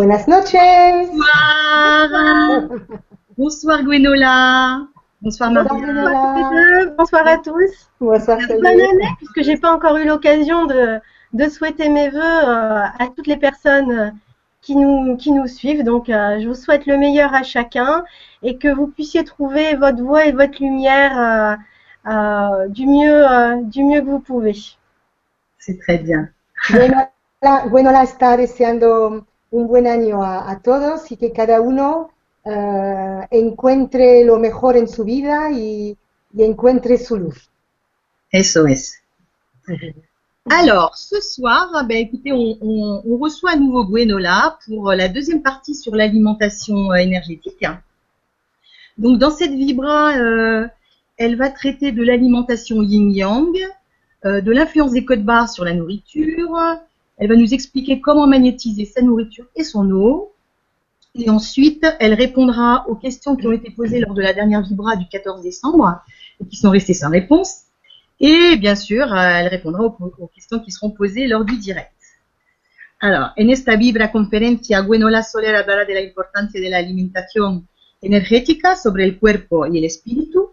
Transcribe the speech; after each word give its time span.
Buenas 0.00 0.26
noches. 0.26 1.10
Bonsoir. 1.12 2.62
Bonsoir 3.36 3.82
Gwenola. 3.82 4.88
Bonsoir 5.20 5.50
Marie. 5.50 5.68
Bonsoir 6.96 7.26
à 7.26 7.36
tous. 7.36 7.90
Bonsoir. 8.00 8.38
Bonne 8.48 8.66
année, 8.66 9.08
puisque 9.18 9.42
j'ai 9.42 9.58
pas 9.58 9.70
encore 9.70 9.98
eu 9.98 10.06
l'occasion 10.06 10.64
de, 10.64 11.00
de 11.34 11.48
souhaiter 11.50 11.90
mes 11.90 12.08
voeux 12.08 12.18
euh, 12.18 12.82
à 12.98 13.08
toutes 13.14 13.26
les 13.26 13.36
personnes 13.36 14.18
qui 14.62 14.74
nous, 14.74 15.18
qui 15.18 15.32
nous 15.32 15.46
suivent. 15.46 15.84
Donc, 15.84 16.08
euh, 16.08 16.40
je 16.40 16.48
vous 16.48 16.54
souhaite 16.54 16.86
le 16.86 16.96
meilleur 16.96 17.34
à 17.34 17.42
chacun 17.42 18.02
et 18.42 18.56
que 18.56 18.68
vous 18.68 18.86
puissiez 18.86 19.22
trouver 19.24 19.74
votre 19.74 20.02
voix 20.02 20.24
et 20.24 20.32
votre 20.32 20.62
lumière 20.62 21.58
euh, 22.06 22.68
du, 22.68 22.86
mieux, 22.86 23.26
du 23.64 23.84
mieux 23.84 24.00
que 24.00 24.06
vous 24.06 24.20
pouvez. 24.20 24.56
C'est 25.58 25.78
très 25.78 25.98
bien. 25.98 26.30
Gwenola 27.42 28.02
está 28.02 28.36
deseando 28.36 29.26
un 29.50 29.66
buen 29.66 29.86
año 29.86 30.22
a, 30.22 30.50
a 30.50 30.60
todos 30.60 31.10
y 31.10 31.16
que 31.16 31.32
cada 31.32 31.60
uno 31.60 32.10
uh, 32.44 33.22
encuentre 33.30 34.24
lo 34.24 34.38
mejor 34.38 34.76
en 34.76 34.88
su 34.88 35.04
vida 35.04 35.50
y, 35.50 35.96
y 36.32 36.42
encuentre 36.42 36.98
su 36.98 37.16
luz. 37.16 37.50
Eso 38.30 38.66
es. 38.66 38.94
Alors, 40.48 40.96
ce 40.96 41.20
soir, 41.20 41.84
ben, 41.86 41.98
écoutez, 41.98 42.32
on, 42.32 42.56
on, 42.60 43.02
on, 43.04 43.16
reçoit 43.18 43.52
à 43.52 43.56
nouveau 43.56 43.84
Gwenola 43.84 44.58
pour 44.66 44.92
la 44.92 45.08
deuxième 45.08 45.42
partie 45.42 45.74
sur 45.74 45.94
l'alimentation 45.94 46.94
énergétique. 46.94 47.64
Donc, 48.98 49.18
dans 49.18 49.30
cette 49.30 49.52
vibra, 49.52 50.16
euh, 50.16 50.66
elle 51.16 51.36
va 51.36 51.50
traiter 51.50 51.92
de 51.92 52.02
l'alimentation 52.02 52.82
yin-yang, 52.82 53.56
euh, 54.24 54.40
de 54.40 54.50
l'influence 54.50 54.92
des 54.92 55.04
codes 55.04 55.24
barres 55.24 55.50
sur 55.50 55.64
la 55.64 55.74
nourriture. 55.74 56.58
Elle 57.20 57.28
va 57.28 57.36
nous 57.36 57.52
expliquer 57.52 58.00
comment 58.00 58.26
magnétiser 58.26 58.86
sa 58.86 59.02
nourriture 59.02 59.44
et 59.54 59.62
son 59.62 59.90
eau. 59.90 60.32
Et 61.14 61.28
ensuite, 61.28 61.86
elle 62.00 62.14
répondra 62.14 62.86
aux 62.88 62.94
questions 62.94 63.36
qui 63.36 63.46
ont 63.46 63.52
été 63.52 63.70
posées 63.70 64.00
lors 64.00 64.14
de 64.14 64.22
la 64.22 64.32
dernière 64.32 64.62
vibra 64.62 64.96
du 64.96 65.06
14 65.06 65.42
décembre 65.42 66.00
et 66.40 66.46
qui 66.46 66.56
sont 66.56 66.70
restées 66.70 66.94
sans 66.94 67.10
réponse. 67.10 67.64
Et 68.20 68.56
bien 68.56 68.74
sûr, 68.74 69.14
elle 69.14 69.48
répondra 69.48 69.84
aux, 69.84 70.26
questions 70.34 70.60
qui 70.60 70.70
seront 70.70 70.92
posées 70.92 71.26
lors 71.26 71.44
du 71.44 71.58
direct. 71.58 71.92
Alors, 73.00 73.32
en 73.38 73.48
esta 73.48 73.76
vibra 73.76 74.08
conferencia, 74.08 74.80
Gwenola 74.80 75.22
Soler 75.22 75.54
hablará 75.56 75.84
de 75.84 75.92
la 75.92 76.00
importancia 76.00 76.58
de 76.58 76.70
la 76.70 76.78
alimentación 76.78 77.68
energética 78.00 78.76
sobre 78.76 79.04
el 79.04 79.18
cuerpo 79.18 79.66
y 79.66 79.76
el 79.76 79.84
espíritu, 79.84 80.52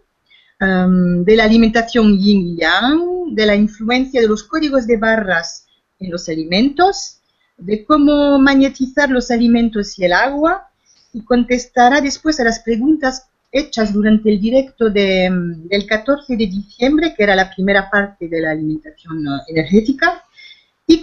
um, 0.60 1.24
de 1.24 1.36
la 1.36 1.44
alimentación 1.44 2.18
yin-yang, 2.18 3.34
de 3.34 3.46
la 3.46 3.54
influencia 3.54 4.20
de 4.20 4.28
los 4.28 4.44
códigos 4.44 4.86
de 4.86 4.98
barras 4.98 5.67
en 5.98 6.10
los 6.10 6.28
alimentos, 6.28 7.20
de 7.56 7.84
cómo 7.84 8.38
magnetizar 8.38 9.10
los 9.10 9.30
alimentos 9.30 9.98
y 9.98 10.04
el 10.04 10.12
agua, 10.12 10.68
y 11.12 11.22
contestará 11.22 12.00
después 12.00 12.38
a 12.40 12.44
las 12.44 12.60
preguntas 12.60 13.28
hechas 13.50 13.92
durante 13.92 14.30
el 14.30 14.40
directo 14.40 14.90
de, 14.90 15.30
del 15.32 15.86
14 15.86 16.36
de 16.36 16.46
diciembre, 16.46 17.14
que 17.16 17.24
era 17.24 17.34
la 17.34 17.50
primera 17.50 17.90
parte 17.90 18.28
de 18.28 18.40
la 18.40 18.50
alimentación 18.50 19.24
energética, 19.48 20.22
y 20.86 21.00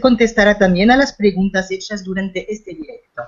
contestará 0.00 0.56
también 0.56 0.90
a 0.90 0.96
las 0.96 1.12
preguntas 1.12 1.70
hechas 1.70 2.02
durante 2.04 2.50
este 2.52 2.74
directo. 2.74 3.22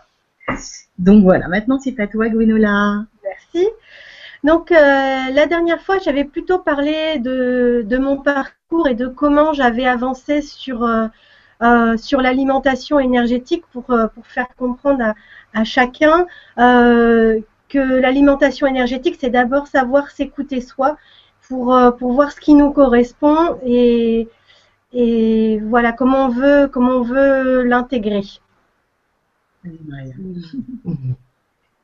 Donc 0.96 1.22
voilà, 1.22 1.48
maintenant 1.48 1.78
c'est 1.78 2.00
à 2.00 2.06
toi 2.06 2.28
Gwenola. 2.28 3.06
Merci. 3.22 3.68
Donc 4.42 4.72
euh, 4.72 5.30
la 5.30 5.46
dernière 5.46 5.82
fois, 5.82 5.98
j'avais 5.98 6.24
plutôt 6.24 6.58
parlé 6.60 7.18
de, 7.18 7.84
de, 7.86 7.98
mon 7.98 8.22
parcours 8.22 8.57
et 8.88 8.94
de 8.94 9.06
comment 9.06 9.52
j'avais 9.52 9.86
avancé 9.86 10.42
sur, 10.42 10.84
euh, 10.84 11.06
euh, 11.62 11.96
sur 11.96 12.20
l'alimentation 12.20 12.98
énergétique 12.98 13.64
pour, 13.72 13.84
pour 13.84 14.26
faire 14.26 14.48
comprendre 14.56 15.02
à, 15.02 15.14
à 15.54 15.64
chacun 15.64 16.26
que 16.56 17.78
l'alimentation 18.00 18.66
énergétique, 18.66 19.16
c'est 19.20 19.30
d'abord 19.30 19.66
savoir 19.66 20.10
s'écouter 20.10 20.60
soi 20.60 20.96
pour, 21.48 21.76
pour 21.98 22.12
voir 22.12 22.32
ce 22.32 22.40
qui 22.40 22.54
nous 22.54 22.70
correspond 22.72 23.58
et, 23.64 24.28
et 24.92 25.60
voilà 25.60 25.92
comment 25.92 26.26
on 26.26 26.28
veut, 26.28 26.68
comment 26.68 26.96
on 26.96 27.02
veut 27.02 27.62
l'intégrer. 27.62 28.22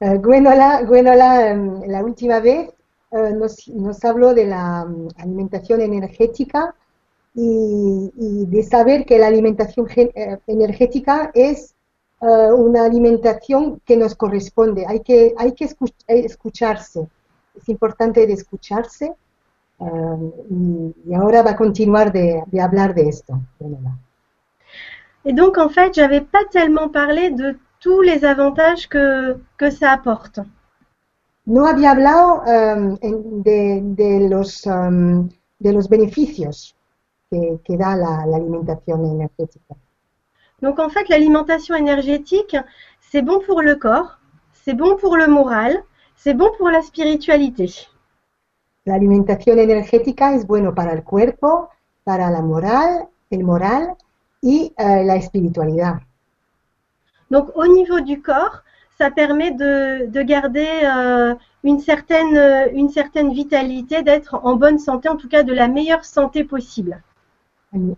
Gwenola, 0.01 0.85
Gwenola 0.85 1.53
um, 1.53 1.83
la 1.87 2.03
última 2.03 2.41
vez 2.41 2.71
uh, 3.15 3.35
nos, 3.35 3.69
nos, 3.69 4.05
habló 4.05 4.35
de 4.35 4.47
la 4.47 4.85
um, 4.85 5.09
alimentación 5.17 5.81
energética 5.81 6.75
y, 7.35 8.11
de 8.47 8.63
saber 8.63 9.05
que 9.05 9.19
la 9.19 9.29
alimentación 9.29 9.87
uh, 9.87 10.37
energética 10.47 11.31
es 11.35 11.75
una 12.21 12.87
alimentación 12.87 13.83
que 13.85 13.99
nos 13.99 14.15
corresponde. 14.15 14.87
Hay 14.89 15.01
que, 15.01 15.35
hay 15.37 15.53
que 15.53 15.67
escuch 15.67 15.93
escucharse. 16.07 17.07
Es 17.55 17.69
importante 17.69 18.23
escucharse 18.33 19.13
y, 20.49 21.15
ahora 21.15 21.43
va 21.43 21.51
a 21.51 21.57
continuar 21.57 22.13
de, 22.13 22.43
hablar 22.59 22.95
de 22.95 23.11
esto. 23.11 23.39
Et 25.27 25.35
donc, 25.35 25.59
en 25.59 25.69
fait, 25.69 25.93
j'avais 25.93 26.23
pas 26.23 26.47
tellement 26.51 26.89
parlé 26.89 27.31
de 27.31 27.59
tous 27.81 28.01
les 28.01 28.25
avantages 28.25 28.89
que, 28.89 29.37
que 29.59 29.71
ça 29.71 29.93
apporte. 29.93 30.41
No 31.47 31.67
había 31.67 31.91
hablado 31.91 32.43
um, 32.43 32.97
de, 33.43 33.81
de, 33.83 34.29
los, 34.29 34.65
um, 34.67 35.29
de 35.59 35.73
los 35.73 35.89
beneficios 35.89 36.75
que, 37.31 37.61
que 37.63 37.77
da 37.77 37.97
la, 37.97 38.25
la, 38.27 38.37
alimentación 38.37 39.05
energética. 39.05 39.75
Donc 40.63 40.79
en 40.79 40.89
fait, 40.89 41.07
l'alimentation 41.11 41.75
énergétique, 41.75 42.57
c'est 43.01 43.23
bon 43.23 43.41
pour 43.47 43.61
le 43.61 43.75
corps, 43.77 44.19
c'est 44.53 44.75
bon 44.75 44.97
pour 44.97 45.17
le 45.17 45.27
moral, 45.27 45.85
c'est 46.17 46.35
bon 46.35 46.51
pour 46.57 46.71
la 46.71 46.81
spiritualité. 46.81 47.71
La 48.87 48.95
alimentación 48.95 49.59
energética 49.59 50.35
es 50.35 50.47
bueno 50.47 50.75
para 50.75 50.93
el 50.95 51.05
cuerpo, 51.05 51.69
para 52.05 52.31
la 52.31 52.41
moral, 52.41 53.09
el 53.31 53.45
moral 53.45 53.95
y 54.41 54.73
uh, 54.79 55.05
la 55.05 55.17
espiritualidad. 55.17 56.01
Donc 57.31 57.51
au 57.55 57.67
niveau 57.67 58.01
du 58.01 58.23
corps, 58.23 58.64
ça 58.99 59.11
permet 59.11 59.51
de, 59.51 60.07
de 60.07 60.23
garder 60.23 60.69
euh, 60.85 61.35
une, 61.65 61.81
certaine, 61.81 62.71
une 62.73 62.89
certaine 62.89 63.33
vitalité, 63.33 64.03
d'être 64.03 64.41
en 64.43 64.57
bonne 64.57 64.79
santé, 64.79 65.09
en 65.09 65.17
tout 65.17 65.29
cas 65.29 65.43
de 65.43 65.53
la 65.53 65.69
meilleure 65.69 66.05
santé 66.05 66.45
possible. 66.45 67.03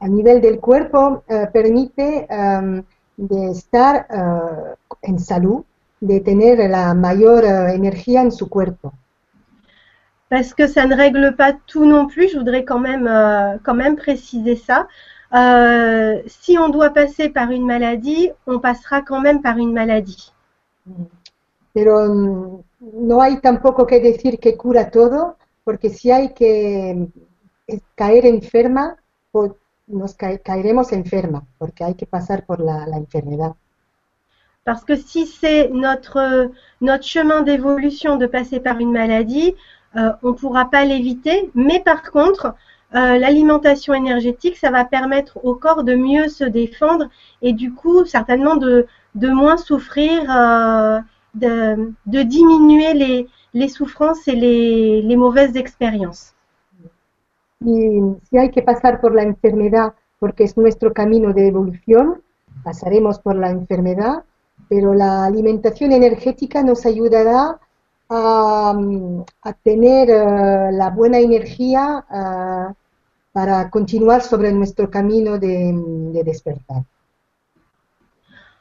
A 0.01 0.09
nivel 0.09 0.41
del 0.41 0.59
cuerpo, 0.59 1.23
uh, 1.29 1.47
permite 1.53 2.27
um, 2.31 2.83
de 3.19 3.51
estar 3.51 4.07
uh, 4.11 4.75
en 5.07 5.19
salud, 5.19 5.65
de 6.01 6.19
tener 6.19 6.69
la 6.69 6.95
mayor 6.95 7.45
uh, 7.45 7.75
energía 7.75 8.23
en 8.23 8.31
su 8.31 8.49
cuerpo. 8.49 8.93
Parce 10.31 10.55
que 10.55 10.67
ça 10.67 10.87
ne 10.87 10.97
règle 10.97 11.37
pas 11.37 11.53
tout 11.53 11.85
non 11.85 12.07
plus, 12.07 12.31
je 12.31 12.39
voudrais 12.39 12.65
quand 12.65 12.81
même, 12.81 13.09
quand 13.63 13.75
même 13.75 13.97
préciser 13.97 14.57
ça. 14.57 14.89
Euh, 15.35 16.21
si 16.27 16.59
on 16.59 16.69
doit 16.69 16.91
passer 16.91 17.29
par 17.29 17.51
une 17.51 17.67
maladie, 17.67 18.31
on 18.47 18.59
passera 18.59 19.03
quand 19.03 19.21
même 19.21 19.43
par 19.43 19.59
une 19.59 19.73
maladie. 19.73 20.33
Pero 21.73 22.65
no 22.81 23.23
hay 23.23 23.41
tampoco 23.41 23.87
que 23.87 24.01
decir 24.01 24.39
que 24.39 24.57
cura 24.57 24.91
todo, 24.91 25.37
porque 25.65 25.91
si 25.91 26.11
hay 26.11 26.33
que 26.33 27.09
caer 27.95 28.27
enferma, 28.27 28.97
pues 29.33 29.53
nos 29.87 30.15
ca 30.15 30.39
caeremos 30.39 30.93
enferma, 30.93 31.45
porque 31.59 31.85
hay 31.85 31.95
que 31.95 32.07
pasar 32.07 32.45
por 32.47 32.61
la, 32.61 32.87
la 32.87 32.97
enfermedad. 32.97 33.55
Parce 34.65 34.85
que 34.85 34.97
si 34.97 35.27
c'est 35.27 35.69
notre, 35.71 36.51
notre 36.81 37.05
chemin 37.05 37.43
d'évolution 37.43 38.17
de 38.17 38.27
passer 38.27 38.59
par 38.59 38.81
une 38.81 38.91
maladie, 38.91 39.55
euh, 39.95 40.13
on 40.23 40.31
ne 40.31 40.33
pourra 40.35 40.71
pas 40.71 40.85
l'éviter, 40.85 41.51
mais 41.55 41.81
par 41.81 42.11
contre, 42.11 42.55
euh, 42.95 43.19
l'alimentation 43.19 43.95
énergétique, 43.95 44.57
ça 44.57 44.71
va 44.71 44.85
permettre 44.85 45.39
au 45.45 45.55
corps 45.55 45.85
de 45.85 45.95
mieux 45.95 46.29
se 46.29 46.45
défendre 46.45 47.09
et 47.43 47.53
du 47.53 47.73
coup, 47.73 48.05
certainement 48.05 48.57
de, 48.57 48.87
de 49.17 49.31
moins 49.31 49.57
souffrir, 49.57 50.25
euh, 50.29 51.01
de, 51.33 51.95
de, 52.05 52.23
diminuer 52.23 52.93
les, 52.95 53.27
les, 53.53 53.69
souffrances 53.69 54.29
et 54.29 55.03
expériences. 55.55 56.35
Y 57.61 58.01
si 58.29 58.39
hay 58.39 58.51
que 58.51 58.63
pasar 58.63 59.01
por 59.01 59.15
la 59.15 59.23
enfermedad, 59.23 59.95
porque 60.19 60.45
es 60.45 60.57
nuestro 60.57 60.93
camino 60.93 61.33
de 61.33 61.49
evolución, 61.49 62.23
pasaremos 62.63 63.19
por 63.19 63.37
la 63.37 63.51
enfermedad, 63.51 64.25
pero 64.69 64.93
la 64.93 65.25
alimentación 65.25 65.93
energética 65.93 66.63
nos 66.63 66.85
ayudará 66.85 67.59
a, 68.11 68.75
tener 69.63 70.11
uh, 70.11 70.71
la 70.73 70.91
buena 70.91 71.19
energía 71.19 72.05
uh, 72.11 72.75
para 73.33 73.71
continuar 73.71 74.21
sobre 74.23 74.53
nuestro 74.53 74.91
camino 74.91 75.39
de 75.39 76.23
despertar. 76.25 76.85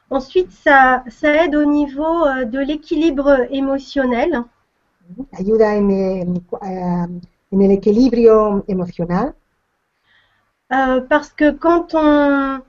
Ensuite, 0.09 0.51
ça, 0.51 1.03
ça 1.09 1.45
aide 1.45 1.55
au 1.55 1.65
niveau 1.65 2.25
euh, 2.25 2.45
de 2.45 2.59
l'équilibre 2.59 3.47
émotionnel. 3.49 4.43
Ayuda 5.33 5.69
en, 5.77 6.35
en, 6.61 7.07
en 7.51 7.59
el 7.59 7.71
equilibrio 7.71 8.63
emocional. 8.67 9.33
Euh, 10.73 11.01
parce 11.01 11.29
que 11.29 11.51
quand 11.51 11.93
on, 11.93 12.59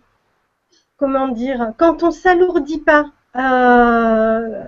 comment 0.96 1.28
dire, 1.28 1.72
quand 1.78 2.02
on 2.02 2.10
s'alourdit 2.10 2.80
pas 2.80 3.06
euh, 3.36 4.64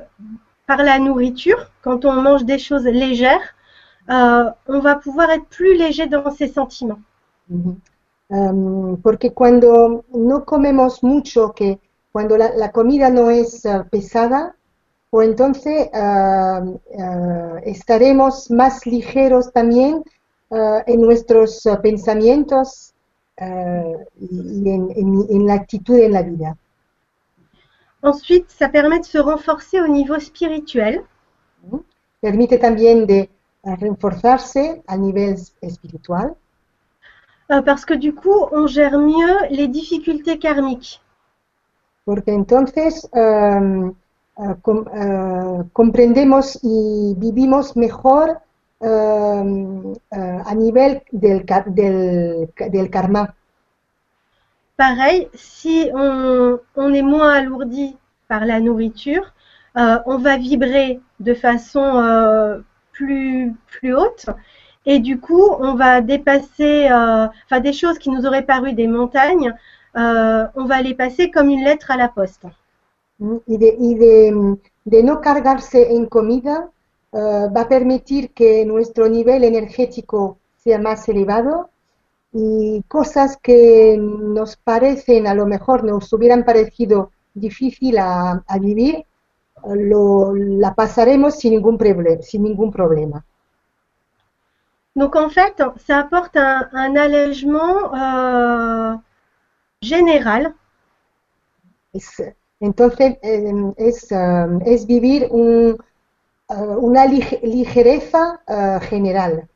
par 0.66 0.82
la 0.82 0.98
nourriture, 0.98 1.70
quand 1.82 2.04
on 2.04 2.12
mange 2.12 2.44
des 2.44 2.58
choses 2.58 2.84
légères, 2.84 3.54
euh, 4.10 4.50
on 4.66 4.80
va 4.80 4.96
pouvoir 4.96 5.30
être 5.30 5.46
plus 5.46 5.74
léger 5.76 6.06
dans 6.06 6.30
ses 6.30 6.48
sentiments. 6.48 7.00
Ujú. 7.50 7.76
Em, 8.30 8.96
porque 9.02 9.30
cuando 9.32 10.04
no 10.14 10.40
comemos 10.44 11.02
mucho, 11.02 11.48
que 11.50 11.78
cuando 12.12 12.36
la, 12.36 12.54
la 12.54 12.70
comida 12.72 13.10
no 13.10 13.30
es 13.30 13.64
eh, 13.64 13.84
pesada, 13.90 14.56
pues 15.10 15.28
entonces 15.28 15.88
eh, 15.92 16.60
eh, 16.92 17.60
estaremos 17.64 18.50
más 18.50 18.86
ligeros 18.86 19.52
también 19.52 20.02
eh, 20.50 20.82
en 20.86 21.00
nuestros 21.00 21.62
pensamientos 21.82 22.92
y 24.20 24.68
en, 24.68 24.90
en- 24.96 25.26
en 25.30 25.46
la 25.46 25.54
actitud 25.54 25.96
en 25.98 26.12
la 26.12 26.22
vida. 26.22 26.56
Ensuite, 28.02 28.50
ça 28.50 28.68
permet 28.68 28.98
de 28.98 29.04
se 29.06 29.18
renforcer 29.20 29.80
au 29.80 29.86
niveau 29.86 30.18
spirituel. 30.18 31.04
¿no? 31.70 31.84
Permite 32.20 32.58
también 32.58 33.06
de 33.06 33.30
reforzarse 33.62 34.82
a 34.86 34.96
nivel 34.96 35.36
espiritual, 35.60 36.36
Euh, 37.50 37.62
parce 37.62 37.84
que 37.84 37.94
du 37.94 38.14
coup, 38.14 38.46
on 38.52 38.66
gère 38.66 38.98
mieux 38.98 39.36
les 39.50 39.68
difficultés 39.68 40.38
karmiques. 40.38 41.00
Porque 42.08 42.32
entonces 42.32 43.06
em, 43.12 43.92
eh, 44.38 44.54
com- 44.62 44.86
eh, 44.94 45.62
comprendemos 45.74 46.58
y 46.62 47.14
vivimos 47.18 47.76
mejor 47.76 48.26
eh, 48.80 49.42
a 50.50 50.54
nivel 50.54 51.02
del, 51.12 51.44
karma. 52.90 53.34
Pareil, 54.78 55.28
si 55.34 55.90
on, 55.94 56.58
on 56.76 56.94
est 56.94 57.02
moins 57.02 57.32
alourdi 57.34 57.96
par 58.28 58.46
la 58.46 58.60
nourriture, 58.60 59.34
euh, 59.76 59.98
on 60.06 60.16
va 60.16 60.38
vibrer 60.38 61.00
de 61.20 61.34
façon 61.34 61.82
euh, 61.84 62.60
plus, 62.92 63.54
plus 63.66 63.94
haute 63.94 64.26
et 64.86 65.00
du 65.00 65.20
coup, 65.20 65.44
on 65.60 65.74
va 65.74 66.00
dépasser 66.00 66.88
euh, 66.90 67.26
enfin, 67.44 67.60
des 67.60 67.72
choses 67.74 67.98
qui 67.98 68.08
nous 68.10 68.24
auraient 68.24 68.46
paru 68.46 68.72
des 68.72 68.86
montagnes, 68.86 69.52
on 69.94 70.64
va 70.66 70.82
les 70.82 70.94
passer 70.94 71.30
comme 71.30 71.50
une 71.50 71.64
lettre 71.64 71.90
à 71.90 71.96
la 71.96 72.08
poste. 72.08 72.46
¿m? 73.20 73.40
Y, 73.46 73.58
de, 73.58 73.76
y 73.78 73.94
de, 73.94 74.58
de 74.84 75.02
no 75.02 75.20
cargarse 75.20 75.94
en 75.94 76.06
comida 76.06 76.70
eh, 77.12 77.46
va 77.54 77.62
a 77.62 77.68
permitir 77.68 78.32
que 78.32 78.64
nuestro 78.64 79.08
nivel 79.08 79.44
energético 79.44 80.38
sea 80.56 80.78
más 80.78 81.08
elevado 81.08 81.70
y 82.32 82.82
cosas 82.88 83.38
que 83.38 83.96
nos 83.98 84.56
parecen, 84.56 85.26
a 85.26 85.34
lo 85.34 85.46
mejor 85.46 85.84
nos 85.84 86.12
hubieran 86.12 86.44
parecido 86.44 87.10
difícil 87.34 87.98
a, 87.98 88.42
a 88.46 88.58
vivir, 88.58 88.96
eh, 88.96 89.04
lo, 89.74 90.34
la 90.34 90.74
pasaremos 90.74 91.36
sin 91.36 91.52
ningún, 91.54 91.78
sin 92.22 92.42
ningún 92.42 92.70
problema. 92.70 93.24
Donc 94.94 95.14
en 95.14 95.30
fait, 95.30 95.54
ça 95.86 96.00
apporte 96.00 96.36
un, 96.36 96.68
un 96.72 96.96
allègement 96.96 97.94
euh, 97.94 98.96
général 99.82 100.54
Es- 101.92 102.22
entonces, 102.60 103.18
eh, 103.22 103.52
es, 103.76 104.10
eh, 104.10 104.46
es 104.66 104.86
vivir 104.86 105.28
un, 105.30 105.76
eh, 106.50 106.54
una 106.80 107.06
lige- 107.06 107.40
ligereza 107.42 108.40
eh, 108.48 108.80
general. 108.90 109.48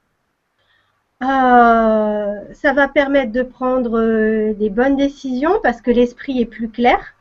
Euh, 1.23 2.53
ça 2.53 2.75
va 2.75 2.87
permettre 2.87 3.33
de 3.33 3.43
prendre 3.43 3.99
euh, 3.99 4.53
des 4.53 4.69
bonnes 4.69 4.95
décisions 4.95 5.59
parce 5.63 5.81
que 5.81 5.91
l'esprit 5.91 6.43
est 6.43 6.45
plus 6.45 6.69
clair. 6.69 7.15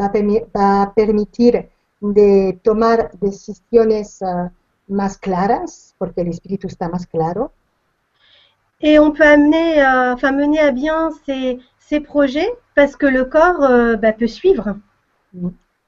va 0.00 0.08
permi- 0.14 0.42
va 0.56 0.64
a 0.82 0.90
permitir 0.96 1.56
de 2.16 2.52
tomar 2.62 3.10
decisiones 3.18 4.20
eh, 4.20 4.50
más 4.88 5.16
claras, 5.16 5.94
porque 5.98 6.20
el 6.20 6.28
espíritu 6.28 6.66
está 6.66 6.88
más 6.90 7.06
claro, 7.06 7.52
Et 8.80 9.00
on 9.00 9.10
peut 9.10 9.24
amener, 9.26 9.84
enfin 10.12 10.30
mener 10.30 10.60
à 10.60 10.70
bien 10.70 11.10
ces, 11.26 11.58
ces 11.88 12.00
projets 12.00 12.50
parce 12.74 12.96
que 12.96 13.06
le 13.06 13.24
corps 13.24 13.62
euh, 13.62 13.96
bah, 13.96 14.12
peut 14.12 14.26
suivre. 14.26 14.76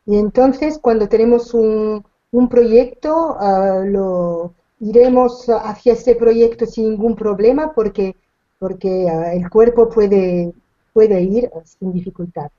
y 0.06 0.16
entonces 0.18 0.78
cuando 0.78 1.08
tenemos 1.08 1.54
un, 1.54 2.02
un 2.32 2.48
proyecto, 2.48 3.36
eh, 3.40 3.90
lo 3.90 4.52
iremos 4.80 5.46
hacia 5.48 5.94
ese 5.94 6.14
proyecto 6.14 6.66
sin 6.66 6.90
ningún 6.90 7.16
problema, 7.16 7.72
porque, 7.74 8.14
porque 8.58 8.88
eh, 9.06 9.36
el 9.36 9.48
cuerpo 9.50 9.88
puede, 9.88 10.52
puede 10.92 11.22
ir 11.22 11.44
eh, 11.44 11.50
sin 11.64 11.92
dificultad, 11.92 12.50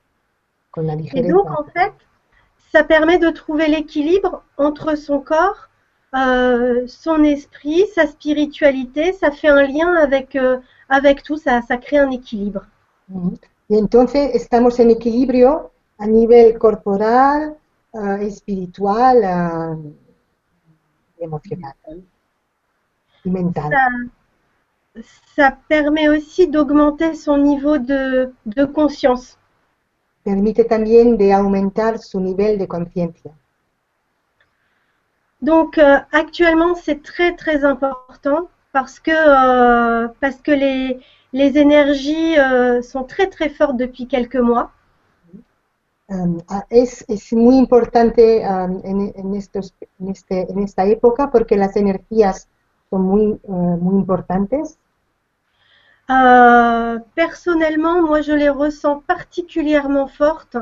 con 0.70 0.86
la 0.86 0.94
Et 0.94 0.98
ligereza. 1.02 1.32
donc 1.32 1.50
en 1.50 1.64
fait, 1.64 1.92
ça 2.72 2.84
permet 2.84 3.18
de 3.18 3.30
trouver 3.30 3.68
l'équilibre 3.68 4.42
entre 4.56 4.96
son 4.96 5.20
corps, 5.20 5.68
euh, 6.14 6.86
son 6.86 7.22
esprit, 7.24 7.84
sa 7.94 8.06
spiritualité. 8.06 9.12
Ça 9.12 9.30
fait 9.30 9.48
un 9.48 9.62
lien 9.66 9.94
avec, 9.94 10.36
euh, 10.36 10.58
avec 10.88 11.22
tout, 11.22 11.36
ça, 11.36 11.62
ça 11.62 11.76
crée 11.76 11.98
un 11.98 12.10
équilibre. 12.10 12.66
Y 13.68 13.76
entonces 13.76 14.34
estamos 14.34 14.78
en 14.80 14.90
equilibrio 14.90 15.70
a 15.98 16.06
nivel 16.06 16.58
corporal, 16.58 17.56
eh, 17.92 18.26
espiritual, 18.26 19.16
y 21.18 21.24
emocional 21.24 21.74
y 23.24 23.30
mental. 23.30 23.70
Ça, 23.70 25.02
ça 25.36 25.58
permet 25.68 26.08
aussi 26.08 26.48
d'augmenter 26.48 27.14
son 27.14 27.38
niveau 27.38 27.78
de, 27.78 28.32
de 28.46 28.64
conscience. 28.64 29.36
Permite 30.24 30.64
también 30.64 31.16
de 31.16 31.32
aumentar 31.32 31.98
su 31.98 32.20
nivel 32.20 32.58
de 32.58 32.66
conciencia. 32.66 33.32
Donc 35.40 35.78
euh, 35.78 35.98
actuellement, 36.12 36.74
c'est 36.74 37.02
très 37.02 37.36
très 37.36 37.64
important 37.64 38.48
parce 38.72 38.98
que, 38.98 39.12
euh, 39.12 40.08
parce 40.20 40.36
que 40.42 40.50
les, 40.50 41.00
les 41.32 41.58
énergies 41.58 42.38
euh, 42.38 42.82
sont 42.82 43.04
très 43.04 43.28
très 43.28 43.48
fortes 43.48 43.76
depuis 43.76 44.06
quelques 44.06 44.36
mois. 44.36 44.72
Um, 46.10 46.38
es, 46.70 47.04
es 47.08 47.32
muy 47.32 47.58
importante 47.58 48.40
um, 48.42 48.80
en, 48.82 49.12
en 49.14 49.34
estos, 49.34 49.74
en, 50.00 50.08
este, 50.08 50.50
en 50.50 50.60
esta 50.60 50.86
época 50.86 51.30
porque 51.30 51.56
las 51.56 51.76
energías 51.76 52.48
son 52.90 53.02
muy, 53.02 53.38
eh, 53.44 53.50
muy 53.50 54.00
importantes. 54.00 54.78
Euh, 56.10 56.98
personnellement, 57.14 58.00
moi, 58.00 58.22
je 58.22 58.32
les 58.32 58.48
ressens 58.48 59.02
particulièrement 59.06 60.06
fortes 60.06 60.56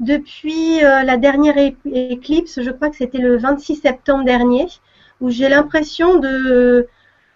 depuis 0.00 0.82
euh, 0.82 1.02
la 1.02 1.18
dernière 1.18 1.58
éclipse. 1.58 2.62
Je 2.62 2.70
crois 2.70 2.88
que 2.88 2.96
c'était 2.96 3.18
le 3.18 3.36
26 3.36 3.76
septembre 3.76 4.24
dernier, 4.24 4.66
où 5.20 5.28
j'ai 5.28 5.50
l'impression 5.50 6.18
de, 6.18 6.88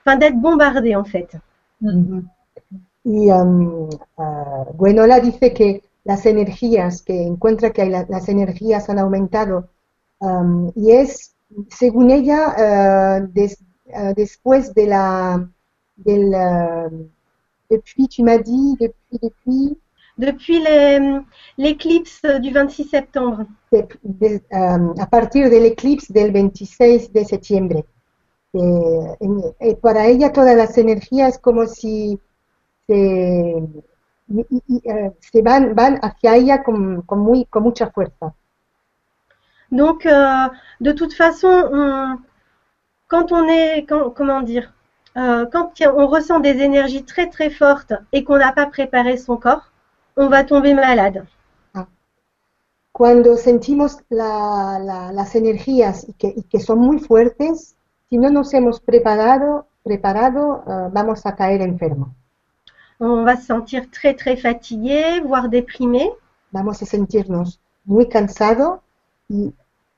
d'être 0.06 0.40
bombardée 0.40 0.96
en 0.96 1.04
fait. 1.04 1.36
Ujú. 1.82 2.24
Y 3.04 3.30
um, 3.30 3.88
Gwenola 4.74 5.20
dice 5.20 5.52
que 5.54 5.82
las 6.04 6.26
energías, 6.26 7.02
que 7.02 7.22
encuentra 7.26 7.70
que 7.72 7.82
hay 7.82 7.90
la- 7.90 8.06
las 8.08 8.28
energías 8.28 8.88
han 8.88 8.98
aumentado 8.98 9.68
um, 10.20 10.70
y 10.74 10.92
es, 10.92 11.34
según 11.70 12.10
ella, 12.10 12.54
eh, 12.58 13.26
des- 13.32 13.62
eh, 13.86 14.12
después 14.16 14.74
de 14.74 14.86
la, 14.86 15.48
del, 15.96 16.34
depuis, 17.70 18.08
tu 18.08 18.22
m'as 18.22 18.38
dit, 18.38 18.76
depuis, 18.78 19.18
depuis, 19.22 19.78
Depuis 20.18 20.60
les- 20.60 21.22
l'éclipse 21.56 22.20
du 22.42 22.50
26 22.52 22.84
septembre. 22.90 23.46
de- 23.72 23.88
de- 24.02 24.42
um, 24.52 24.94
a 24.98 25.06
partir 25.06 25.48
del 25.48 25.64
eclipse 25.64 26.12
del 26.12 26.30
26 26.32 27.10
de 27.12 27.24
septiembre. 27.24 27.84
Eh, 28.52 29.16
en- 29.20 29.42
eh, 29.60 29.76
para 29.76 30.06
ella 30.06 30.30
todas 30.32 30.56
las 30.56 30.76
energías 30.76 31.38
como 31.38 31.64
si 31.66 32.18
se, 32.90 33.68
y- 34.28 34.46
y- 34.56 34.62
y, 34.66 34.90
eh, 34.90 35.12
se 35.20 35.42
van, 35.42 35.74
van 35.74 35.98
hacia 36.02 36.36
ella 36.36 36.62
con, 36.62 37.02
con 37.02 37.20
muy, 37.20 37.44
con 37.46 37.62
mucha 37.62 37.90
fuerza. 37.90 38.34
Donc, 39.70 40.04
euh, 40.06 40.48
de 40.80 40.92
toute 40.92 41.14
façon, 41.14 41.48
on- 41.72 42.18
quand 43.08 43.32
on 43.32 43.48
est, 43.48 43.86
quand- 43.88 44.10
comment 44.10 44.42
dire, 44.42 44.72
euh, 45.16 45.46
quand 45.52 45.72
on 46.00 46.06
ressent 46.08 46.40
des 46.40 46.56
énergies 46.68 47.04
très 47.04 47.28
très 47.28 47.50
fortes 47.50 47.94
et 48.12 48.24
qu'on 48.24 48.38
n'a 48.38 48.52
pas 48.52 48.66
préparé 48.66 49.16
son 49.16 49.36
corps, 49.36 49.70
on 50.16 50.28
va 50.28 50.42
tomber 50.44 50.74
malade. 50.74 51.24
Cuando 52.92 53.36
sentimos 53.36 53.98
la- 54.10 54.78
la- 54.88 55.12
las 55.12 55.34
energías 55.34 56.06
y 56.08 56.12
que, 56.12 56.28
y 56.36 56.42
que 56.42 56.60
son 56.60 56.78
muy 56.80 56.98
fuertes, 56.98 57.76
si 58.08 58.18
no 58.18 58.30
nos 58.30 58.52
hemos 58.52 58.80
preparado, 58.80 59.66
preparado 59.84 60.64
eh, 60.66 60.88
vamos 60.92 61.24
a 61.24 61.34
caer. 61.36 61.60
On 63.00 63.24
va 63.24 63.36
se 63.36 63.46
sentir 63.46 63.90
très 63.90 64.14
très 64.14 64.36
fatigué, 64.36 65.20
voire 65.20 65.48
déprimé. 65.48 66.10
Vamos 66.52 66.82
a 66.82 66.86
sentirnos 66.86 67.58
muy 67.84 68.08
cansados 68.08 68.80
y 69.28 69.52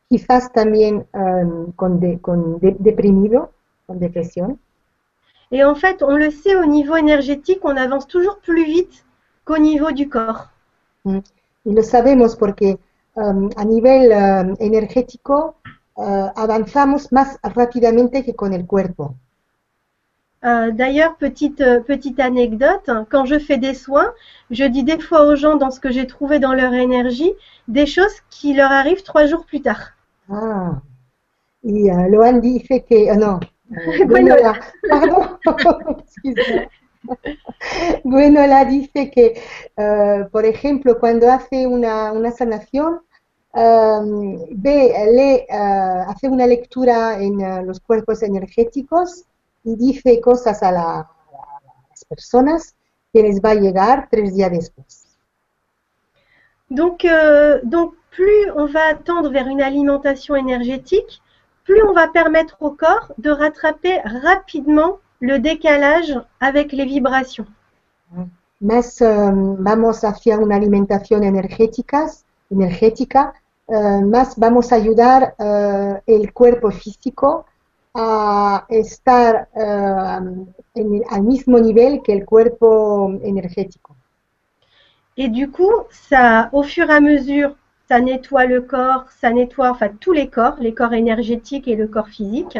quizás 0.08 0.52
también 0.52 1.06
em, 1.12 1.72
con, 1.72 2.00
de- 2.00 2.18
con 2.20 2.58
de- 2.60 2.76
deprimido, 2.78 3.50
con 3.86 3.98
depresión. 3.98 4.58
Et 5.50 5.64
en 5.64 5.74
fait, 5.74 6.02
on 6.02 6.16
le 6.16 6.30
sait 6.30 6.56
au 6.56 6.64
niveau 6.64 6.96
énergétique, 6.96 7.60
on 7.64 7.76
avance 7.76 8.06
toujours 8.06 8.38
plus 8.38 8.64
vite 8.64 9.04
qu'au 9.44 9.58
niveau 9.58 9.90
du 9.92 10.08
corps. 10.08 10.48
Y 11.64 11.72
lo 11.72 11.82
sabemos 11.82 12.36
porque 12.36 12.78
um, 13.14 13.50
a 13.56 13.64
nivel 13.64 14.10
um, 14.12 14.56
energético 14.60 15.56
uh, 15.96 16.30
avanzamos 16.36 17.12
más 17.12 17.38
rápidamente 17.42 18.24
que 18.24 18.34
con 18.34 18.52
el 18.52 18.66
cuerpo. 18.66 19.16
Euh, 20.44 20.72
D'ailleurs, 20.72 21.16
petite, 21.16 21.60
euh, 21.60 21.80
petite 21.80 22.18
anecdote, 22.18 22.88
hein, 22.88 23.06
quand 23.08 23.26
je 23.26 23.38
fais 23.38 23.58
des 23.58 23.74
soins, 23.74 24.12
je 24.50 24.64
dis 24.64 24.82
des 24.82 24.98
fois 24.98 25.26
aux 25.26 25.36
gens 25.36 25.54
dans 25.54 25.70
ce 25.70 25.78
que 25.78 25.92
j'ai 25.92 26.06
trouvé 26.06 26.40
dans 26.40 26.52
leur 26.52 26.74
énergie, 26.74 27.32
des 27.68 27.86
choses 27.86 28.20
qui 28.28 28.52
leur 28.52 28.72
arrivent 28.72 29.04
trois 29.04 29.26
jours 29.26 29.46
plus 29.46 29.62
tard. 29.62 29.92
Ah, 30.28 30.80
y 31.62 31.88
uh, 31.88 32.10
Loan 32.10 32.40
dice 32.40 32.82
que, 32.88 33.12
oh, 33.12 33.16
no, 33.16 33.38
eh, 33.70 34.04
Gwenola. 34.04 34.54
Pardon. 34.88 35.38
Gwenola 38.04 38.64
dice 38.64 39.10
que, 39.10 39.40
por 40.32 40.44
ejemplo, 40.44 40.98
cuando 40.98 41.30
hace 41.30 41.66
una, 41.66 42.12
una 42.12 42.32
sanación, 42.32 43.00
um, 43.54 44.38
ve, 44.50 44.92
lee, 45.12 45.46
uh, 45.50 46.10
hace 46.10 46.28
una 46.28 46.46
lectura 46.46 47.20
en 47.20 47.34
uh, 47.34 47.64
los 47.64 47.80
cuerpos 47.80 48.22
energéticos 48.22 49.26
y 49.64 49.76
dice 49.76 50.20
cosas 50.20 50.62
a, 50.62 50.72
la- 50.72 51.00
a 51.00 51.06
las 51.90 52.04
personas 52.04 52.74
que 53.12 53.22
les 53.22 53.40
va 53.40 53.50
a 53.50 53.54
llegar 53.54 54.08
tres 54.10 54.34
días 54.34 54.50
después. 54.50 55.06
Donc, 56.70 57.04
euh, 57.04 57.60
donc, 57.64 57.94
plus 58.10 58.50
on 58.56 58.66
va 58.66 58.94
tendre 58.94 59.30
vers 59.30 59.46
une 59.46 59.60
alimentation 59.62 60.34
énergétique, 60.36 61.20
plus 61.64 61.82
on 61.82 61.92
va 61.92 62.08
permettre 62.08 62.56
au 62.60 62.70
corps 62.70 63.12
de 63.18 63.30
rattraper 63.30 64.00
rapidement 64.24 64.98
le 65.20 65.38
décalage 65.38 66.18
avec 66.40 66.72
les 66.72 66.84
vibrations. 66.86 67.46
Más 68.60 69.00
um, 69.00 69.56
vamos 69.62 70.02
hacia 70.04 70.38
una 70.38 70.56
alimentación 70.56 71.24
energética, 71.24 72.06
energética 72.50 73.34
uh, 73.66 74.00
más 74.06 74.38
vamos 74.38 74.72
a 74.72 74.76
ayudar 74.76 75.34
uh, 75.38 76.00
el 76.06 76.32
cuerpo 76.32 76.70
físico 76.70 77.44
a 77.94 78.66
estar 78.68 79.48
uh, 79.54 80.46
en 80.74 80.94
el- 80.94 81.04
al 81.10 81.22
mismo 81.22 81.58
nivel 81.58 82.02
que 82.02 82.12
el 82.12 82.24
cuerpo 82.24 83.12
energético. 83.22 83.94
Et 85.16 85.28
du 85.28 85.50
coup, 85.50 85.72
ça, 85.90 86.48
au 86.52 86.62
fur 86.62 86.90
et 86.90 86.94
à 86.94 87.00
mesure, 87.00 87.54
ça 87.88 88.00
nettoie 88.00 88.46
le 88.46 88.62
corps, 88.62 89.04
ça 89.10 89.30
nettoie 89.30 89.70
enfin 89.70 89.88
tous 90.00 90.12
les 90.12 90.28
corps, 90.28 90.56
les 90.58 90.72
corps 90.72 90.94
énergétiques 90.94 91.68
et 91.68 91.76
le 91.76 91.86
corps 91.86 92.08
physique. 92.08 92.58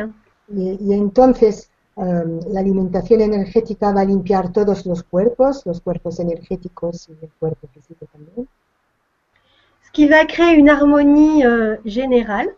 Y, 0.48 0.76
y 0.80 0.92
entonces 0.92 1.70
um, 1.96 2.40
la 2.52 2.60
alimentación 2.60 3.22
energética 3.22 3.92
va 3.92 4.02
a 4.02 4.04
limpiar 4.04 4.52
todos 4.52 4.84
los 4.86 5.02
cuerpos, 5.02 5.64
los 5.64 5.80
cuerpos 5.80 6.20
energéticos 6.20 7.08
y 7.08 7.24
el 7.24 7.30
cuerpo 7.38 7.68
físico 7.68 8.06
también. 8.12 8.46
Ce 9.82 9.90
qui 9.92 10.06
va 10.08 10.24
créer 10.24 10.56
une 10.56 10.70
harmonie 10.70 11.44
euh, 11.44 11.76
générale. 11.84 12.48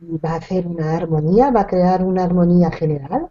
Y 0.00 0.16
va 0.18 0.32
a 0.32 0.36
hacer 0.36 0.66
una 0.66 0.96
armonía, 0.96 1.50
va 1.50 1.62
a 1.62 1.66
crear 1.66 2.04
una 2.04 2.24
armonía 2.24 2.70
general. 2.70 3.28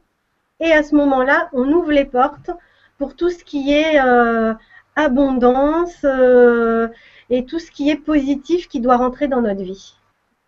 Et 0.60 0.72
à 0.74 0.84
ce 0.84 0.96
moment-là, 0.96 1.50
on 1.54 1.72
ouvre 1.72 1.92
les 1.92 2.06
portes 2.06 2.52
pour 2.98 3.16
tout 3.16 3.30
ce 3.30 3.44
qui 3.44 3.72
est 3.72 4.00
euh, 4.04 4.54
abondance 4.96 6.04
euh, 6.04 6.88
et 7.30 7.46
tout 7.46 7.60
ce 7.60 7.72
qui 7.72 7.90
est 7.90 7.96
positif 7.96 8.68
qui 8.68 8.80
doit 8.82 8.98
rentrer 8.98 9.28
dans 9.28 9.42
notre 9.42 9.62
vie. 9.64 9.96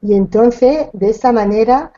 Y 0.02 0.16
entonces, 0.16 0.90
de 0.94 1.10
esa 1.10 1.32
manera, 1.32 1.92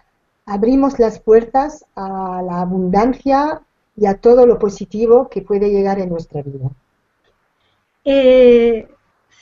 abrimos 0.45 0.99
las 0.99 1.19
puertas 1.19 1.85
a 1.95 2.41
la 2.43 2.61
abundancia 2.61 3.61
y 3.97 4.05
a 4.07 4.15
todo 4.15 4.45
lo 4.45 4.57
positivo 4.59 5.29
que 5.29 5.41
puede 5.41 5.69
llegar 5.69 5.99
en 5.99 6.09
nuestra 6.09 6.41
vida. 6.41 6.69
Et 8.05 8.87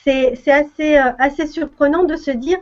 c'est 0.04 0.52
assez, 0.52 0.98
euh, 0.98 1.12
assez 1.18 1.48
surprenant 1.48 2.04
de 2.04 2.16
se 2.16 2.32
dire, 2.32 2.60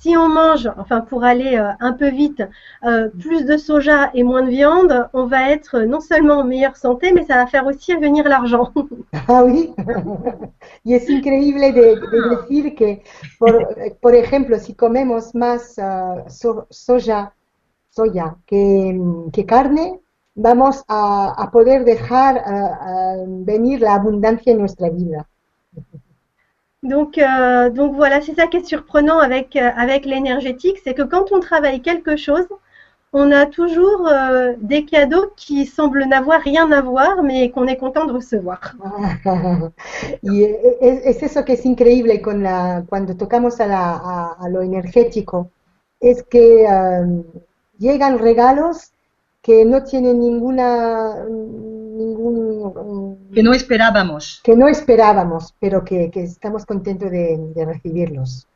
si 0.00 0.16
on 0.16 0.28
mange, 0.28 0.70
enfin 0.78 1.00
pour 1.00 1.24
aller 1.24 1.56
euh, 1.56 1.70
un 1.80 1.92
peu 1.92 2.08
vite, 2.08 2.42
euh, 2.84 3.08
plus 3.18 3.44
de 3.44 3.56
soja 3.56 4.10
et 4.14 4.22
moins 4.22 4.42
de 4.42 4.50
viande, 4.50 5.08
on 5.12 5.26
va 5.26 5.50
être 5.50 5.80
non 5.80 6.00
seulement 6.00 6.38
en 6.38 6.44
meilleure 6.44 6.76
santé, 6.76 7.12
mais 7.12 7.24
ça 7.24 7.36
va 7.36 7.46
faire 7.46 7.66
aussi 7.66 7.94
venir 7.94 8.28
l'argent. 8.28 8.72
Ah, 9.30 9.44
oui. 9.44 9.74
y 10.84 10.94
es 10.94 11.08
increíble 11.10 11.72
de, 11.72 11.96
de 12.12 12.36
decir 12.36 12.74
que, 12.74 13.02
por, 14.00 14.14
ejemplo, 14.14 14.58
si 14.58 14.74
comemos 14.74 15.34
más 15.34 15.78
ah, 15.78 16.24
so- 16.28 16.66
soja, 16.70 17.32
que, 18.46 18.96
que 19.32 19.44
carne, 19.44 20.00
vamos 20.34 20.84
a, 20.88 21.34
a 21.36 21.50
poder 21.50 21.84
dejar 21.84 22.38
ah, 22.38 22.78
ah, 22.80 23.16
venir 23.26 23.80
la 23.80 23.94
abundancia 23.94 24.52
en 24.52 24.58
nuestra 24.58 24.88
vida. 24.88 25.26
Donc, 26.82 27.18
euh, 27.18 27.70
donc 27.70 27.94
voilà, 27.96 28.20
c'est 28.20 28.34
ça 28.34 28.46
qui 28.46 28.58
est 28.58 28.64
surprenant 28.64 29.18
avec, 29.18 29.56
euh, 29.56 29.70
avec 29.76 30.04
l'énergétique, 30.04 30.78
c'est 30.84 30.94
que 30.94 31.02
quand 31.02 31.32
on 31.32 31.40
travaille 31.40 31.82
quelque 31.82 32.16
chose, 32.16 32.46
on 33.12 33.32
a 33.32 33.46
toujours 33.46 34.06
euh, 34.06 34.52
des 34.60 34.84
cadeaux 34.84 35.32
qui 35.36 35.66
semblent 35.66 36.04
n'avoir 36.04 36.40
rien 36.40 36.70
à 36.70 36.80
voir, 36.82 37.22
mais 37.22 37.50
qu'on 37.50 37.66
est 37.66 37.78
content 37.78 38.04
de 38.06 38.12
recevoir. 38.12 38.74
y 40.22 40.44
es, 40.44 40.58
es 40.80 41.22
eso 41.22 41.44
que 41.44 41.54
es 41.54 41.64
increíble 41.66 42.20
con 42.20 42.42
la, 42.42 42.84
cuando 42.88 43.16
tocamos 43.16 43.60
a, 43.60 43.66
la, 43.66 44.36
a 44.38 44.48
lo 44.48 44.62
energético, 44.62 45.50
es 46.00 46.22
que 46.22 46.64
um, 46.66 47.24
llegan 47.78 48.18
regalos 48.18 48.92
que 49.42 49.64
no 49.64 49.82
tienen 49.82 50.20
ninguna, 50.20 51.24
Que 53.34 53.42
no 53.42 53.52
esperábamos. 53.52 54.40
que 54.44 54.56
no 54.56 54.68
esperábamos, 54.68 55.54
pero 55.60 55.84
que, 55.84 56.10
que 56.10 56.22
estamos 56.22 56.64
contentos 56.64 57.10
de, 57.10 57.36
de 57.54 57.64
recibirlos. 57.64 58.46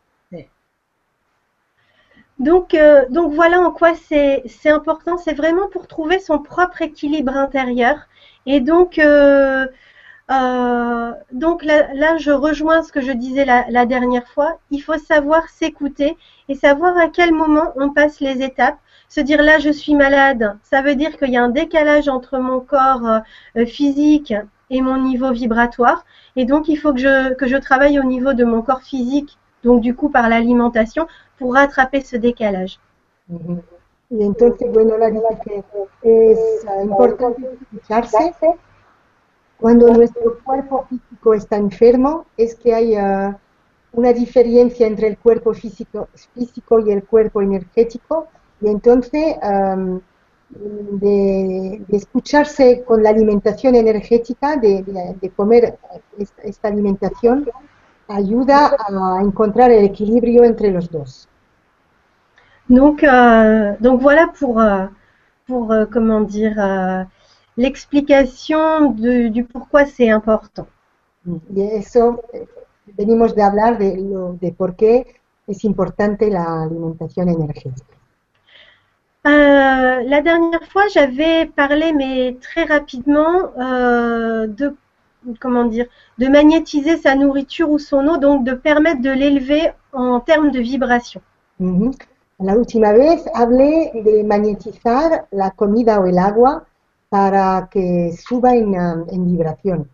Donc, 2.39 2.75
euh, 2.75 3.05
donc 3.09 3.33
voilà 3.35 3.61
en 3.61 3.71
quoi 3.71 3.95
c'est 3.95 4.43
c'est 4.49 4.71
important. 4.71 5.17
C'est 5.17 5.35
vraiment 5.35 5.69
pour 5.69 5.87
trouver 5.87 6.19
son 6.19 6.39
propre 6.41 6.83
équilibre 6.83 7.37
intérieur. 7.37 7.97
Et 8.47 8.61
donc, 8.61 8.99
euh, 8.99 9.67
euh, 10.31 11.13
donc 11.33 11.63
là, 11.65 11.93
là, 11.95 12.17
je 12.17 12.33
rejoins 12.33 12.83
ce 12.83 12.91
que 12.93 13.01
je 13.01 13.13
disais 13.13 13.45
la, 13.45 13.67
la 13.71 13.87
dernière 13.87 14.27
fois. 14.29 14.59
Il 14.71 14.81
faut 14.81 14.99
savoir 14.99 15.49
s'écouter 15.51 16.17
et 16.49 16.55
savoir 16.55 16.97
à 16.99 17.09
quel 17.09 17.33
moment 17.33 17.73
on 17.77 17.91
passe 17.91 18.19
les 18.21 18.43
étapes. 18.43 18.79
Se 19.15 19.21
dire 19.21 19.43
là, 19.43 19.59
je 19.59 19.69
suis 19.69 19.95
malade, 19.95 20.57
ça 20.63 20.81
veut 20.81 20.97
dire 20.97 21.19
qu'il 21.19 21.31
y 21.31 21.37
a 21.37 21.43
un 21.43 21.51
décalage 21.51 22.09
entre 22.09 22.39
mon 22.39 22.61
corps 22.61 23.07
euh, 23.57 23.67
physique 23.67 24.33
et 24.71 24.81
mon 24.81 24.97
niveau 24.97 25.33
vibratoire. 25.33 26.07
Et 26.35 26.47
donc, 26.47 26.67
il 26.69 26.77
faut 26.77 26.95
que 26.95 27.01
je, 27.01 27.35
que 27.35 27.47
je 27.47 27.59
travaille 27.59 28.01
au 28.01 28.05
niveau 28.05 28.33
de 28.33 28.45
mon 28.45 28.63
corps 28.63 28.81
physique, 28.81 29.37
donc 29.65 29.83
du 29.83 29.95
coup 29.95 30.09
par 30.09 30.31
l'alimentation, 30.31 31.07
pour 31.39 31.53
rattraper 31.53 32.01
ce 32.01 32.17
décalage. 32.17 32.79
Ujú. 33.29 33.61
Y 34.13 34.25
entonces, 34.25 34.71
bueno, 34.73 34.97
la 34.97 35.11
dice 35.11 35.63
que 36.03 36.33
es 36.33 36.67
importante 36.83 37.43
escucharse. 37.63 38.35
Cuando 39.59 39.89
nuestro 39.89 40.39
cuerpo 40.45 40.87
físico 40.89 41.35
está 41.35 41.57
enfermo, 41.57 42.25
es 42.39 42.55
que 42.55 42.75
hay 42.75 42.97
ah, 42.97 43.39
una 43.93 44.13
diferencia 44.13 44.87
entre 44.87 45.09
el 45.09 45.19
cuerpo 45.19 45.55
físico, 45.55 46.09
físico 46.35 46.81
y 46.81 46.91
el 46.93 47.05
cuerpo 47.05 47.43
energético. 47.43 48.29
Y 48.63 48.69
entonces, 48.69 49.37
de, 50.51 51.83
de 51.89 51.97
escucharse 51.97 52.85
con 52.85 53.03
la 53.03 53.11
alimentación 53.11 53.75
energética, 53.75 54.57
de, 54.57 54.83
de- 54.83 55.17
de 55.21 55.31
comer 55.31 55.79
esta, 56.19 56.43
esta 56.43 56.69
alimentación, 56.69 57.49
ayuda 58.09 58.77
a 58.89 59.23
encontrar 59.23 59.71
el 59.71 59.85
equilibrio 59.85 60.45
entre 60.45 60.71
los 60.71 60.91
dos. 60.91 61.29
Donc, 62.69 63.03
euh, 63.05 63.77
donc 63.81 64.01
voilà 64.01 64.27
pour, 64.39 64.61
euh, 64.61 64.87
pour 65.47 65.73
euh, 65.73 65.87
comment 65.87 66.21
dire, 66.23 66.55
euh, 66.59 67.05
l'explication 67.57 68.91
du 68.93 69.45
pourquoi 69.45 69.87
c'est 69.87 70.11
important. 70.11 70.67
Y 71.55 71.63
eso 71.63 72.23
venimos 72.99 73.35
de 73.35 73.43
hablar 73.43 73.79
de, 73.79 73.97
lo, 73.97 74.35
de 74.41 74.53
por 74.53 74.77
qué 74.77 75.07
es 75.47 75.65
importante 75.65 76.31
la 76.31 76.65
alimentación 76.65 77.29
energética. 77.29 77.92
Euh, 79.25 80.03
la 80.03 80.21
dernière 80.21 80.65
fois, 80.65 80.89
j'avais 80.89 81.47
parlé, 81.47 81.93
mais 81.93 82.37
très 82.41 82.65
rapidement, 82.65 83.53
euh, 83.59 84.49
de 84.49 84.75
comment 85.39 85.65
dire, 85.65 85.87
de 86.19 86.27
magnétiser 86.27 86.97
sa 86.97 87.15
nourriture 87.15 87.71
ou 87.71 87.79
son 87.79 88.09
eau, 88.09 88.17
donc 88.17 88.43
de 88.45 88.55
permettre 88.55 89.01
de 89.01 89.11
l'élever 89.11 89.71
en 89.93 90.19
termes 90.19 90.51
de 90.51 90.59
vibration. 90.59 91.21
Ujú. 91.61 91.93
La 92.41 92.57
última 92.57 92.93
vez 92.93 93.23
hablé 93.35 93.93
de 93.95 94.25
magnetizar 94.25 95.27
la 95.31 95.51
comida 95.53 96.01
o 96.01 96.07
el 96.07 96.19
agua 96.19 96.65
para 97.09 97.69
que 97.71 98.11
suba 98.17 98.51
en, 98.51 99.07
en 99.09 99.25
vibración. 99.25 99.87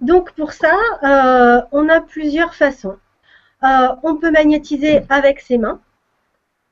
Donc 0.00 0.32
pour 0.32 0.52
ça, 0.52 0.74
euh, 1.04 1.60
on 1.70 1.88
a 1.88 2.00
plusieurs 2.00 2.54
façons. 2.54 2.96
On 3.62 4.16
peut 4.16 4.32
magnétiser 4.32 5.02
avec 5.10 5.38
ses 5.38 5.58
mains. 5.58 5.78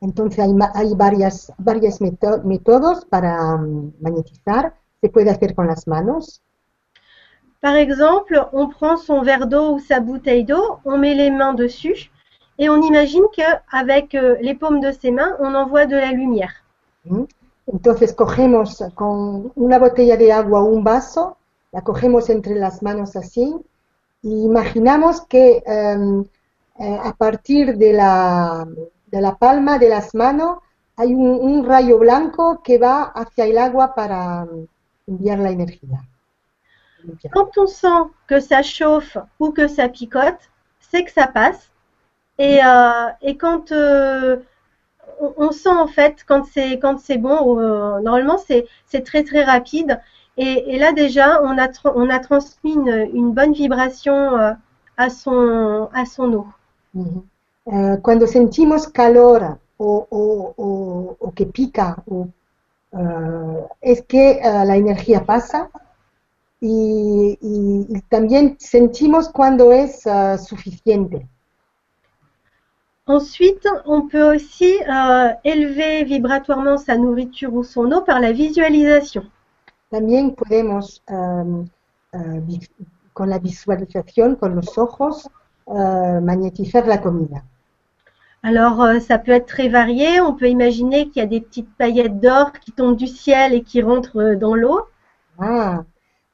Entonces 0.00 0.38
hay, 0.38 0.55
hay 0.75 0.95
varias, 0.95 1.52
varios 1.59 2.00
métodos 2.00 3.05
para 3.07 3.57
mm, 3.57 3.95
magnetizar. 4.00 4.75
Se 5.00 5.09
puede 5.09 5.31
hacer 5.31 5.55
con 5.55 5.67
las 5.67 5.87
manos, 5.87 6.43
Par 7.61 7.75
exemple, 7.75 8.47
on 8.52 8.69
prend 8.69 8.97
son 8.97 9.23
verre 9.23 9.49
d'eau 9.49 9.75
ou 9.75 9.78
sa 9.81 9.99
bouteille 9.99 10.45
d'eau, 10.45 10.78
on 10.85 10.97
met 10.97 11.14
les 11.14 11.31
mains 11.31 11.55
dessus 11.55 12.11
et 12.57 12.69
on 12.69 12.81
imagine 12.83 13.25
qu'avec 13.35 14.14
euh, 14.14 14.37
les 14.40 14.55
paumes 14.55 14.81
de 14.81 14.93
ses 14.93 15.11
mains, 15.11 15.37
on 15.40 15.55
envoie 15.55 15.87
de 15.87 15.97
la 15.97 16.12
lumière. 16.12 16.52
¿Mm? 17.05 17.25
Entonces 17.73 18.12
cogemos 18.12 18.83
con 18.95 19.52
una 19.57 19.78
botella 19.78 20.17
de 20.17 20.33
agua 20.33 20.62
o 20.62 20.67
un 20.67 20.85
vaso, 20.85 21.37
la 21.73 21.83
cogemos 21.83 22.31
entre 22.31 22.55
las 22.55 22.83
manos 22.83 23.17
así, 23.17 23.55
y 24.23 24.45
imaginamos 24.45 25.21
que 25.23 25.62
eh, 25.67 26.99
a 27.02 27.12
partir 27.12 27.76
de 27.76 27.93
la, 27.93 28.67
de 29.11 29.21
la 29.21 29.37
palma 29.37 29.79
de 29.79 29.88
las 29.88 30.15
manos 30.15 30.59
hay 30.97 31.15
un, 31.15 31.38
un 31.41 31.65
rayo 31.65 31.99
blanco 31.99 32.61
que 32.62 32.79
va 32.79 33.03
hacia 33.15 33.45
el 33.47 33.59
agua 33.59 33.95
para 33.95 34.45
mm, 34.45 34.67
enviar 35.07 35.38
la 35.38 35.50
energía. 35.50 36.00
Quand 37.33 37.57
on 37.57 37.67
sent 37.67 38.11
que 38.27 38.41
ça 38.41 38.62
chauffe 38.62 39.17
ou 39.38 39.53
que 39.53 39.69
ça 39.69 39.88
picote, 39.88 40.50
c'est 40.81 41.05
que 41.05 41.12
ça 41.12 41.27
passe. 41.29 41.71
Et, 42.38 42.61
euh, 42.65 43.09
et 43.23 43.37
quand 43.37 43.73
euh, 43.73 44.37
on, 45.21 45.35
on 45.37 45.53
sent 45.53 45.71
en 45.71 45.87
fait 45.87 46.25
quand 46.27 46.45
c'est 46.45 46.79
quand 46.79 46.99
c'est 46.99 47.19
bon, 47.19 47.59
euh, 47.61 48.00
normalement 48.00 48.38
c'est 48.38 48.67
très 49.05 49.25
très 49.25 49.45
rapide. 49.45 50.00
Et, 50.37 50.75
et 50.75 50.79
là 50.79 50.93
déjà 50.93 51.43
on 51.43 51.59
a 51.59 51.69
on 51.85 52.11
a 52.11 52.19
transmis 52.21 52.75
une, 52.75 53.09
une 53.15 53.33
bonne 53.33 53.53
vibration 53.53 54.38
euh, 54.38 54.53
à 54.97 55.11
son 55.11 55.88
à 55.93 56.05
son 56.07 56.33
eau. 56.33 56.47
Ujú. 56.95 57.25
Eh, 57.71 57.99
cuando 58.03 58.27
sentimos 58.27 58.89
calor 58.89 59.59
o, 59.77 60.07
o- 60.11 60.55
o- 60.57 61.17
o 61.21 61.33
que 61.33 61.47
pica, 61.47 62.03
o, 62.07 62.27
eh, 62.93 63.67
es 63.83 64.03
que 64.03 64.31
eh, 64.33 64.65
la 64.65 64.77
energía 64.77 65.25
pasa 65.25 65.71
y, 66.61 67.39
y- 67.41 67.87
y 67.97 68.01
también 68.09 68.57
sentimos 68.59 69.29
cuando 69.29 69.73
es 69.73 70.07
eh, 70.07 70.39
suficiente. 70.39 71.29
Ensuite, 73.07 73.67
on 73.87 74.09
peut 74.09 74.35
aussi 74.35 74.75
euh, 74.89 75.31
élever 75.45 76.05
vibratoirement 76.05 76.77
sa 76.79 76.97
nourriture 76.97 77.55
ou 77.55 77.63
son 77.65 77.91
eau 77.93 78.03
par 78.03 78.21
la 78.21 78.33
visualisation. 78.33 79.25
También 79.91 80.35
podemos, 80.35 81.03
em, 81.09 81.69
vi- 82.47 82.69
con 83.15 83.31
la 83.31 83.39
visualización, 83.39 84.37
con 84.37 84.55
los 84.55 84.77
ojos, 84.79 85.29
magnetizar 86.23 86.87
la 86.87 87.01
comida. 87.01 87.45
Alors, 88.42 88.80
euh, 88.83 89.00
ça 89.00 89.18
peut 89.18 89.33
être 89.33 89.47
très 89.47 89.68
varié. 89.68 90.21
On 90.21 90.35
peut 90.35 90.49
imaginer 90.49 91.09
qu'il 91.09 91.21
y 91.21 91.25
a 91.25 91.26
des 91.26 91.40
petites 91.40 91.73
paillettes 91.76 92.21
d'or 92.21 92.52
qui 92.52 92.73
tombent 92.73 92.97
du 92.97 93.09
ciel 93.09 93.52
et 93.52 93.62
qui 93.62 93.83
rentrent 93.83 94.21
euh, 94.21 94.37
dans 94.37 94.54
l'eau. 94.54 94.83
Ah, 95.38 95.85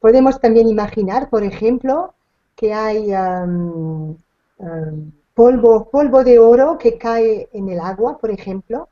podemos 0.00 0.38
también 0.40 0.68
imaginar, 0.68 1.28
por 1.30 1.42
ejemplo, 1.42 2.12
que 2.56 2.72
hay 2.72 3.12
em, 3.12 4.16
em, 4.60 5.12
polvo, 5.34 5.90
polvo 5.90 6.24
de 6.24 6.38
oro 6.38 6.78
que 6.78 6.98
cae 6.98 7.48
en 7.52 7.68
el 7.68 7.80
agua, 7.80 8.18
por 8.18 8.30
ejemplo. 8.30 8.88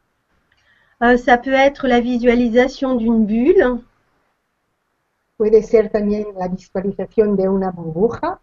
Euh, 1.03 1.17
ça 1.17 1.37
peut 1.37 1.53
être 1.53 1.89
la 1.89 2.01
visualisation 2.01 2.95
d'une 2.95 3.27
bulle. 3.27 3.81
Puede 5.37 5.63
ser 5.63 5.91
también 5.91 6.27
la 6.39 6.49
visualización 6.49 7.37
de 7.37 7.49
una 7.49 7.71
burbuja. 7.71 8.41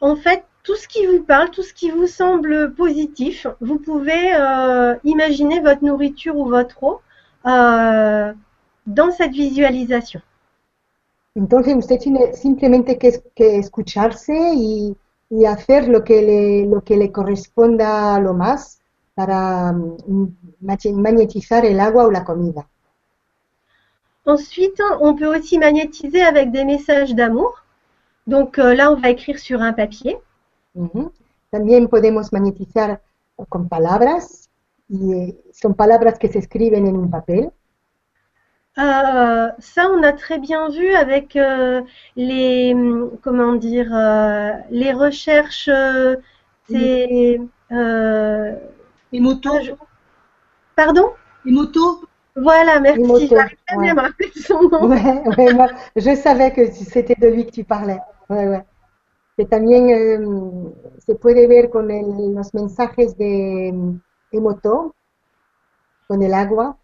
En 0.00 0.16
fait, 0.16 0.44
tout 0.62 0.76
ce 0.76 0.86
qui 0.86 1.06
vous 1.06 1.22
parle, 1.22 1.50
tout 1.50 1.62
ce 1.62 1.72
qui 1.72 1.90
vous 1.90 2.06
semble 2.06 2.74
positif, 2.74 3.46
vous 3.60 3.78
pouvez 3.78 4.34
euh, 4.34 4.94
imaginer 5.04 5.60
votre 5.60 5.82
nourriture 5.84 6.36
ou 6.36 6.46
votre 6.48 6.82
eau 6.82 7.00
euh, 7.46 8.32
dans 8.86 9.10
cette 9.10 9.32
visualisation. 9.32 10.20
Entonces 11.36 11.74
usted 11.76 11.98
tiene 11.98 12.34
simplemente 12.34 12.98
que, 12.98 13.08
que 13.34 13.44
escucharse 13.58 14.32
y, 14.54 14.96
y 15.30 15.46
hacer 15.46 15.88
lo 15.88 16.02
que, 16.02 16.20
le, 16.20 16.66
lo 16.66 16.80
que 16.82 16.96
le 16.96 17.10
corresponda 17.10 18.18
lo 18.18 18.34
más 18.34 18.80
para 19.14 19.72
machi- 20.60 20.92
magnetizar 20.92 21.64
el 21.64 21.78
agua 21.80 22.06
o 22.06 22.10
la 22.10 22.24
comida. 22.24 22.66
Ensuite, 24.26 24.82
on 25.00 25.14
peut 25.14 25.34
aussi 25.34 25.58
magnétiser 25.58 26.22
avec 26.22 26.50
des 26.50 26.64
messages 26.64 27.14
d'amour. 27.14 27.64
Donc 28.26 28.58
euh, 28.58 28.74
là, 28.74 28.92
on 28.92 28.96
va 28.96 29.10
écrire 29.10 29.38
sur 29.38 29.62
un 29.62 29.72
papier. 29.72 30.18
Ujú. 30.74 31.12
También 31.50 31.86
podemos 31.88 32.32
magnetizar 32.32 33.02
con 33.48 33.68
palabras 33.68 34.50
y 34.88 35.12
eh, 35.14 35.40
son 35.52 35.74
palabras 35.74 36.18
que 36.18 36.28
se 36.28 36.38
escriben 36.40 36.86
en 36.88 36.96
un 36.96 37.10
papel. 37.10 37.52
Euh, 38.78 39.50
ça, 39.58 39.88
on 39.90 40.02
a 40.02 40.12
très 40.12 40.38
bien 40.38 40.68
vu 40.70 40.94
avec 40.94 41.36
euh, 41.36 41.82
les, 42.16 42.72
hum, 42.74 43.18
comment 43.22 43.54
dire, 43.54 43.94
euh, 43.94 44.52
les 44.70 44.92
recherches. 44.92 45.68
euh, 45.68 46.16
je- 49.62 49.72
pardon? 50.76 51.12
Moto 51.44 52.04
Voilà, 52.36 52.80
merci. 52.80 53.02
motos, 53.08 53.34
J'arrive 53.34 53.56
pas 53.68 53.76
bien 53.78 53.92
à 53.92 53.94
ouais. 53.94 53.96
me 53.96 54.00
rappeler 54.02 54.30
de 54.34 54.40
son 54.40 54.62
nom. 54.68 54.88
Ouais, 54.88 55.22
ouais, 55.38 55.50
moi, 55.52 55.68
je 55.96 56.16
savais 56.16 56.52
que 56.54 56.70
c'était 56.72 57.16
de 57.16 57.28
lui 57.28 57.46
que 57.46 57.52
tu 57.52 57.64
parlais. 57.64 58.00
Ouais, 58.30 58.48
ouais. 58.48 58.64
Que 59.40 59.46
también 59.46 59.88
eh, 59.88 60.18
se 60.98 61.14
puede 61.14 61.46
ver 61.46 61.70
con 61.70 61.90
el- 61.90 62.34
los 62.34 62.52
mensajes 62.52 63.16
de 63.16 63.72
Emoto, 64.32 64.94
con 66.08 66.22
el 66.22 66.34
agua. 66.34 66.76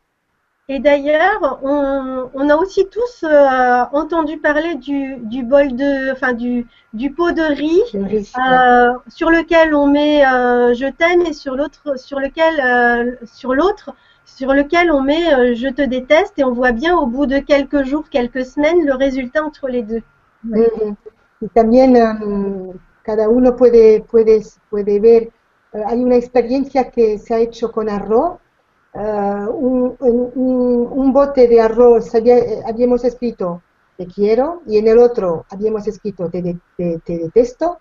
Et 0.69 0.79
d'ailleurs, 0.81 1.61
on, 1.63 2.31
on 2.33 2.49
a 2.49 2.57
aussi 2.57 2.87
tous 2.89 3.25
euh, 3.25 3.85
entendu 3.93 4.39
parler 4.39 4.77
du, 4.77 5.17
du 5.19 5.43
bol 5.43 5.77
de, 5.77 6.11
enfin 6.13 6.33
du, 6.33 6.67
du 6.95 7.13
pot 7.13 7.31
de 7.33 7.43
riz 7.43 7.83
ouais. 7.93 8.23
euh, 8.51 8.93
sur 9.09 9.31
lequel 9.31 9.75
on 9.75 9.87
met 9.87 10.25
euh, 10.27 10.73
je 10.73 10.87
t'aime 10.91 11.23
et 11.27 11.35
sur 11.35 11.57
l'autre, 11.57 11.99
sur 11.99 12.19
lequel, 12.21 13.19
sur 13.27 13.55
l'autre, 13.55 13.95
sur 14.25 14.55
lequel 14.55 14.91
on 14.91 15.03
met 15.03 15.55
je 15.57 15.69
te 15.69 15.83
déteste 15.83 16.39
et 16.39 16.45
on 16.45 16.53
voit 16.53 16.73
bien 16.73 16.97
au 16.97 17.07
bout 17.07 17.27
de 17.27 17.39
quelques 17.39 17.85
jours, 17.85 18.09
quelques 18.09 18.47
semaines 18.47 18.83
le 18.87 18.95
résultat 18.95 19.45
entre 19.45 19.69
les 19.69 19.83
deux. 19.83 20.03
Y 21.47 21.49
también 21.51 21.97
em, 21.97 22.73
cada 23.03 23.29
uno 23.29 23.57
puede, 23.57 24.03
puede, 24.03 24.43
puede 24.71 25.01
ver, 25.01 25.23
eh, 25.73 25.83
hay 25.87 26.03
una 26.05 26.17
experiencia 26.17 26.91
que 26.91 27.19
se 27.19 27.35
ha 27.35 27.39
hecho 27.39 27.71
con 27.73 27.89
arroz, 27.89 28.41
eh, 28.95 29.47
un, 29.53 29.97
un- 30.01 31.13
bote 31.13 31.49
de 31.49 31.61
arroz 31.61 32.15
había- 32.15 32.67
habíamos 32.67 33.05
escrito 33.05 33.63
te 33.97 34.07
quiero 34.07 34.63
y 34.67 34.77
en 34.79 34.89
el 34.89 34.99
otro 34.99 35.47
habíamos 35.51 35.87
escrito 35.87 36.29
te, 36.31 36.43
de- 36.43 36.59
te- 36.77 36.99
te 37.07 37.19
detesto 37.19 37.79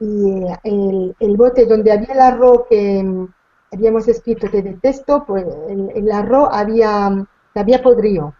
y 0.00 0.42
eh, 0.44 0.56
el, 0.64 1.16
el 1.20 1.36
bote 1.36 1.66
donde 1.66 1.92
había 1.92 2.12
el 2.14 2.20
arroz 2.20 2.64
que 2.70 3.02
mm, 3.04 3.28
habíamos 3.74 4.08
escrito 4.08 4.48
te 4.50 4.62
detesto, 4.62 5.24
pues 5.26 5.46
el, 5.70 5.90
el 5.94 6.12
arroz 6.12 6.48
había, 6.52 7.10
se 7.54 7.60
había 7.60 7.82
podrido, 7.82 8.34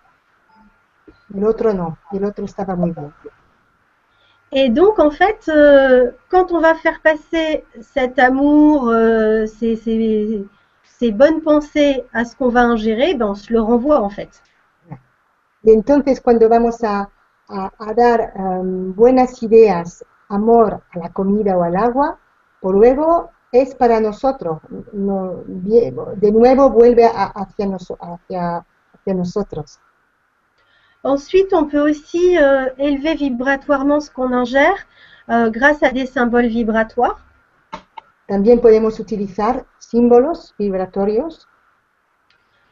el 1.33 1.45
otro 1.45 1.73
no, 1.73 1.99
el 2.11 2.25
otro 2.25 2.45
estaba 2.45 2.75
muy 2.75 2.91
bien. 2.91 3.13
Et 4.51 4.71
donc, 4.71 4.99
en 4.99 5.11
fait, 5.13 5.49
euh, 5.49 6.11
quand 6.31 6.51
on 6.51 6.61
va 6.61 6.75
faire 6.75 7.01
passer 7.01 7.65
cet 7.81 8.19
amour, 8.19 8.89
euh, 8.89 9.47
ces, 9.47 11.13
bonnes 11.13 11.43
pensées 11.43 12.03
à 12.13 12.25
ce 12.25 12.35
qu'on 12.37 12.49
va 12.49 12.63
ingérer, 12.63 13.15
ben, 13.15 13.27
on 13.29 13.35
se 13.37 13.53
le 13.53 13.61
renvoie 13.61 14.01
en 14.01 14.11
fait. 14.11 14.43
Y 15.63 15.71
entonces 15.73 16.21
cuando 16.23 16.49
vamos 16.49 16.83
a, 16.83 17.11
a- 17.49 17.73
a 17.79 17.93
dar 17.95 18.33
em, 18.37 18.95
buenas 18.95 19.43
ideas, 19.43 20.03
amor 20.29 20.83
a 20.95 20.99
la 20.99 21.13
comida 21.13 21.57
o 21.59 21.63
al 21.63 21.77
agua, 21.77 22.19
por 22.61 22.75
luego 22.75 23.31
es 23.53 23.75
para 23.75 24.01
nosotros. 24.01 24.61
No, 24.93 25.43
de 25.47 26.33
nuevo 26.33 26.71
vuelve 26.71 27.05
a- 27.05 27.33
hacia, 27.35 27.67
hacia, 28.01 28.65
hacia 28.95 29.15
nosotros. 29.15 29.79
Ensuite, 31.07 31.55
on 31.55 31.67
peut 31.67 31.89
aussi 31.89 32.37
euh, 32.37 32.69
élever 32.79 33.15
vibratoirement 33.15 34.01
ce 34.01 34.11
qu'on 34.11 34.33
ingère 34.33 34.75
euh, 35.31 35.51
grâce 35.51 35.83
à 35.85 35.91
des 35.91 36.05
symboles 36.05 36.49
vibratoires. 36.49 37.21
También 38.27 38.59
podemos 38.61 38.99
utilizar 38.99 39.65
símbolos 39.79 40.53
vibratorios. 40.59 41.47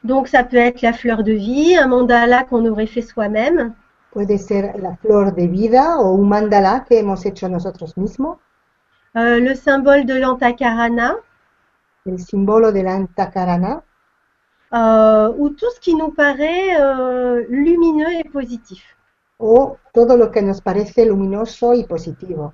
Donc, 0.03 0.27
ça 0.27 0.43
peut 0.43 0.57
être 0.57 0.83
la 0.83 0.93
fleur 0.93 1.23
de 1.23 1.31
vie, 1.33 1.77
un 1.77 1.87
mandala 1.87 2.43
qu'on 2.43 2.67
aurait 2.67 2.89
fait 2.89 3.03
soi-même, 3.03 3.73
Puede 4.11 4.37
ser 4.39 4.73
la 4.79 4.97
flor 4.97 5.33
de 5.33 5.47
vida 5.47 5.99
o 5.99 6.17
un 6.17 6.29
mandala 6.29 6.85
que 6.89 6.99
hemos 6.99 7.25
hecho 7.27 7.49
nosotros 7.49 7.97
mismos, 7.97 8.39
euh, 9.17 9.41
le 9.41 9.55
symbole 9.55 10.07
de 10.07 10.15
l'antakarana, 10.15 11.17
el 12.05 12.19
símbolo 12.19 12.71
de 12.71 12.83
la 12.83 12.95
antakarana, 12.95 13.83
euh, 14.75 15.33
ou 15.39 15.51
tout 15.51 15.71
ce 15.75 15.81
qui 15.81 15.95
nous 15.95 16.11
paraît 16.11 16.81
euh, 16.81 17.45
lumineux 17.49 18.13
et 18.13 18.25
positif. 18.25 18.97
o 19.39 19.79
todo 19.93 20.17
lo 20.17 20.33
que 20.33 20.43
nos 20.43 20.61
parece 20.61 21.05
luminoso 21.07 21.73
y 21.73 21.85
positivo. 21.87 22.53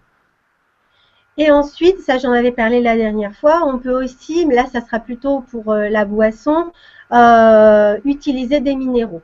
Et 1.36 1.50
ensuite, 1.50 1.98
ça 1.98 2.18
j'en 2.18 2.30
avais 2.30 2.52
parlé 2.52 2.80
la 2.80 2.94
dernière 2.96 3.34
fois, 3.34 3.62
on 3.66 3.80
peut 3.80 3.90
aussi, 4.04 4.46
mais 4.46 4.54
là 4.54 4.66
ça 4.66 4.80
sera 4.80 5.00
plutôt 5.00 5.40
pour 5.40 5.72
euh, 5.72 5.88
la 5.88 6.04
boisson, 6.04 6.70
euh, 7.12 7.98
utiliser 8.04 8.60
des 8.60 8.76
minéraux. 8.76 9.22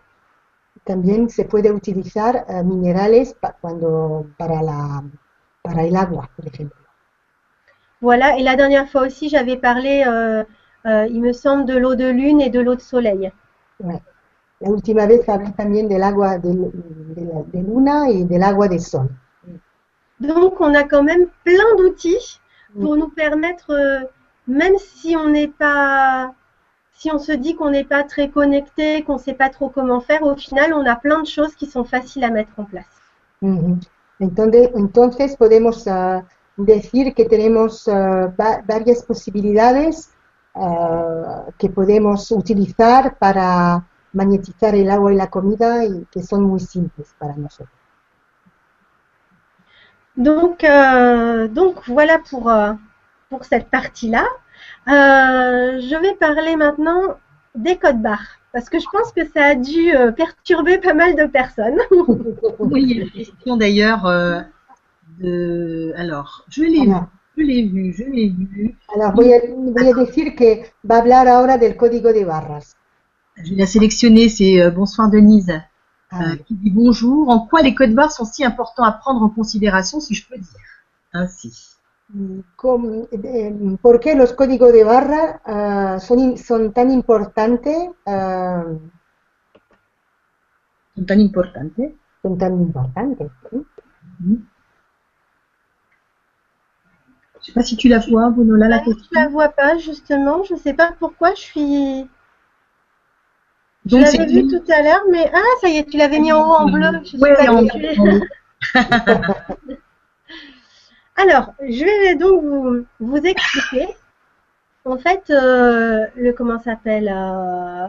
también 0.85 1.29
se 1.29 1.45
puede 1.45 1.71
utilizar 1.71 2.47
eh, 2.49 2.63
minerales 2.65 3.35
pa- 3.39 3.59
cuando, 3.61 4.27
para, 4.39 4.63
la, 4.63 5.05
para 5.61 5.83
el 5.85 5.95
agua, 5.97 6.31
por 6.35 6.47
ejemplo. 6.47 6.81
Voilà, 8.01 8.39
et 8.39 8.43
la 8.43 8.57
dernière 8.57 8.89
fois 8.89 9.03
aussi, 9.07 9.29
j'avais 9.29 9.57
parlé, 9.57 10.05
euh, 10.87 11.07
il 11.07 11.21
me 11.21 11.33
semble, 11.33 11.65
de 11.67 11.77
l'eau 11.77 11.95
de 11.95 12.09
lune 12.09 12.41
et 12.41 12.51
de 12.51 12.61
l'eau 12.61 12.75
de 12.75 12.81
soleil. 12.81 13.33
Ouais. 13.81 14.01
La 14.61 14.71
última 14.71 15.07
vez 15.07 15.21
hablé 15.29 15.53
también 15.53 15.89
del 15.89 16.03
agua 16.03 16.39
de, 16.39 16.49
de 16.51 17.25
la- 17.25 17.43
de 17.53 17.59
luna 17.63 18.09
y 18.11 18.25
del 18.25 18.43
agua 18.43 18.69
de 18.69 18.79
sol. 18.79 19.09
Donc, 20.21 20.61
on 20.61 20.75
a 20.75 20.85
quand 20.85 21.03
même 21.03 21.27
plein 21.45 21.77
d'outils 21.77 22.41
pour 22.81 22.97
nous 22.97 23.09
permettre, 23.09 23.71
euh, 23.71 24.07
même 24.47 24.75
si 24.79 25.15
on 25.17 25.29
n'est 25.29 25.49
pas, 25.49 26.33
si 26.93 27.11
on 27.13 27.19
se 27.19 27.33
dit 27.33 27.55
qu'on 27.55 27.71
n'est 27.71 27.85
pas 27.85 28.03
très 28.03 28.31
connecté, 28.31 29.03
qu'on 29.03 29.15
ne 29.15 29.19
sait 29.19 29.35
pas 29.35 29.51
trop 29.51 29.69
comment 29.69 30.01
faire, 30.01 30.23
au 30.23 30.35
final, 30.37 30.73
on 30.73 30.87
a 30.87 30.97
plein 30.97 31.21
de 31.21 31.27
choses 31.27 31.55
qui 31.55 31.67
sont 31.67 31.85
faciles 31.85 32.25
à 32.25 32.31
mettre 32.31 32.53
en 32.57 32.65
place. 32.65 32.85
Ujú. 33.43 33.79
Entonces, 34.21 34.71
entonces 34.75 35.37
podemos 35.37 35.87
ah, 35.87 36.23
decir 36.57 37.15
que 37.15 37.25
tenemos 37.25 37.87
va- 37.87 38.63
varias 38.67 39.03
posibilidades 39.03 40.09
que 41.59 41.69
podemos 41.69 42.31
utilizar 42.31 43.19
para 43.19 43.85
magnetizar 44.13 44.75
el 44.75 44.91
agua 44.91 45.13
y 45.13 45.17
la 45.17 45.29
comida 45.29 45.85
y 45.85 46.07
que 46.11 46.23
son 46.23 46.45
muy 46.45 46.61
simples 46.61 47.15
para 47.19 47.35
nosotros. 47.37 47.69
Donc, 50.17 50.65
euh, 50.65 51.47
donc 51.49 51.87
voilà 51.87 52.19
pour, 52.19 52.49
euh, 52.49 52.73
pour 53.29 53.45
cette 53.45 53.69
partie-là. 53.69 54.25
Euh, 54.89 55.81
je 55.81 56.01
vais 56.01 56.15
parler 56.15 56.57
maintenant 56.57 57.19
des 57.55 57.77
codes 57.77 58.01
barres 58.01 58.39
parce 58.53 58.71
que 58.71 58.79
je 58.79 58.87
pense 58.91 59.13
que 59.13 59.27
ça 59.27 59.45
a 59.45 59.55
dû 59.55 59.95
euh, 59.95 60.13
perturber 60.13 60.79
pas 60.79 60.95
mal 60.95 61.15
de 61.15 61.27
personnes. 61.27 61.79
Oui, 62.59 62.83
il 62.89 62.97
y 62.97 63.01
a 63.01 63.05
une 63.05 63.11
question 63.11 63.57
d'ailleurs 63.59 64.07
euh, 64.07 64.41
de. 65.19 65.93
Alors, 65.97 66.47
je 66.49 66.63
vu, 66.63 66.81
Alors, 66.81 67.07
je 67.37 67.43
l'ai 67.43 67.63
vu, 67.69 67.93
je 67.93 68.05
l'ai 68.05 68.29
vu. 68.31 68.75
alors 68.95 69.13
voy, 69.15 69.33
a, 69.33 69.41
voy 69.49 69.89
a 69.89 69.95
decir 69.95 70.35
que 70.35 70.63
va 70.83 70.99
hablar 70.99 71.29
ahora 71.29 71.59
del 71.59 71.77
código 71.77 72.13
de 72.13 72.25
barras. 72.25 72.75
Je 73.37 73.51
vais 73.51 73.57
la 73.57 73.67
sélectionner, 73.67 74.29
c'est 74.29 74.61
euh, 74.63 74.71
Bonsoir 74.71 75.11
Denise, 75.11 75.53
Ah, 76.11 76.33
euh, 76.33 76.37
qui 76.47 76.55
dit 76.55 76.71
bonjour. 76.71 77.29
En 77.29 77.47
quoi 77.47 77.61
les 77.63 77.75
codes 77.75 77.95
barres 77.95 78.13
sont 78.13 78.25
si 78.25 78.45
importants 78.45 78.85
à 78.85 78.93
prendre 78.93 79.23
en 79.23 79.29
considération, 79.29 80.01
si 80.01 80.15
je 80.15 80.27
peux 80.27 80.39
dire 80.39 80.61
ainsi? 81.13 81.73
Y 82.15 82.43
cómo- 82.57 83.09
eh, 83.11 83.53
¿Por 83.83 83.99
qué 84.01 84.15
los 84.15 84.33
códigos 84.33 84.73
de 84.73 84.85
barra 84.85 85.41
ah, 85.45 85.99
son, 85.99 86.19
in- 86.21 86.37
son 86.39 86.73
tan 86.73 86.91
importantes? 86.91 87.91
ah, 88.07 88.65
Sont 90.97 91.05
tan 91.05 91.21
importantes. 91.21 91.93
son 92.23 92.39
tan 92.39 92.53
importantes. 92.61 93.31
Je 97.47 97.53
sais 97.53 97.55
pas 97.55 97.63
si 97.63 97.77
tu 97.79 97.89
la 97.89 97.99
vois, 98.01 98.29
Bonola, 98.29 98.69
la 98.69 98.79
Je 98.79 98.85
question. 98.85 99.07
la 99.13 99.29
vois 99.29 99.49
pas 99.49 99.79
justement, 99.79 100.43
je 100.45 100.55
sais 100.57 100.75
pas 100.75 100.93
pourquoi 100.99 101.33
je 101.35 101.41
suis. 101.41 102.11
Je 103.87 103.97
l'avais 103.97 104.27
vu 104.27 104.47
tout 104.47 104.63
à 104.71 104.83
l'heure, 104.83 105.05
mais 105.11 105.31
ah 105.33 105.39
ça 105.63 105.69
y 105.69 105.79
est, 105.79 105.89
tu 105.89 105.97
l'avais 105.97 106.19
mis 106.19 106.33
en 106.33 106.43
haut 106.47 106.55
en 106.57 106.69
bleu. 106.69 106.89
Je 107.05 107.17
sais 107.17 107.23
Ouais, 107.23 107.35
pas 107.35 107.51
en 107.53 107.63
bleu. 107.63 108.21
Alors, 111.17 111.53
je 111.61 111.85
vais 111.85 112.15
donc 112.15 112.43
vous, 112.45 112.87
vous 113.01 113.17
expliquer. 113.19 113.89
En 114.85 114.99
fait, 114.99 115.31
euh, 115.31 116.07
le 116.17 116.33
comment 116.33 116.59
ça 116.59 116.73
s'appelle 116.73 117.09
euh, 117.15 117.87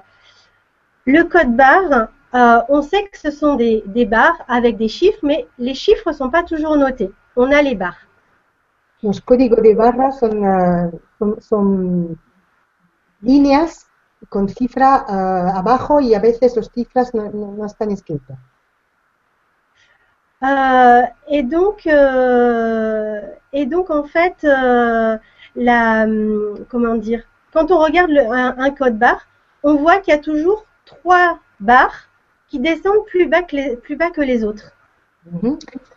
Le 1.08 1.24
code 1.24 1.56
barre. 1.56 2.10
euh, 2.36 2.62
on 2.70 2.84
sait 2.84 3.08
que 3.08 3.18
ce 3.18 3.32
sont 3.32 3.56
des, 3.56 3.82
des 3.88 4.06
barres 4.06 4.40
avec 4.48 4.78
des 4.78 4.90
chiffres, 4.90 5.18
mais 5.24 5.48
les 5.58 5.74
chiffres 5.74 6.12
sont 6.12 6.30
pas 6.30 6.44
toujours 6.44 6.78
notés. 6.78 7.12
On 7.36 7.52
a 7.52 7.64
les 7.64 7.74
barres. 7.74 8.07
Los 9.02 9.22
códigos 9.22 9.62
de 9.64 9.74
barra 9.74 10.12
son, 10.12 10.46
ah, 10.46 10.92
son, 11.18 11.42
son 11.42 12.20
líneas 13.22 13.86
con 14.28 14.50
cifra 14.50 15.06
ah, 15.08 15.54
abajo 15.56 16.00
y 16.02 16.16
a 16.16 16.20
veces 16.20 16.56
las 16.56 16.72
cifras 16.72 17.14
no, 17.14 17.30
no- 17.32 17.52
no 17.52 17.66
están 17.66 17.92
escritas. 17.92 18.40
Euh, 20.44 21.02
et 21.28 21.44
donc, 21.44 21.88
euh, 21.88 23.22
et 23.54 23.66
donc 23.66 23.90
en 23.90 24.04
fait, 24.04 24.36
euh, 24.44 25.18
la, 25.56 26.04
hum, 26.04 26.66
comment 26.70 26.96
dire, 26.96 27.24
quand 27.54 27.72
on 27.72 27.80
regarde 27.80 28.12
le- 28.12 28.32
un, 28.32 28.56
un 28.58 28.70
code 28.72 28.98
barre, 29.00 29.28
on 29.64 29.76
voit 29.76 30.00
qu'il 30.00 30.14
y 30.14 30.18
a 30.18 30.20
toujours 30.22 30.66
trois 30.86 31.40
barres 31.60 32.08
qui 32.50 32.60
descendent 32.60 33.06
plus 33.08 33.28
bas 33.28 33.42
que 33.44 33.56
les, 33.56 33.78
plus 33.78 33.96
bas 33.96 34.12
que 34.12 34.22
les 34.22 34.44
autres. 34.44 34.72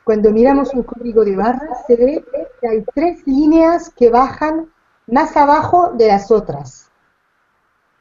Cuando 0.05 0.31
miramos 0.31 0.75
un 0.75 0.83
código 0.83 1.25
de 1.25 1.37
barra 1.37 1.75
se 1.87 1.97
ve 1.97 2.25
que 2.61 2.69
hay 2.69 2.85
tres 2.95 3.27
líneas 3.27 3.91
que 3.91 4.11
bajan 4.11 4.71
más 5.07 5.37
abajo 5.37 5.93
de 5.95 6.09
las 6.09 6.31
otras. 6.31 6.91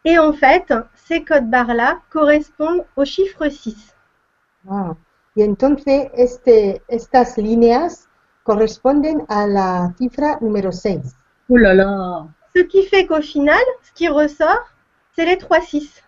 Et 0.05 0.17
en 0.17 0.33
fait, 0.33 0.73
ces 0.95 1.23
codes 1.25 1.49
barres-là 1.49 2.01
correspondent 2.09 2.85
au 2.95 3.05
chiffre 3.05 3.49
6. 3.49 3.95
Ah, 4.69 4.95
Y 5.35 5.43
entonces 5.43 6.09
este, 6.15 6.81
estas 6.87 7.37
líneas 7.37 8.09
corresponden 8.43 9.25
a 9.29 9.47
la 9.47 9.93
cifra 9.97 10.37
número 10.41 10.71
6. 10.71 11.15
Oh 11.49 11.57
là 11.57 11.73
là. 11.73 12.27
Ce 12.55 12.63
qui 12.63 12.83
fait 12.83 13.05
qu'au 13.05 13.21
final, 13.21 13.61
ce 13.83 13.91
qui 13.93 14.07
ressort, 14.07 14.65
c'est 15.15 15.25
les 15.25 15.37
3 15.37 15.61
6. 15.61 16.03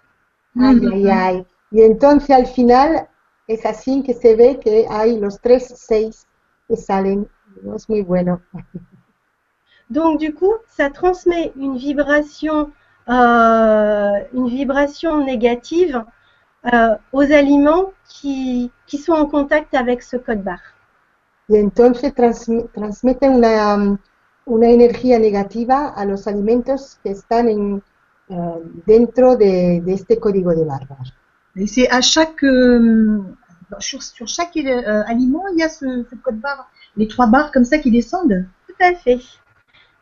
Ay, 0.59 0.79
ay, 0.93 1.09
ay. 1.09 1.45
Y 1.71 1.81
entonces 1.83 2.29
al 2.31 2.45
final 2.47 3.07
es 3.53 3.65
así 3.65 4.03
que 4.03 4.13
se 4.13 4.35
ve 4.35 4.59
que 4.59 4.85
hay 4.89 5.19
los 5.19 5.39
tres 5.39 5.73
6 5.75 6.27
que 6.67 6.75
salen. 6.77 7.27
Es 7.75 7.89
muy 7.89 8.01
bueno. 8.01 8.41
Donc 9.89 10.19
du 10.19 10.33
coup, 10.33 10.53
ça 10.67 10.89
transmet 10.89 11.51
une 11.57 11.77
vibration, 11.77 12.71
euh, 13.09 14.11
une 14.33 14.47
vibration 14.47 15.23
négative 15.25 16.03
euh, 16.73 16.95
aux 17.11 17.31
aliments 17.31 17.91
qui, 18.07 18.71
qui 18.87 18.97
sont 18.97 19.13
en 19.13 19.25
contact 19.25 19.73
avec 19.73 20.01
ce 20.01 20.15
code 20.17 20.43
barre. 20.43 20.61
Y 21.49 21.57
entonces 21.57 22.13
transmi- 22.13 22.69
transmite 22.71 23.27
una, 23.27 23.75
um, 23.75 23.97
una 24.45 24.69
energía 24.69 25.19
negativa 25.19 25.89
a 25.89 26.05
los 26.05 26.25
alimentos 26.27 26.97
que 27.03 27.11
están 27.11 27.49
en, 27.49 27.83
eh, 28.29 28.35
dentro 28.85 29.35
de, 29.35 29.81
de 29.81 29.93
este 29.93 30.17
código 30.17 30.51
de. 30.51 30.65
Et 31.57 31.67
c'est 31.67 31.89
à 31.89 31.99
chaque 31.99 32.43
euh, 32.43 33.21
sur, 33.79 34.03
sur 34.03 34.27
chaque 34.27 34.55
euh, 34.57 35.03
aliment, 35.07 35.43
il 35.53 35.59
y 35.59 35.63
a 35.63 35.69
ce, 35.69 36.05
ce 36.09 36.15
code 36.15 36.39
barre, 36.39 36.69
les 36.97 37.07
trois 37.07 37.27
barres 37.27 37.51
comme 37.51 37.65
ça 37.65 37.77
qui 37.77 37.91
descendent. 37.91 38.45
Tout 38.67 38.83
à 38.83 38.93
fait. 38.93 39.19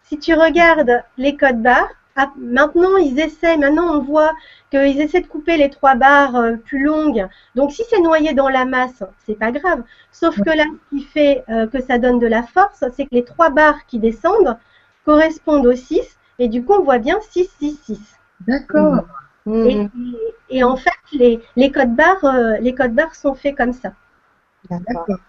Si 0.04 0.18
tu 0.18 0.34
regardes 0.34 1.04
les 1.18 1.38
codes 1.38 1.62
barres, 1.62 1.90
ah, 2.16 2.34
maintenant 2.38 2.98
ils 2.98 3.20
essaient, 3.20 3.58
maintenant 3.58 3.96
on 3.96 4.02
voit 4.02 4.34
qu'ils 4.72 5.00
essaient 5.00 5.22
de 5.22 5.28
couper 5.28 5.56
les 5.56 5.70
trois 5.70 5.96
barres 5.96 6.36
euh, 6.36 6.56
plus 6.58 6.84
longues. 6.84 7.28
Donc 7.56 7.72
si 7.72 7.84
c'est 7.90 8.02
noyé 8.02 8.34
dans 8.34 8.50
la 8.50 8.66
masse, 8.66 9.04
c'est 9.26 9.38
pas 9.38 9.52
grave. 9.52 9.84
Sauf 10.12 10.36
que 10.42 10.50
là, 10.50 10.66
ce 10.66 10.98
qui 10.98 11.04
fait 11.04 11.44
euh, 11.50 11.68
que 11.68 11.82
ça 11.82 11.98
donne 11.98 12.20
de 12.20 12.28
la 12.28 12.44
force, 12.44 12.84
c'est 12.96 13.06
que 13.06 13.14
les 13.16 13.24
trois 13.24 13.50
barres 13.50 13.86
qui 13.88 14.00
descendent 14.00 14.58
correspondent 15.06 15.68
au 15.68 15.76
6 15.76 16.02
et 16.40 16.48
du 16.50 16.64
coup 16.64 16.74
on 16.74 16.84
voit 16.84 17.00
bien 17.00 17.20
6, 17.30 17.50
6, 17.60 17.80
6. 17.86 18.00
D'accord. 18.48 19.06
Et, 19.64 19.84
Mhm, 19.84 20.16
et 20.50 20.64
en 20.64 20.78
fait, 20.78 20.92
les, 21.14 21.42
les 21.56 21.72
codes 21.72 21.96
barres, 21.96 22.26
euh, 22.26 22.58
les 22.60 22.76
codes 22.76 22.94
barres 22.96 23.16
sont 23.16 23.36
faits 23.36 23.56
comme 23.58 23.74
ça. 23.74 23.94
d'accord. 24.72 25.20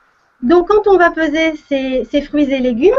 Donc, 0.42 0.68
quand 0.68 0.86
on 0.86 0.96
va 0.96 1.10
peser 1.10 1.56
ces, 1.56 2.04
ces 2.10 2.22
fruits 2.22 2.50
et 2.52 2.60
légumes, 2.60 2.94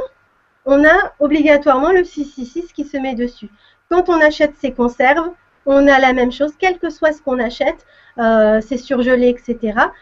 on 0.66 0.86
a 0.86 1.14
obligatoirement 1.20 1.92
le 1.92 2.04
666 2.04 2.74
qui 2.74 2.86
se 2.86 2.98
met 2.98 3.16
dessus. 3.16 3.50
Quand 3.90 4.10
on 4.10 4.22
achète 4.22 4.56
ses 4.58 4.74
conserves, 4.74 5.32
on 5.66 5.88
a 5.88 6.00
la 6.00 6.14
même 6.14 6.32
chose, 6.32 6.54
quel 6.60 6.80
que 6.80 6.90
soit 6.90 7.14
ce 7.14 7.22
qu'on 7.22 7.40
achète, 7.40 7.86
euh, 8.20 8.62
c'est 8.62 8.78
surgelé, 8.78 9.30
etc. 9.30 9.94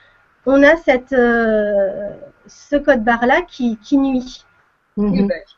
On 0.46 0.64
a 0.64 0.78
cette, 0.78 1.14
euh, 1.14 2.10
ce 2.48 2.78
code 2.78 3.04
barre-là 3.04 3.42
qui, 3.44 3.78
qui 3.78 3.98
nuit. 3.98 4.46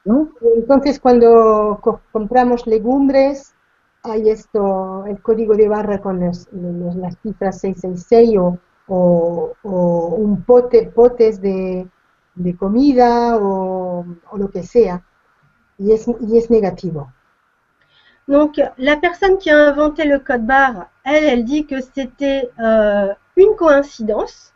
Donc. 0.05 0.29
Entonces, 0.59 0.99
cuando 0.99 1.77
co- 1.81 1.99
compramos 2.11 2.65
legumbres, 2.65 3.53
hay 4.03 4.29
esto, 4.29 5.05
el 5.05 5.21
código 5.21 5.55
de 5.55 5.67
barra 5.67 5.99
con 6.01 6.19
los- 6.19 6.47
los- 6.51 6.95
las 6.95 7.17
cifras 7.21 7.59
666 7.59 8.37
o, 8.39 8.57
o, 8.87 9.53
o 9.63 10.07
un 10.15 10.43
pote, 10.43 10.87
potes 10.87 11.41
de, 11.41 11.87
de 12.35 12.55
comida 12.57 13.37
o, 13.37 14.05
o 14.31 14.37
lo 14.37 14.49
que 14.49 14.63
sea, 14.63 15.03
y 15.77 15.91
es, 15.93 16.07
y 16.07 16.37
es 16.37 16.49
negativo. 16.49 17.11
Donc, 18.27 18.59
la 18.77 18.97
personne 18.97 19.37
qui 19.37 19.49
a 19.49 19.69
inventé 19.69 20.05
le 20.05 20.19
code 20.19 20.45
barre, 20.45 20.89
elle, 21.03 21.23
elle 21.25 21.43
dit 21.45 21.65
que 21.65 21.81
c'était 21.81 22.49
euh, 22.59 23.13
une 23.35 23.55
coïncidence. 23.55 24.53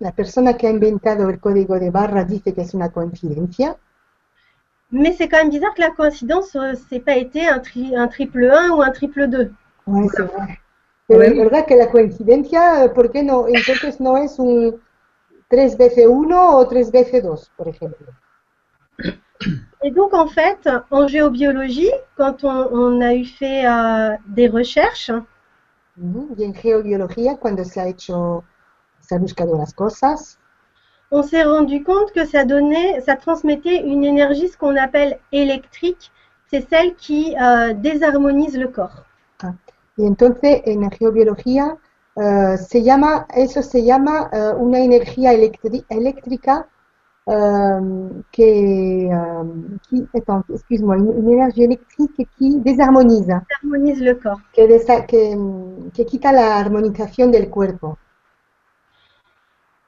La 0.00 0.12
persona 0.12 0.56
que 0.56 0.66
ha 0.68 0.70
inventado 0.70 1.28
el 1.28 1.38
código 1.40 1.78
de 1.78 1.90
barra 1.90 2.24
dice 2.24 2.54
que 2.54 2.62
es 2.62 2.74
una 2.74 2.90
coincidencia, 2.90 3.76
Mais 4.90 5.12
c'est 5.12 5.28
quand 5.28 5.38
même 5.38 5.50
bizarre 5.50 5.74
que 5.74 5.80
la 5.80 5.90
coïncidence, 5.90 6.54
euh, 6.56 6.72
c'est 6.88 7.00
pas 7.00 7.16
été 7.16 7.46
un, 7.46 7.58
tri- 7.58 7.94
un 7.96 8.08
triple 8.08 8.50
1 8.50 8.70
ou 8.70 8.82
un 8.82 8.90
triple 8.90 9.26
2. 9.28 9.50
Ouais, 9.86 10.06
c'est 10.14 10.22
vrai. 10.22 10.58
Pero 11.06 11.22
es 11.22 11.34
verdad 11.34 11.66
que 11.66 11.74
la 11.74 11.90
coincidencia, 11.90 12.84
eh, 12.84 12.90
¿por 12.90 13.10
qué 13.10 13.22
no? 13.22 13.48
Entonces 13.48 14.00
no 14.00 14.16
es 14.18 14.38
un 14.38 14.76
3BC1 15.48 16.56
o 16.56 16.68
3BC2, 16.68 17.50
por 17.56 17.68
ejemplo. 17.68 18.06
Et 19.82 19.90
donc, 19.90 20.12
en 20.14 20.26
fait, 20.26 20.68
en 20.90 21.06
géobiologie, 21.08 21.90
quand 22.16 22.44
on, 22.44 22.68
on 22.72 23.00
a 23.00 23.14
eu 23.14 23.24
fait 23.24 23.66
euh, 23.66 24.16
des 24.28 24.48
recherches. 24.48 25.10
Y 26.36 26.44
en 26.44 26.54
geobiología, 26.54 27.36
cuando 27.38 27.64
se 27.64 27.80
ha 27.80 27.88
hecho, 27.88 28.44
se 29.00 29.14
ha 29.14 29.18
buscado 29.18 29.56
las 29.56 29.74
cosas, 29.74 30.37
on 31.10 31.22
s'est 31.22 31.44
rendu 31.44 31.82
compte 31.82 32.12
que 32.12 32.24
ça 32.26 32.44
donnait, 32.44 33.00
ça 33.00 33.16
transmettait 33.16 33.82
une 33.82 34.04
énergie, 34.04 34.48
ce 34.48 34.56
qu'on 34.56 34.76
appelle 34.76 35.18
électrique. 35.32 36.10
C'est 36.50 36.66
celle 36.68 36.94
qui 36.96 37.36
euh, 37.40 37.72
désharmonise 37.74 38.56
le 38.58 38.68
corps. 38.68 39.04
y 39.98 40.06
entonces 40.06 40.62
en 40.66 40.88
geobiología 40.90 41.76
eh, 42.16 42.56
se 42.56 42.82
llama, 42.82 43.26
eso 43.34 43.62
se 43.62 43.82
llama 43.82 44.28
eh, 44.32 44.52
una 44.58 44.78
energía 44.80 45.32
eléctrica 45.90 46.66
euh, 47.28 48.08
que, 48.32 49.08
qui, 49.88 50.06
attends, 50.14 50.42
excuse-moi, 50.52 50.96
une, 50.96 51.12
une 51.18 51.30
énergie 51.30 51.64
électrique 51.64 52.26
qui 52.38 52.58
désharmonise, 52.60 53.26
Désharmonise 53.26 54.00
le 54.00 54.14
corps. 54.14 54.40
que, 54.54 54.62
desa- 54.66 55.04
que, 55.06 55.36
que 55.94 56.06
quita 56.06 56.32
la 56.32 56.58
armonización 56.58 57.30
del 57.30 57.50
cuerpo. 57.50 57.98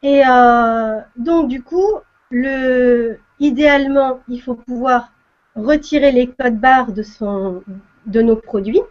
Et 0.03 0.23
euh, 0.27 1.01
donc, 1.17 1.49
du 1.49 1.63
coup, 1.63 1.99
le, 2.31 3.19
idéalement, 3.39 4.21
il 4.29 4.41
faut 4.41 4.55
pouvoir 4.55 5.13
retirer 5.55 6.13
les 6.13 6.29
codes 6.29 6.59
barres 6.59 6.93
de, 6.93 7.03
son, 7.03 7.63
de 8.07 8.23
nos 8.23 8.37
produits. 8.37 8.83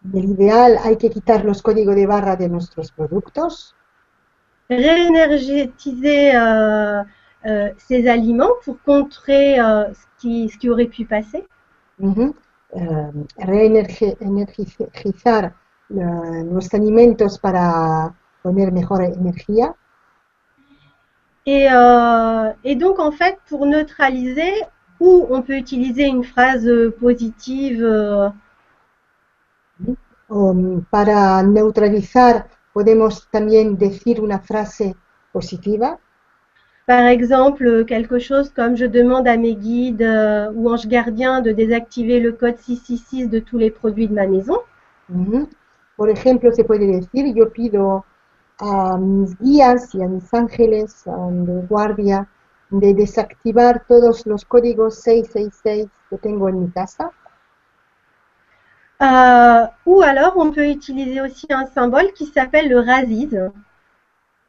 Del 0.00 0.24
ideal 0.24 0.78
hay 0.84 0.96
que 0.96 1.10
quitar 1.10 1.44
los 1.44 1.60
códigos 1.60 1.96
de 1.96 2.06
barra 2.06 2.36
de 2.36 2.48
nuestros 2.48 2.92
productos, 2.92 3.74
réénergétiser 4.70 6.36
euh, 6.36 7.02
euh, 7.46 7.70
ces 7.78 8.08
aliments 8.08 8.52
pour 8.64 8.80
contrer 8.84 9.58
euh, 9.58 9.92
ce, 9.92 10.06
qui, 10.18 10.48
ce 10.48 10.58
qui 10.58 10.70
aurait 10.70 10.86
pu 10.86 11.04
passer. 11.04 11.44
Ujú. 11.98 12.34
Eh, 12.74 13.10
reenergizar 13.38 15.54
la- 15.88 16.42
los 16.44 16.74
alimentos 16.74 17.38
para 17.38 18.14
poner 18.48 18.72
mejor 18.72 19.02
energía. 19.02 19.74
Et, 21.44 21.68
euh, 21.70 22.52
et 22.64 22.76
donc, 22.76 22.98
en 22.98 23.12
fait, 23.12 23.38
pour 23.48 23.66
neutraliser, 23.66 24.52
ou 25.00 25.26
on 25.30 25.42
peut 25.42 25.56
utiliser 25.56 26.06
une 26.06 26.24
phrase 26.24 26.68
positive, 26.98 27.82
euh, 27.82 28.28
Um, 30.30 30.84
para 30.90 31.42
neutralizar 31.42 32.48
podemos 32.74 33.26
también 33.30 33.78
decir 33.78 34.20
una 34.20 34.38
frase 34.38 34.94
positiva. 35.32 35.98
par 36.88 37.06
exemple, 37.06 37.84
quelque 37.84 38.18
chose 38.18 38.50
comme 38.50 38.74
je 38.74 38.86
demande 38.86 39.28
à 39.28 39.36
mes 39.36 39.54
guides 39.54 40.00
euh, 40.00 40.50
ou 40.54 40.70
anges 40.70 40.86
gardiens 40.86 41.42
de 41.42 41.52
désactiver 41.52 42.18
le 42.18 42.32
code 42.32 42.56
666 42.56 43.28
de 43.28 43.40
tous 43.40 43.58
les 43.58 43.70
produits 43.70 44.08
de 44.08 44.14
ma 44.14 44.26
maison. 44.26 44.56
Ujú. 45.10 45.48
Por 45.98 46.08
ejemplo, 46.08 46.50
se 46.50 46.64
puede 46.64 46.86
decir, 46.86 47.34
yo 47.34 47.50
pido 47.50 48.06
a 48.60 48.96
mis 48.98 49.36
guías 49.38 49.94
y 49.94 50.02
a 50.02 50.08
mis 50.08 50.32
ángeles 50.34 51.04
de 51.04 51.66
guardia 51.68 52.26
de 52.70 52.92
desactivar 52.94 53.84
todos 53.88 54.26
los 54.26 54.44
códigos 54.44 54.96
666 54.96 55.86
que 56.10 56.18
tengo 56.18 56.48
en 56.48 56.60
mi 56.62 56.70
casa. 56.70 57.10
Euh, 59.00 59.66
ou 59.86 60.02
alors, 60.02 60.36
on 60.36 60.50
peut 60.50 60.68
utiliser 60.68 61.20
aussi 61.20 61.46
un 61.50 61.66
symbole 61.66 62.12
qui 62.14 62.26
s'appelle 62.26 62.68
le 62.68 62.80
raziz. 62.80 63.38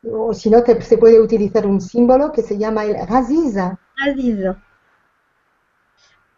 O 0.03 0.33
si 0.33 0.49
no, 0.49 0.61
te- 0.63 0.81
se 0.81 0.97
puede 0.97 1.19
utilizar 1.21 1.65
un 1.67 1.79
símbolo 1.79 2.31
que 2.31 2.41
se 2.41 2.57
llama 2.57 2.85
el 2.85 2.95
Raziz. 3.07 3.57
Raziz. 3.97 4.55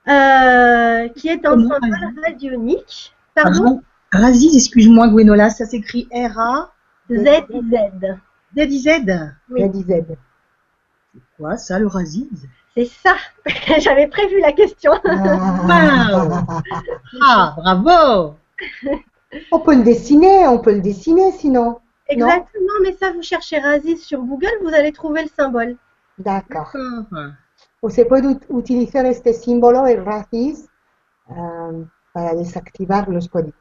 Euh, 0.07 1.07
qui 1.10 1.29
est 1.29 1.45
un 1.45 1.57
symbole 1.67 2.13
radionique. 2.25 3.13
Pardon? 3.36 3.81
Raziz, 4.12 4.55
excuse-moi 4.57 5.07
Gwenola, 5.07 5.49
ça 5.49 5.65
s'écrit 5.65 6.10
R-A 6.12 6.70
Z-I-Z. 7.15 8.17
Z-I-Z. 8.56 9.32
Oui. 9.50 9.63
Raziz. 9.63 9.86
Quoi 11.38 11.58
ça, 11.58 11.80
le 11.80 11.88
Raziz 11.88 12.47
C'est 12.76 12.86
ça. 12.86 13.15
J'avais 13.80 14.08
prévu 14.08 14.39
la 14.39 14.52
question. 14.54 14.93
Ah. 15.06 16.62
Ah, 17.21 17.56
bravo 17.58 18.36
On 19.52 19.60
peut 19.60 19.76
le 19.76 19.84
dessiner, 19.84 20.47
on 20.47 20.60
peut 20.60 20.74
le 20.74 20.82
dessiner 20.82 21.32
sinon. 21.32 21.80
Exactement, 22.08 22.74
mais 22.84 22.93
ça, 22.93 23.12
vous 23.13 23.21
cherchez 23.21 23.60
Raziz 23.60 24.04
sur 24.04 24.21
Google, 24.21 24.52
vous 24.63 24.74
allez 24.74 24.91
trouver 24.91 25.24
le 25.24 25.30
symbole. 25.30 25.78
D'accord. 26.17 26.71
Se 27.89 28.02
puede 28.04 28.26
ut- 28.26 28.45
utilizar 28.50 29.06
este 29.06 29.34
símbolo, 29.34 29.88
el 29.88 30.04
raíz, 30.04 30.69
um, 31.30 31.88
para 32.13 32.36
desactivar 32.36 33.08
los 33.10 33.28
códigos. 33.30 33.56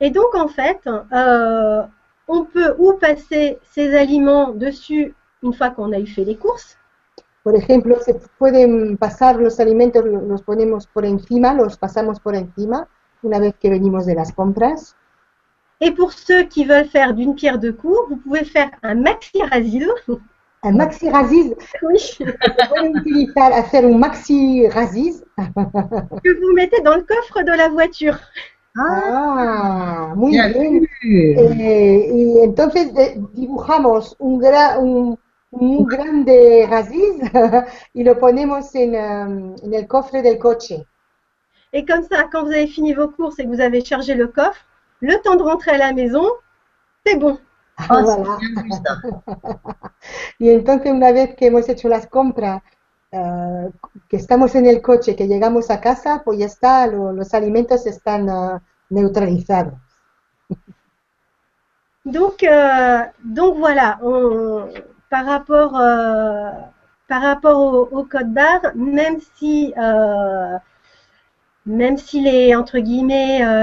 Et 0.00 0.10
donc, 0.10 0.34
en 0.34 0.48
fait, 0.48 0.80
euh, 1.12 1.82
on 2.36 2.44
peut 2.54 2.74
ou 2.78 2.88
passer 3.06 3.58
ces 3.74 3.88
aliments 4.04 4.48
dessus 4.64 5.14
une 5.42 5.54
fois 5.58 5.70
qu'on 5.74 5.92
a 5.92 5.98
eu 5.98 6.06
fait 6.06 6.24
les 6.30 6.36
courses, 6.44 6.76
Por 7.44 7.54
ejemplo, 7.62 7.92
se 8.06 8.12
pueden 8.38 8.96
pasar 8.96 9.34
los 9.46 9.58
alimentos, 9.64 10.04
lo- 10.04 10.24
los 10.32 10.42
ponemos 10.42 10.86
por 10.94 11.04
encima, 11.04 11.48
los 11.62 11.76
pasamos 11.76 12.16
por 12.20 12.34
encima 12.36 12.78
una 13.28 13.38
vez 13.44 13.54
que 13.60 13.68
venimos 13.76 14.02
de 14.06 14.14
las 14.14 14.30
compras. 14.32 14.94
Et 15.84 15.90
pour 15.98 16.10
ceux 16.12 16.42
qui 16.52 16.62
veulent 16.64 16.88
faire 16.96 17.10
d'une 17.18 17.34
pierre 17.34 17.58
deux 17.58 17.72
coups, 17.82 17.98
vous 18.08 18.16
pouvez 18.24 18.44
faire 18.44 18.70
un 18.84 18.94
maxi 19.08 19.42
Raziz. 19.54 19.88
Un 20.64 20.74
maxi 20.82 21.10
raziz, 21.10 21.48
Oui. 21.88 21.98
puede 22.70 22.90
utilizar, 23.00 23.52
hacer 23.52 23.84
un 23.84 23.98
maxi 23.98 24.68
raziz. 24.78 25.24
que 26.24 26.30
vous 26.40 26.52
mettez 26.54 26.80
dans 26.82 26.94
le 26.94 27.02
coffre 27.02 27.42
de 27.42 27.54
la 27.62 27.68
voiture. 27.68 28.16
Ah, 28.76 30.14
muy 30.16 30.32
Bien 30.32 30.52
bien. 30.52 30.88
Eh, 31.02 32.10
y 32.14 32.38
entonces 32.44 32.94
de- 32.94 33.20
dibujamos 33.34 34.16
un, 34.18 34.40
gra- 34.40 34.78
un, 34.78 35.18
un 35.50 35.84
grande 35.86 36.66
raziz 36.70 37.14
y 37.94 38.02
lo 38.04 38.18
ponemos 38.18 38.74
en, 38.74 38.90
um, 38.94 39.54
en 39.62 39.74
el 39.74 39.86
cofre 39.86 40.22
del 40.22 40.38
coche. 40.38 40.86
Et 41.74 41.84
comme 41.84 42.02
ça, 42.04 42.24
quand 42.30 42.44
vous 42.44 42.52
avez 42.52 42.66
fini 42.66 42.94
vos 42.94 43.08
courses 43.08 43.38
et 43.38 43.44
que 43.44 43.48
vous 43.48 43.60
avez 43.60 43.84
chargé 43.84 44.14
le 44.14 44.28
coffre, 44.28 44.64
le 45.00 45.16
temps 45.22 45.36
de 45.36 45.42
rentrer 45.42 45.72
à 45.72 45.78
la 45.78 45.92
maison, 45.92 46.24
c'est 47.04 47.16
bon. 47.16 47.38
Ah, 47.76 48.02
Voilà. 48.02 48.38
c'est 48.40 48.46
bien 48.52 48.62
vu 48.62 48.70
ça. 48.70 48.96
Y 50.38 50.50
entonces 50.50 50.90
una 50.92 51.12
vez 51.12 51.34
que 51.34 51.46
hemos 51.46 51.68
hecho 51.68 51.88
las 51.88 52.06
compras, 52.06 52.62
eh, 53.12 53.70
que 54.08 54.16
estamos 54.16 54.54
en 54.54 54.66
el 54.66 54.82
coche, 54.82 55.16
que 55.16 55.28
llegamos 55.28 55.70
a 55.70 55.80
casa, 55.80 56.22
pues 56.24 56.38
ya 56.38 56.46
está, 56.46 56.86
lo- 56.86 57.12
los 57.12 57.34
alimentos 57.34 57.86
están 57.86 58.28
eh, 58.28 58.58
neutralizados. 58.90 59.74
Donc, 62.04 62.42
euh, 62.44 63.02
donc 63.24 63.56
voilà, 63.58 63.98
par 65.10 65.26
rapport, 65.26 65.76
euh, 65.78 66.50
au, 67.90 68.04
code 68.04 68.32
barre, 68.32 68.72
même 68.74 69.18
si, 69.36 69.72
euh, 69.76 70.58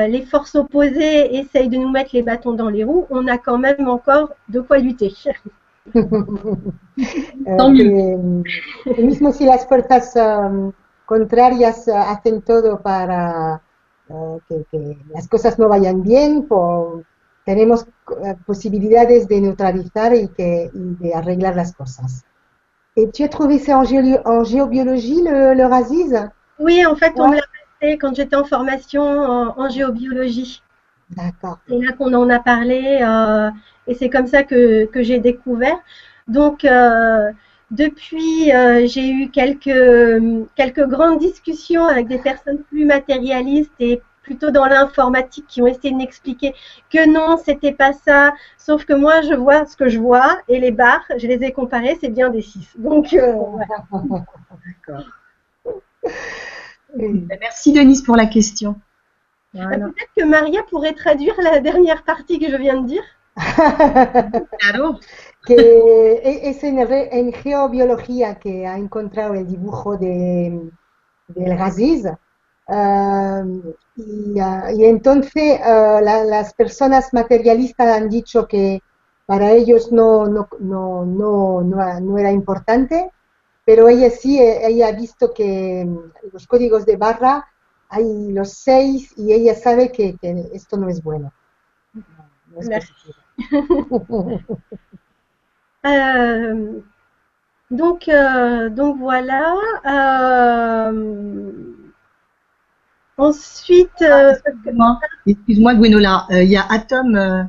les 0.08 0.26
forces 0.26 0.56
opposées 0.56 1.36
essayent 1.38 1.70
de 1.70 1.78
nous 1.78 1.90
mettre 1.90 2.12
les 2.14 2.24
bâtons 2.24 2.52
dans 2.54 2.70
les 2.70 2.84
roues, 2.84 3.06
on 3.10 3.28
a 3.28 3.38
quand 3.38 3.58
même 3.58 3.88
encore 3.88 4.34
de 4.50 4.60
quoi 4.62 4.80
lutter. 4.80 5.14
Eh, 7.46 9.04
mismo 9.04 9.32
si 9.32 9.46
las 9.46 9.68
fuerzas 9.68 10.14
um, 10.16 10.72
contrarias 11.06 11.88
eh, 11.88 11.92
hacen 11.94 12.42
todo 12.44 12.82
para 12.82 13.62
eh, 14.10 14.14
que, 14.48 14.66
que 14.72 15.04
las 15.14 15.28
cosas 15.28 15.58
no 15.60 15.70
vayan 15.70 16.02
bien, 16.04 16.48
po- 16.48 17.06
tenemos 17.46 17.88
eh, 18.24 18.36
posibilidades 18.46 19.28
de 19.28 19.42
neutralizar 19.42 20.14
y, 20.16 20.30
que, 20.30 20.70
y 20.74 20.96
de 20.96 21.14
arreglar 21.14 21.56
las 21.56 21.74
cosas. 21.74 22.24
Et 22.96 23.12
tu 23.12 23.24
as 23.24 23.30
trouvé 23.30 23.60
ça 23.60 23.80
en, 23.80 23.84
géo- 23.86 24.22
en 24.26 24.44
géobiologie, 24.44 25.22
le, 25.24 25.54
le 25.56 25.66
raziz 25.66 26.14
Oui, 26.60 26.86
en 26.86 26.96
fait, 26.96 27.14
on 27.18 27.24
Ouais. 27.24 27.30
me 27.30 27.36
l'a 27.38 27.42
passé 27.82 27.98
quand 27.98 28.14
j'étais 28.14 28.36
en 28.36 28.46
formation 28.46 29.02
en, 29.02 29.60
en 29.60 29.70
géobiologie. 29.70 30.62
D'accord. 31.16 31.60
C'est 31.68 31.78
là 31.78 31.92
qu'on 31.94 32.14
en 32.14 32.30
a 32.30 32.40
parlé 32.40 33.00
euh, 33.02 33.50
et 33.88 33.96
c'est 33.96 34.10
comme 34.10 34.28
ça 34.28 34.44
que, 34.44 34.86
que 34.86 35.02
j'ai 35.02 35.20
découvert. 35.20 35.78
Donc, 36.28 36.66
euh, 36.66 37.32
depuis, 37.72 38.52
euh, 38.54 38.86
j'ai 38.88 39.10
eu 39.10 39.30
quelques, 39.30 40.22
quelques 40.56 40.88
grandes 40.88 41.20
discussions 41.20 41.86
avec 41.86 42.08
des 42.08 42.20
personnes 42.20 42.60
plus 42.70 42.86
matérialistes 42.86 43.74
et 43.80 44.02
plutôt 44.30 44.52
dans 44.52 44.66
l'informatique 44.66 45.46
qui 45.48 45.62
ont 45.62 45.68
essayé 45.68 45.92
de 45.92 45.98
m'expliquer 45.98 46.54
que 46.92 47.10
non, 47.10 47.38
c'était 47.44 47.72
pas 47.72 47.94
ça. 47.94 48.34
Sauf 48.58 48.86
que 48.86 48.94
moi, 48.94 49.22
je 49.24 49.34
vois 49.34 49.66
ce 49.66 49.76
que 49.76 49.90
je 49.90 50.00
vois 50.00 50.40
et 50.48 50.60
les 50.60 50.72
barres, 50.72 51.06
je 51.18 51.26
les 51.26 51.44
ai 51.44 51.52
comparées, 51.52 51.98
c'est 52.00 52.10
bien 52.10 52.30
des 52.30 52.44
6. 52.44 52.76
Donc, 52.78 53.14
euh, 53.14 53.34
voilà. 53.34 53.86
Ben, 56.96 57.28
Merci 57.40 57.74
Denise 57.74 58.04
pour 58.04 58.16
la 58.16 58.28
question. 58.28 58.76
Bah, 59.54 59.78
peut-être 59.78 60.12
que 60.18 60.24
Maria 60.26 60.64
pourrait 60.64 60.96
traduire 60.96 61.40
la 61.40 61.60
dernière 61.60 62.04
partie 62.04 62.40
que 62.40 62.50
je 62.50 62.56
viens 62.56 62.82
de 62.82 62.88
dire. 62.88 63.04
Claro. 64.60 65.00
que 65.46 65.56
e- 65.56 66.50
es 66.50 66.64
en, 66.64 66.86
re- 66.88 67.10
en 67.20 67.32
geobiología 67.34 68.36
que 68.40 68.66
ha 68.68 68.78
encontrado 68.78 69.34
el 69.36 69.48
dibujo 69.48 69.98
de, 69.98 70.70
del 71.28 71.58
Gaziz. 71.58 72.06
Ah, 72.68 73.44
y, 73.96 74.40
ah, 74.40 74.72
y 74.74 74.86
entonces 74.86 75.60
ah, 75.64 76.02
la- 76.04 76.24
las 76.26 76.54
personas 76.54 77.14
materialistas 77.14 77.88
han 77.98 78.10
dicho 78.10 78.48
que 78.48 78.82
para 79.26 79.52
ellos 79.52 79.92
no, 79.92 80.28
no, 80.28 80.48
no, 80.60 81.06
no, 81.06 81.62
no, 81.64 82.00
no 82.02 82.18
era 82.18 82.32
importante, 82.32 83.12
pero 83.66 83.88
ella 83.90 84.10
sí, 84.10 84.40
ella 84.42 84.88
ha 84.90 84.92
visto 84.92 85.34
que 85.34 85.86
mm, 85.86 86.30
los 86.34 86.48
códigos 86.48 86.86
de 86.86 86.98
barra 86.98 87.46
hay 87.90 88.32
los 88.32 88.54
seis 88.54 89.14
y 89.18 89.34
ella 89.34 89.56
sabe 89.56 89.92
que, 89.92 90.16
que 90.18 90.50
esto 90.54 90.78
no 90.78 90.90
es 90.90 91.02
bueno. 91.04 91.32
No 91.94 92.62
es. 92.72 92.94
Euh, 95.86 96.82
donc, 97.72 98.10
euh, 98.10 98.70
donc 98.70 98.98
voilà. 98.98 99.56
Euh, 99.86 101.54
ensuite, 103.18 104.02
euh, 104.02 104.34
Excuse-moi, 104.46 105.00
excuse-moi 105.26 105.76
Gwenola, 105.76 106.28
Euh, 106.32 106.44
il 106.44 106.50
y 106.52 106.58
a 106.58 106.66
Atom 106.70 107.16
euh, 107.16 107.44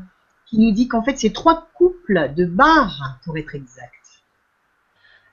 qui 0.46 0.58
nous 0.60 0.72
dit 0.72 0.86
qu'en 0.88 1.02
fait 1.02 1.16
c'est 1.18 1.32
trois 1.32 1.68
couples 1.74 2.32
de 2.36 2.44
barres 2.44 3.18
pour 3.24 3.36
être 3.36 3.54
exact. 3.56 3.94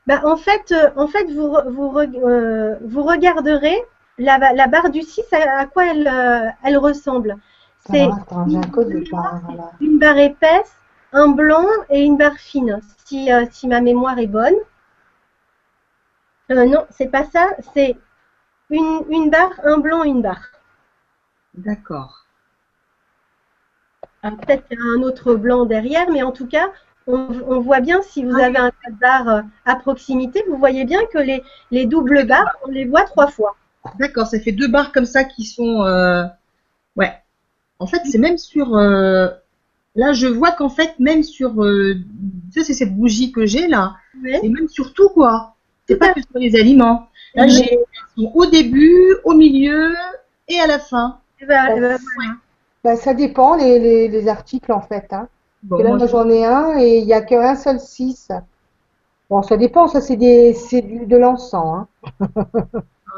bah, 0.08 0.22
en 0.26 0.38
fait, 0.38 0.74
en 0.96 1.08
fait, 1.08 1.26
vous, 1.34 1.56
euh, 1.56 2.78
vous 2.82 3.04
regarderez 3.04 3.78
la, 4.18 4.38
la 4.54 4.68
barre 4.68 4.90
du 4.90 5.02
6 5.02 5.24
à, 5.34 5.60
à 5.60 5.66
quoi 5.66 5.86
elle, 5.88 6.08
euh, 6.08 6.50
elle 6.64 6.78
ressemble. 6.78 7.38
C'est 7.90 8.08
de 8.08 9.04
une 9.80 10.00
barre 10.00 10.18
épaisse, 10.18 10.76
un 11.14 11.30
blanc 11.30 11.66
et 11.90 12.02
une 12.04 12.18
barre 12.18 12.38
fine, 12.38 12.82
si, 13.06 13.32
euh, 13.32 13.46
si 13.52 13.68
ma 13.68 13.82
mémoire 13.82 14.20
est 14.20 14.28
bonne. 14.28 14.56
Euh, 16.52 16.66
non, 16.66 16.86
c'est 16.90 17.08
pas 17.10 17.26
ça, 17.26 17.50
c'est 17.74 17.98
une, 18.70 19.04
une 19.10 19.30
barre, 19.30 19.54
un 19.64 19.78
blanc, 19.78 20.04
une 20.04 20.22
barre. 20.22 20.48
D'accord. 21.54 22.26
Alors, 24.24 24.38
Peut-être 24.40 24.68
qu'il 24.68 24.78
y 24.78 24.82
a 24.82 25.00
un 25.00 25.04
autre 25.04 25.36
blanc 25.36 25.66
derrière, 25.66 26.10
mais 26.12 26.24
en 26.24 26.32
tout 26.32 26.48
cas, 26.48 26.70
on, 27.08 27.30
on 27.48 27.60
voit 27.62 27.80
bien 27.80 28.02
si 28.02 28.24
vous 28.24 28.36
avez 28.38 28.58
un 28.58 28.72
code 28.72 28.96
barre 29.00 29.30
euh, 29.30 29.42
à 29.66 29.76
proximité, 29.76 30.44
vous 30.50 30.58
voyez 30.58 30.86
bien 30.86 31.00
que 31.14 31.18
les, 31.20 31.44
les 31.72 31.86
doubles 31.86 32.26
barres, 32.28 32.56
on 32.66 32.72
les 32.72 32.86
voit 32.86 33.04
trois 33.04 33.28
fois. 33.28 33.56
D'accord, 34.00 34.28
ça 34.28 34.40
fait 34.40 34.52
deux 34.52 34.68
barres 34.68 34.92
comme 34.92 35.06
ça 35.06 35.24
qui 35.24 35.44
sont. 35.46 35.84
euh, 35.86 36.24
Ouais. 36.96 37.14
En 37.80 37.88
fait, 37.88 38.02
c'est 38.06 38.18
même 38.18 38.38
sur. 38.38 38.76
euh, 38.76 39.30
Là, 39.96 40.14
je 40.14 40.28
vois 40.28 40.52
qu'en 40.52 40.70
fait, 40.70 41.00
même 41.00 41.24
sur. 41.24 41.64
euh, 41.64 41.96
Ça, 42.54 42.64
c'est 42.64 42.74
cette 42.74 42.96
bougie 42.96 43.32
que 43.32 43.46
j'ai 43.46 43.68
là. 43.68 43.96
Et 44.44 44.50
même 44.50 44.68
sur 44.68 44.94
tout, 44.94 45.10
quoi. 45.10 45.54
C'est 45.88 45.96
pas 45.96 46.14
que 46.14 46.22
sur 46.22 46.38
les 46.40 46.56
aliments. 46.60 47.08
Là, 47.36 47.48
j'ai 47.48 47.78
au 48.18 48.46
début, 48.46 49.16
au 49.24 49.34
milieu 49.34 49.94
et 50.48 50.60
à 50.60 50.68
la 50.68 50.80
fin. 50.80 51.20
Ben, 52.84 52.96
ça 52.96 53.14
dépend 53.14 53.56
les, 53.56 53.80
les, 53.80 54.08
les 54.08 54.28
articles 54.28 54.72
en 54.72 54.82
fait. 54.82 55.08
Hein. 55.12 55.28
Bon, 55.64 55.78
là, 55.84 55.90
moi, 55.98 56.08
j'en 56.08 56.30
ai 56.30 56.46
un 56.46 56.78
et 56.80 57.00
il 57.00 57.06
n'y 57.06 57.14
a 57.14 57.22
qu'un 57.22 57.56
seul 57.56 57.80
6. 57.80 58.30
Bon, 59.30 59.42
ça 59.44 59.58
dépend, 59.58 59.88
ça 59.88 60.00
c'est 60.02 60.16
des 60.16 60.54
c'est 60.54 60.82
du- 60.82 61.06
de 61.06 61.18
l'encens. 61.18 61.86
Hein. 62.20 62.28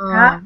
Ah. 0.01 0.39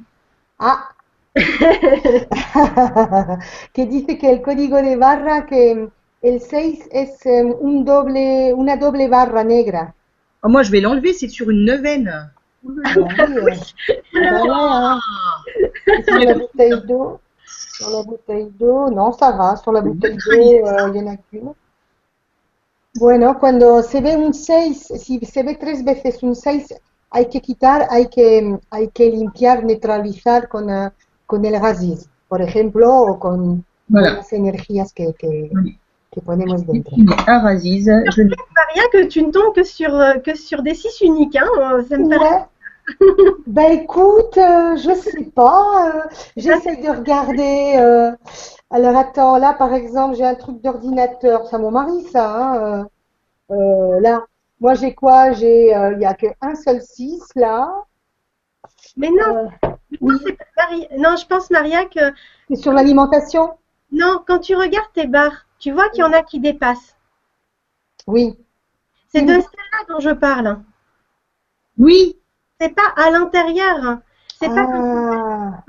Ah, 0.66 0.96
que 3.74 3.86
dice 3.86 4.18
que 4.18 4.32
el 4.32 4.42
código 4.42 4.82
de 4.82 4.96
barra 4.96 5.46
que 5.46 5.90
el 6.22 6.40
6 6.40 6.88
es 6.90 7.20
un 7.60 7.84
doble, 7.84 8.54
una 8.54 8.78
doble 8.78 9.10
barra 9.10 9.44
negra. 9.44 9.94
Ah, 10.42 10.48
moi, 10.48 10.64
je 10.64 10.72
vais 10.72 10.80
l'enlever, 10.80 11.12
c'est 11.12 11.28
sur 11.28 11.50
une 11.50 11.66
neuvaine. 11.66 12.32
Ah 12.86 12.94
ben 12.96 13.44
ouais, 13.44 13.60
hein. 14.14 15.02
Sur 16.08 16.20
la 16.20 16.34
bouteille 16.34 16.82
d'eau, 16.88 17.20
sur 17.46 17.90
la 17.90 18.04
bouteille 18.04 18.50
d'eau, 18.58 18.90
no, 18.90 19.12
ça 19.12 19.32
va, 19.32 19.58
sur 19.58 19.74
la 19.74 19.82
bouteille 19.82 20.16
d'eau, 20.16 20.32
euh, 20.32 20.92
il 20.94 20.96
y 20.96 21.00
en 21.04 21.08
a 21.08 21.18
qu'une. 21.18 21.52
Bueno, 22.96 23.38
cuando 23.38 23.82
se 23.82 24.00
ve 24.00 24.16
un 24.16 24.32
6, 24.32 24.94
si 24.96 25.20
se 25.26 25.44
ve 25.44 25.56
tres 25.56 25.84
veces 25.84 26.24
un 26.24 26.36
6, 26.36 26.74
hay 27.14 27.26
que 27.30 27.40
quitar, 27.42 27.88
hay 27.90 28.08
que, 28.08 28.60
hay 28.72 28.88
que 28.90 29.06
limpiar, 29.10 29.64
neutralizar 29.64 30.48
con, 30.50 30.70
eh, 30.70 30.90
con 31.26 31.46
el 31.46 31.58
gaziz, 31.60 32.10
por 32.28 32.42
ejemplo, 32.42 32.86
o 32.92 33.20
con 33.20 33.64
Voilà. 33.90 34.14
las 34.18 34.34
energías 34.34 34.92
que, 34.94 35.14
que, 35.14 35.50
Oui. 35.54 35.78
que 36.12 36.22
ponemos 36.22 36.66
dentro. 36.66 36.96
Un 36.98 37.08
Raziz. 37.48 37.86
Je 38.16 38.22
le 38.24 38.36
Maria, 38.60 38.84
que 38.92 39.06
tu 39.08 39.22
ne 39.26 39.32
tombes 39.32 39.54
que 39.54 39.64
sur, 39.64 39.94
euh, 39.94 40.16
que 40.26 40.36
sur 40.36 40.62
des 40.64 40.74
6 40.76 41.02
uniques. 41.02 41.36
Hein. 41.36 41.50
euh, 41.60 41.84
Ça 41.90 41.98
me 41.98 42.10
paraît 42.10 42.42
Ouais. 42.42 42.46
Ben 43.48 43.72
écoute, 43.72 44.38
euh, 44.38 44.76
je 44.76 44.94
sais 44.96 45.24
pas, 45.34 45.92
euh, 45.96 46.02
j'essaye 46.36 46.82
de 46.82 46.90
regarder. 46.90 47.76
euh, 47.78 48.12
alors 48.70 48.96
attends, 48.98 49.38
là 49.38 49.54
par 49.54 49.74
exemple, 49.74 50.16
j'ai 50.18 50.26
un 50.26 50.36
truc 50.36 50.62
d'ordinateur, 50.62 51.48
c'est 51.48 51.60
mon 51.60 51.72
mari 51.72 52.04
ça. 52.12 52.26
hein, 52.36 52.86
euh, 53.52 53.56
euh, 53.56 54.00
là, 54.02 54.26
moi 54.64 54.74
j'ai 54.76 54.96
quoi? 54.96 55.34
J'ai, 55.34 55.76
euh, 55.76 55.92
il 55.94 56.02
y 56.02 56.06
a 56.06 56.14
qu'un 56.14 56.56
seul 56.56 56.82
6 56.82 57.22
là. 57.36 57.70
Mais 58.96 59.10
non, 59.12 59.36
Euh, 59.36 59.70
non, 60.02 60.18
c'est 60.26 60.38
pas 60.38 60.46
Maria- 60.58 60.88
non, 60.98 61.16
je 61.18 61.26
pense, 61.28 61.50
Maria, 61.50 61.86
que 61.86 62.14
c'est 62.50 62.56
sur 62.56 62.72
l'alimentation? 62.72 63.58
non, 63.92 64.24
quand 64.26 64.40
tu 64.40 64.56
regardes 64.56 64.92
tes 64.94 65.06
barres, 65.06 65.46
tu 65.60 65.72
vois 65.72 65.90
qu'il 65.90 66.00
y 66.00 66.04
en 66.04 66.14
a 66.14 66.24
qui 66.24 66.40
dépassent. 66.40 66.96
Oui. 68.08 68.38
C'est 69.10 69.22
Oui. 69.22 69.28
de 69.28 69.34
celle-là 69.34 69.80
dont 69.90 70.00
je 70.00 70.12
parle. 70.12 70.60
Oui, 71.78 72.18
C'est 72.62 72.74
pas 72.74 72.94
à 72.96 73.10
l'intérieur. 73.12 73.98
C'est 74.40 74.48
pas 74.48 74.66
Ah, 74.66 75.64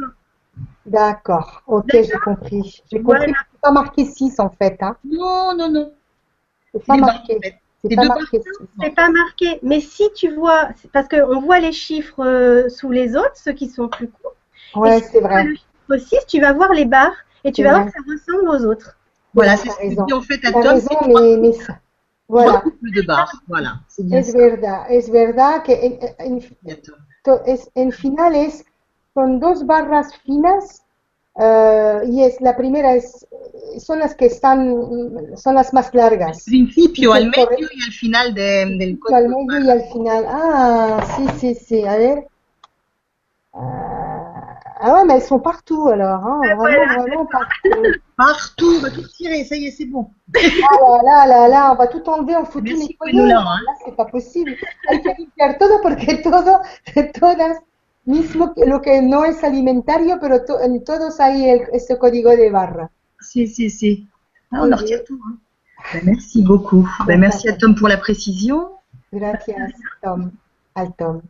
d'accord. 0.87 1.63
Ok, 1.67 1.87
j'ai 1.91 2.11
compris. 2.25 2.83
J'ai 2.91 3.01
Voilà. 3.01 3.25
compris 3.25 3.33
que 3.33 3.39
c'est 3.53 3.61
pas 3.61 3.73
marqué 3.73 4.05
6 4.05 4.39
en 4.39 4.51
fait, 4.51 4.77
hein. 4.83 4.97
non, 5.05 5.55
non, 5.57 5.69
non. 5.69 5.93
C'est 6.73 6.87
pas 6.87 6.95
Des 6.95 7.01
barres, 7.01 7.15
marqué. 7.15 7.37
en 7.37 7.41
fait. 7.41 7.61
C'est 7.85 7.91
C'est 7.91 7.97
pas 7.97 8.05
marqué 8.05 8.09
barres. 8.09 8.29
6. 8.43 8.43
C'est 8.81 8.95
pas 8.95 9.11
marqué, 9.11 9.59
mais 9.63 9.81
si 9.81 10.05
tu 10.15 10.35
vois, 10.35 10.71
parce 10.93 11.09
qu'on 11.09 11.41
voit 11.41 11.61
les 11.61 11.73
chiffres 11.73 12.25
euh, 12.25 12.69
sous 12.69 12.91
les 12.91 13.15
autres, 13.17 13.37
ceux 13.37 13.53
qui 13.53 13.69
sont 13.69 13.89
plus 13.89 14.09
courts. 14.09 14.35
Ouais, 14.75 15.01
si 15.01 15.09
c'est 15.13 15.21
vrai. 15.21 15.45
le 15.45 15.55
chiffre 15.99 15.99
6, 15.99 16.27
tu 16.27 16.41
vas 16.41 16.53
voir 16.53 16.73
les 16.73 16.85
barres 16.87 17.17
et 17.45 17.53
tu 17.53 17.63
vas 17.63 17.71
vrai. 17.73 17.81
voir 17.83 17.93
que 17.93 17.93
ça 17.93 18.05
ressemble 18.11 18.49
aux 18.49 18.67
autres. 18.71 18.97
Voilà, 19.35 19.57
c'est 19.57 19.69
ce 19.71 19.81
dit 20.05 20.13
en 20.13 20.21
fait 20.23 20.45
à 20.47 20.53
Tom. 20.53 20.63
raison, 20.63 20.89
c'est 20.89 20.95
trois- 20.97 21.21
mais, 21.23 21.37
mais 21.37 21.53
ça- 21.53 21.79
voilà, 22.29 22.63
de 22.83 23.03
barres. 23.03 23.33
Voilà, 23.49 23.75
c'est 23.89 24.03
es 24.11 24.33
verdad, 24.33 24.87
es 24.91 25.11
verdad 25.11 25.63
que 25.63 25.73
en, 25.73 25.99
en- 26.21 26.41
es- 27.47 27.71
en 27.77 27.91
final 27.91 28.35
es 28.35 28.65
con 29.15 29.39
dos 29.41 29.65
barras 29.65 30.15
finas 30.25 30.84
y 31.37 32.23
es 32.23 32.41
la 32.41 32.57
primera 32.57 32.95
es 32.95 33.27
son 33.79 33.99
las 33.99 34.15
que 34.15 34.27
están 34.27 35.37
son 35.37 35.55
las 35.57 35.73
más 35.73 35.93
largas 35.95 36.45
Principio, 36.45 37.11
Sí, 37.13 37.17
al 37.19 37.25
medio 37.31 37.45
correcto. 37.47 37.67
y 37.75 37.83
al 37.83 37.93
final 37.93 38.35
de- 38.35 38.77
del 38.79 38.99
Justo 39.01 39.17
al 39.17 39.29
medio 39.29 39.59
y 39.65 39.71
al 39.71 39.83
final 39.93 40.25
ah 40.29 41.05
sí 41.17 41.27
sí 41.41 41.55
sí 41.55 41.85
a 41.85 41.97
ver 41.97 42.27
Ah, 43.53 44.59
ah 44.81 44.95
ouais 44.95 45.05
mais 45.07 45.15
elles 45.17 45.23
sont 45.29 45.39
partout 45.41 45.89
alors 45.89 46.25
hein, 46.27 46.41
vraiment 46.57 47.03
vraiment 47.03 47.27
partout 47.27 47.83
Partout, 48.17 48.77
on 48.77 48.81
va 48.81 48.91
tout 48.93 49.03
tirer, 49.17 49.43
ça 49.45 49.57
y 49.57 49.67
est, 49.67 49.73
c'est 49.73 49.87
bon. 49.87 50.09
Ah 50.37 50.41
là, 51.03 51.03
là, 51.03 51.27
là, 51.27 51.49
là, 51.49 51.73
on 51.73 51.75
va 51.75 51.89
tout 51.89 52.09
enlever, 52.09 52.37
on 52.37 52.45
fout 52.45 52.63
tout 52.65 52.71
Merci, 52.71 52.91
nettoyer. 52.93 53.13
Gwenola, 53.19 53.41
hein. 53.41 53.59
Là, 53.67 53.73
c'est 53.85 53.97
pas 53.97 54.05
possible. 54.05 54.55
Hay 54.89 55.03
que 55.03 55.09
limpiar 55.19 55.59
todo 55.59 55.81
porque 55.83 56.19
todo, 56.23 56.61
todas, 57.21 57.57
mismo 58.07 58.55
que 58.55 58.67
lo 58.67 58.81
que 58.81 59.01
no 59.03 59.25
es 59.25 59.43
alimentario, 59.45 60.19
pero 60.21 60.45
to- 60.45 60.61
en 60.61 60.85
todos 60.85 61.21
hay 61.21 61.49
el, 61.49 61.61
ese 61.73 61.99
código 61.99 62.31
de 62.31 62.51
barra. 62.51 62.91
Si, 63.21 63.47
si, 63.47 63.71
si. 63.71 64.09
Ah, 64.51 64.63
on 64.63 64.73
en 64.73 64.77
retire 64.79 65.05
tout. 65.05 65.19
hein. 65.27 65.39
Ben, 65.93 66.03
merci 66.05 66.43
beaucoup. 66.43 66.89
Ben, 67.07 67.19
merci 67.21 67.49
à 67.49 67.55
Tom 67.57 67.75
pour 67.75 67.89
la 67.89 67.99
précision. 67.99 68.71
Gracias, 69.13 69.73
Tom. 70.03 70.31
Al 70.75 70.95
Tom. 70.97 71.23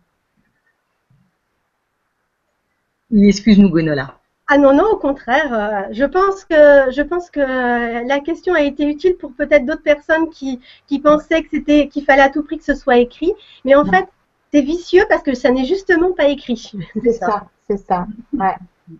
Excuse-nous, 3.12 3.68
Gwenola. 3.70 4.18
Ah 4.46 4.58
non, 4.58 4.74
non, 4.74 4.84
au 4.92 4.96
contraire. 4.98 5.52
euh, 5.54 5.88
je 5.92 6.04
pense 6.04 6.44
que 6.44 6.90
je 6.90 7.02
pense 7.02 7.30
que 7.30 7.40
la 7.40 8.20
question 8.20 8.52
a 8.54 8.60
été 8.60 8.84
utile 8.86 9.16
pour 9.16 9.32
peut-être 9.32 9.64
d'autres 9.64 9.82
personnes 9.82 10.28
qui, 10.30 10.60
qui 10.86 10.98
pensaient 10.98 11.42
que 11.42 11.48
c'était 11.50 11.88
qu'il 11.88 12.04
fallait 12.04 12.22
à 12.22 12.28
tout 12.28 12.42
prix 12.42 12.58
que 12.58 12.64
ce 12.64 12.74
soit 12.74 12.98
écrit. 12.98 13.32
Mais 13.64 13.74
en 13.74 13.84
Non. 13.84 13.90
fait, 13.92 14.06
c'est 14.54 14.62
vicieux 14.62 15.04
parce 15.08 15.22
que 15.22 15.34
ça 15.34 15.50
n'est 15.50 15.64
justement 15.64 16.12
pas 16.12 16.28
écrit. 16.28 16.72
C'est 17.02 17.12
ça, 17.12 17.48
c'est 17.68 17.76
ça. 17.76 18.06
Ouais. 18.32 18.54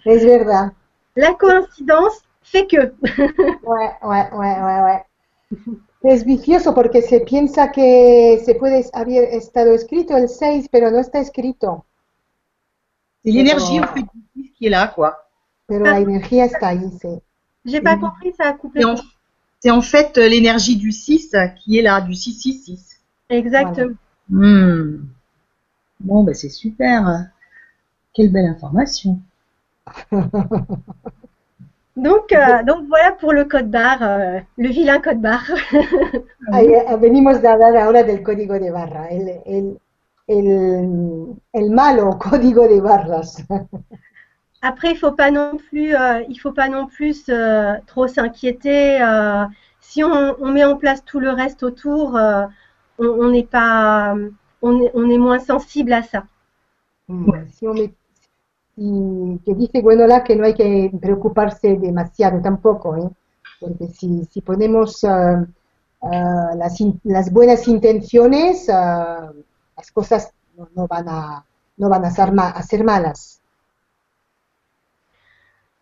Verdad. 0.04 0.70
La 1.14 1.34
coïncidence 1.34 2.20
fait 2.42 2.66
que. 2.66 2.76
Ouais, 3.62 3.90
ouais, 4.02 4.28
ouais, 4.32 4.60
ouais, 4.62 4.80
ouais. 4.82 5.04
Es 6.02 6.24
vicioso 6.24 6.74
porque 6.74 7.00
se 7.02 7.20
piensa 7.20 7.68
que 7.68 8.38
se 8.44 8.54
puede 8.56 8.84
haber 8.92 9.24
estado 9.32 9.72
escrito 9.72 10.16
el 10.16 10.28
6, 10.28 10.68
pero 10.70 10.90
no 10.90 10.98
está 10.98 11.20
escrito. 11.20 11.84
C'est 13.24 13.30
l'énergie, 13.30 13.80
en 13.80 13.86
fait, 13.86 14.04
qui 14.58 14.66
est 14.66 14.70
là, 14.70 14.88
quoi. 14.88 15.16
Pero 15.66 15.84
la 15.84 16.00
energía 16.00 16.44
está 16.44 16.68
ahí, 16.68 16.90
sí. 17.00 17.22
J'ai 17.64 17.80
pas 17.80 17.96
compris, 17.96 18.34
ça 18.36 18.48
a 18.48 18.52
coupé. 18.52 18.82
C'est 19.60 19.70
en, 19.70 19.80
fait 19.80 20.18
euh, 20.18 20.28
l'énergie 20.28 20.76
du 20.76 20.92
6 20.92 21.34
qui 21.56 21.78
est 21.78 21.82
là, 21.82 22.02
du 22.02 22.14
666. 22.14 23.00
Exactement. 23.30 23.94
Hmm. 24.28 25.06
Bon, 26.04 26.22
ben 26.22 26.34
c'est 26.34 26.50
super. 26.50 27.30
Quelle 28.14 28.32
belle 28.32 28.46
information. 28.46 29.20
Donc, 31.96 32.32
euh, 32.32 32.62
donc 32.64 32.86
voilà 32.88 33.12
pour 33.12 33.32
le 33.32 33.44
code 33.44 33.70
barre, 33.70 34.02
euh, 34.02 34.40
le 34.58 34.68
vilain 34.68 35.00
code 35.00 35.20
barre. 35.20 35.50
Ahí, 36.52 36.68
eh, 36.72 36.96
venimos 36.96 37.40
de 37.42 37.48
hablar 37.48 37.76
ahora 37.76 38.02
del 38.02 38.22
código 38.22 38.54
de 38.58 38.70
barra, 38.70 39.08
el, 39.08 39.28
el, 39.46 39.78
el, 40.26 41.36
el 41.52 41.70
malo 41.70 42.18
código 42.18 42.66
de 42.68 42.80
barras. 42.80 43.36
Après, 44.62 44.90
il 44.92 44.96
faut 44.96 45.12
pas 45.12 45.30
non 45.30 45.58
plus, 45.58 45.94
euh, 45.94 46.22
il 46.28 46.36
faut 46.40 46.52
pas 46.52 46.68
non 46.68 46.86
plus 46.86 47.24
euh, 47.28 47.74
trop 47.86 48.08
s'inquiéter. 48.08 49.00
euh, 49.02 49.44
si 49.80 50.02
on, 50.02 50.34
on 50.40 50.50
met 50.52 50.64
en 50.64 50.76
place 50.76 51.04
tout 51.04 51.20
le 51.20 51.30
reste 51.30 51.62
autour, 51.62 52.16
euh, 52.16 52.46
on 52.98 53.06
on 53.06 53.30
n'est 53.30 53.44
pas, 53.46 54.14
on 54.66 54.80
est, 54.82 54.90
on 54.94 55.10
est 55.10 55.18
moins 55.18 55.38
sensible 55.38 55.92
à 55.92 56.02
ça. 56.02 56.24
Mm, 57.08 57.30
si 57.54 57.66
on 57.68 57.74
met- 57.74 57.94
y 58.76 59.38
que 59.44 59.52
dice 59.54 59.82
Gwenola 59.82 60.24
que 60.24 60.34
no 60.36 60.44
hay 60.44 60.54
que 60.54 60.90
preocuparse 61.00 61.76
demasiado 61.76 62.40
tampoco, 62.42 62.96
¿eh? 62.96 63.08
porque 63.60 63.86
si, 63.88 64.24
si 64.30 64.40
ponemos 64.40 65.04
ah, 65.04 65.44
ah, 66.02 66.50
las, 66.56 66.80
in- 66.80 67.00
las 67.04 67.30
buenas 67.30 67.68
intenciones, 67.68 68.68
ah, 68.70 69.32
las 69.76 69.92
cosas 69.92 70.32
no, 70.56 70.68
no 70.74 70.86
van 70.86 71.08
a, 71.08 71.44
no 71.76 71.88
van 71.88 72.04
a 72.04 72.10
ser, 72.10 72.32
ma- 72.32 72.50
a 72.50 72.62
ser 72.62 72.82
malas. 72.84 73.40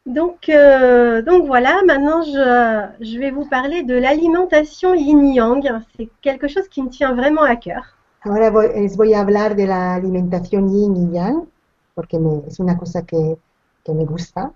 Donc, 0.07 0.49
euh, 0.49 1.23
donc 1.23 1.47
voilà. 1.47 1.81
Maintenant, 1.87 2.23
je, 2.23 3.05
je 3.05 3.19
vais 3.19 3.31
vous 3.31 3.47
parler 3.47 3.83
de 3.85 3.95
l'alimentation 3.95 4.95
yin-yang. 4.95 5.81
C'est 5.97 6.09
quelque 6.21 6.49
chose 6.49 6.69
qui 6.69 6.83
me 6.83 6.89
tient 6.89 7.15
vraiment 7.15 7.43
à 7.43 7.57
cœur. 7.57 7.97
Ahora 8.25 8.51
voy- 8.51 8.69
les 8.75 8.97
voy 8.97 9.15
a 9.15 9.21
hablar 9.21 9.57
de 9.57 9.67
la 9.67 9.95
alimentación 9.95 10.69
yin 10.69 10.97
y 10.97 11.15
yang, 11.15 11.49
porque 11.95 12.19
me- 12.19 12.43
es 12.47 12.61
una 12.61 12.77
cosa 12.79 13.03
que, 13.05 13.37
que 13.85 13.93
me 13.93 14.05
gusta. 14.05 14.53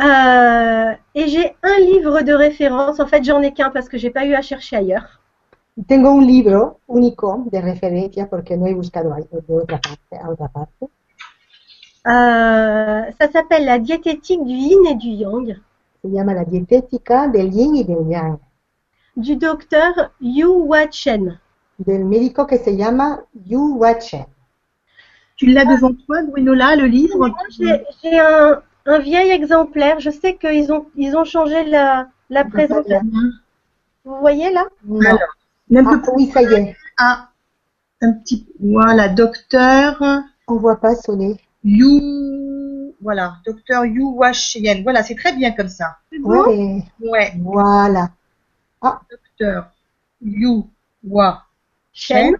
Euh, 0.00 0.92
et 1.14 1.26
j'ai 1.28 1.56
un 1.62 1.78
livre 1.80 2.20
de 2.22 2.32
référence. 2.34 3.00
En 3.00 3.06
fait, 3.06 3.24
j'en 3.24 3.40
ai 3.42 3.52
qu'un 3.52 3.70
parce 3.70 3.88
que 3.88 3.96
j'ai 3.98 4.10
pas 4.10 4.26
eu 4.26 4.34
à 4.34 4.42
chercher 4.42 4.76
ailleurs. 4.76 5.20
Tengo 5.86 6.08
un 6.10 6.22
libro 6.26 6.80
único 6.86 7.44
de 7.50 7.60
referencia 7.60 8.26
porque 8.28 8.56
no 8.56 8.66
he 8.66 8.74
buscado 8.74 9.10
de 9.14 9.54
otra 9.54 9.78
parte, 9.78 10.16
a 10.18 10.30
otra 10.30 10.48
parte. 10.48 10.86
Euh, 12.06 13.02
ça 13.18 13.30
s'appelle 13.30 13.64
La 13.66 13.78
diététique 13.78 14.44
du 14.44 14.54
yin 14.54 14.86
et 14.86 14.94
du 14.94 15.08
yang 15.08 15.56
Se 16.02 16.08
llama 16.08 16.34
La 16.34 16.44
dietética 16.44 17.26
del 17.28 17.52
yin 17.52 17.74
y 17.76 17.84
del 17.84 18.08
yang, 18.08 18.38
du 19.16 19.36
docteur 19.36 20.12
Yu 20.20 20.46
Hua 20.46 20.86
Chen. 20.88 21.38
Del 21.78 22.04
médico 22.04 22.46
que 22.46 22.58
se 22.58 22.76
llama 22.76 23.20
Yu 23.46 23.76
Wachen. 23.76 24.26
Tu 25.36 25.46
l'as 25.46 25.64
devant 25.66 25.92
toi, 25.92 26.22
Gwenola, 26.22 26.76
le 26.76 26.86
livre? 26.86 27.18
Moi, 27.18 27.30
J'ai 28.02 28.18
un, 28.18 28.62
un 28.86 28.98
vieil 28.98 29.30
exemplaire. 29.30 30.00
Je 30.00 30.10
sais 30.10 30.36
qu'ils 30.36 30.72
ont, 30.72 30.86
ils 30.96 31.14
ont 31.16 31.24
changé 31.24 31.64
la, 31.64 32.08
la 32.30 32.44
présentation. 32.44 33.02
Vous 34.04 34.16
voyez 34.20 34.50
là? 34.52 34.64
Alors, 35.04 35.18
Même 35.68 35.86
Ah, 35.88 36.00
oui, 36.14 36.30
ça 36.30 36.42
y 36.42 36.54
est, 36.54 36.76
Ah, 36.96 37.28
un 38.00 38.12
petit. 38.12 38.46
Voilà, 38.60 39.08
docteur 39.08 40.02
on 40.48 40.56
voit 40.56 40.80
pas 40.80 40.94
sonner. 40.94 41.38
Yu. 41.64 42.94
Voilà, 43.02 43.36
docteur 43.44 43.84
Yu 43.84 44.02
Washien. 44.04 44.82
Voilà, 44.82 45.02
c'est 45.02 45.16
très 45.16 45.34
bien 45.34 45.50
comme 45.52 45.68
ça. 45.68 45.96
Ouais, 46.22 46.82
Ouais, 47.00 47.34
voilà. 47.38 48.08
docteur 49.10 49.70
Yu 50.22 50.62
Wa 51.04 51.42
Chen. 51.96 52.36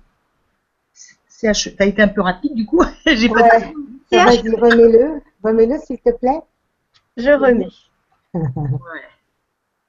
T'as 1.40 1.86
été 1.86 2.02
un 2.02 2.08
peu 2.08 2.20
rapide 2.20 2.54
du 2.54 2.66
coup. 2.66 2.82
J'ai 3.06 3.28
pas. 3.28 3.42
Ouais. 3.42 3.72
C'est 4.10 4.22
Vas-y, 4.24 4.54
remets-le, 4.54 5.20
remets-le 5.42 5.78
s'il 5.78 5.98
te 5.98 6.10
plaît. 6.10 6.40
Je 7.16 7.30
remets. 7.30 7.68
Ouais. 8.34 9.08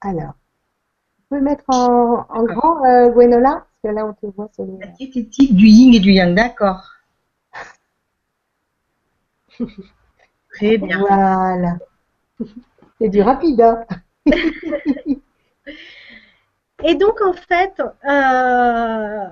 Alors, 0.00 0.32
tu 1.18 1.22
peux 1.28 1.36
le 1.36 1.42
mettre 1.42 1.64
en, 1.68 2.24
en 2.30 2.44
grand, 2.44 2.82
euh, 2.86 3.10
Gwenola 3.10 3.66
Parce 3.82 3.82
que 3.84 3.88
là, 3.88 4.06
on 4.06 4.14
te 4.14 4.24
voit 4.34 4.48
sur 4.54 4.64
le- 4.64 4.78
La 4.80 4.86
diététique 4.86 5.54
du 5.54 5.66
yin 5.66 5.92
et 5.92 6.00
du 6.00 6.12
yang, 6.12 6.34
d'accord. 6.34 6.82
Très 10.54 10.78
bien. 10.78 10.98
Voilà. 11.00 11.76
C'est 12.98 13.10
du 13.10 13.20
rapide, 13.20 13.60
hein 13.60 13.84
Et 16.84 16.94
donc, 16.94 17.20
en 17.20 17.34
fait, 17.34 17.82
euh, 18.08 19.26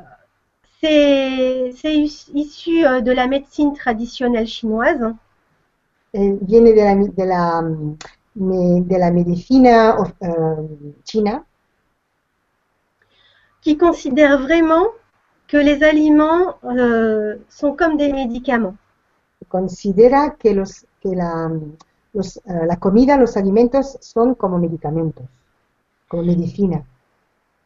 c'est 0.81 1.73
c'est 1.77 1.95
is- 1.97 2.31
issu 2.35 2.87
euh, 2.87 3.01
de 3.01 3.13
la 3.13 3.27
médecine 3.27 3.73
traditionnelle 3.75 4.47
chinoise. 4.47 5.13
Eh, 6.13 6.39
viene 6.43 6.73
de 6.73 6.81
la, 6.81 6.95
de 6.95 7.25
la, 7.25 7.63
de 8.35 8.97
la 8.97 9.11
medicina 9.11 9.97
eh, 10.21 10.29
china 11.05 11.45
qui 13.61 13.77
considère 13.77 14.39
vraiment 14.41 14.87
que 15.49 15.57
les 15.57 15.83
aliments 15.83 16.57
euh, 16.65 17.37
sont 17.49 17.73
comme 17.75 17.97
des 17.97 18.13
médicaments. 18.13 18.77
considera 19.49 20.37
que, 20.37 20.51
los, 20.55 20.87
que 21.03 21.09
la, 21.15 21.51
los, 22.13 22.37
eh, 22.39 22.67
la 22.67 22.77
comida, 22.77 23.17
los 23.17 23.37
alimentos 23.37 23.99
son 24.01 24.35
como 24.35 24.59
medicamentos, 24.59 25.27
como 26.09 26.23
medicina. 26.23 26.85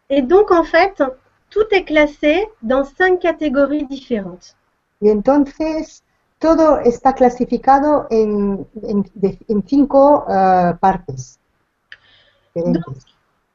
Et 0.08 0.22
donc, 0.22 0.50
en 0.50 0.64
fait, 0.64 1.02
tout 1.50 1.66
est 1.72 1.84
classé 1.84 2.48
dans 2.62 2.84
cinq 2.84 3.20
catégories 3.20 3.86
différentes. 3.86 4.56
Y 5.02 5.10
entonces 5.10 6.02
todo 6.38 6.78
está 6.80 7.12
clasificado 7.14 8.06
en, 8.10 8.66
en, 8.82 9.04
en 9.48 9.62
cinco 9.66 10.24
eh, 10.28 10.72
partes. 10.80 11.38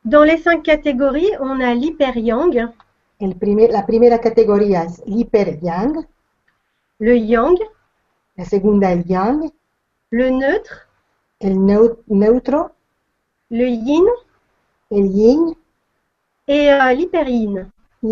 Dans 0.04 0.24
les 0.24 0.38
cinq 0.38 0.64
catégories, 0.64 1.32
on 1.39 1.60
a 1.62 1.74
l'hyper-yang, 1.74 2.72
primer, 3.39 3.70
la 3.70 3.86
primera 3.86 4.20
categoría 4.20 4.84
es 4.84 5.02
l'hiper 5.06 5.60
yang, 5.62 6.06
le 7.00 7.20
yang, 7.20 7.58
la 8.38 8.46
segunda 8.46 8.91
el 8.91 9.04
yang, 9.06 9.52
le 10.12 10.32
neutre, 10.32 10.88
el 11.39 11.58
neu- 11.58 11.98
neutro, 12.08 12.72
le 13.50 13.70
yin. 13.70 14.06
El 14.91 15.08
yin. 15.08 15.56
Et 16.48 16.72
euh, 16.72 16.93
l'hyper-yin. 16.93 17.72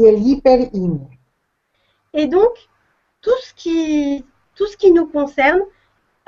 El 0.10 0.18
hiper 0.28 0.60
yin. 0.74 0.96
Et 2.14 2.28
donc, 2.28 2.54
tout 3.22 3.38
ce 3.42 3.54
qui, 3.54 4.26
tout 4.56 4.68
ce 4.68 4.78
qui 4.78 4.92
nous 4.92 5.08
concerne 5.08 5.62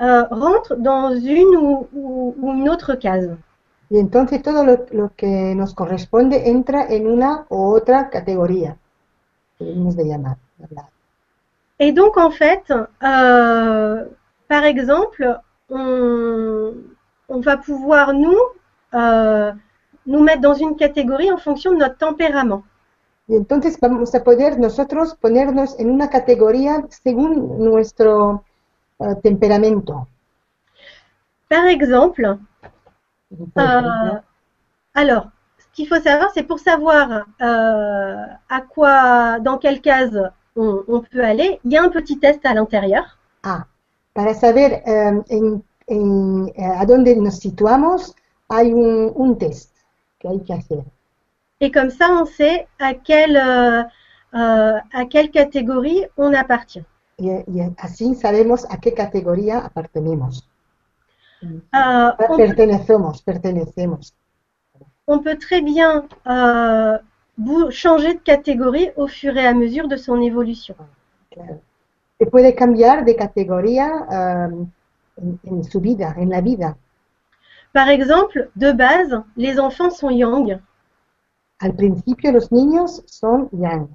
euh, 0.02 0.24
rentre 0.30 0.76
dans 0.76 1.14
une 1.14 1.54
ou, 1.56 1.88
ou- 1.92 2.34
ou 2.40 2.52
une 2.52 2.68
autre 2.68 2.94
case. 2.94 3.36
Y 3.88 3.98
entonces 4.00 4.42
todo 4.42 4.64
lo, 4.64 4.74
lo 4.92 5.10
que 5.16 5.54
nos 5.54 5.72
corresponde 5.72 6.36
entra 6.54 6.86
en 6.90 7.06
una 7.06 7.46
u 7.50 7.56
otra 7.76 8.10
categoría 8.10 8.76
de 9.60 10.04
llamar. 10.04 10.36
Et 11.78 11.92
donc, 11.92 12.16
en 12.16 12.30
fait, 12.30 12.64
euh, 13.02 14.04
par 14.48 14.64
exemple, 14.64 15.38
on, 15.70 16.72
on 17.28 17.40
va 17.40 17.56
pouvoir 17.58 18.12
nous, 18.12 18.40
euh, 18.94 19.52
nous 20.06 20.20
mettre 20.20 20.40
dans 20.40 20.54
une 20.54 20.74
catégorie 20.76 21.30
en 21.30 21.36
fonction 21.38 21.70
de 21.72 21.76
notre 21.76 21.98
tempérament. 21.98 22.62
Y 23.28 23.36
entonces 23.36 23.78
vamos 23.80 24.14
a 24.16 24.24
poder 24.24 24.58
nosotros 24.58 25.14
ponernos 25.20 25.78
en 25.78 25.90
una 25.90 26.10
categoría 26.10 26.84
según 26.90 27.58
nuestro 27.58 28.42
eh, 29.00 29.14
temperamento. 29.22 30.08
Par 31.48 31.66
exemple, 31.68 32.38
euh, 33.58 34.18
alors, 34.94 35.28
ce 35.58 35.66
qu'il 35.74 35.88
faut 35.88 36.00
savoir, 36.00 36.30
c'est 36.34 36.44
pour 36.44 36.60
savoir 36.60 37.26
euh, 37.42 38.26
à 38.48 38.62
quoi, 38.62 39.40
dans 39.40 39.58
quelle 39.58 39.80
case 39.82 40.18
on, 40.56 40.84
on 40.88 41.00
peut 41.02 41.24
aller, 41.24 41.60
il 41.64 41.72
y 41.72 41.76
a 41.78 41.82
un 41.84 41.90
petit 41.90 42.18
test 42.18 42.44
à 42.46 42.54
l'intérieur. 42.54 43.18
ah, 43.42 43.66
para 44.12 44.34
saber 44.34 44.82
eh, 44.86 45.12
en- 45.30 45.62
en, 45.88 46.48
eh, 46.56 46.64
a 46.64 46.84
dónde 46.86 47.16
nos 47.16 47.38
situamos, 47.38 48.14
hay 48.48 48.72
un, 48.72 49.12
un 49.14 49.38
test 49.38 49.74
que 50.18 50.28
hay 50.28 50.40
que 50.44 50.52
hacer. 50.54 50.84
Et 51.60 51.70
comme 51.70 51.90
ça, 51.90 52.08
on 52.10 52.26
sait 52.26 52.66
à 52.78 52.94
quelle, 52.94 53.36
euh, 53.36 53.82
euh, 54.34 54.78
à 54.92 55.04
quelle 55.08 55.30
catégorie 55.30 56.04
on 56.16 56.34
appartient. 56.34 56.84
Y, 57.18 57.30
y 57.48 57.62
así 57.78 58.14
sabemos 58.14 58.66
a 58.68 58.76
qué 58.76 58.92
categoría 58.92 59.58
apartenemos. 59.64 60.46
Euh, 61.42 62.10
on, 62.28 62.36
Pertenecemos, 62.36 63.22
pertenecemos. 63.22 64.14
on 65.06 65.20
peut 65.20 65.38
très 65.38 65.62
bien 65.62 66.04
euh, 66.26 66.98
changer 67.70 68.14
de 68.14 68.20
catégorie 68.20 68.90
au 68.96 69.06
fur 69.06 69.36
et 69.36 69.46
à 69.46 69.54
mesure 69.54 69.88
de 69.88 69.96
son 69.96 70.20
évolution. 70.20 70.74
Claro. 71.30 71.60
Se 72.18 72.26
puede 72.26 72.54
cambiar 72.54 73.04
de 73.04 73.12
categoría 73.12 73.86
um, 74.10 74.70
en, 75.16 75.38
en 75.44 75.62
su 75.64 75.80
vida, 75.80 76.14
en 76.18 76.30
la 76.30 76.40
vida. 76.40 76.76
Par 77.72 77.88
exemple, 77.88 78.50
de 78.56 78.72
base, 78.72 79.22
les 79.36 79.58
enfants 79.58 79.90
sont 79.90 80.10
yang 80.10 80.58
Al 81.58 81.74
principio 81.74 82.32
los 82.32 82.50
niños 82.50 83.02
son 83.06 83.50
yang 83.52 83.88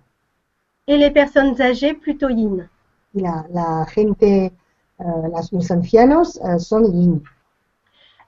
et 0.88 0.96
les 0.98 1.10
personnes 1.10 1.60
âgées 1.60 1.96
plutôt 1.96 2.30
yin. 2.30 2.68
y 3.14 3.22
la, 3.22 3.46
la 3.50 3.86
gente, 3.86 4.46
eh, 5.00 5.04
las- 5.32 5.52
los 5.54 5.72
ancianos 5.72 6.40
eh, 6.44 6.60
son 6.60 6.84
yin. 6.94 7.24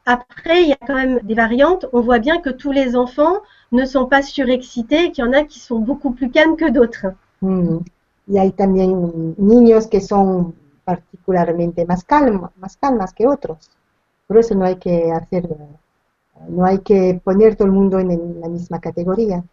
Après, 0.05 0.61
il 0.63 0.69
y 0.69 0.71
a 0.71 0.77
quand 0.87 0.95
même 0.95 1.19
des 1.23 1.33
variantes. 1.33 1.85
On 1.91 1.99
voit 1.99 2.19
bien 2.19 2.39
que 2.39 2.49
tous 2.49 2.71
les 2.71 2.95
enfants 2.95 3.41
ne 3.73 3.83
sont 3.83 4.05
pas 4.05 4.21
surexcités 4.21 5.05
et 5.07 5.11
qu'il 5.11 5.25
y 5.25 5.27
en 5.27 5.33
a 5.33 5.43
qui 5.43 5.59
sont 5.59 5.79
beaucoup 5.79 6.11
plus 6.11 6.29
calmes 6.31 6.55
que 6.55 6.69
d'autres. 6.69 7.07
Mm. 7.41 7.79
Y 8.27 8.37
hay 8.37 8.51
también 8.53 9.35
niños 9.37 9.87
que 9.87 9.99
son 9.99 10.55
particularmente 10.85 11.85
más, 11.85 12.03
calma, 12.03 12.51
más 12.57 12.77
calmas 12.77 13.13
que 13.13 13.27
otros. 13.27 13.69
Por 14.27 14.37
eso 14.37 14.55
no 14.55 14.65
hay 14.65 14.77
que 14.77 15.11
hacer, 15.11 15.47
no 16.49 16.65
hay 16.65 16.79
que 16.79 17.19
poner 17.23 17.55
todo 17.55 17.67
el 17.67 17.73
mundo 17.73 17.99
en 17.99 18.39
la 18.41 18.47
misma 18.49 18.79
categoría. 18.79 19.43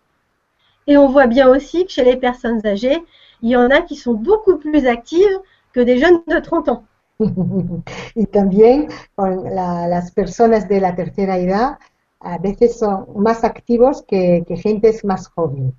Et 0.86 0.98
on 0.98 1.08
voit 1.08 1.26
bien 1.26 1.48
aussi 1.48 1.86
que 1.86 1.90
chez 1.92 2.04
les 2.04 2.16
personnes 2.16 2.60
âgées, 2.66 3.02
il 3.40 3.48
y 3.50 3.56
en 3.56 3.70
a 3.70 3.80
qui 3.80 3.96
sont 3.96 4.12
beaucoup 4.14 4.58
plus 4.58 4.86
actives 4.86 5.40
que 5.72 5.80
des 5.80 5.96
jeunes 5.98 6.20
de 6.26 6.38
30 6.38 6.68
ans. 6.68 6.84
y 8.14 8.26
también 8.26 8.88
con 9.14 9.44
la- 9.54 9.86
las 9.88 10.10
personas 10.12 10.68
de 10.68 10.80
la 10.80 10.94
tercera 10.94 11.38
edad 11.38 11.78
a 12.20 12.38
veces 12.38 12.78
son 12.78 13.06
más 13.16 13.44
activos 13.44 14.02
que, 14.08 14.44
que 14.46 14.56
gentes 14.56 15.04
más 15.04 15.28
jóvenes. 15.28 15.72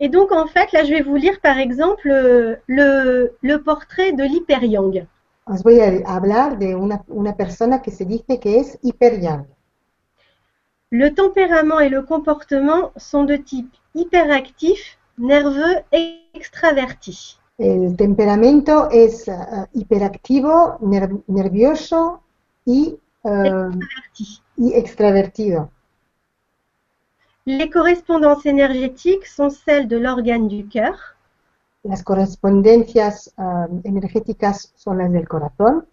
Et 0.00 0.08
donc, 0.08 0.32
en 0.32 0.48
fait, 0.48 0.72
là, 0.72 0.82
je 0.82 0.90
vais 0.90 1.00
vous 1.02 1.14
lire, 1.14 1.40
par 1.40 1.58
exemple, 1.58 2.10
euh, 2.10 2.56
le, 2.66 3.36
le 3.40 3.62
portrait 3.62 4.12
de 4.12 4.24
l'hyper-yang. 4.24 5.06
Os 5.46 5.62
voy 5.62 5.80
a 5.80 6.02
hablar 6.06 6.58
de 6.58 6.74
una, 6.74 7.02
una 7.08 7.36
persona 7.36 7.82
que 7.82 7.90
se 7.90 8.04
dice 8.04 8.38
que 8.40 8.58
es 8.60 8.78
hiper 8.82 9.20
yang. 9.20 9.46
Le 10.92 11.14
tempérament 11.14 11.80
et 11.80 11.88
le 11.88 12.02
comportement 12.02 12.92
sont 12.96 13.24
de 13.24 13.36
type 13.36 13.72
hyperactif, 13.94 14.98
nerveux 15.18 15.76
et 15.92 16.20
extraverti. 16.34 17.38
El 17.58 17.96
temperamento 17.96 18.88
es 18.90 19.28
eh, 19.28 19.34
hiperactivo, 19.74 20.78
ner- 20.80 21.22
nervioso 21.28 22.22
y, 22.64 22.98
Extraverti. 23.24 24.42
y 24.56 24.72
extravertido. 24.74 25.70
Les 27.46 27.68
correspondances 27.68 28.46
énergétiques 28.46 29.26
sont 29.26 29.50
celles 29.50 29.88
de 29.88 29.96
l'organe 29.98 30.48
du 30.48 30.66
cœur, 30.66 31.16
Las 31.82 32.02
correspondencias 32.02 33.32
eh, 33.38 33.80
energéticas 33.84 34.72
son 34.76 34.98
las 34.98 35.10
del 35.10 35.26
corazón 35.26 35.86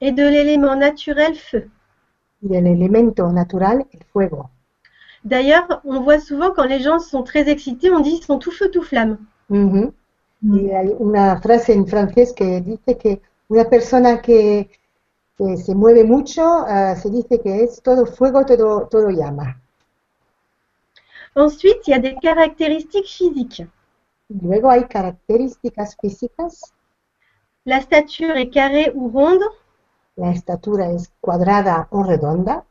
et 0.00 0.12
de 0.12 0.28
l'élément 0.28 0.76
naturel 0.76 1.34
feu. 1.34 1.70
y 2.42 2.48
del 2.48 2.66
elemento 2.66 3.30
natural, 3.32 3.86
el 3.90 4.04
fuego. 4.12 4.50
D'ailleurs, 5.24 5.80
on 5.84 6.00
voit 6.02 6.20
souvent 6.20 6.52
quand 6.52 6.64
les 6.64 6.80
gens 6.80 6.98
sont 6.98 7.22
très 7.22 7.48
excités, 7.48 7.90
on 7.90 8.00
dit 8.00 8.18
ils 8.20 8.24
sont 8.24 8.38
tout 8.38 8.52
feu, 8.52 8.70
tout 8.70 8.82
flamme. 8.82 9.18
Ujú. 9.48 9.92
Y 10.42 10.70
hay 10.70 10.94
una 10.98 11.40
frase 11.40 11.72
en 11.72 11.86
francés 11.86 12.32
que 12.34 12.60
dice 12.60 12.96
que 12.98 13.20
una 13.48 13.64
persona 13.64 14.20
que, 14.20 14.68
que 15.36 15.56
se 15.56 15.74
mueve 15.74 16.04
mucho, 16.04 16.42
ah, 16.44 16.94
se 16.94 17.10
dice 17.10 17.40
que 17.40 17.64
es 17.64 17.80
todo 17.82 18.06
fuego, 18.06 18.44
todo, 18.44 18.86
todo 18.88 19.08
llama. 19.10 19.60
Ensuite, 21.34 21.88
il 21.88 21.90
y 21.90 21.94
a 21.94 21.98
des 21.98 22.16
caractéristiques 22.20 23.08
physiques. 23.08 23.66
Luego 24.28 24.70
hay 24.70 24.84
características 24.84 25.96
físicas. 26.00 26.72
La 27.66 27.82
stature 27.82 28.38
est 28.38 28.48
carrée 28.48 28.90
ou 28.94 29.08
ronde, 29.08 29.44
La 30.16 30.30
estatura 30.32 30.88
es 30.90 31.12
cuadrada 31.20 31.86
o 31.92 32.02
redonda. 32.02 32.64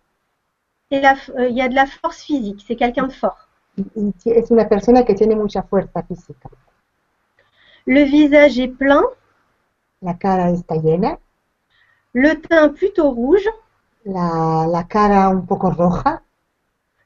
et 0.90 1.00
la 1.00 1.14
f- 1.16 1.30
euh, 1.38 1.48
il 1.48 1.56
y 1.56 1.62
a 1.62 1.70
de 1.70 1.76
la 1.76 1.86
force 1.86 2.24
physique, 2.24 2.64
c'est 2.66 2.76
quelqu'un 2.76 3.06
de 3.06 3.14
fort. 3.14 3.48
Es 4.26 4.52
una 4.52 4.68
persona 4.68 5.06
que 5.06 5.14
tiene 5.16 5.36
mucha 5.36 5.64
fuerza 5.64 6.04
física. 6.04 6.50
Le 7.88 8.04
visage 8.04 8.60
est 8.60 8.68
plein, 8.68 9.02
La 10.00 10.14
cara 10.18 10.52
está 10.52 10.78
llena. 10.78 11.20
le 12.14 12.34
teint 12.42 12.70
plutôt 12.70 13.12
rouge, 13.12 13.48
La, 14.18 14.28
la 14.76 14.86
cara 14.96 15.28
un 15.28 15.46
poco 15.46 15.70
roja. 15.70 16.24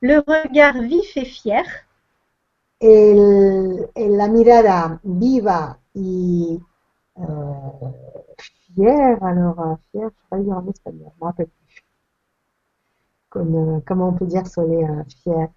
le 0.01 0.17
regard 0.27 0.81
vif 0.81 1.15
et 1.15 1.23
fier, 1.23 1.63
el- 2.79 3.89
el- 3.95 4.17
la 4.17 4.27
mirada 4.27 4.99
viva 5.03 5.77
y 5.93 6.59
euh, 7.19 7.23
fière, 8.73 9.21
alors 9.23 9.59
euh, 9.59 9.75
fière, 9.91 10.09
je 10.09 10.15
sais 10.15 10.27
pas 10.29 10.37
le 10.37 10.43
dire 10.43 10.57
en 10.57 10.67
espagnol, 10.69 11.11
je 11.19 11.25
rappelle 11.25 11.47
plus. 11.47 11.83
Comme, 13.29 13.55
euh, 13.55 13.79
comment 13.85 14.09
on 14.09 14.13
peut 14.13 14.25
dire 14.25 14.47
sonner 14.47 14.83
euh, 14.87 15.03
fière 15.23 15.49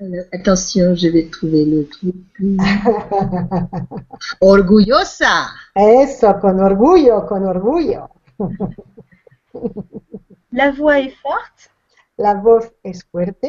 Alors, 0.00 0.24
attention, 0.32 0.94
je 0.94 1.08
vais 1.08 1.28
trouver 1.30 1.64
le 1.64 1.88
truc. 1.88 2.14
Orgullosa. 4.40 5.48
Eso, 5.74 6.38
con 6.40 6.60
orgullo, 6.60 7.24
con 7.26 7.44
orgullo. 7.44 8.08
la 10.52 10.70
voix 10.72 10.98
est 11.00 11.14
forte, 11.22 11.70
La 12.18 12.34
voz 12.34 12.70
es 12.84 13.02
fuerte, 13.10 13.46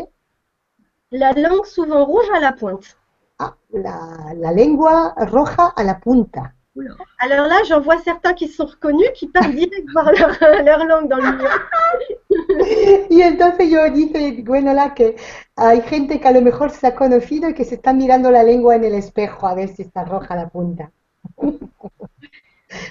la 1.11 1.31
langue 1.33 1.65
souvent 1.65 2.05
rouge 2.05 2.29
à 2.35 2.39
la 2.39 2.51
pointe. 2.53 2.97
Ah, 3.39 3.55
la, 3.71 4.33
la 4.35 4.51
lengua 4.51 5.13
roja 5.31 5.73
a 5.75 5.83
la 5.83 5.95
punta. 5.95 6.53
Alors 7.19 7.47
là, 7.47 7.63
j'en 7.67 7.79
vois 7.79 7.99
certains 7.99 8.33
qui 8.33 8.47
sont 8.49 8.65
reconnus, 8.65 9.07
qui 9.15 9.27
parlent 9.27 9.55
direct 9.55 9.87
voir 9.93 10.11
leur, 10.11 10.37
leur 10.65 10.85
langue 10.85 11.07
dans 11.09 11.17
le. 11.17 11.37
Y 13.09 13.21
entonces 13.21 13.69
yo 13.69 13.89
dice, 13.89 14.43
bueno, 14.43 14.73
la 14.73 14.93
que 14.93 15.15
hay 15.55 15.81
gente 15.83 16.19
que 16.19 16.27
a 16.27 16.31
lo 16.31 16.41
mejor 16.41 16.71
se 16.71 16.87
ha 16.87 16.95
conocido 16.95 17.49
y 17.49 17.53
que 17.53 17.65
se 17.65 17.75
está 17.75 17.93
mirando 17.93 18.29
la 18.31 18.43
lengua 18.43 18.75
en 18.75 18.83
el 18.83 18.95
espejo 18.95 19.47
a 19.47 19.55
ver 19.55 19.69
si 19.69 19.83
está 19.83 20.03
roja 20.03 20.35
la 20.35 20.49
punta. 20.49 20.91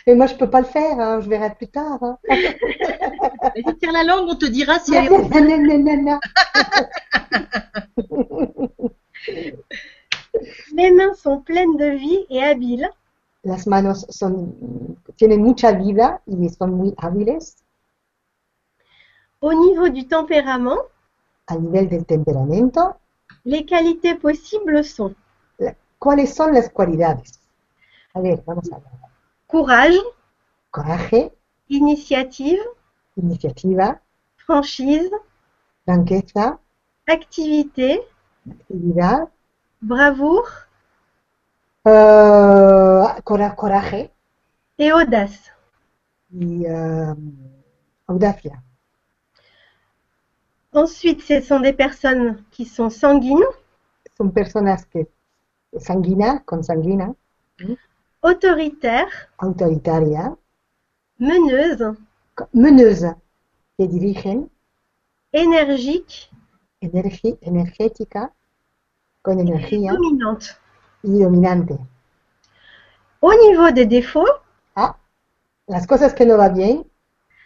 Mais 0.06 0.14
moi, 0.14 0.26
je 0.26 0.34
peux 0.34 0.48
pas 0.48 0.60
le 0.60 0.66
faire, 0.66 0.98
hein, 0.98 1.20
je 1.20 1.28
verrai 1.28 1.54
plus 1.54 1.68
tard. 1.68 1.98
hein. 2.02 2.18
Vas-y, 2.28 3.76
tire 3.78 3.92
la 3.92 4.04
langue, 4.04 4.28
on 4.30 4.36
te 4.36 4.46
dira 4.46 4.78
si 4.78 4.94
elle 4.94 5.06
est. 5.06 5.10
Non, 5.10 6.18
Les 10.72 10.90
mains 10.90 11.14
sont 11.14 11.40
pleines 11.40 11.76
de 11.76 11.86
vie 11.96 12.26
et 12.30 12.42
habiles. 12.42 12.88
Las 13.42 13.66
manos 13.66 14.06
son, 14.08 14.54
tienen 15.16 15.42
mucha 15.42 15.72
vida 15.72 16.22
y 16.26 16.48
son 16.48 16.70
muy 16.72 16.94
hábiles. 16.96 17.56
Au 19.40 19.52
niveau 19.52 19.88
du 19.90 20.06
tempérament, 20.06 20.78
A 21.46 21.56
nivel 21.56 21.88
del 21.88 22.04
temperamento, 22.06 22.96
les 23.44 23.64
qualités 23.66 24.14
possibles 24.14 24.82
sont 24.82 25.14
la- 25.58 25.76
¿cuáles 25.98 26.34
son 26.34 26.52
las 26.54 26.70
cualidades? 26.70 27.38
A 28.14 28.20
ver, 28.20 28.42
vamos 28.46 28.72
a 28.72 28.78
ver. 28.78 28.88
courage, 29.46 30.00
Coraje, 30.70 31.32
initiative, 31.68 32.60
iniciativa, 33.16 34.00
franchise, 34.36 35.10
franqueza, 35.84 36.58
activité, 37.06 38.00
actividad, 38.50 39.28
bravoure. 39.84 40.68
Cora- 41.84 43.50
coraje. 43.50 44.10
Et 44.78 44.90
audace. 44.92 45.52
y 46.32 46.64
eh, 46.66 47.14
audacia. 48.08 48.62
Ensuite, 50.72 51.22
ce 51.22 51.40
sont 51.40 51.60
des 51.60 51.72
personnes 51.72 52.42
qui 52.50 52.64
sont 52.64 52.90
sanguines, 52.90 53.44
Son 54.16 54.30
personas 54.30 54.84
que 54.92 55.06
sanguina, 55.78 56.40
consanguina, 56.46 57.14
autoritaires, 58.22 59.28
autoritaria, 59.38 60.34
meneuses, 61.20 61.94
meneuse, 62.52 63.14
que 63.78 63.84
dirigen, 63.86 64.48
énergiques. 65.32 66.30
Energi- 66.80 67.38
energética, 67.42 68.32
con 69.24 69.40
et 69.40 69.42
energía 69.42 69.92
dominantes. 69.92 70.56
y 71.02 71.18
dominante. 71.20 71.78
Au 73.20 73.32
niveau 73.32 73.70
des 73.72 73.86
défauts, 73.86 74.28
Ah, 74.76 74.96
las 75.66 75.86
cosas 75.86 76.14
que 76.14 76.24
no 76.24 76.36
va 76.36 76.50
bien, 76.50 76.84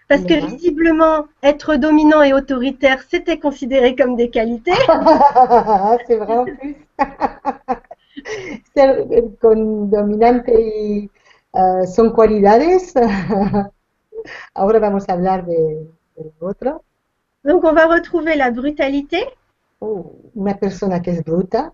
parce 0.09 0.24
que 0.24 0.35
visiblement, 0.35 1.26
être 1.43 1.76
dominant 1.76 2.22
et 2.22 2.33
autoritaire, 2.33 3.03
c'était 3.09 3.39
considéré 3.39 3.95
comme 3.95 4.16
des 4.16 4.31
qualités. 4.31 4.72
c'est 6.07 6.16
vrai 6.16 6.37
en 6.37 6.45
plus. 6.47 6.76
Ser 8.74 9.07
con 9.41 9.89
dominante 9.91 10.49
y 10.49 11.11
eh, 11.55 11.87
son 11.87 12.11
cualidades. 12.11 12.95
Ahora 14.55 14.79
vamos 14.81 15.09
a 15.09 15.12
hablar 15.12 15.47
de, 15.47 15.87
de 16.16 16.33
otro. 16.41 16.83
Donc, 17.45 17.62
on 17.64 17.72
va 17.72 17.87
retrouver 17.87 18.35
la 18.35 18.51
brutalité, 18.51 19.24
Oh, 19.81 20.12
una 20.35 20.57
persona 20.59 21.03
que 21.03 21.11
es 21.11 21.24
bruta, 21.24 21.72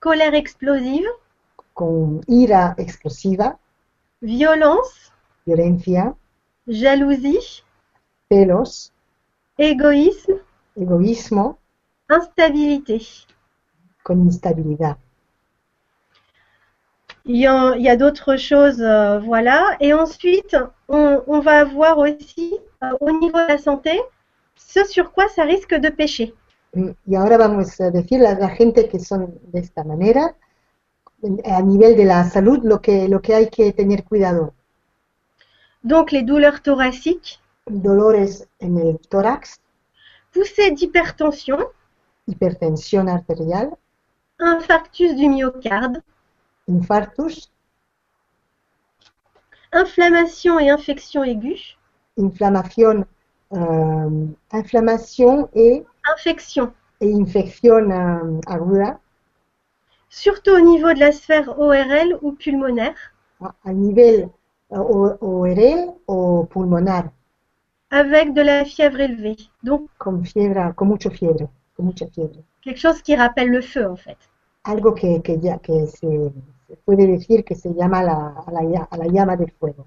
colère 0.00 0.36
explosive, 0.36 1.08
con 1.74 2.20
ira 2.28 2.74
explosiva, 2.78 3.58
violence, 4.20 5.12
violencia, 5.44 6.14
jalousie, 6.66 7.62
celos, 8.30 8.92
égoïsme, 9.58 10.40
egoísmo, 10.76 11.58
instabilité. 12.08 13.00
con 14.02 14.20
instabilidad. 14.26 14.98
Il 17.24 17.36
y 17.36 17.46
a, 17.46 17.70
a 17.92 17.96
d'autres 17.96 18.36
choses, 18.36 18.82
euh, 18.82 19.20
voilà. 19.20 19.76
Et 19.80 19.94
ensuite, 19.94 20.54
on, 20.88 21.22
on 21.26 21.40
va 21.40 21.64
voir 21.64 21.96
aussi 21.98 22.58
euh, 22.82 22.92
au 23.00 23.10
niveau 23.10 23.38
de 23.38 23.48
la 23.48 23.58
santé 23.58 23.98
ce 24.56 24.84
sur 24.84 25.12
quoi 25.12 25.28
ça 25.28 25.44
risque 25.44 25.74
de 25.74 25.88
pécher. 25.88 26.34
Y 26.72 27.14
ahora 27.14 27.36
vamos 27.36 27.80
a 27.80 27.90
decir 27.90 28.24
a 28.24 28.34
la 28.34 28.48
gente 28.50 28.88
que 28.88 29.00
son 29.00 29.38
de 29.42 29.60
esta 29.60 29.82
manera, 29.84 30.36
a 31.44 31.62
nivel 31.62 31.96
de 31.96 32.04
la 32.04 32.28
salud, 32.30 32.60
lo 32.62 32.80
que, 32.80 33.08
lo 33.08 33.20
que 33.20 33.34
hay 33.34 33.48
que 33.48 33.72
tener 33.72 34.04
cuidado. 34.04 34.54
Donc 35.82 36.12
les 36.12 36.22
douleurs 36.22 36.62
thoraciques, 36.62 37.40
Dolores 37.66 38.48
en 38.58 38.78
el 38.78 38.98
tórax, 38.98 39.60
poussée 40.32 40.72
d'hypertension, 40.72 41.58
hipertensión 42.26 43.08
arterial, 43.08 43.76
infarctus 44.40 45.14
du 45.14 45.28
myocarde, 45.28 46.02
infartus, 46.66 47.50
inflammation 49.72 50.58
et 50.58 50.70
infection 50.70 51.22
aiguë, 51.22 51.76
inflamación, 52.16 53.06
eh, 53.52 54.58
inflamación 54.58 55.48
y, 55.54 55.84
infection, 56.06 56.72
e 57.00 57.06
infección 57.08 57.90
eh, 57.92 58.40
aguda 58.46 59.00
surtout 60.10 60.50
au 60.50 60.60
niveau 60.60 60.92
de 60.92 61.00
la 61.00 61.10
sphère 61.12 61.58
ORL 61.58 62.18
ou 62.22 62.32
pulmonaire, 62.32 63.14
a, 63.40 63.54
a 63.64 63.72
nivel 63.72 64.28
eh, 64.70 64.76
o- 64.76 65.16
ORL 65.20 65.94
o 66.06 66.44
pulmonar, 66.44 67.10
avec 67.90 68.34
de 68.34 68.42
la 68.42 68.64
fièvre 68.64 69.00
élevée. 69.00 69.36
Donc 69.62 69.88
con 69.98 70.22
fiebre, 70.24 70.74
con 70.74 70.86
mucho 70.88 71.10
fiebre, 71.10 71.48
con 71.76 71.84
mucha 71.86 72.06
fiebre. 72.06 72.40
quelque 72.62 72.78
chose 72.78 73.00
qui 73.02 73.16
rappelle 73.16 73.50
le 73.50 73.62
feu 73.62 73.86
en 73.86 73.96
fait. 73.96 74.18
Algo 74.64 74.94
que, 74.94 75.20
que 75.22 75.38
ya 75.40 75.58
que 75.58 75.86
se, 75.86 76.32
se 76.68 76.76
puede 76.84 77.06
decir 77.06 77.44
que 77.44 77.54
se 77.54 77.72
llama 77.74 78.02
la, 78.02 78.34
a, 78.46 78.50
la, 78.52 78.88
a 78.90 78.96
la 78.96 79.06
llama 79.06 79.36
del 79.36 79.50
fuego. 79.58 79.86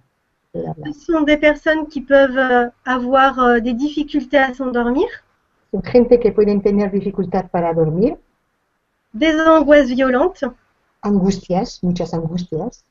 Ce 0.54 0.92
sont 0.94 1.22
des 1.22 1.38
personnes 1.38 1.88
qui 1.88 2.02
peuvent 2.02 2.38
euh, 2.38 2.70
avoir 2.86 3.40
euh, 3.40 3.60
des 3.60 3.74
difficultés 3.74 4.38
à 4.38 4.54
s'endormir, 4.54 5.08
Son 5.74 5.82
gente 5.82 6.20
que 6.20 6.32
pueden 6.32 6.62
tener 6.62 6.92
dificultad 6.92 7.50
para 7.50 7.74
dormir, 7.74 8.18
des 9.12 9.36
angoisses 9.42 9.90
violentes 9.90 10.46
angustias, 11.02 11.80
muchas 11.82 12.14
angustias, 12.14 12.86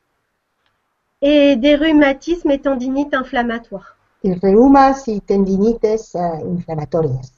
et 1.21 1.55
des 1.55 1.77
rhumatismes 1.77 2.51
et 2.51 2.59
tendinites 2.59 3.13
inflammatoires. 3.13 3.95
y 4.21 4.33
reumas 4.33 5.07
y 5.07 5.21
tendinites 5.21 5.85
eh, 5.85 6.17
inflamatorias. 6.45 7.31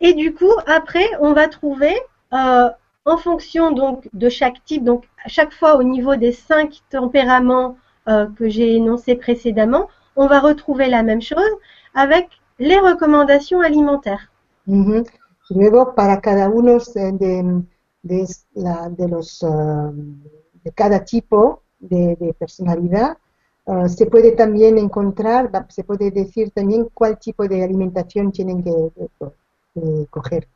Et 0.00 0.12
du 0.12 0.34
coup, 0.34 0.52
après, 0.66 1.08
on 1.20 1.32
va 1.32 1.46
trouver, 1.46 1.96
euh, 2.32 2.70
en 3.04 3.16
fonction 3.16 3.70
donc 3.70 4.08
de 4.12 4.28
chaque 4.28 4.64
type, 4.64 4.82
donc 4.82 5.04
à 5.24 5.28
chaque 5.28 5.52
fois 5.52 5.76
au 5.76 5.84
niveau 5.84 6.16
des 6.16 6.32
cinq 6.32 6.82
tempéraments 6.90 7.76
euh, 8.08 8.26
que 8.36 8.48
j'ai 8.48 8.74
énoncés 8.74 9.14
précédemment, 9.14 9.88
on 10.16 10.26
va 10.26 10.40
retrouver 10.40 10.88
la 10.88 11.04
même 11.04 11.22
chose 11.22 11.52
avec 11.94 12.28
les 12.58 12.78
recommandations 12.80 13.60
alimentaires. 13.62 14.28
Ujú. 14.66 15.04
Y 15.50 15.54
Luego, 15.54 15.94
para 15.94 16.20
cada 16.20 16.48
uno 16.48 16.78
de, 16.94 17.62
de, 18.02 18.26
la- 18.54 18.88
de 18.90 19.08
los, 19.08 19.42
eh, 19.42 19.46
de 20.64 20.72
cada 20.72 21.04
tipo 21.04 21.62
de, 21.78 22.16
de 22.16 22.34
personalidad, 22.34 23.16
eh, 23.66 23.88
se 23.88 24.06
puede 24.06 24.32
también 24.32 24.78
encontrar, 24.78 25.50
se 25.70 25.84
puede 25.84 26.10
decir 26.10 26.50
también 26.52 26.88
cuál 26.94 27.18
tipo 27.18 27.46
de 27.48 27.64
alimentación 27.64 28.30
tienen 28.32 28.62
que 28.62 28.70
de 29.74 30.06
coger. 30.10 30.48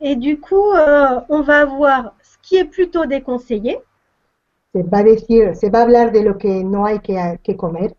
Et 0.00 0.16
du 0.16 0.40
coup, 0.40 0.72
euh, 0.72 1.20
on 1.28 1.42
va 1.42 1.58
avoir 1.58 2.14
ce 2.22 2.38
qui 2.40 2.56
est 2.56 2.64
plutôt 2.64 3.04
déconseillé, 3.04 3.78
Se 4.72 4.82
va 4.90 5.02
decir, 5.02 5.56
se 5.56 5.70
va 5.70 5.80
a 5.80 5.82
hablar 5.82 6.12
de 6.12 6.22
lo 6.22 6.38
que 6.38 6.62
no 6.62 6.86
hay 6.86 7.00
que, 7.00 7.40
que 7.42 7.56
comer. 7.56 7.96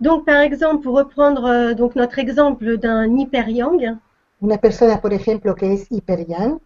Donc, 0.00 0.24
par 0.24 0.40
exemple, 0.40 0.82
pour 0.82 0.96
reprendre 0.96 1.44
euh, 1.44 1.74
donc 1.74 1.96
notre 1.96 2.18
exemple 2.18 2.76
d'un 2.78 3.16
hyper-yang, 3.16 3.96
Una 4.40 4.56
persona, 4.56 4.98
por 4.98 5.12
ejemplo, 5.12 5.54
que 5.54 5.66
es 5.66 5.86
hiperyan, 5.90 6.60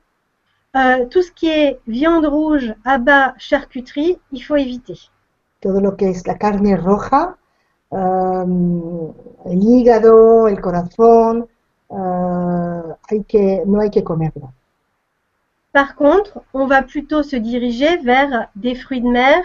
euh, 0.76 1.07
tout 1.07 1.22
ce 1.22 1.33
qui 1.33 1.49
est 1.49 1.80
viande 1.87 2.26
rouge, 2.26 2.74
abats, 2.85 3.35
charcuterie, 3.39 4.18
il 4.30 4.41
faut 4.41 4.57
éviter. 4.57 5.11
todo 5.62 5.80
lo 5.80 5.97
que 5.97 6.11
es 6.11 6.26
la 6.26 6.37
carne 6.37 6.76
roja, 6.76 7.37
um, 7.91 9.14
el 9.47 9.62
hígado, 9.62 10.49
el 10.49 10.61
corazón, 10.61 11.49
uh, 11.89 12.95
hay 13.09 13.22
que, 13.24 13.62
no 13.64 13.80
hay 13.80 13.91
que 13.91 14.03
comerlo. 14.03 14.53
Par 15.72 15.95
contre, 15.95 16.43
on 16.53 16.66
va 16.66 16.83
plutôt 16.83 17.22
se 17.22 17.37
diriger 17.37 17.97
vers 17.99 18.49
des 18.57 18.74
fruits 18.74 19.01
de 19.01 19.09
mer, 19.09 19.43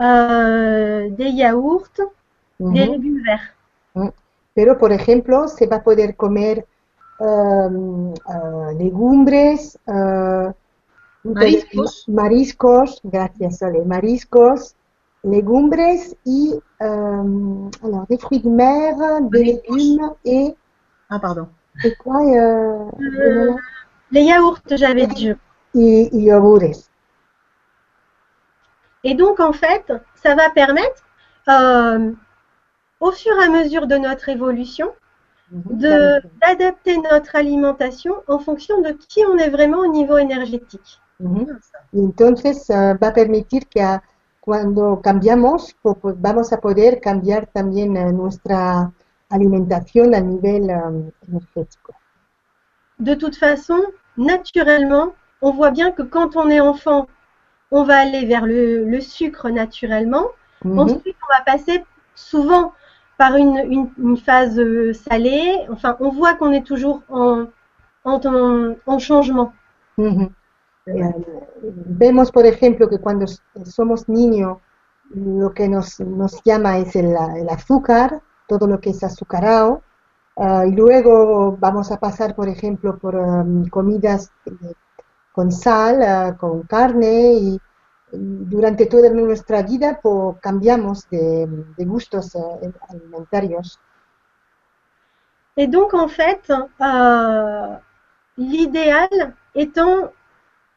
euh, 0.00 1.10
des 1.10 1.30
yaourts, 1.30 2.00
des 2.68 2.86
Ujú. 2.86 2.92
légumes 2.92 3.22
verts. 3.24 3.54
Pero, 4.54 4.78
por 4.78 4.92
ejemplo, 4.92 5.48
se 5.48 5.66
va 5.66 5.76
a 5.76 5.82
poder 5.82 6.16
comer 6.16 6.66
um, 7.18 8.12
uh, 8.12 8.72
legumbres, 8.78 9.78
uh, 9.86 10.52
Mariscos. 11.24 12.04
mariscos, 12.08 13.00
gracias, 13.04 13.58
Sole, 13.58 13.84
mariscos, 13.84 14.74
legumbres 15.22 16.16
y 16.24 16.54
um, 16.80 17.70
alors, 17.82 18.06
des 18.08 18.18
fruits 18.18 18.40
de 18.40 18.48
mer, 18.50 18.94
des 19.30 19.38
Mariscos. 19.38 19.76
légumes 19.76 20.10
et, 20.24 20.54
Ah, 21.08 21.18
pardon. 21.20 21.48
et 21.84 21.94
quoi 21.94 22.20
euh, 22.22 22.90
Euh, 23.00 23.54
les 24.10 24.22
yaourts, 24.22 24.60
j'avais 24.70 25.06
dit. 25.06 25.32
y, 25.74 26.08
y 26.12 26.22
yogures. 26.24 26.76
Et 29.04 29.14
donc, 29.14 29.40
en 29.40 29.52
fait, 29.52 29.92
ça 30.14 30.34
va 30.34 30.50
permettre, 30.50 31.02
euh, 31.48 32.12
au 33.00 33.10
fur 33.12 33.32
et 33.40 33.44
à 33.44 33.48
mesure 33.48 33.86
de 33.86 33.96
notre 33.96 34.28
évolution, 34.28 34.92
Ujú, 35.52 35.74
de- 35.82 36.22
d'adapter 36.40 36.96
notre 36.98 37.34
alimentation 37.36 38.14
en 38.28 38.38
fonction 38.38 38.80
de 38.82 38.90
qui 38.92 39.20
on 39.26 39.36
est 39.38 39.50
vraiment 39.50 39.78
au 39.80 39.92
niveau 39.92 40.16
énergétique. 40.18 41.00
Ujú. 41.20 41.46
Y 41.92 42.00
entonces 42.00 42.70
eh, 42.70 42.94
va 43.00 43.08
a 43.08 43.12
permitir 43.12 43.68
que 43.68 43.80
a- 43.80 44.02
cuando 44.40 45.00
cambiamos, 45.02 45.76
vamos 46.26 46.52
a 46.52 46.60
poder 46.60 47.00
cambiar 47.00 47.46
también 47.52 47.96
eh, 47.96 48.12
nuestra 48.12 48.92
alimentación 49.28 50.14
a 50.14 50.20
nivel 50.20 50.70
eh, 50.70 51.12
energético. 51.28 51.94
De 53.00 53.14
toute 53.16 53.36
façon, 53.36 53.80
naturellement, 54.16 55.14
on 55.42 55.50
voit 55.52 55.72
bien 55.72 55.90
que 55.90 56.02
quand 56.02 56.36
on 56.36 56.48
est 56.48 56.60
enfant, 56.60 57.08
on 57.70 57.84
va 57.84 57.98
aller 57.98 58.26
vers 58.26 58.46
le, 58.46 58.84
le 58.84 59.00
sucre 59.00 59.50
naturellement. 59.50 60.26
Ujú. 60.64 60.80
Ensuite, 60.80 61.16
on 61.24 61.34
va 61.38 61.42
passer 61.44 61.84
souvent 62.14 62.72
par 63.22 63.32
une, 63.42 63.56
une- 63.76 63.90
une 64.08 64.16
phase 64.26 64.58
euh, 64.58 64.92
salée. 65.06 65.44
Enfin, 65.74 65.92
on 66.00 66.10
voit 66.20 66.34
qu'on 66.38 66.52
est 66.58 66.66
toujours 66.72 66.98
en, 67.22 67.46
en, 68.04 68.16
en- 68.34 68.74
en 68.92 68.98
changement. 69.08 69.50
Ujú. 70.06 70.24
Eh, 70.86 71.12
vemos, 72.02 72.28
por 72.36 72.44
ejemplo, 72.46 72.88
que 72.90 72.98
cuando 72.98 73.24
somos 73.76 74.08
niños, 74.08 74.58
lo 75.14 75.48
que 75.56 75.68
nos, 75.68 76.00
nos 76.00 76.32
llama 76.44 76.78
es 76.78 76.96
el, 76.96 77.08
el 77.42 77.48
azúcar, 77.48 78.08
todo 78.48 78.66
lo 78.66 78.80
que 78.80 78.90
es 78.90 79.02
azucarado, 79.04 79.82
ah, 80.36 80.64
y 80.66 80.72
luego 80.72 81.56
vamos 81.58 81.86
a 81.92 81.98
pasar, 82.06 82.34
por 82.34 82.48
ejemplo, 82.48 82.98
por 83.02 83.14
em, 83.16 83.68
comidas 83.68 84.30
eh, 84.46 84.50
con 85.32 85.52
sal, 85.52 86.02
ah, 86.02 86.36
con 86.38 86.62
carne, 86.74 87.34
y 87.34 87.60
durante 88.12 88.86
toda 88.86 89.10
nuestra 89.10 89.62
vida 89.62 90.00
pues, 90.02 90.36
cambiamos 90.40 91.08
de, 91.10 91.46
de 91.76 91.84
gustos 91.84 92.34
eh, 92.34 92.72
alimentarios. 92.88 93.78
Et 95.56 95.66
donc, 95.66 95.94
en 95.94 96.08
fait, 96.08 96.50
euh, 96.80 97.76
l'idéal 98.38 99.34
étant 99.54 100.12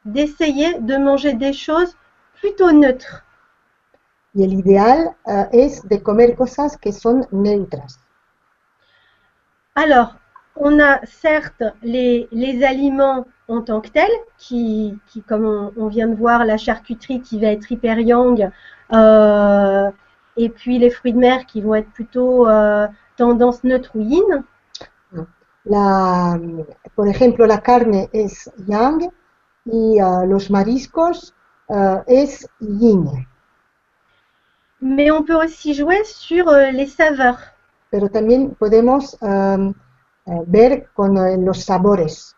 d'essayer 0.03 0.79
de 0.79 0.97
manger 0.97 1.33
des 1.33 1.53
choses 1.53 1.95
plutôt 2.39 2.71
neutres. 2.71 3.23
Y 4.35 4.43
el 4.43 4.53
ideal 4.53 5.15
ah, 5.25 5.47
es 5.51 5.87
de 5.87 6.01
comer 6.01 6.35
cosas 6.35 6.75
que 6.75 6.91
son 6.91 7.27
neutras. 7.31 7.99
Alors, 9.75 10.15
on 10.55 10.79
a 10.79 11.05
certes 11.05 11.63
les, 11.83 12.27
les 12.31 12.63
aliments 12.63 13.25
en 13.47 13.61
tant 13.61 13.81
que 13.81 13.89
tels, 13.89 14.11
qui, 14.37 14.97
qui 15.07 15.21
comme 15.21 15.45
on, 15.45 15.71
on 15.77 15.87
vient 15.87 16.07
de 16.07 16.15
voir, 16.15 16.45
la 16.45 16.57
charcuterie 16.57 17.21
qui 17.21 17.39
va 17.39 17.47
être 17.47 17.71
hyper 17.71 17.99
yang, 17.99 18.49
euh, 18.91 19.91
et 20.37 20.49
puis 20.49 20.79
les 20.79 20.89
fruits 20.89 21.13
de 21.13 21.19
mer 21.19 21.45
qui 21.45 21.61
vont 21.61 21.75
être 21.75 21.89
plutôt 21.91 22.47
euh, 22.47 22.87
tendance 23.17 23.63
neutre 23.63 23.91
ou 23.95 24.01
yin. 24.01 24.43
La, 25.65 26.37
por 26.95 27.07
ejemplo, 27.07 27.45
la 27.45 27.57
carne 27.57 28.07
es 28.11 28.49
yang 28.67 29.09
y 29.65 29.99
ah, 29.99 30.25
los 30.25 30.49
mariscos 30.49 31.33
es 32.07 32.47
yin. 32.59 33.25
Mais 34.81 35.09
on 35.09 35.23
peut 35.23 35.41
aussi 35.41 35.73
jouer 35.73 36.03
sur 36.03 36.49
euh, 36.49 36.71
les 36.71 36.87
saveurs. 36.87 37.53
pero 37.93 38.09
también 38.09 38.55
podemos 38.55 39.15
um, 39.21 39.71
eh, 40.25 40.43
ver 40.47 40.89
con 40.95 41.15
eh, 41.15 41.37
los 41.37 41.63
sabores. 41.63 42.35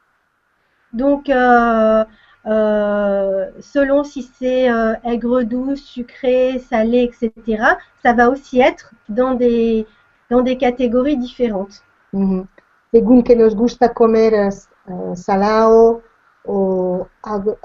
Donc, 0.96 1.30
euh, 1.30 2.04
euh, 2.48 3.46
selon 3.60 4.04
si 4.04 4.22
c'est 4.24 4.70
euh, 4.72 4.94
aigre 5.04 5.44
doux, 5.44 5.76
sucré, 5.76 6.60
salé, 6.60 7.10
etc., 7.12 7.78
ça 8.04 8.14
va 8.14 8.30
aussi 8.30 8.60
être 8.60 8.94
dans 9.10 9.34
des, 9.34 9.86
dans 10.30 10.42
des 10.42 10.58
catégories 10.58 11.18
différentes. 11.18 11.84
Ujú. 12.14 12.48
Según 12.94 13.24
que 13.24 13.36
nos 13.36 13.54
gusta 13.56 13.90
comer 13.90 14.34
eh, 14.34 15.16
salado 15.16 16.02
o 16.46 17.08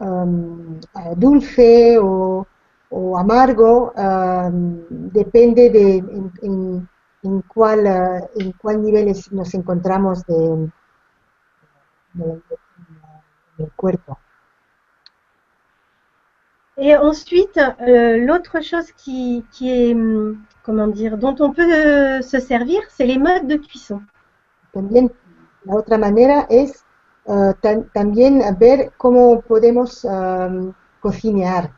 um, 0.00 0.80
eh, 0.96 1.14
dulce 1.16 1.98
o, 1.98 2.46
amargo, 3.16 3.92
um, 3.96 4.84
depende 5.12 5.70
de 5.70 5.98
en, 5.98 6.32
en- 6.42 6.88
en 7.22 7.42
cuál, 7.42 7.86
eh, 7.86 8.28
en 8.40 8.52
cuál 8.60 8.82
nivel 8.82 9.06
nos 9.30 9.54
encontramos 9.54 10.24
de, 10.26 10.68
de- 12.14 12.59
del 13.60 13.70
cuerpo. 13.76 14.18
Et 16.76 16.96
ensuite, 16.96 17.58
euh, 17.58 18.16
l'autre 18.26 18.60
chose 18.62 18.90
qui, 18.92 19.44
qui 19.52 19.70
est, 19.70 19.94
hum, 19.94 20.38
comment 20.62 20.86
dire, 20.88 21.18
dont 21.18 21.36
on 21.40 21.52
peut 21.52 21.70
euh, 21.70 22.22
se 22.22 22.40
servir, 22.40 22.80
c'est 22.88 23.06
les 23.06 23.18
modes 23.18 23.46
de 23.46 23.56
cuisson. 23.56 24.00
También 24.72 25.10
la 25.64 25.74
otra 25.74 25.98
manera 25.98 26.46
es 26.48 26.84
eh, 27.26 27.52
tam- 27.60 27.84
también 27.92 28.40
ver 28.58 28.92
cómo 28.96 29.40
podemos 29.42 30.04
um, 30.04 30.72
cocinar. 31.00 31.70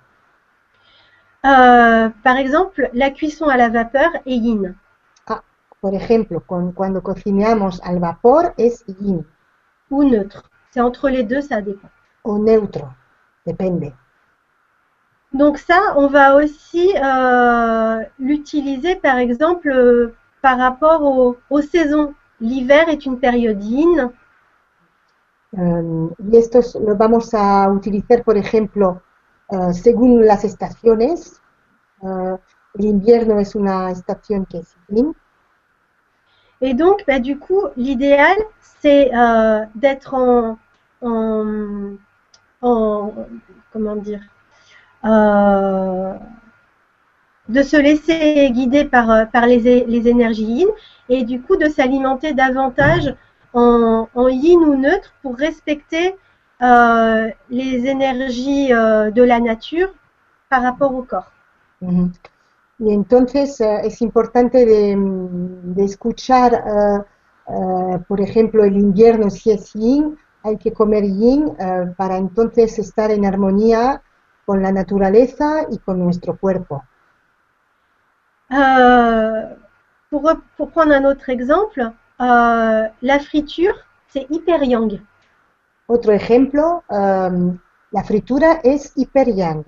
Euh, 1.44 2.10
par 2.22 2.36
exemple, 2.36 2.88
la 2.92 3.10
cuisson 3.10 3.48
à 3.48 3.56
la 3.56 3.68
vapeur 3.68 4.10
est 4.26 4.36
yin. 4.36 4.76
Por 5.80 5.94
ejemplo, 5.94 6.38
con- 6.46 6.70
cuando 6.72 7.02
cocinamos 7.02 7.80
al 7.82 7.98
vapor 7.98 8.54
es 8.56 8.84
yin 8.86 9.26
ou 9.90 10.04
neutre. 10.04 10.42
C'est 10.72 10.80
entre 10.80 11.08
les 11.08 11.22
deux, 11.22 11.40
ça 11.40 11.62
dépend. 11.62 11.88
o 12.24 12.36
neutro, 12.38 12.88
depende. 13.46 13.92
Donc 15.34 15.58
ça, 15.58 15.78
on 15.96 16.06
va 16.06 16.36
aussi 16.36 16.94
euh, 16.96 18.02
l'utiliser 18.18 18.96
par 18.96 19.18
exemple 19.18 19.70
euh, 19.70 20.14
par 20.40 20.56
rapport 20.58 21.02
au- 21.02 21.36
aux 21.50 21.60
saisons. 21.62 22.14
L'hiver 22.40 22.88
est 22.88 23.04
une 23.04 23.18
période 23.20 23.62
yin, 23.62 24.10
Um, 25.52 26.14
y 26.30 26.36
esto 26.36 26.58
es- 26.58 26.74
lo 26.74 26.94
vamos 26.96 27.32
a 27.34 27.70
utilizar, 27.70 28.22
por 28.24 28.36
ejemplo, 28.36 29.02
eh, 29.50 29.72
según 29.74 30.26
las 30.26 30.44
estaciones. 30.44 31.40
Eh, 32.02 32.36
el 32.74 32.84
invierno 32.86 33.38
es 33.40 33.54
una 33.54 33.90
estación 33.90 34.46
que 34.46 34.58
es 34.60 34.76
yin, 34.88 35.14
et 36.60 36.74
donc 36.74 37.04
bah, 37.06 37.18
du 37.18 37.38
coup, 37.38 37.60
l'idéal 37.76 38.36
c'est 38.60 39.14
euh, 39.14 39.64
d'être 39.74 40.14
en, 40.14 40.58
en, 41.02 41.96
en- 42.62 43.12
comment 43.72 43.96
dire, 43.96 44.20
euh, 45.04 46.14
de 47.48 47.62
se 47.62 47.76
laisser 47.76 48.50
guider 48.50 48.84
par, 48.84 49.10
euh, 49.10 49.24
les, 49.46 50.08
énergies 50.08 50.44
yin 50.44 50.68
et 51.08 51.24
du 51.24 51.40
coup 51.42 51.56
de 51.56 51.68
s'alimenter 51.68 52.32
davantage 52.34 53.14
en, 53.52 54.06
yin 54.28 54.60
ou 54.60 54.76
neutre 54.76 55.12
pour 55.22 55.36
respecter 55.36 56.16
euh, 56.62 57.28
les 57.50 57.86
énergies 57.86 58.68
de 58.68 59.22
la 59.22 59.40
nature 59.40 59.92
par 60.48 60.62
rapport 60.62 60.94
au 60.94 61.02
corps. 61.02 61.30
Ujú. 61.80 62.10
Y 62.78 62.92
entonces 62.94 63.60
eh, 63.60 63.86
es 63.86 64.02
importante 64.02 64.64
de, 64.66 64.96
mm, 64.96 65.74
de 65.74 65.84
escuchar, 65.84 66.52
eh, 66.54 67.00
eh, 67.48 67.98
por 68.08 68.20
ejemplo, 68.20 68.64
el 68.64 68.76
invierno 68.76 69.30
si 69.30 69.50
es 69.50 69.72
yin, 69.74 70.16
hay 70.44 70.56
que 70.58 70.72
comer 70.72 71.04
yin 71.04 71.54
eh, 71.58 71.94
para 71.96 72.16
entonces 72.16 72.78
estar 72.78 73.10
en 73.10 73.24
armonía 73.24 74.02
con 74.44 74.62
la 74.62 74.72
naturaleza 74.72 75.66
y 75.70 75.78
con 75.78 75.98
nuestro 75.98 76.36
cuerpo. 76.36 76.84
Euh, 78.50 79.54
pour, 80.10 80.30
pour 80.56 80.70
prendre 80.70 80.94
un 80.94 81.04
autre 81.04 81.30
exemple, 81.30 81.90
euh, 82.20 82.88
la 83.00 83.18
friture, 83.20 83.74
c'est 84.08 84.26
hyper 84.30 84.62
yang. 84.62 85.00
Otro 85.86 86.12
ejemplo, 86.12 86.84
em, 86.90 87.58
la 87.90 88.04
fritura 88.04 88.60
es 88.62 88.92
hiper 88.96 89.28
yang. 89.28 89.64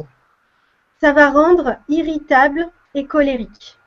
Ça 1.01 1.13
va 1.13 1.31
rendre 1.31 1.79
irritable 1.89 2.71
et 2.95 3.07
colérique. 3.07 3.79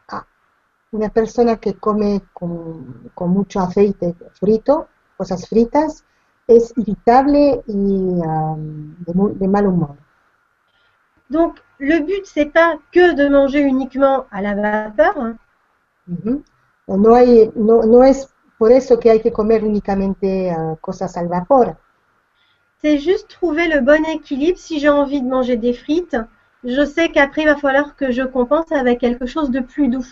Una 0.91 1.09
persona 1.09 1.57
que 1.57 1.73
come 1.73 2.21
con, 2.33 3.11
con 3.13 3.29
mucho 3.31 3.59
aceite 3.59 4.15
frito, 4.39 4.87
cosas 5.17 5.47
fritas, 5.47 6.05
es 6.47 6.73
irritable 6.77 7.63
y 7.67 8.21
em, 8.23 8.95
de, 9.05 9.33
de 9.35 9.47
mal 9.47 9.67
humor. 9.67 9.95
Donc, 11.29 11.59
le 11.79 11.99
but, 11.99 12.25
c'est 12.25 12.47
pas 12.47 12.79
que 12.91 13.13
de 13.13 13.29
manger 13.29 13.61
uniquement 13.61 14.25
à 14.31 14.41
la 14.41 14.55
vapeur, 14.55 15.17
hein. 15.17 15.37
Ujú. 16.07 16.43
No 16.87 17.15
hay, 17.15 17.51
no, 17.55 17.83
no 17.83 18.03
es 18.03 18.33
por 18.57 18.71
eso 18.71 18.99
que 18.99 19.11
hay 19.11 19.21
que 19.21 19.31
comer 19.31 19.63
únicamente 19.63 20.49
eh, 20.49 20.55
cosas 20.81 21.15
al 21.17 21.27
vapor. 21.27 21.77
c'est 22.79 22.97
juste 22.97 23.27
trouver 23.27 23.67
le 23.67 23.81
bon 23.81 24.03
équilibre. 24.05 24.57
Si 24.57 24.79
j'ai 24.79 24.89
envie 24.89 25.21
de 25.21 25.27
manger 25.27 25.57
des 25.57 25.73
frites, 25.73 26.17
je 26.63 26.85
sais 26.85 27.09
qu'après, 27.09 27.43
il 27.43 27.47
va 27.47 27.55
falloir 27.55 27.95
que 27.95 28.11
je 28.11 28.23
compense 28.23 28.71
avec 28.71 28.99
quelque 28.99 29.25
chose 29.27 29.51
de 29.51 29.59
plus 29.59 29.89
doux. 29.89 30.07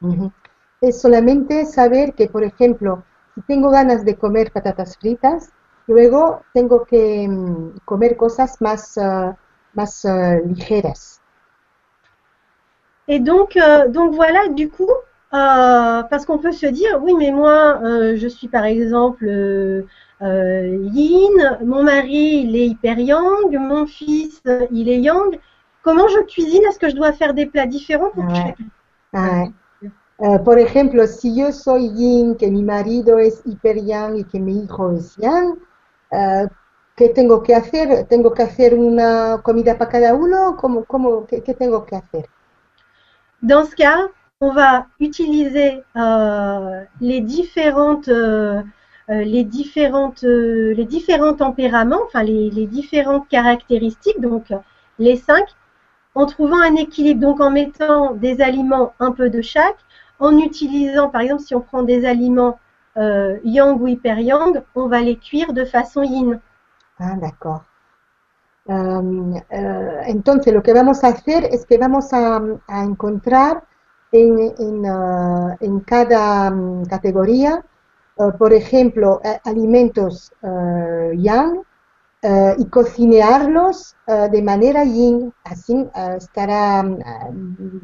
Ujú. 0.00 0.32
Es 0.80 1.00
solamente 1.00 1.64
saber 1.66 2.14
que, 2.14 2.28
por 2.28 2.44
ejemplo, 2.44 3.02
si 3.34 3.42
tengo 3.42 3.70
ganas 3.70 4.04
de 4.04 4.16
comer 4.16 4.52
patatas 4.52 4.96
fritas, 4.98 5.50
luego 5.86 6.42
tengo 6.52 6.84
que 6.84 7.28
mm, 7.28 7.80
comer 7.84 8.16
cosas 8.16 8.60
más, 8.60 8.98
más 9.74 10.04
eh, 10.04 10.42
ligeras. 10.46 11.20
Et 13.06 13.20
donc, 13.20 13.56
euh, 13.56 13.88
donc 13.88 14.14
voilà, 14.14 14.48
du 14.48 14.70
coup, 14.70 14.90
euh, 15.34 16.02
parce 16.04 16.24
qu'on 16.24 16.38
peut 16.38 16.52
se 16.52 16.66
dire, 16.66 17.02
oui, 17.02 17.14
mais 17.18 17.32
moi, 17.32 17.80
euh, 17.82 18.16
je 18.16 18.28
suis 18.28 18.48
par 18.48 18.64
exemple 18.64 19.26
yin, 20.20 21.58
mon 21.64 21.82
mari, 21.82 22.44
il 22.44 22.56
est 22.56 22.66
hyper 22.68 22.98
yang, 22.98 23.54
mon 23.58 23.86
fils, 23.86 24.42
il 24.70 24.88
est 24.88 25.00
yang. 25.00 25.38
Comment 25.82 26.08
je 26.08 26.20
cuisine? 26.20 26.62
Est-ce 26.64 26.78
que 26.78 26.88
je 26.88 26.96
dois 26.96 27.12
faire 27.12 27.34
des 27.34 27.44
plats 27.44 27.66
différents 27.66 28.10
pour 28.10 28.24
Ouais. 29.12 29.50
por 30.44 30.58
ejemplo, 30.58 31.06
si 31.06 31.36
yo 31.36 31.52
soy 31.52 31.88
yin, 31.88 32.36
que 32.36 32.46
mi 32.46 32.62
marido 32.62 33.18
es 33.18 33.42
hiper 33.44 33.76
yang 33.76 34.16
y 34.16 34.24
que 34.24 34.38
mi 34.38 34.62
hijo 34.62 34.92
es 34.92 35.14
yang, 35.16 35.58
eh, 36.14 36.48
¿qué 36.96 37.08
tengo 37.08 37.42
que 37.42 37.54
hacer? 37.54 38.06
¿Tengo 38.06 38.32
que 38.32 38.42
hacer 38.42 38.74
una 38.74 39.40
comida 39.42 39.76
para 39.78 39.90
cada 39.90 40.14
uno? 40.14 40.56
¿Cómo, 40.56 40.84
cómo, 40.84 41.26
qué, 41.26 41.42
qué 41.42 41.54
tengo 41.54 41.84
que 41.84 41.96
hacer? 41.96 42.26
Dans 43.42 43.64
ce 43.68 43.74
cas, 43.74 44.08
on 44.40 44.52
va 44.52 44.86
utiliser 45.00 45.82
euh, 45.96 46.84
les 47.00 47.20
différentes, 47.20 48.08
euh, 48.08 48.62
euh, 49.10 49.22
les 49.22 49.44
différentes, 49.44 50.22
les 50.22 50.84
différents 50.84 51.34
tempéraments, 51.34 52.00
enfin 52.06 52.22
les, 52.22 52.50
les 52.50 52.66
différentes 52.66 53.28
caractéristiques, 53.28 54.20
donc 54.20 54.46
les 54.98 55.16
cinq, 55.16 55.44
en 56.14 56.26
trouvant 56.26 56.60
un 56.60 56.76
équilibre, 56.76 57.20
donc 57.20 57.40
en 57.40 57.50
mettant 57.50 58.14
des 58.14 58.40
aliments 58.40 58.92
un 59.00 59.12
peu 59.12 59.30
de 59.30 59.42
chaque, 59.42 59.78
en 60.18 60.38
utilisant, 60.38 61.08
par 61.10 61.22
exemple, 61.22 61.42
si 61.42 61.54
on 61.54 61.60
prend 61.60 61.82
des 61.82 62.06
aliments 62.06 62.58
euh, 62.96 63.38
yang 63.44 63.80
ou 63.80 63.86
hyper 63.86 64.18
yang, 64.20 64.62
on 64.74 64.88
va 64.88 65.00
les 65.00 65.16
cuire 65.16 65.52
de 65.52 65.64
façon 65.64 66.02
yin. 66.02 66.40
Ah, 66.98 67.16
d'accord. 67.16 67.64
Um, 68.66 69.36
eh, 69.50 70.02
entonces, 70.06 70.52
lo 70.52 70.62
que 70.62 70.72
vamos 70.72 71.04
a 71.04 71.08
hacer 71.08 71.44
es 71.44 71.66
que 71.66 71.76
vamos 71.76 72.12
a, 72.12 72.40
encontrar 72.68 73.64
en, 74.10 74.38
en, 74.58 74.84
eh, 74.86 75.56
en 75.60 75.80
cada 75.80 76.50
mm, 76.50 76.86
categoría, 76.86 77.62
eh, 78.16 78.32
por 78.38 78.52
ejemplo, 78.54 79.20
alimentos 79.44 80.32
eh, 80.42 81.12
yang 81.18 81.62
eh, 82.22 82.54
y 82.56 82.64
cocinarlos 82.70 83.96
de 84.06 84.42
manera 84.42 84.84
yin, 84.84 85.32
así 85.44 85.86
estará 86.16 86.80
eh, 86.80 87.30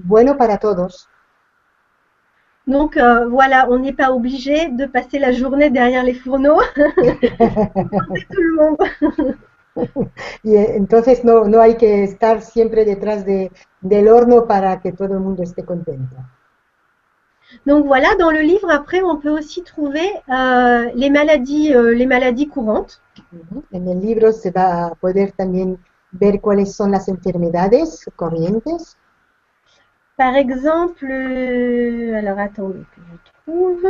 bueno 0.04 0.38
para 0.38 0.56
todos. 0.56 1.09
Donc 2.70 2.96
euh, 2.96 3.26
voilà, 3.28 3.68
on 3.68 3.80
n'est 3.80 3.92
pas 3.92 4.12
obligé 4.12 4.68
de 4.68 4.86
passer 4.86 5.18
la 5.18 5.32
journée 5.32 5.70
derrière 5.70 6.04
les 6.04 6.14
fourneaux. 6.14 6.60
Tout 6.76 8.42
le 8.42 8.56
monde. 8.56 8.78
Y 10.44 10.56
entonces 10.56 11.24
no, 11.24 11.44
no 11.44 11.60
hay 11.60 11.76
que 11.76 12.02
estar 12.02 12.42
siempre 12.42 12.84
detrás 12.84 13.24
de, 13.24 13.50
del 13.80 14.08
horno 14.08 14.46
para 14.46 14.80
que 14.80 14.92
todo 14.92 15.14
el 15.14 15.20
mundo 15.20 15.42
esté 15.42 15.64
contento. 15.64 16.16
Donc 17.66 17.86
voilà, 17.86 18.08
dans 18.18 18.30
le 18.30 18.40
livre, 18.40 18.68
après, 18.70 19.00
on 19.00 19.16
peut 19.16 19.30
aussi 19.30 19.62
trouver 19.62 20.08
euh, 20.28 20.90
les, 20.94 21.08
maladies, 21.08 21.72
euh, 21.72 21.94
les 21.94 22.06
maladies 22.06 22.48
courantes. 22.48 23.00
En 23.72 23.86
el 23.86 24.00
libro 24.00 24.32
se 24.32 24.50
va 24.50 24.86
a 24.86 24.94
poder 24.96 25.32
también 25.32 25.78
ver 26.12 26.40
cuáles 26.40 26.74
son 26.74 26.90
las 26.90 27.08
enfermedades 27.08 28.04
corrientes. 28.16 28.96
Par 30.20 30.36
exemple, 30.36 31.06
euh, 31.10 32.14
alors 32.14 32.38
attendez 32.38 32.84
que 32.94 33.00
je 33.10 33.16
trouve. 33.40 33.86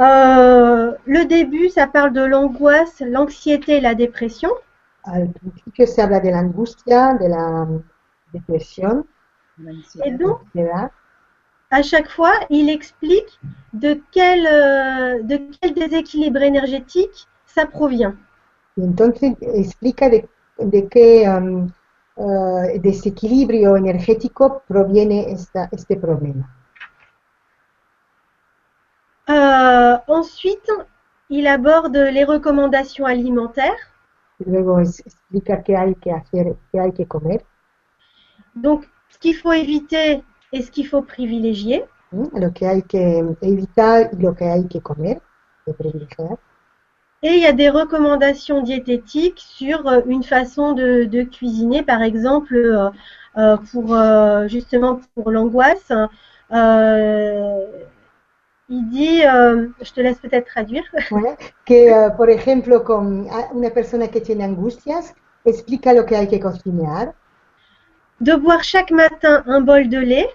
Euh, 0.00 0.92
le 1.06 1.24
début, 1.24 1.68
ça 1.68 1.86
parle 1.86 2.12
de 2.12 2.24
l'angoisse, 2.24 3.00
l'anxiété 3.00 3.76
et 3.76 3.80
la 3.80 3.94
dépression. 3.94 4.50
al 5.04 5.30
principio 5.30 5.86
se 5.86 6.00
habla 6.00 6.18
de 6.18 6.30
la 6.30 6.38
angustia, 6.38 7.14
de 7.14 7.28
la 7.28 7.68
depresión, 8.34 9.04
Et 10.04 10.10
donc, 10.10 10.40
à 11.70 11.82
chaque 11.82 12.10
fois, 12.10 12.32
il 12.50 12.68
explique 12.68 13.38
de 13.72 14.02
quel, 14.10 14.48
euh, 14.48 15.22
de 15.22 15.36
quel 15.60 15.74
déséquilibre 15.74 16.42
énergétique 16.42 17.28
ça 17.46 17.66
provient. 17.66 18.16
Y 18.80 18.84
entonces 18.84 19.36
explica 19.40 20.08
de, 20.08 20.28
de 20.58 20.88
qué 20.88 21.28
um, 21.28 21.70
eh, 22.16 22.78
desequilibrio 22.80 23.76
energético 23.76 24.62
proviene 24.66 25.30
esta, 25.30 25.68
este 25.72 25.96
problema. 25.96 26.56
Euh, 29.28 29.98
ensuite, 30.08 30.70
il 31.28 31.46
aborde 31.46 32.10
les 32.10 32.24
recommandations 32.24 33.06
alimentaires. 33.06 33.78
Luego 34.44 34.80
explica 34.80 35.62
qué 35.62 35.76
hay 35.76 35.94
que 35.96 36.10
hacer, 36.10 36.56
qué 36.72 36.80
hay 36.80 36.92
que 36.92 37.06
comer, 37.06 37.44
Donc, 38.54 38.86
ce 39.10 39.18
qu'il 39.18 39.36
faut 39.36 39.52
éviter 39.52 40.24
et 40.52 40.62
ce 40.62 40.70
qu'il 40.70 40.88
faut 40.88 41.02
privilégier. 41.02 41.84
¿m? 42.12 42.28
lo 42.34 42.52
que 42.52 42.66
hay 42.66 42.82
que 42.82 43.36
evitar 43.42 44.10
y 44.12 44.16
lo 44.16 44.34
que 44.34 44.44
hay 44.44 44.66
que 44.66 44.80
comer, 44.80 45.20
de 45.66 45.74
privilegiar. 45.74 46.38
Et 47.22 47.28
il 47.34 47.40
y 47.42 47.46
a 47.46 47.52
des 47.52 47.68
recommandations 47.70 48.62
diététiques 48.62 49.40
sur 49.40 49.86
euh, 49.86 50.00
une 50.06 50.22
façon 50.22 50.72
de, 50.72 51.04
de 51.04 51.22
cuisiner, 51.22 51.82
par 51.82 52.02
exemple, 52.02 52.54
euh, 52.56 52.90
euh, 53.38 53.56
pour 53.72 53.94
euh, 53.94 54.48
justement 54.48 55.00
pour 55.14 55.30
l'angoisse. 55.30 55.92
Euh, 56.52 57.60
il 58.70 58.88
dit, 58.88 59.20
je 59.20 59.92
te 59.92 60.00
laisse 60.00 60.18
peut-être 60.18 60.46
traduire. 60.46 60.84
Que, 61.66 61.88
eh, 61.90 62.10
por 62.16 62.30
ejemplo, 62.30 62.82
con 62.84 63.26
a- 63.30 63.50
una 63.52 63.70
persona 63.70 64.08
que 64.08 64.20
tiene 64.22 64.44
angustias, 64.44 65.14
explica 65.44 65.92
lo 65.92 66.06
que 66.06 66.16
hay 66.16 66.28
que 66.28 66.40
cocinar 66.40 67.14
de 68.26 68.34
boire 68.42 68.62
chaque 68.62 68.92
matin 69.00 69.42
un 69.46 69.64
bol 69.64 69.88
de 69.88 70.00
lait 70.10 70.30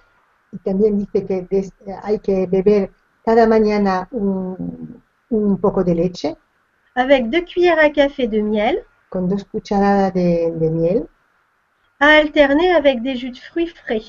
y 0.52 0.58
también 0.58 0.98
dice 0.98 1.24
que 1.26 1.42
des- 1.42 1.72
hay 2.02 2.18
que 2.20 2.46
beber 2.46 2.90
cada 3.24 3.46
mañana 3.46 4.08
un, 4.12 5.02
un 5.30 5.58
poco 5.58 5.84
de 5.84 5.94
leche 5.94 6.36
avec 6.96 7.30
deux 7.30 7.42
cuillères 7.42 7.78
à 7.78 7.90
café 7.90 8.26
de 8.26 8.40
miel, 8.40 8.84
con 9.10 9.28
dos 9.28 9.44
cucharadas 9.44 10.10
de, 10.12 10.58
de 10.58 10.68
miel 10.68 11.06
à 12.00 12.08
alterner 12.18 12.70
avec 12.74 13.02
des 13.02 13.16
jus 13.16 13.30
de 13.30 13.38
fruits 13.38 13.68
frais. 13.68 14.02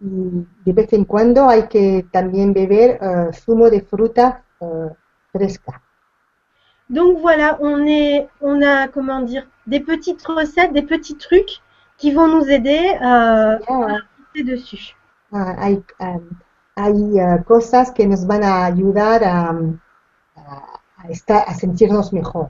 y 0.00 0.46
de 0.64 0.72
vez 0.72 0.88
en 0.92 1.04
cuando 1.04 1.48
hay 1.48 1.68
que 1.68 2.02
también 2.12 2.52
beber 2.52 2.98
eh, 3.00 3.32
zumo 3.32 3.70
de 3.70 3.80
fruta 3.80 4.44
eh, 4.60 4.90
fresca. 5.32 5.82
Donc 6.88 7.18
voilà, 7.18 7.58
on 7.60 7.86
est, 7.86 8.28
on 8.40 8.62
a 8.62 8.88
comment 8.88 9.20
dire, 9.22 9.48
des 9.66 9.80
petites 9.80 10.24
recettes, 10.26 10.72
des 10.72 10.82
petits 10.82 11.16
trucs 11.16 11.60
qui 11.98 12.12
vont 12.12 12.28
nous 12.28 12.48
aider 12.48 12.80
euh, 13.02 13.58
Ah, 13.68 13.96
à 14.38 14.42
dessus. 14.42 14.94
ah, 15.32 15.54
hay 15.58 15.82
ah, 15.98 16.18
hay 16.76 17.18
eh, 17.18 17.42
cosas 17.44 17.90
que 17.92 18.06
nos 18.06 18.26
van 18.26 18.42
a 18.44 18.64
ayudar 18.66 19.24
a, 19.24 19.50
a, 20.36 20.75
a 20.98 21.10
estar, 21.10 21.44
a 21.46 21.54
sentirnos 21.54 22.12
mejor. 22.12 22.48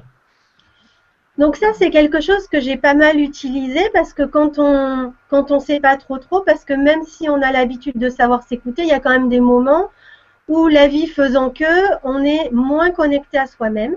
Donc 1.38 1.57
ça, 1.57 1.66
c'est 1.74 1.90
quelque 1.90 2.20
chose 2.22 2.47
que 2.49 2.61
j'ai 2.61 2.78
pas 2.78 2.94
mal 2.94 3.20
utilisé 3.20 3.90
parce 3.92 4.14
que 4.14 4.22
quand 4.22 4.59
on 4.59 5.12
quand 5.28 5.51
on 5.51 5.61
sait 5.61 5.80
pas 5.80 5.97
trop 5.97 6.18
trop, 6.18 6.40
parce 6.40 6.64
que 6.64 6.72
même 6.72 7.05
si 7.05 7.28
on 7.28 7.42
a 7.42 7.53
l'habitude 7.53 7.99
de 7.99 8.09
savoir 8.09 8.42
s'écouter, 8.42 8.82
il 8.82 8.88
y 8.88 8.92
a 8.92 9.01
quand 9.01 9.11
même 9.11 9.28
des 9.28 9.40
moments 9.40 9.90
où 10.49 10.68
la 10.68 10.88
vie 10.88 11.07
faisant 11.09 11.51
que, 11.51 12.05
on 12.05 12.22
est 12.24 12.51
moins 12.53 12.90
connecté 12.90 13.38
à 13.38 13.47
soi-même. 13.47 13.97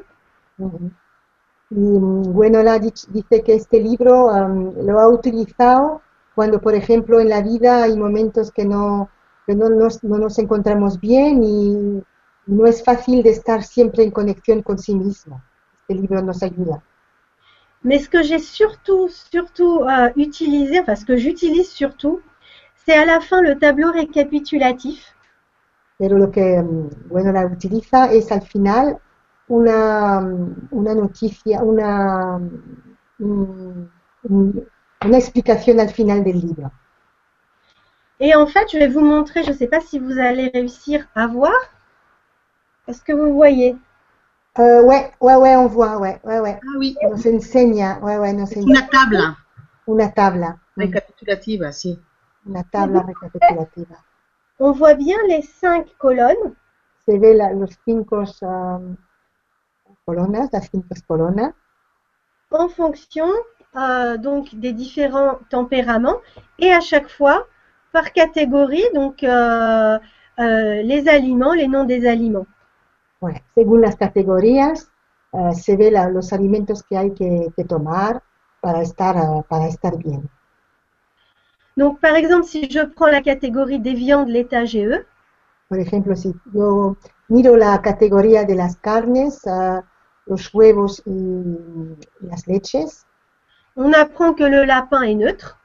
Y 0.60 1.76
mm, 1.76 2.34
bueno, 2.34 2.64
la 2.64 2.80
dice 2.80 3.44
que 3.44 3.54
este 3.54 3.80
libro 3.80 4.28
um, 4.32 4.74
lo 4.86 5.00
ha 5.00 5.08
utilizado 5.08 6.02
cuando, 6.36 6.60
por 6.60 6.74
ejemplo, 6.74 7.20
en 7.20 7.30
la 7.30 7.42
vida 7.42 7.84
hay 7.84 7.96
momentos 7.96 8.52
que 8.52 8.66
no, 8.66 9.10
que 9.46 9.56
no, 9.56 9.70
nos, 9.70 10.04
no 10.04 10.18
nos 10.18 10.40
encontramos 10.40 11.00
bien 11.00 11.44
y 11.44 12.04
no 12.48 12.66
es 12.66 12.84
fácil 12.84 13.24
de 13.24 13.30
estar 13.32 13.64
siempre 13.64 14.04
en 14.04 14.12
conexión 14.12 14.62
con 14.62 14.78
sí 14.78 14.96
mismo. 14.96 15.42
Este 15.82 16.02
libro 16.02 16.22
nos 16.22 16.44
ayuda. 16.44 16.82
Mais 17.84 18.00
ce 18.00 18.10
que 18.10 18.24
j'ai 18.24 18.40
surtout 18.40 19.08
surtout 19.08 19.84
euh, 19.84 20.10
utilisé, 20.18 20.80
enfin 20.82 20.96
ce 20.96 21.06
que 21.06 21.16
j'utilise 21.16 21.70
surtout, 21.70 22.22
c'est 22.76 22.94
à 22.94 23.06
la 23.06 23.22
fin 23.22 23.42
le 23.42 23.58
tableau 23.58 23.92
récapitulatif. 23.92 25.16
Pero 25.98 26.18
lo 26.18 26.30
que, 26.32 26.62
mm, 26.62 27.10
bueno, 27.10 27.32
la 27.32 27.46
utiliza 27.46 28.12
es 28.12 28.32
al 28.32 28.42
final 28.42 29.00
una, 29.48 30.22
mm, 30.22 30.68
una 30.72 30.96
noticia, 30.96 31.64
una, 31.64 32.40
mm, 33.20 33.88
una 35.06 35.18
explicación 35.18 35.80
al 35.80 35.90
final 35.90 36.24
del 36.24 36.40
libro. 36.40 36.72
Et 38.20 38.36
en 38.36 38.48
fait, 38.48 38.68
je 38.72 38.78
vais 38.78 38.90
vous 38.90 39.00
montrer, 39.00 39.44
je 39.44 39.52
ne 39.52 39.56
sais 39.56 39.68
pas 39.68 39.80
si 39.80 39.98
vous 39.98 40.20
allez 40.20 40.50
réussir 40.54 41.08
à 41.16 41.28
voir. 41.28 41.54
Est-ce 42.88 43.02
que 43.04 43.14
vous 43.14 43.34
voyez? 43.34 43.76
Euh, 44.58 44.82
ouais, 44.84 45.12
ouais, 45.22 45.36
ouais, 45.36 45.56
on 45.56 45.68
voit, 45.68 45.98
ouais, 46.00 46.20
ouais, 46.24 46.40
ouais. 46.40 46.60
Ah 46.62 46.78
oui, 46.78 46.96
Nos 47.04 47.36
enseña, 47.36 48.00
ouais, 48.00 48.18
ouais, 48.18 48.34
nos 48.34 48.46
c'est 48.48 48.62
una 48.62 48.82
tabla 48.88 49.36
una 49.88 50.10
tabla, 50.10 50.58
recapitulativa, 50.78 51.72
sí. 51.72 52.00
una 52.46 52.64
tabla 52.64 53.02
recapitulativa. 53.02 53.96
On 54.60 54.72
voit 54.72 54.94
bien 54.96 55.18
les 55.28 55.42
cinq 55.42 55.88
colonnes. 55.98 56.54
Se 57.06 57.18
ve 57.18 57.34
la- 57.34 57.54
los 57.54 57.72
cinco 57.86 58.24
um, 58.42 58.96
colonas, 60.06 60.50
las 60.52 60.70
cinco 60.70 60.94
colonas, 61.08 61.54
en 62.52 62.70
fonction 62.70 63.30
euh, 63.76 64.18
donc 64.18 64.54
des 64.56 64.74
différents 64.74 65.40
tempéraments 65.50 66.20
et 66.60 66.72
à 66.72 66.82
chaque 66.82 67.10
fois 67.10 67.48
par 67.94 68.12
catégorie, 68.14 68.86
donc 68.94 69.24
euh, 69.24 69.98
euh, 70.40 70.82
les 70.84 71.08
aliments, 71.08 71.54
les 71.54 71.68
noms 71.68 71.86
des 71.86 72.08
aliments. 72.08 72.46
Bueno, 73.22 73.40
según 73.56 73.82
las 73.82 73.96
categorías, 73.96 74.92
eh, 75.34 75.54
se 75.54 75.78
ve 75.78 75.92
la- 75.92 76.10
los 76.10 76.34
alimentos 76.34 76.84
que 76.84 76.98
hay 76.98 77.14
que, 77.14 77.48
que 77.56 77.64
tomar 77.64 78.24
para 78.62 78.82
estar, 78.82 79.16
eh, 79.16 79.44
para 79.48 79.68
estar 79.68 79.98
bien. 79.98 80.30
Donc 81.78 82.00
par 82.00 82.16
exemple, 82.16 82.46
si 82.46 82.70
je 82.70 82.82
prends 82.86 83.08
la 83.08 83.24
catégorie 83.24 83.80
des 83.80 83.96
viandes, 83.96 84.30
l'état 84.30 84.66
GE, 84.66 85.04
Por 85.68 85.80
ejemplo, 85.80 86.16
si 86.16 86.34
yo 86.54 86.98
miro 87.28 87.56
la 87.56 87.82
categoría 87.82 88.44
de 88.44 88.56
las 88.56 88.76
carnes, 88.78 89.46
eh, 89.46 89.82
los 90.26 90.54
huevos 90.54 91.02
y, 91.06 91.12
y 91.12 92.26
las 92.28 92.48
leches, 92.48 93.06
on 93.76 93.94
apprend 93.96 94.36
que 94.36 94.44
le 94.50 94.66
lapin 94.66 95.04
est 95.04 95.16
neutre, 95.16 95.58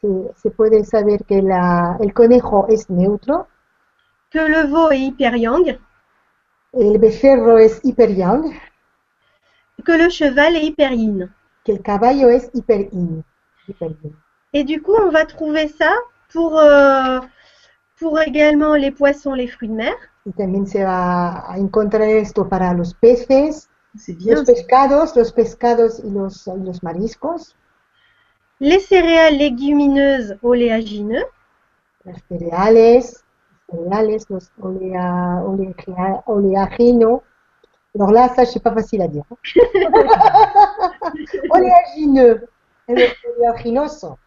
se, 0.00 0.08
se 0.36 0.50
puede 0.50 0.84
saber 0.84 1.24
que 1.24 1.42
la- 1.42 1.96
el 2.00 2.12
conejo 2.12 2.66
es 2.68 2.88
neutro, 2.90 3.48
que 4.30 4.38
le 4.48 4.64
veau 4.66 4.90
est 4.90 4.98
hyper 5.00 5.34
yang, 5.36 5.78
el 6.76 6.98
becerro 6.98 7.58
es 7.58 7.80
que 9.84 9.92
le 9.98 10.08
cheval 10.10 10.56
est 10.56 10.64
hyper 10.64 10.92
yin. 10.92 11.30
que 11.64 11.72
el 11.72 11.82
caballo 11.82 12.28
es 12.28 12.50
hiper 12.54 12.88
yin. 12.92 13.24
hiper 13.68 13.90
yin. 14.02 14.12
Et 14.52 14.64
du 14.64 14.80
coup, 14.82 14.94
on 14.94 15.10
va 15.10 15.24
trouver 15.24 15.68
ça 15.68 15.92
pour, 16.32 16.58
euh, 16.58 17.20
pour 17.98 18.20
également 18.20 18.74
les 18.74 18.90
poissons, 18.90 19.34
les 19.34 19.48
fruits 19.48 19.68
de 19.68 19.74
mer. 19.74 19.94
Y 20.26 20.32
también 20.32 20.66
se 20.66 20.82
va 20.82 21.44
a 21.50 21.58
encontrar 21.58 22.08
esto 22.08 22.48
para 22.48 22.72
los 22.72 22.94
peces, 22.94 23.68
bien. 24.08 24.36
los 24.36 24.44
pescados, 24.44 25.14
los 25.16 25.32
pescados 25.32 26.00
y 26.00 26.10
los, 26.10 26.46
y 26.46 26.64
los 26.64 26.82
mariscos, 26.82 27.56
Les 28.60 28.86
céréales 28.86 29.38
légumineuses 29.38 30.38
oléagineux, 30.40 31.26
los 32.04 32.18
cereales, 32.28 33.23
cereales, 33.74 34.26
los 34.28 34.50
oleaginos. 36.26 37.22
Alors 37.96 38.10
là, 38.10 38.28
ça, 38.34 38.44
c'est 38.44 38.62
pas 38.62 38.72
facile 38.72 39.02
à 39.02 39.08
dire. 39.08 39.24
Oléagineux, 41.50 42.48
el 42.88 43.08
oleaginoso. 43.36 44.18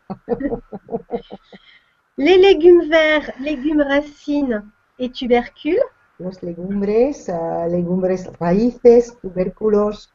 les 2.17 2.37
légumes 2.37 2.89
verts, 2.89 3.31
légumes 3.41 3.81
racines 3.81 4.63
et 4.99 5.09
tubercules, 5.09 5.83
Los 6.19 6.41
legumbres, 6.41 7.29
eh, 7.29 7.69
legumbres 7.69 8.31
raíces, 8.39 9.15
tubérculos, 9.21 10.09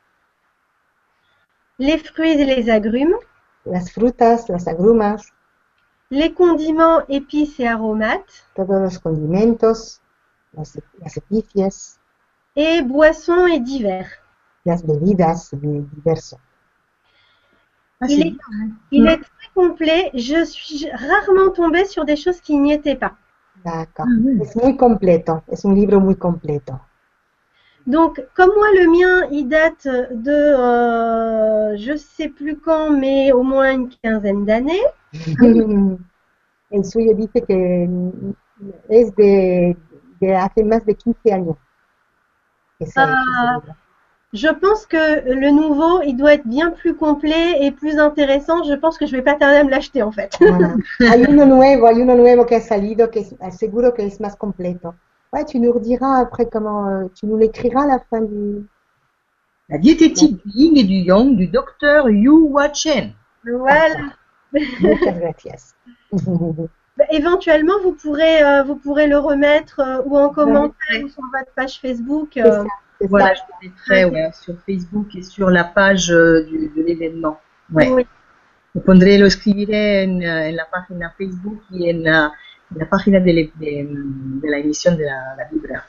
les 1.79 1.99
fruits 1.99 2.41
et 2.41 2.45
les 2.45 2.69
agrumes, 2.69 3.15
las 3.65 3.93
frutas, 3.93 4.49
las 4.49 4.67
agrumas, 4.67 5.33
les 6.13 6.33
condiments, 6.35 7.01
épices 7.09 7.59
et 7.59 7.67
aromates, 7.67 8.45
todos 8.55 8.81
los 8.83 8.99
condimentos, 8.99 10.01
las, 10.53 10.79
las 11.01 11.19
et 12.55 12.83
boissons 12.83 13.47
et 13.47 13.61
divers. 13.61 14.09
las 14.65 14.83
bebidas 14.85 15.49
diversas. 15.53 16.39
Ah, 18.01 18.07
Il 18.09 18.21
est- 18.27 18.37
hein. 18.53 18.69
Il 18.91 19.07
est 19.07 19.17
très 19.17 19.49
complet. 19.55 20.11
Je 20.15 20.45
suis 20.45 20.87
rarement 20.91 21.51
tombée 21.51 21.87
sur 21.87 22.05
des 22.05 22.17
choses 22.17 22.41
qui 22.41 22.57
n'y 22.59 22.73
étaient 22.73 22.97
pas. 22.97 23.15
D'accord. 23.65 24.07
Oui. 24.25 24.39
Es 24.43 24.55
muy 24.57 24.77
completo, 24.77 25.43
es 25.49 25.65
un 25.65 25.75
libro 25.75 25.99
muy 26.01 26.17
completo. 26.17 26.79
Donc, 27.87 28.25
comme 28.35 28.51
moi, 28.55 28.69
le 28.75 28.87
mien, 28.87 29.29
il 29.31 29.49
date 29.49 29.87
de, 29.87 30.31
euh, 30.31 31.77
je 31.77 31.97
sais 31.97 32.29
plus 32.29 32.57
quand, 32.57 32.91
mais 32.91 33.33
au 33.33 33.43
moins 33.43 33.73
une 33.73 33.89
quinzaine 33.89 34.45
d'années. 34.45 34.83
El 36.73 36.85
suyo 36.87 37.13
dice 37.15 37.43
que 37.47 37.87
es 38.89 39.11
de, 39.11 39.77
de 40.21 40.33
hace 40.33 40.65
más 40.65 40.85
de 40.87 40.95
15 40.95 41.15
años. 41.33 41.57
Je 44.33 44.49
pense 44.49 44.87
que 44.87 45.29
le 45.29 45.51
nouveau, 45.51 46.01
il 46.03 46.17
doit 46.17 46.33
être 46.33 46.47
bien 46.47 46.71
plus 46.71 46.95
complet 46.95 47.63
et 47.63 47.71
plus 47.71 47.99
intéressant. 47.99 48.63
Je 48.63 48.73
pense 48.73 48.97
que 48.97 49.05
je 49.05 49.13
vais 49.15 49.23
pas 49.23 49.35
tarder 49.35 49.57
à 49.59 49.65
me 49.65 49.71
l'acheter, 49.71 50.03
en 50.03 50.11
fait. 50.11 50.39
Hay 51.01 51.27
uno 51.29 51.45
nuevo, 51.45 51.87
hay 51.87 52.01
uno 52.01 52.15
nuevo 52.15 52.47
que 52.47 52.57
ha 52.57 52.61
salido 52.61 53.11
que 53.11 53.25
seguro 53.51 53.93
que 53.93 54.07
es 54.07 54.21
más 54.21 54.35
completo. 54.37 54.95
Ouais, 55.33 55.45
tu 55.45 55.59
nous 55.61 55.73
rediras 55.73 56.19
après 56.21 56.47
comment, 56.47 56.89
euh, 56.89 57.07
tu 57.15 57.27
nous 57.27 57.37
l'écriras 57.39 57.85
à 57.85 57.87
la 57.87 57.99
fin 58.11 58.21
du. 58.21 58.67
La 59.69 59.79
diététique 59.79 60.45
du 60.45 60.53
yin 60.53 60.77
et 60.77 60.85
du 60.85 60.97
yang 60.97 61.35
du 61.37 61.47
docteur 61.47 62.11
Yu 62.11 62.29
Hua 62.29 62.73
Chen. 62.73 63.13
Voilà. 63.45 63.95
Gracias. 64.53 65.75
Bah, 66.99 67.05
éventuellement, 67.11 67.73
vous 67.83 67.93
pourrez, 67.93 68.45
euh, 68.45 68.65
vous 68.65 68.77
pourrez 68.77 69.07
le 69.07 69.17
remettre 69.17 69.81
euh, 69.81 70.03
ou 70.05 70.19
en 70.19 70.29
commentaire 70.29 71.03
ou 71.03 71.09
sur 71.09 71.23
votre 71.33 71.51
page 71.57 71.81
Facebook. 71.81 72.37
Euh, 72.37 72.65
ça, 72.65 73.07
Voilà, 73.09 73.29
ça. 73.29 73.35
je 73.35 73.41
le 73.67 73.71
mettrai 73.71 74.05
ouais, 74.05 74.31
sur 74.35 74.55
Facebook 74.67 75.07
et 75.17 75.23
sur 75.23 75.49
la 75.49 75.65
page 75.65 76.11
euh, 76.11 76.45
du, 76.45 76.71
de 76.77 76.83
l'événement. 76.83 77.41
Ouais. 77.73 77.91
oui. 77.91 78.07
Lo 78.75 78.83
pondré, 78.83 79.17
lo 79.17 79.25
escribiré 79.25 80.05
en, 80.07 80.21
en 80.21 80.55
la 80.55 80.67
página 80.71 81.11
Facebook 81.17 81.61
y 81.71 81.91
en 81.91 82.31
la, 82.77 82.87
página 82.87 83.21
de, 83.21 83.27
de, 83.27 83.51
de 84.43 84.49
la 84.51 84.59
emisión 84.59 84.97
de 84.97 85.05
la, 85.05 85.37
la. 85.37 85.85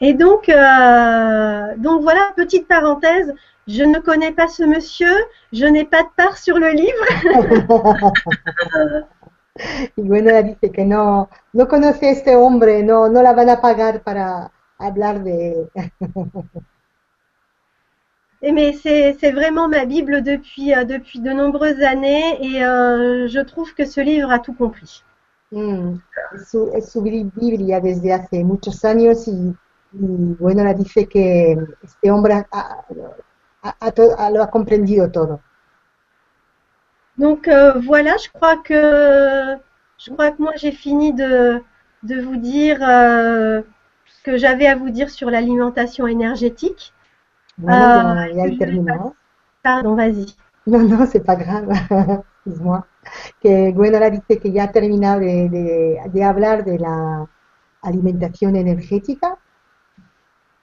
Et 0.00 0.14
donc, 0.14 0.48
euh, 0.48 1.74
donc 1.76 2.02
voilà, 2.02 2.32
petite 2.36 2.68
parenthèse. 2.68 3.34
Je 3.66 3.82
ne 3.82 3.98
connais 3.98 4.32
pas 4.32 4.48
ce 4.48 4.62
monsieur, 4.62 5.14
je 5.52 5.66
n'ai 5.66 5.84
pas 5.84 6.02
de 6.02 6.08
part 6.16 6.38
sur 6.38 6.58
le 6.58 6.70
livre. 6.70 7.06
Y 9.96 10.02
bueno, 10.02 10.30
ella 10.30 10.42
dice 10.42 10.70
que 10.70 10.84
no, 10.84 11.28
no 11.52 11.66
conoce 11.66 12.06
a 12.06 12.10
este 12.10 12.36
hombre, 12.36 12.84
no, 12.84 13.08
no 13.08 13.22
la 13.22 13.32
van 13.32 13.48
a 13.48 13.60
pagar 13.60 14.02
para 14.02 14.52
hablar 14.78 15.22
de 15.24 15.68
Et 18.40 18.52
mais 18.52 18.72
c'est 18.72 19.16
c'est 19.18 19.32
vraiment 19.32 19.66
ma 19.68 19.84
Bible 19.84 20.22
depuis, 20.22 20.72
euh, 20.72 20.84
depuis 20.84 21.18
de 21.18 21.32
nombreuses 21.32 21.82
années 21.82 22.38
et 22.40 22.64
euh, 22.64 23.26
je 23.26 23.40
trouve 23.40 23.74
que 23.74 23.84
ce 23.84 24.00
livre 24.00 24.30
a 24.30 24.38
tout 24.38 24.54
compris. 24.54 25.02
Mm, 25.50 25.96
es, 26.34 26.48
su, 26.48 26.70
es 26.74 26.90
su 26.90 27.02
Biblia 27.02 27.80
desde 27.80 28.12
hace 28.12 28.44
muchos 28.44 28.84
años 28.84 29.26
y, 29.28 29.30
y 29.92 30.34
bueno, 30.38 30.62
ella 30.62 30.74
dice 30.74 31.06
que 31.06 31.56
este 31.82 32.10
hombre 32.10 32.46
ha 33.80 33.90
to- 33.92 34.14
ha- 34.18 34.30
lo 34.30 34.42
ha 34.42 34.50
comprendido 34.50 35.10
todo. 35.10 35.40
Donc 37.18 37.48
euh, 37.48 37.72
voilà, 37.80 38.16
je 38.16 38.28
crois 38.30 38.56
que 38.56 39.56
je 39.98 40.10
crois 40.10 40.30
que 40.32 40.40
moi 40.42 40.52
j'ai 40.56 40.72
fini 40.72 41.12
de, 41.12 41.62
de 42.04 42.20
vous 42.20 42.36
dire 42.36 42.78
euh, 42.82 43.60
ce 44.06 44.22
que 44.22 44.36
j'avais 44.36 44.66
à 44.66 44.76
vous 44.76 44.90
dire 44.90 45.10
sur 45.10 45.30
l'alimentation 45.30 46.06
énergétique. 46.06 46.92
Bueno, 47.58 47.86
Ah, 47.92 48.26
ya, 48.28 48.28
ya 48.36 48.46
he 48.46 48.50
yo- 48.50 48.58
terminado. 48.58 49.14
Pardon, 49.62 49.94
vas-y. 49.96 50.26
No, 50.66 50.78
no, 50.82 51.06
c'est 51.06 51.24
pas 51.24 51.36
grave, 51.36 51.68
excuse-moi. 52.46 52.86
Que 53.42 53.70
Gwenola 53.72 54.10
dice 54.10 54.38
que 54.38 54.50
ya 54.50 54.64
ha 54.64 54.72
terminado 54.72 55.20
de, 55.20 55.48
de, 55.48 55.96
de 56.12 56.24
hablar 56.24 56.64
de 56.64 56.78
la 56.78 57.26
alimentación 57.82 58.56
energética. 58.56 59.38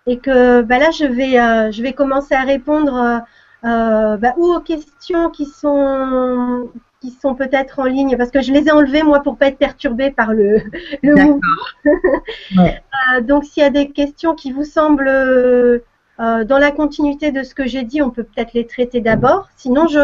Et 0.07 0.19
que 0.19 0.61
bah 0.61 0.77
là 0.77 0.91
je 0.91 1.05
vais 1.05 1.39
euh, 1.39 1.71
je 1.71 1.81
vais 1.81 1.93
commencer 1.93 2.35
à 2.35 2.43
répondre 2.43 2.95
euh, 2.95 3.19
euh, 3.67 4.17
bah, 4.17 4.33
ou 4.37 4.53
aux 4.53 4.59
questions 4.59 5.31
qui 5.31 5.45
sont 5.45 6.69
qui 7.01 7.09
sont 7.09 7.33
peut-être 7.35 7.79
en 7.79 7.85
ligne 7.85 8.15
parce 8.15 8.29
que 8.29 8.41
je 8.41 8.51
les 8.51 8.67
ai 8.67 8.71
enlevées 8.71 9.01
moi 9.03 9.21
pour 9.21 9.37
pas 9.37 9.47
être 9.47 9.57
perturbée 9.57 10.11
par 10.11 10.33
le 10.33 10.61
le 11.01 11.15
D'accord. 11.15 11.25
mouvement. 11.25 11.65
Ouais. 12.57 12.83
Euh, 13.17 13.21
donc 13.21 13.45
s'il 13.45 13.63
y 13.63 13.65
a 13.65 13.71
des 13.71 13.89
questions 13.91 14.35
qui 14.35 14.51
vous 14.51 14.63
semblent 14.63 15.81
euh, 16.19 16.43
dans 16.45 16.57
la 16.59 16.71
continuité 16.71 17.31
de 17.31 17.43
ce 17.43 17.53
que 17.55 17.65
j'ai 17.67 17.83
dit, 17.83 18.01
on 18.01 18.09
peut 18.09 18.23
peut-être 18.23 18.53
les 18.53 18.65
traiter 18.65 19.01
d'abord. 19.01 19.49
Sinon, 19.57 19.87
je 19.87 19.99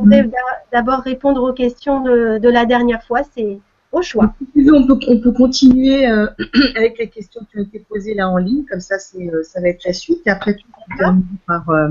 je 0.00 0.08
vais 0.08 0.22
d'a- 0.22 0.38
d'abord 0.72 1.00
répondre 1.00 1.42
aux 1.42 1.52
questions 1.52 2.00
de, 2.02 2.38
de 2.38 2.48
la 2.48 2.64
dernière 2.66 3.02
fois. 3.04 3.20
C'est 3.34 3.58
au 3.92 4.02
choix. 4.02 4.34
Si 4.38 4.46
tu 4.52 4.64
veux, 4.64 4.74
on 4.74 4.86
peut, 4.86 4.98
on 5.08 5.20
peut 5.20 5.32
continuer 5.32 6.06
euh, 6.08 6.26
avec 6.76 6.98
les 6.98 7.08
questions 7.08 7.40
qui 7.50 7.58
ont 7.58 7.62
été 7.62 7.80
posées 7.80 8.14
là 8.14 8.28
en 8.28 8.36
ligne, 8.36 8.64
comme 8.70 8.80
ça 8.80 8.98
c'est, 8.98 9.28
euh, 9.32 9.42
ça 9.42 9.60
va 9.60 9.68
être 9.68 9.84
la 9.84 9.92
suite, 9.92 10.20
et 10.26 10.30
après 10.30 10.54
tu 10.56 10.64
terminer 10.98 11.24
par 11.46 11.68
euh, 11.70 11.88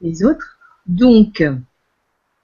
les 0.00 0.24
autres. 0.24 0.58
Donc, 0.86 1.40
euh, 1.40 1.54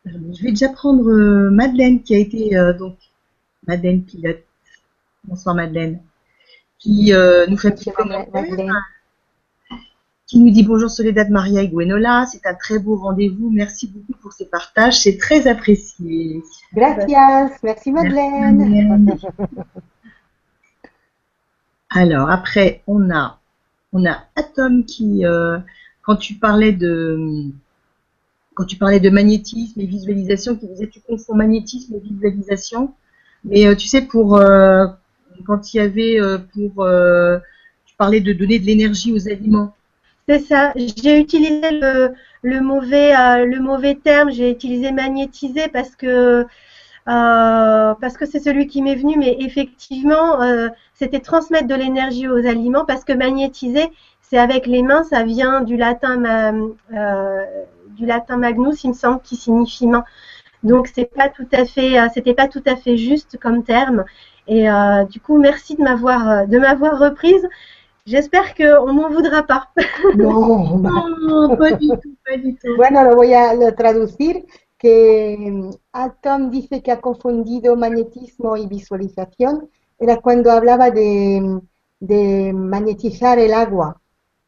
je 0.06 0.42
vais 0.42 0.50
déjà 0.50 0.68
prendre 0.70 1.08
euh, 1.10 1.50
Madeleine 1.50 2.02
qui 2.02 2.14
a 2.14 2.18
été 2.18 2.56
euh, 2.56 2.72
donc 2.72 2.96
Madeleine 3.66 4.02
Pilote. 4.04 4.42
Bonsoir 5.24 5.54
Madeleine, 5.54 6.00
qui 6.78 7.12
euh, 7.12 7.46
nous 7.46 7.56
fait 7.58 7.68
un 7.68 7.72
petit 7.72 7.90
Madeleine. 8.32 8.72
Qui 10.28 10.38
nous 10.38 10.50
dit 10.50 10.62
bonjour 10.62 10.90
Soledad, 10.90 11.30
Maria 11.30 11.62
et 11.62 11.68
Gwenola, 11.68 12.26
c'est 12.30 12.46
un 12.46 12.54
très 12.54 12.78
beau 12.78 12.96
rendez-vous, 12.96 13.48
merci 13.50 13.88
beaucoup 13.88 14.12
pour 14.20 14.34
ces 14.34 14.44
partages, 14.44 15.00
c'est 15.00 15.16
très 15.16 15.48
apprécié. 15.48 16.42
Gracias, 16.74 17.50
merci 17.62 17.90
Madeleine. 17.90 18.58
Madeleine. 18.58 19.18
Alors 21.90 22.30
après, 22.30 22.82
on 22.86 23.10
a 23.10 23.40
on 23.94 24.04
a 24.04 24.18
Atom 24.36 24.84
qui 24.84 25.24
euh, 25.24 25.58
quand 26.02 26.16
tu 26.16 26.34
parlais 26.34 26.72
de 26.72 27.46
quand 28.52 28.66
tu 28.66 28.76
parlais 28.76 29.00
de 29.00 29.08
magnétisme 29.08 29.80
et 29.80 29.86
visualisation, 29.86 30.56
qui 30.56 30.68
disait 30.68 30.88
tu 30.88 31.00
confonds 31.00 31.36
magnétisme 31.36 31.94
et 31.94 32.00
visualisation. 32.00 32.92
Mais 33.44 33.66
euh, 33.66 33.74
tu 33.74 33.88
sais 33.88 34.02
pour 34.02 34.36
euh, 34.36 34.88
quand 35.46 35.72
il 35.72 35.78
y 35.78 35.80
avait 35.80 36.20
euh, 36.20 36.36
pour 36.36 36.82
euh, 36.82 37.38
tu 37.86 37.96
parlais 37.96 38.20
de 38.20 38.34
donner 38.34 38.58
de 38.58 38.66
l'énergie 38.66 39.14
aux 39.14 39.26
aliments. 39.26 39.74
C'est 40.28 40.40
ça. 40.40 40.72
J'ai 40.76 41.18
utilisé 41.18 41.70
le, 42.42 42.60
mauvais 42.60 43.16
euh, 43.16 43.46
le 43.46 43.60
mauvais 43.60 43.94
terme. 43.94 44.30
J'ai 44.30 44.50
utilisé 44.50 44.92
magnétiser 44.92 45.68
parce 45.68 45.96
que 45.96 46.44
euh, 47.08 47.94
parce 47.94 48.16
que 48.18 48.26
c'est 48.26 48.40
celui 48.40 48.66
qui 48.66 48.82
m'est 48.82 48.94
venu. 48.94 49.16
Mais 49.16 49.36
effectivement, 49.40 50.42
euh, 50.42 50.68
c'était 50.94 51.20
transmettre 51.20 51.66
de 51.66 51.74
l'énergie 51.74 52.28
aux 52.28 52.46
aliments 52.46 52.84
parce 52.84 53.04
que 53.04 53.14
magnétiser, 53.14 53.90
c'est 54.20 54.36
avec 54.38 54.66
les 54.66 54.82
mains. 54.82 55.02
Ça 55.04 55.22
vient 55.24 55.62
du 55.62 55.76
latin 55.78 56.16
du 57.96 58.06
latin 58.06 58.36
magnus, 58.36 58.84
il 58.84 58.88
me 58.90 58.94
semble, 58.94 59.20
qui 59.22 59.36
signifie 59.36 59.86
main. 59.86 60.04
Donc 60.62 60.88
c'est 60.88 61.06
pas 61.06 61.28
tout 61.30 61.48
à 61.52 61.64
fait, 61.64 61.96
c'était 62.12 62.34
pas 62.34 62.48
tout 62.48 62.62
à 62.66 62.76
fait 62.76 62.96
juste 62.98 63.38
comme 63.40 63.64
terme. 63.64 64.04
Et 64.46 64.66
du 65.10 65.20
coup, 65.20 65.38
merci 65.38 65.74
de 65.76 65.82
m'avoir 65.82 66.46
de 66.46 66.58
m'avoir 66.58 66.98
reprise. 66.98 67.48
J'espère 68.10 68.54
qu'on 68.54 68.92
m'en 68.92 69.10
voudra 69.10 69.42
pas. 69.42 69.68
No, 70.16 70.78
ma- 70.78 71.08
Non, 71.20 71.56
pas 71.56 71.72
du 71.72 71.88
tout, 71.88 72.16
pas 72.26 72.36
du 72.38 72.54
tout. 72.56 72.74
Bueno, 72.76 73.04
lo 73.04 73.14
voy 73.16 73.34
a 73.34 73.54
lo 73.54 73.74
traducir, 73.74 74.46
que 74.78 75.36
mm, 75.38 75.70
Atom 75.92 76.50
dice 76.50 76.82
que 76.82 76.90
ha 76.92 77.00
confundido 77.00 77.76
magnetismo 77.76 78.56
y 78.56 78.66
visualización, 78.66 79.68
era 79.98 80.16
cuando 80.20 80.50
hablaba 80.50 80.90
de, 80.90 81.60
de 82.00 82.52
magnetizar 82.54 83.38
el 83.38 83.52
agua. 83.52 84.00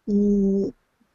Y 0.07 0.75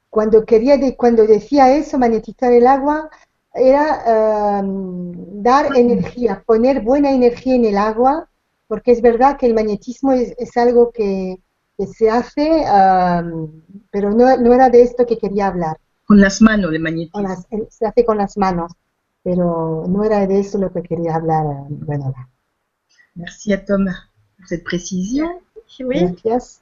cuando 0.10 0.46
quería, 0.46 0.78
de, 0.78 0.96
cuando 0.96 1.26
decía 1.26 1.76
eso, 1.76 1.98
magnetizar 1.98 2.52
el 2.54 2.68
agua, 2.68 3.10
era 3.54 4.62
um, 4.62 5.42
dar 5.42 5.76
energía, 5.76 6.44
poner 6.46 6.82
buena 6.82 7.12
energía 7.12 7.56
en 7.56 7.66
el 7.66 7.78
agua, 7.78 8.30
porque 8.68 8.92
es 8.92 9.02
verdad 9.02 9.38
que 9.38 9.48
el 9.48 9.54
magnetismo 9.56 10.12
es, 10.12 10.34
es 10.38 10.56
algo 10.58 10.92
que, 10.92 11.38
que 11.78 11.88
se 11.88 12.10
hace, 12.10 12.64
um, 12.66 13.62
pero 13.92 14.12
no, 14.12 14.38
no 14.38 14.54
era 14.54 14.70
de 14.70 14.82
esto 14.84 15.06
que 15.06 15.18
quería 15.18 15.48
hablar. 15.48 15.78
Con 16.06 16.20
las 16.20 16.42
manos, 16.42 16.72
le 16.72 16.78
con 16.78 16.84
magnétisme. 16.84 17.22
las- 17.24 17.48
se 17.70 17.86
hace 17.86 18.06
con 18.06 18.18
las 18.18 18.38
manos, 18.38 18.72
pero 19.24 19.84
no 19.88 20.04
era 20.04 20.26
de 20.28 20.40
eso 20.40 20.58
lo 20.58 20.72
que 20.72 20.84
quería 20.84 21.16
hablar, 21.16 21.46
bueno, 21.70 22.14
Merci 23.16 23.54
à 23.54 23.58
Tom 23.58 23.86
pour 24.38 24.48
cette 24.48 24.64
précision. 24.64 25.30
Oui. 25.80 26.00
gracias. 26.02 26.62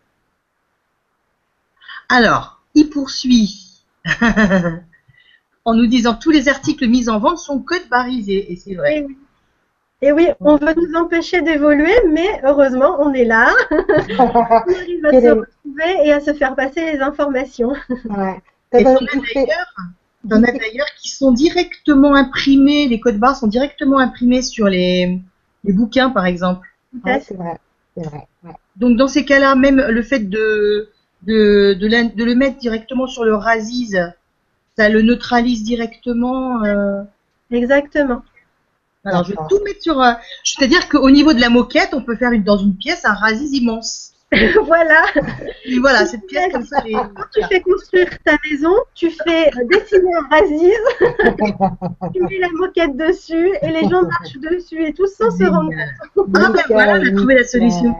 Alors, 2.10 2.62
il 2.76 2.90
poursuit 2.90 3.84
en 5.66 5.74
nous 5.74 5.88
disant 5.88 6.16
tous 6.16 6.32
les 6.32 6.48
articles 6.50 6.88
mis 6.88 7.10
en 7.10 7.20
vente 7.20 7.38
sont 7.40 7.60
code 7.60 7.88
barisés. 7.90 8.52
Et 8.52 8.56
c'est 8.56 8.76
vrai. 8.76 9.04
Oui. 9.08 9.18
Et 10.04 10.12
oui, 10.12 10.28
on 10.42 10.58
veut 10.58 10.74
nous 10.76 10.96
empêcher 11.00 11.42
d'évoluer, 11.42 11.94
mais 12.12 12.42
heureusement, 12.44 12.98
on 13.00 13.14
est 13.14 13.24
là. 13.24 13.54
on 13.72 14.28
arrive 14.28 15.06
à 15.06 15.12
se 15.12 15.20
Quel 15.22 15.32
retrouver 15.32 16.06
et 16.06 16.12
à 16.12 16.20
se 16.20 16.34
faire 16.34 16.56
passer 16.56 16.92
les 16.92 17.00
informations. 17.00 17.72
Ouais. 18.10 18.42
Et 18.74 18.84
t'en 18.84 20.44
as 20.44 20.52
d'ailleurs 20.52 20.88
qui 21.02 21.10
sont 21.10 21.32
directement 21.32 22.16
imprimés, 22.16 22.90
les 22.90 23.00
codes 23.00 23.18
barres 23.18 23.38
sont 23.38 23.48
directement 23.48 23.98
imprimés 23.98 24.42
sur 24.42 24.68
les, 24.68 25.22
les 25.64 25.74
bouquins, 25.74 26.10
par 26.10 26.26
exemple. 26.26 26.68
Ouais, 27.06 27.22
c'est 27.22 27.36
vrai. 27.36 27.58
Donc 28.76 28.98
dans 28.98 29.08
ces 29.08 29.24
cas-là, 29.24 29.56
même 29.56 29.78
le 29.78 30.02
fait 30.02 30.28
de 30.28 30.90
de, 31.22 31.78
de, 31.80 32.14
de, 32.14 32.24
le 32.26 32.36
mettre 32.36 32.58
directement 32.58 33.08
sur 33.08 33.24
le 33.24 33.36
Raziz, 33.36 33.98
ça 34.76 34.90
le 34.90 35.02
neutralise 35.02 35.64
directement. 35.64 36.62
Euh... 36.66 37.04
Exactement. 37.52 38.22
Alors 39.06 39.24
je 39.24 39.32
vais 39.32 39.38
tout 39.50 39.60
mettre 39.66 39.82
sur. 39.82 40.02
Euh, 40.02 40.14
c'est-à-dire 40.44 40.88
qu'au 40.88 41.10
niveau 41.10 41.34
de 41.34 41.42
la 41.42 41.50
moquette, 41.50 41.90
on 41.94 42.02
peut 42.02 42.16
faire 42.16 42.32
une, 42.32 42.44
dans 42.44 42.58
une 42.58 42.76
pièce 42.76 43.04
un 43.06 43.14
Raziz 43.14 43.54
immense. 43.54 44.14
voilà. 44.66 45.04
Et 45.66 45.80
voilà, 45.80 46.06
cette 46.06 46.26
pièce 46.26 46.52
comme 46.52 46.66
ça. 46.66 46.82
Les... 46.86 46.96
Tu 47.34 47.44
fais 47.50 47.62
construire 47.62 48.08
ta 48.24 48.38
maison, 48.50 48.74
tu 48.94 49.10
fais 49.10 49.52
dessiner 49.70 50.14
un 50.16 50.28
Raziz, 50.30 50.80
tu 52.14 52.22
mets 52.22 52.40
la 52.40 52.50
moquette 52.54 52.96
dessus 52.96 53.54
et 53.62 53.72
les 53.72 53.90
gens 53.90 54.04
marchent 54.04 54.40
dessus 54.40 54.86
et 54.86 54.94
tout 54.94 55.08
sans 55.08 55.32
se 55.32 55.44
rendre 55.44 55.72
compte. 56.16 56.28
Ah 56.36 56.52
ben 56.54 56.64
voilà, 56.70 57.00
on 57.00 57.06
a 57.06 57.16
trouvé 57.16 57.36
la 57.36 57.44
solution. 57.44 57.96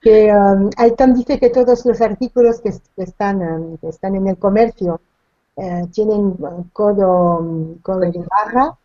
Que 0.00 0.30
um, 0.30 0.70
Aitam 0.76 1.14
dice 1.14 1.38
que 1.40 1.48
todos 1.48 1.84
los 1.84 2.00
artículos 2.00 2.60
que, 2.60 2.70
que 2.70 3.02
están, 3.02 3.42
um, 3.42 3.76
que 3.78 3.88
están 3.88 4.14
en 4.14 4.28
el 4.28 4.36
comercio 4.36 5.00
uh, 5.56 5.86
tienen 5.88 6.34
codo, 6.72 7.76
codo 7.82 8.00
de 8.00 8.22
barra. 8.30 8.76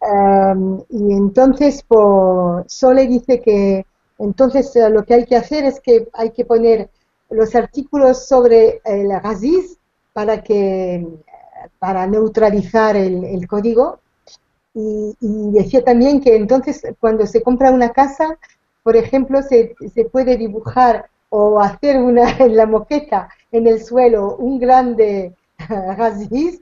Um, 0.00 0.82
y 0.90 1.12
entonces 1.12 1.82
por, 1.82 2.64
Sole 2.68 3.06
dice 3.08 3.40
que 3.40 3.84
entonces 4.18 4.74
eh, 4.76 4.88
lo 4.88 5.04
que 5.04 5.14
hay 5.14 5.24
que 5.24 5.36
hacer 5.36 5.64
es 5.64 5.80
que 5.80 6.08
hay 6.12 6.30
que 6.30 6.44
poner 6.44 6.88
los 7.30 7.54
artículos 7.56 8.28
sobre 8.28 8.80
el 8.84 9.10
Aziz 9.10 9.78
para 10.12 10.42
que 10.42 11.06
para 11.78 12.06
neutralizar 12.06 12.96
el, 12.96 13.46
código. 13.46 14.00
Y, 14.74 15.14
decía 15.20 15.84
también 15.84 16.20
que 16.20 16.36
entonces 16.36 16.82
cuando 17.00 17.26
se 17.26 17.42
compra 17.42 17.70
una 17.70 17.90
casa 17.90 18.38
por 18.82 18.96
ejemplo 18.96 19.42
se, 19.42 19.74
se 19.92 20.04
puede 20.06 20.36
dibujar 20.36 21.06
o 21.28 21.60
hacer 21.60 21.98
una 21.98 22.30
en 22.38 22.56
la 22.56 22.66
moqueta 22.66 23.28
en 23.50 23.66
el 23.66 23.82
suelo 23.82 24.36
un 24.36 24.58
grande 24.58 25.34
Aziz 25.98 26.60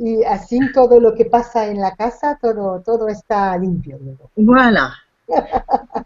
y 0.00 0.24
así 0.24 0.58
todo 0.72 0.98
lo 0.98 1.14
que 1.14 1.26
pasa 1.26 1.66
en 1.66 1.78
la 1.78 1.94
casa 1.94 2.38
todo 2.40 2.80
todo 2.80 3.08
está 3.08 3.56
limpio 3.58 3.98
voilà 4.36 4.94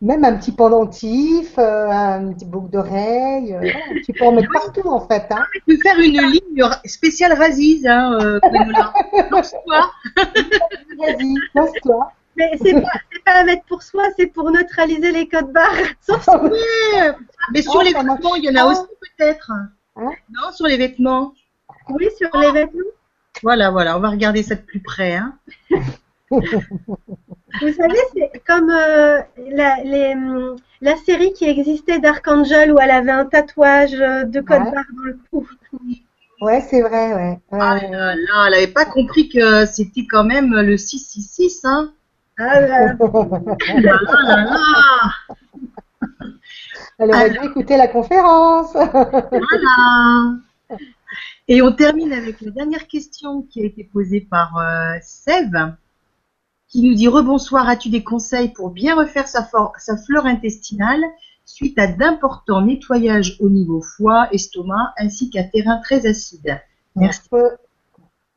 Même 0.00 0.24
un 0.24 0.36
petit 0.36 0.52
pendentif, 0.52 1.58
euh, 1.58 1.88
un 1.88 2.32
petit 2.34 2.44
boucle 2.44 2.70
d'oreille, 2.70 3.56
tu 4.04 4.12
peux 4.12 4.26
en 4.26 4.32
mettre 4.32 4.52
partout 4.52 4.86
en 4.86 5.00
fait. 5.00 5.26
Hein. 5.30 5.46
Tu 5.52 5.62
peux 5.66 5.76
faire 5.82 5.98
une 5.98 6.20
ligne 6.20 6.62
spéciale 6.84 7.32
Raziz, 7.32 7.86
hein, 7.86 8.18
euh, 8.20 8.38
Lance-toi. 9.30 9.90
Vas-y, 10.98 11.34
lance-toi. 11.54 12.12
Mais 12.36 12.50
c'est 12.60 12.74
pas, 12.74 13.00
pas 13.24 13.32
à 13.32 13.44
mettre 13.44 13.64
pour 13.64 13.82
soi, 13.82 14.04
c'est 14.18 14.26
pour 14.26 14.50
neutraliser 14.50 15.10
les 15.10 15.26
codes 15.26 15.52
barres. 15.52 15.72
Sauf 16.00 16.28
Mais 17.52 17.62
sur 17.62 17.76
oh, 17.76 17.82
les 17.82 17.94
vêtements, 17.94 18.34
il 18.36 18.44
y 18.44 18.50
en 18.50 18.56
a 18.56 18.70
aussi 18.70 18.82
peut-être. 19.00 19.50
Hein 19.96 20.10
non, 20.30 20.52
sur 20.52 20.66
les 20.66 20.76
vêtements. 20.76 21.34
Oui, 21.88 22.08
sur 22.16 22.28
les 22.38 22.52
vêtements. 22.52 22.80
Voilà, 23.42 23.70
voilà, 23.70 23.96
on 23.96 24.00
va 24.00 24.10
regarder 24.10 24.42
ça 24.42 24.54
de 24.54 24.60
plus 24.60 24.80
près. 24.80 25.14
Hein. 25.14 25.38
Vous 26.30 27.72
savez, 27.72 27.98
c'est 28.12 28.42
comme 28.44 28.70
euh, 28.70 29.20
la, 29.50 29.76
les, 29.84 30.14
la, 30.80 30.96
série 30.96 31.32
qui 31.32 31.44
existait 31.44 32.00
d'Archangel 32.00 32.72
où 32.72 32.78
elle 32.80 32.90
avait 32.90 33.12
un 33.12 33.26
tatouage 33.26 33.92
de 33.92 34.40
code 34.40 34.64
barre 34.64 34.84
dans 34.96 35.02
le 35.04 35.18
cou. 35.30 35.48
Ouais, 36.40 36.60
c'est 36.60 36.80
vrai, 36.82 37.14
ouais. 37.14 37.38
Ah 37.52 37.76
là, 37.76 38.14
là, 38.16 38.46
elle 38.46 38.52
n'avait 38.52 38.66
pas 38.66 38.84
compris 38.84 39.28
que 39.28 39.66
c'était 39.66 40.06
quand 40.10 40.24
même 40.24 40.52
le 40.52 40.76
666, 40.76 41.64
hein. 41.64 41.92
Ah 42.36 42.60
là 42.60 42.66
là, 42.66 42.96
là, 43.78 44.44
là. 44.44 44.58
Elle 46.98 47.10
aurait 47.10 47.30
dû 47.30 47.38
écouter 47.44 47.76
la 47.76 47.88
conférence. 47.88 48.72
voilà. 48.72 50.36
Et 51.46 51.60
on 51.62 51.72
termine 51.72 52.12
avec 52.12 52.40
la 52.40 52.50
dernière 52.50 52.86
question 52.86 53.42
qui 53.42 53.62
a 53.62 53.66
été 53.66 53.84
posée 53.84 54.22
par 54.22 54.56
euh, 54.56 54.96
Sève 55.02 55.74
qui 56.68 56.82
nous 56.82 56.94
dit 56.94 57.06
Rebonsoir, 57.06 57.68
as-tu 57.68 57.88
des 57.88 58.02
conseils 58.02 58.48
pour 58.48 58.70
bien 58.70 58.96
refaire 58.96 59.28
sa, 59.28 59.48
sa 59.78 59.96
flore 59.96 60.26
intestinale 60.26 61.04
suite 61.44 61.78
à 61.78 61.86
d'importants 61.86 62.62
nettoyages 62.62 63.36
au 63.40 63.48
niveau 63.48 63.80
foie, 63.80 64.28
estomac 64.32 64.94
ainsi 64.98 65.30
qu'un 65.30 65.44
terrain 65.44 65.80
très 65.82 66.06
acide 66.06 66.60
Merci. 66.96 67.28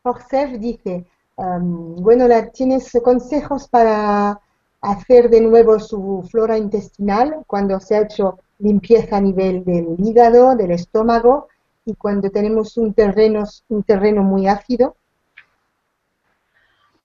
Jorge 0.04 0.58
dice, 0.60 1.06
um, 1.38 1.96
bueno, 1.96 2.28
la, 2.28 2.44
¿tienes 2.44 2.92
consejos 3.04 3.68
para 3.68 4.40
hacer 4.82 5.30
de 5.30 5.42
nuevo 5.42 5.80
su 5.80 6.28
flora 6.30 6.58
intestinal 6.58 7.44
cuando 7.48 7.80
se 7.80 7.96
ha 7.96 8.02
hecho 8.02 8.40
limpieza 8.60 9.18
a 9.18 9.22
nivel 9.22 9.64
del 9.64 9.96
hígado, 9.98 10.56
del 10.56 10.72
estómago 10.72 11.48
y 11.86 11.94
cuando 11.94 12.30
tenemos 12.30 12.78
un 12.78 12.94
terreno, 12.94 13.44
un 13.70 13.84
terreno 13.84 14.24
muy 14.24 14.48
ácido? 14.48 14.96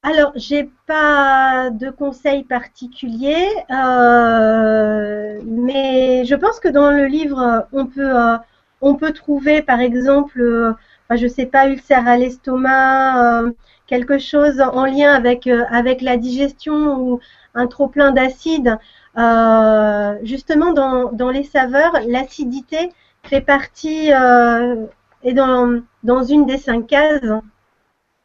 Alors, 0.04 0.32
j'ai 0.34 0.68
pas 0.88 1.70
de 1.70 1.90
conseils 1.90 2.42
particuliers, 2.42 3.46
euh, 3.70 5.40
mais 5.46 6.24
je 6.24 6.34
pense 6.34 6.58
que 6.58 6.68
dans 6.68 6.90
le 6.90 7.06
livre, 7.06 7.68
on 7.72 7.86
peut, 7.86 8.10
euh, 8.12 9.12
trouver, 9.12 9.62
par 9.62 9.78
exemple, 9.78 10.40
euh, 10.40 10.72
je 11.16 11.26
sais 11.26 11.46
pas, 11.46 11.68
ulcère 11.68 12.06
à 12.08 12.16
l'estomac, 12.16 13.42
euh, 13.44 13.52
quelque 13.86 14.18
chose 14.18 14.60
en 14.60 14.84
lien 14.84 15.12
avec, 15.12 15.46
avec 15.46 16.00
la 16.02 16.16
digestion 16.16 16.98
ou 17.00 17.20
un 17.54 17.66
trop 17.66 17.88
plein 17.88 18.12
d'acide. 18.12 18.78
justement, 20.22 20.72
dans, 20.72 21.12
dans 21.12 21.30
les 21.30 21.44
saveurs, 21.44 21.92
l'acidité 22.06 22.90
fait 23.22 23.40
partie, 23.42 24.08
est 24.08 25.34
dans, 25.34 25.82
dans 26.02 26.22
une 26.22 26.46
des 26.46 26.58
cinq 26.58 26.86
cases 26.86 27.20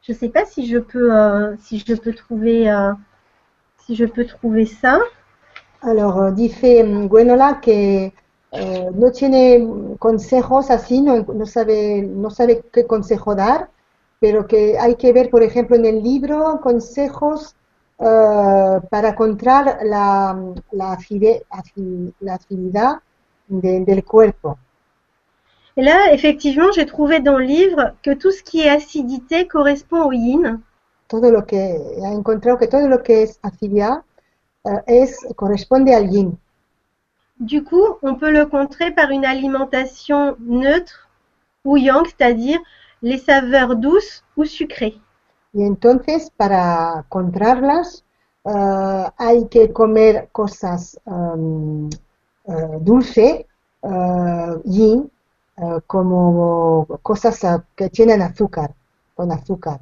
je 0.07 0.13
ne 0.13 0.17
sais 0.17 0.29
pas 0.29 0.45
si 0.45 0.65
je 0.67 0.77
peux, 0.77 1.13
euh, 1.13 1.55
si 1.59 1.83
je 1.85 1.93
peux 1.93 2.13
trouver, 2.13 2.71
euh, 2.71 2.93
si 3.85 3.95
je 3.95 4.05
peux 4.05 4.25
trouver 4.25 4.65
ça. 4.65 4.99
Alors, 5.81 6.17
euh, 6.17 6.31
dice 6.31 6.61
Gwenola 6.61 7.55
que 7.55 8.09
eh, 8.51 8.89
no 8.93 9.11
tiene 9.11 9.95
consejos 9.99 10.71
así, 10.71 11.01
no, 11.01 11.23
no, 11.23 11.45
sabe, 11.45 12.01
no 12.01 12.29
sabe 12.29 12.63
qué 12.71 12.85
consejo 12.85 13.35
dar, 13.35 13.69
pero 14.19 14.47
que 14.47 14.77
hay 14.79 14.95
que 14.95 15.13
ver, 15.13 15.29
por 15.29 15.43
ejemplo, 15.43 15.75
en 15.75 15.85
el 15.85 16.01
libro 16.01 16.59
consejos 16.61 17.55
uh, 17.99 18.79
para 18.89 19.09
encontrar 19.09 19.79
la, 19.83 20.39
la, 20.71 20.93
afide, 20.93 21.45
la 22.19 22.35
afinidad 22.35 22.99
de, 23.47 23.81
del 23.81 24.03
cuerpo. 24.03 24.57
Et 25.75 25.83
là, 25.83 26.11
effectivement, 26.11 26.71
j'ai 26.71 26.87
trouvé 26.87 27.19
dans 27.19 27.37
le 27.37 27.45
livre 27.45 27.93
que 28.01 28.11
tout 28.11 28.31
ce 28.31 28.41
qui 28.41 28.61
est 28.61 28.69
acidité 28.69 29.47
correspond 29.47 30.05
au 30.05 30.11
yin. 30.11 30.61
Todo 31.07 31.29
lo 31.29 31.45
que 31.45 31.55
he 31.55 32.07
encontrado 32.07 32.57
que 32.57 32.67
todo 32.67 32.87
lo 32.87 33.03
que 33.03 33.23
es 33.23 33.39
acididad 33.43 34.03
uh, 34.63 34.79
es 34.87 35.19
corresponde 35.35 35.93
al 35.93 36.09
yin. 36.09 36.37
Du 37.39 37.63
coup, 37.63 37.85
on 38.01 38.15
peut 38.15 38.31
le 38.31 38.45
contrer 38.45 38.91
par 38.91 39.11
une 39.11 39.25
alimentation 39.25 40.35
neutre 40.39 41.07
ou 41.63 41.77
yang, 41.77 42.05
c'est-à-dire 42.05 42.59
les 43.01 43.17
saveurs 43.17 43.75
douces 43.75 44.23
ou 44.35 44.45
sucrées. 44.45 44.97
Y 45.53 45.63
entonces, 45.65 46.29
para 46.35 47.05
contrarlas, 47.09 48.03
uh, 48.45 49.09
hay 49.17 49.47
que 49.49 49.71
comer 49.71 50.29
cosas 50.31 50.99
um, 51.05 51.89
uh, 52.47 52.79
dulce, 52.81 53.45
yin, 54.65 55.09
uh, 55.57 55.79
como 55.87 56.85
cosas 57.03 57.45
que 57.75 57.89
tienen 57.89 58.21
azúcar, 58.21 58.71
con 59.15 59.31
azúcar. 59.31 59.79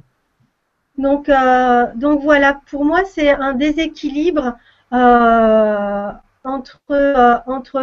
Donc, 0.98 1.28
euh, 1.28 1.92
donc 1.94 2.22
voilà, 2.22 2.60
pour 2.70 2.84
moi, 2.84 3.04
c'est 3.04 3.30
un 3.30 3.52
déséquilibre 3.52 4.56
euh, 4.92 6.10
entre, 6.46 6.80
euh, 6.90 7.38
entre 7.46 7.80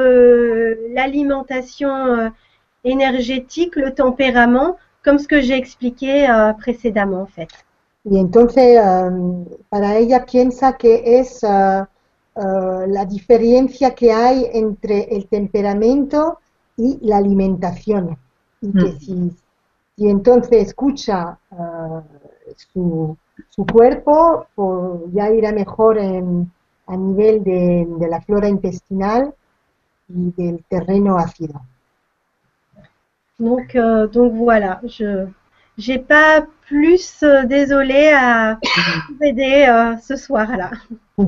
l'alimentation 0.94 2.31
énergétique, 2.84 3.76
le 3.76 3.94
tempérament, 3.94 4.77
comme 5.03 5.19
ce 5.19 5.27
que 5.27 5.41
j'ai 5.41 5.57
expliqué 5.57 6.27
précédemment 6.60 7.22
en 7.22 7.27
fait. 7.27 7.49
Y 8.06 8.18
entonces, 8.19 8.81
um, 8.84 9.45
para 9.69 9.98
ella 9.98 10.26
piensa 10.26 10.73
que 10.73 11.19
es 11.19 11.41
uh, 11.44 11.85
uh, 12.35 12.85
la 12.88 13.06
diferencia 13.06 13.95
que 13.95 14.11
hay 14.11 14.49
entre 14.53 15.15
el 15.15 15.27
temperamento 15.27 16.40
y 16.76 16.99
la 17.02 17.18
alimentación. 17.18 18.18
Y 18.61 18.72
que 18.73 18.85
mm. 18.85 18.99
si, 18.99 19.31
si, 19.95 20.10
entonces 20.10 20.68
escucha 20.68 21.38
uh, 21.52 22.02
su, 22.57 23.18
su, 23.49 23.65
cuerpo, 23.65 24.48
pues 24.53 25.14
ya 25.14 25.30
irá 25.31 25.53
mejor 25.53 25.98
en, 25.98 26.52
a 26.93 26.97
nivel 26.97 27.43
de, 27.43 27.99
de, 27.99 28.05
la 28.05 28.21
flora 28.21 28.47
intestinal 28.47 29.33
y 30.09 30.31
del 30.37 30.63
terreno 30.69 31.17
ácido. 31.17 31.61
Donc, 33.39 33.75
euh, 33.75 34.07
donc 34.07 34.33
voilà, 34.33 34.79
je 34.83 35.27
j'ai 35.77 35.97
pas 35.97 36.45
plus 36.67 37.23
euh, 37.23 37.45
désolé 37.45 38.09
à 38.09 38.59
vous 39.09 39.23
aider 39.23 39.65
euh, 39.67 39.97
ce 39.97 40.15
soir-là. 40.15 40.71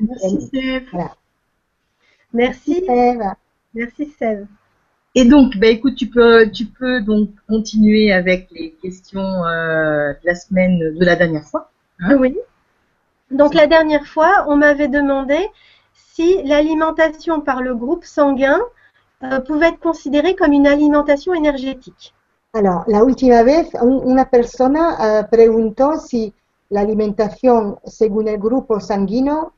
Merci, 0.00 0.50
Sève. 0.52 0.88
Voilà. 0.92 1.14
Merci, 2.32 2.84
merci 3.74 4.06
Sève. 4.18 4.46
Et 5.14 5.26
donc, 5.26 5.56
bah, 5.58 5.66
écoute, 5.68 5.94
tu 5.94 6.08
peux, 6.08 6.50
tu 6.50 6.64
peux 6.66 7.02
donc 7.02 7.30
continuer 7.46 8.10
avec 8.12 8.48
les 8.50 8.72
questions 8.82 9.44
euh, 9.44 10.12
de 10.12 10.26
la 10.26 10.34
semaine 10.34 10.78
de 10.78 11.04
la 11.04 11.14
dernière 11.14 11.44
fois. 11.44 11.70
Hein? 12.00 12.16
Oui. 12.18 12.36
Donc 13.32 13.54
la 13.54 13.66
dernière 13.66 14.06
fois, 14.06 14.44
on 14.48 14.56
m'avait 14.56 14.88
demandé 14.88 15.38
si 16.14 16.42
l'alimentation 16.44 17.40
par 17.40 17.62
le 17.62 17.74
groupe 17.74 18.04
sanguin 18.04 18.60
euh, 19.24 19.40
pouvait 19.40 19.68
être 19.68 19.80
considérée 19.80 20.34
comme 20.34 20.52
une 20.52 20.66
alimentation 20.66 21.32
énergétique. 21.34 22.14
Alors, 22.54 22.84
la 22.86 23.02
última 23.02 23.42
vez 23.42 23.68
un- 23.74 24.02
una 24.04 24.26
persona 24.26 24.82
eh, 25.00 25.24
preguntó 25.30 25.98
si 25.98 26.32
la 26.70 26.80
alimentación 26.80 27.78
según 27.86 28.28
el 28.28 28.38
grupo 28.38 28.78
sanguino, 28.80 29.52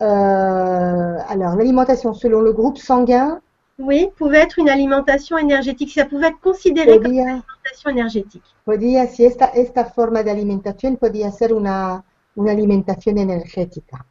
eh, 0.00 0.04
alors 0.04 1.56
l'alimentation 1.56 2.14
selon 2.14 2.40
le 2.42 2.52
groupe 2.52 2.78
sanguin 2.78 3.40
Oui, 3.78 4.08
pouvait 4.16 4.38
être 4.46 4.58
une 4.58 4.68
alimentation 4.70 5.36
énergétique. 5.38 5.92
Ça 5.92 6.04
pouvait 6.06 6.28
être 6.28 6.40
considéré 6.40 6.98
comme 6.98 7.12
une 7.12 7.20
alimentation 7.20 7.90
énergétique. 7.90 8.42
podía 8.64 9.06
si 9.06 9.24
esta, 9.24 9.46
esta 9.46 9.84
forma 9.84 10.22
de 10.22 10.30
alimentación 10.30 10.96
podía 10.96 11.30
ser 11.30 11.52
una, 11.52 12.04
una 12.36 12.52
alimentación 12.52 13.18
energética. 13.18 14.04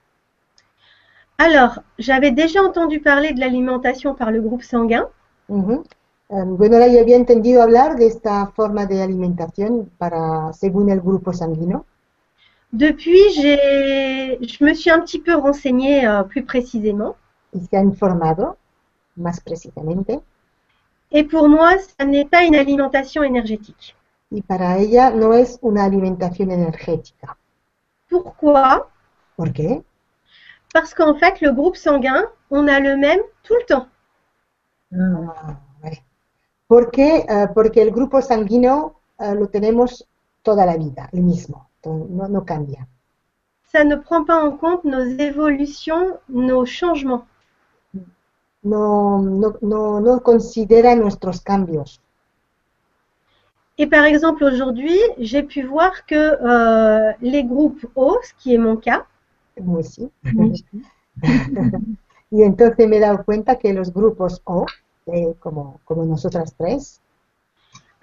Alors, 1.38 1.80
j'avais 2.00 2.32
déjà 2.32 2.62
entendu 2.64 3.00
parler 3.02 3.34
de 3.34 3.40
l'alimentation 3.40 4.16
par 4.16 4.32
le 4.32 4.42
groupe 4.42 4.64
sanguin. 4.64 5.08
Ujú. 5.48 5.84
Eh, 6.30 6.44
bueno, 6.46 6.76
ahora 6.78 6.88
yo 6.88 7.00
había 7.02 7.18
entendido 7.18 7.62
hablar 7.62 7.98
de 7.98 8.08
esta 8.08 8.48
forma 8.56 8.86
de 8.86 9.02
alimentación 9.02 9.92
para, 9.98 10.52
según 10.54 10.90
el 10.90 11.02
grupo 11.02 11.34
sanguino. 11.34 11.86
Depuis, 12.74 13.36
je 13.36 14.64
me 14.64 14.74
suis 14.74 14.92
un 14.92 15.00
petit 15.02 15.20
peu 15.20 15.36
renseignée 15.36 16.06
euh, 16.08 16.24
plus 16.24 16.44
précisément. 16.44 17.16
y 17.54 17.60
se 17.62 17.78
ha 17.78 17.82
informado 17.82 18.58
más 19.16 19.40
precisamente 19.40 20.20
Et 21.12 21.24
pour 21.24 21.48
moi, 21.48 21.78
ça 21.78 22.06
n'est 22.06 22.26
pas 22.26 22.44
une 22.44 22.56
alimentation 22.56 23.24
énergétique. 23.24 23.96
y 24.32 24.42
para 24.42 24.78
ella 24.80 25.12
no 25.12 25.34
es 25.34 25.60
una 25.62 25.86
alimentación 25.86 26.50
energética. 26.52 27.38
Pourquoi 28.10 28.90
¿Por 29.36 29.52
qué? 29.52 29.84
Parce 30.74 30.94
qu'en 30.94 31.16
fait, 31.16 31.42
le 31.42 31.52
groupe 31.52 31.76
sanguin, 31.76 32.26
on 32.52 32.68
a 32.68 32.80
le 32.80 32.98
même 32.98 33.22
tout 33.44 33.56
le 33.56 33.66
temps. 33.66 33.88
Ah, 34.94 35.58
vale. 35.82 35.98
¿Por 36.68 36.92
qué? 36.92 37.26
Eh, 37.28 37.48
porque 37.54 37.82
el 37.82 37.92
grupo 37.92 38.22
sanguíneo 38.22 39.00
eh, 39.20 39.36
lo 39.36 39.48
tenemos 39.48 40.06
toda 40.42 40.66
la 40.66 40.78
vida, 40.78 41.10
el 41.12 41.24
mismo, 41.24 41.70
no, 41.86 42.28
no 42.28 42.46
cambia. 42.46 42.88
Ça 43.72 43.84
ne 43.84 43.96
prend 43.96 44.24
pas 44.24 44.42
en 44.42 44.52
compte 44.52 44.86
nos 44.86 45.04
évolutions, 45.04 46.18
nos 46.30 46.66
changements. 46.66 47.26
No, 48.64 49.20
no, 49.20 49.58
no, 49.62 50.00
no 50.00 50.20
considera 50.22 50.96
nuestros 50.96 51.42
cambios. 51.42 52.02
Et 53.78 53.88
par 53.88 54.06
exemple, 54.06 54.44
aujourd'hui, 54.44 54.98
j'ai 55.20 55.44
pu 55.44 55.64
voir 55.64 56.06
que 56.06 56.16
euh, 56.16 57.12
les 57.22 57.44
groupes 57.44 57.86
O, 57.96 58.18
ce 58.24 58.34
qui 58.38 58.54
est 58.54 58.58
mon 58.58 58.78
cas, 58.78 59.06
Muy 59.62 59.84
sí. 59.84 60.10
y 62.32 62.44
entonces 62.44 62.88
me 62.88 62.98
he 62.98 63.00
dado 63.00 63.24
cuenta 63.24 63.56
que 63.56 63.74
los 63.74 63.94
grupos 63.94 64.42
O, 64.46 64.66
eh, 65.08 65.34
como, 65.40 65.80
como 65.86 66.06
nosotras 66.06 66.54
tres, 66.58 67.02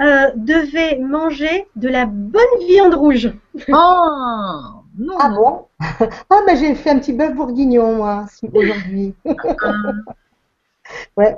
euh, 0.00 0.30
devaient 0.34 0.98
manger 0.98 1.66
de 1.76 1.88
la 1.88 2.06
bonne 2.06 2.66
viande 2.66 2.94
rouge. 2.94 3.30
Oh 3.68 4.82
non, 4.98 5.16
Ah 5.18 5.28
bon? 5.28 5.66
Ah, 6.30 6.40
mais 6.46 6.56
j'ai 6.56 6.74
fait 6.74 6.90
un 6.90 6.98
petit 6.98 7.12
bœuf 7.12 7.34
bourguignon, 7.34 7.96
moi, 7.96 8.26
aujourd'hui. 8.52 9.14
Ouais. 11.16 11.36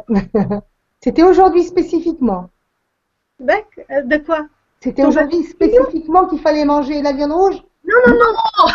C'était 1.01 1.23
aujourd'hui 1.23 1.65
spécifiquement. 1.65 2.48
Euh, 3.40 4.02
De 4.02 4.16
quoi? 4.19 4.47
C'était 4.81 5.05
aujourd'hui 5.05 5.43
spécifiquement 5.44 6.27
qu'il 6.27 6.40
fallait 6.40 6.65
manger 6.65 7.02
la 7.02 7.12
viande 7.12 7.32
rouge? 7.32 7.56
Non, 7.86 7.98
non, 8.06 8.15
non, 8.15 8.69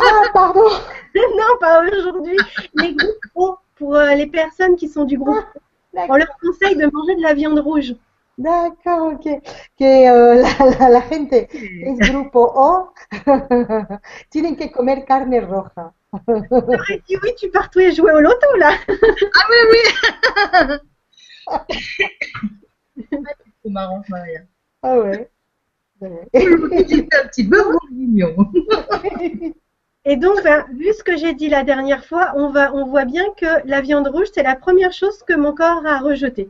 Ah, 0.00 0.22
pardon 0.32 0.68
non, 1.14 1.56
pas 1.60 1.82
aujourd'hui. 1.82 2.36
Les 2.74 2.94
groupes 2.94 3.24
O, 3.34 3.56
pour 3.76 3.96
euh, 3.96 4.14
les 4.14 4.26
personnes 4.26 4.76
qui 4.76 4.88
sont 4.88 5.04
du 5.04 5.18
groupe 5.18 5.44
O, 5.94 5.98
on 6.08 6.16
leur 6.16 6.28
conseille 6.40 6.76
de 6.76 6.86
manger 6.92 7.16
de 7.16 7.22
la 7.22 7.34
viande 7.34 7.58
rouge. 7.58 7.94
d'accord, 8.38 9.12
ok. 9.12 9.24
Que 9.78 9.84
eh, 9.84 10.42
la, 10.42 10.70
la, 10.78 10.88
la 10.88 11.00
gente 11.00 11.48
es 11.52 11.94
grupo 11.98 12.40
O 12.54 12.92
tienen 14.30 14.56
que 14.56 14.70
comer 14.70 15.04
carne 15.04 15.40
roja. 15.40 15.92
J'aurais 16.28 17.02
dit 17.08 17.16
oui, 17.22 17.34
tu 17.38 17.50
pars 17.50 17.70
tous 17.70 17.80
les 17.80 17.92
jouer 17.92 18.12
au 18.12 18.20
loto 18.20 18.46
là. 18.58 18.70
Ah 18.88 19.46
oui, 19.50 19.58
oui 19.72 19.82
C'est 23.10 23.70
marrant, 23.70 24.02
Maria. 24.08 24.40
Ah 24.82 24.98
ouais. 24.98 25.30
Ouais. 26.00 26.28
J'ai 26.32 26.96
fait 26.96 27.22
un 27.22 27.28
petit 27.28 27.44
beurre 27.44 27.72
bourguignon. 27.72 28.34
Et 30.06 30.16
donc, 30.16 30.42
ben, 30.42 30.64
vu 30.72 30.94
ce 30.94 31.04
que 31.04 31.16
j'ai 31.18 31.34
dit 31.34 31.50
la 31.50 31.62
dernière 31.62 32.04
fois, 32.06 32.32
on, 32.36 32.50
va, 32.50 32.74
on 32.74 32.86
voit 32.86 33.04
bien 33.04 33.24
que 33.36 33.66
la 33.66 33.82
viande 33.82 34.08
rouge, 34.08 34.28
c'est 34.32 34.42
la 34.42 34.56
première 34.56 34.92
chose 34.94 35.22
que 35.24 35.34
mon 35.34 35.54
corps 35.54 35.84
a 35.84 35.98
rejetée. 35.98 36.48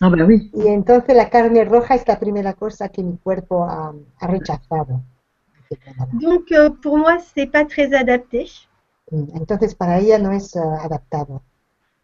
Ah 0.00 0.10
bah 0.10 0.24
oui. 0.24 0.50
Y 0.54 0.68
entonces 0.68 1.14
la 1.14 1.28
carne 1.30 1.64
roja 1.64 1.94
es 1.94 2.04
la 2.06 2.18
primera 2.18 2.52
cosa 2.52 2.88
que 2.88 3.02
mi 3.02 3.16
cuerpo 3.18 3.64
ha, 3.64 3.92
ha 4.20 4.26
rechazado. 4.26 5.00
Donc, 6.12 6.52
euh, 6.52 6.70
pour 6.70 6.98
moi, 6.98 7.18
c'est 7.34 7.46
pas 7.46 7.64
très 7.64 7.92
adapté. 7.94 8.46
Entonces 9.10 9.74
para 9.74 9.98
ella 9.98 10.18
no 10.18 10.32
es 10.32 10.56
eh, 10.56 10.60
adaptado. 10.60 11.42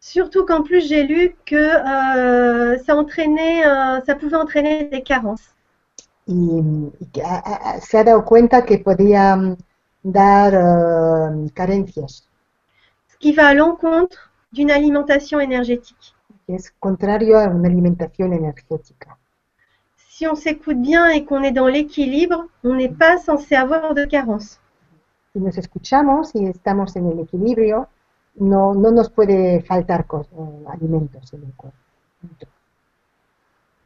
Surtout 0.01 0.45
qu'en 0.45 0.63
plus, 0.63 0.85
j'ai 0.85 1.03
lu 1.03 1.33
que 1.45 1.55
euh, 1.55 2.77
ça 2.79 2.97
entraînait, 2.97 3.65
euh, 3.65 4.01
ça 4.01 4.15
pouvait 4.15 4.35
entraîner 4.35 4.83
des 4.83 5.01
carences. 5.01 5.55
y, 6.25 6.33
y 7.13 7.21
ha- 7.21 7.79
se 7.81 7.97
ha 7.97 8.03
dado 8.03 8.23
cuenta 8.25 8.65
que 8.65 8.77
podía 8.79 9.35
mm, 9.35 9.57
dar 10.03 10.53
eh, 10.53 11.51
carencias, 11.53 12.27
Ce 13.09 13.17
qui 13.19 13.31
va 13.31 13.45
à 13.49 13.53
l'encontre 13.53 14.31
d'une 14.53 14.71
alimentation 14.71 15.39
énergétique. 15.39 16.15
que 16.45 16.53
es 16.55 16.71
contrario 16.79 17.39
a 17.39 17.47
una 17.47 17.67
alimentación 17.67 18.33
energética. 18.33 19.17
Si 20.09 20.27
on 20.27 20.35
s'écoute 20.35 20.81
bien 20.81 21.07
et 21.07 21.23
qu'on 21.25 21.43
est 21.43 21.53
dans 21.53 21.67
l'équilibre, 21.67 22.45
on 22.63 22.75
n'est 22.75 22.89
pas 22.89 23.17
censé 23.17 23.55
avoir 23.55 23.93
de 23.95 24.05
carences. 24.05 24.59
Si 25.33 25.39
nos 25.39 25.57
escuchamos 25.57 26.35
y 26.35 26.45
estamos 26.45 26.95
en 26.95 27.07
el 27.11 27.19
equilibrio, 27.19 27.87
no, 28.35 28.73
no 28.73 28.91
nos 28.91 29.09
puede 29.09 29.61
faltar 29.61 30.05
cos- 30.07 30.27
eh, 30.37 30.67
alimentos 30.69 31.33
en 31.33 31.43
el 31.43 31.53
cuerpo. 31.53 31.77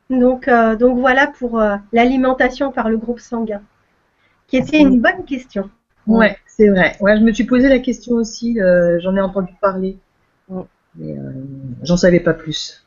Donc, 0.10 0.48
euh, 0.48 0.76
donc 0.76 1.00
voilà 1.00 1.28
pour 1.28 1.60
euh, 1.60 1.78
l'alimentation 1.92 2.72
par 2.72 2.90
le 2.90 2.98
groupe 2.98 3.20
sanguin, 3.20 3.62
qui 4.48 4.58
était 4.58 4.80
une 4.82 5.02
bonne 5.02 5.26
question. 5.26 5.70
Ouais, 6.08 6.38
c'est 6.46 6.70
vrai. 6.70 6.96
Ouais, 7.00 7.18
je 7.18 7.24
me 7.24 7.34
suis 7.34 7.46
posé 7.46 7.68
la 7.70 7.80
question 7.80 8.14
aussi. 8.16 8.60
euh, 8.62 9.00
J'en 9.00 9.16
ai 9.16 9.22
entendu 9.22 9.54
parler. 9.60 9.98
Mais 10.96 11.18
euh, 11.18 11.32
j'en 11.82 11.98
savais 11.98 12.20
pas 12.20 12.34
plus. 12.34 12.86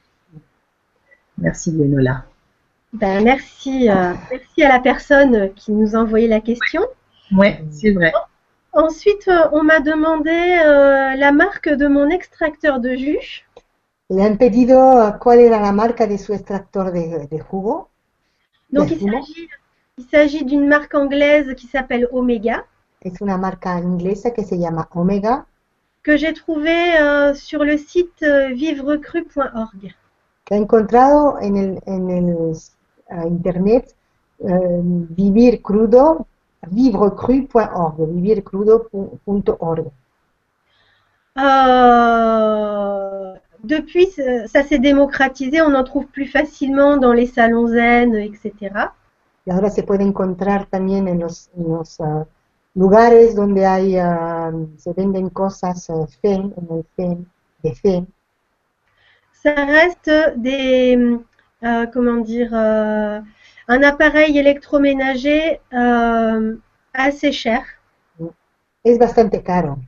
Merci, 1.37 1.73
Gwenola. 1.73 2.25
Ben, 2.93 3.23
merci, 3.23 3.91
euh, 3.91 4.15
merci 4.31 4.63
à 4.63 4.69
la 4.69 4.81
personne 4.81 5.53
qui 5.55 5.73
nous 5.73 5.95
a 5.95 5.99
envoyé 5.99 6.27
la 6.29 6.41
question. 6.41 6.83
Ouais, 7.37 7.63
c'est 7.71 7.91
vrai. 7.91 8.13
Ensuite, 8.73 9.29
euh, 9.29 9.49
on 9.53 9.63
m'a 9.63 9.81
demandé 9.81 10.31
euh, 10.31 11.15
la 11.17 11.33
marque 11.33 11.69
de 11.69 11.87
mon 11.89 12.09
extracteur 12.11 12.81
de 12.81 12.95
jus. 12.95 13.47
Le 14.11 14.23
han 14.23 14.37
pedido 14.37 15.07
eh, 15.07 15.19
cuál 15.19 15.41
era 15.41 15.61
la 15.61 15.73
marca 15.73 16.07
de 16.07 16.17
su 16.17 16.33
extractor 16.33 16.93
de, 16.93 17.27
de 17.31 17.39
jugo? 17.39 17.89
Donc, 18.71 18.91
il 18.91 20.05
s'agit, 20.11 20.45
d'une 20.45 20.67
marque 20.67 20.95
anglaise 20.95 21.55
qui 21.55 21.67
s'appelle 21.67 22.09
Omega, 22.13 22.65
Es 23.01 23.21
una 23.21 23.37
marca 23.37 23.79
inglesa 23.79 24.33
que 24.33 24.45
se 24.45 24.57
llama 24.57 24.89
Omega, 24.95 25.47
que 26.03 26.17
j'ai 26.17 26.33
trouvée 26.33 26.97
euh, 26.99 27.35
sur 27.35 27.65
le 27.65 27.77
site 27.77 28.23
euh, 28.23 28.49
vivrecru.org. 28.55 29.95
que 30.45 30.55
ha 30.55 30.59
encontrado 30.59 31.39
en 31.41 31.57
el, 31.57 31.81
en 31.87 32.09
el 32.09 32.53
eh, 33.11 33.29
internet 33.29 33.95
eh, 34.41 34.81
vivir 34.83 35.61
crudo, 35.63 36.27
vivrecru.org, 36.67 38.09
vivircrudo.org. 38.11 39.87
Euh, 41.39 43.35
depuis, 43.63 44.09
ça 44.47 44.63
s'est 44.65 44.79
démocratisé, 44.79 45.61
on 45.63 45.75
en 45.75 45.85
trouve 45.85 46.07
plus 46.07 46.27
facilement 46.27 46.97
dans 46.97 47.13
les 47.13 47.27
salons 47.27 47.69
zen, 47.69 48.15
etc. 48.15 48.91
Y 49.47 49.51
ahora 49.51 49.71
se 49.71 49.83
puede 49.83 50.03
encontrar 50.05 50.67
también 50.67 51.09
en 51.09 51.21
los, 51.21 51.49
en 51.57 51.69
los, 51.77 52.01
ah, 52.01 52.27
lugares 52.75 53.35
donde 53.35 53.65
hay, 53.65 53.97
ah, 53.99 54.53
se 54.77 54.93
venden 54.93 55.31
cosas 55.31 55.89
ah, 55.91 56.07
zen, 56.23 56.53
en 56.57 56.77
el 56.77 56.85
zen, 56.97 57.27
de 57.63 57.75
zen. 57.75 58.07
ça 59.43 59.65
reste 59.65 60.11
des, 60.37 60.99
euh, 61.63 61.87
comment 61.87 62.17
dire, 62.17 62.51
euh, 62.53 63.21
un 63.69 63.83
appareil 63.83 64.37
électroménager 64.39 65.61
euh, 65.73 66.57
assez 66.95 67.33
cher. 67.33 67.65
Es 68.83 68.99
bastante 68.99 69.41
caro. 69.45 69.79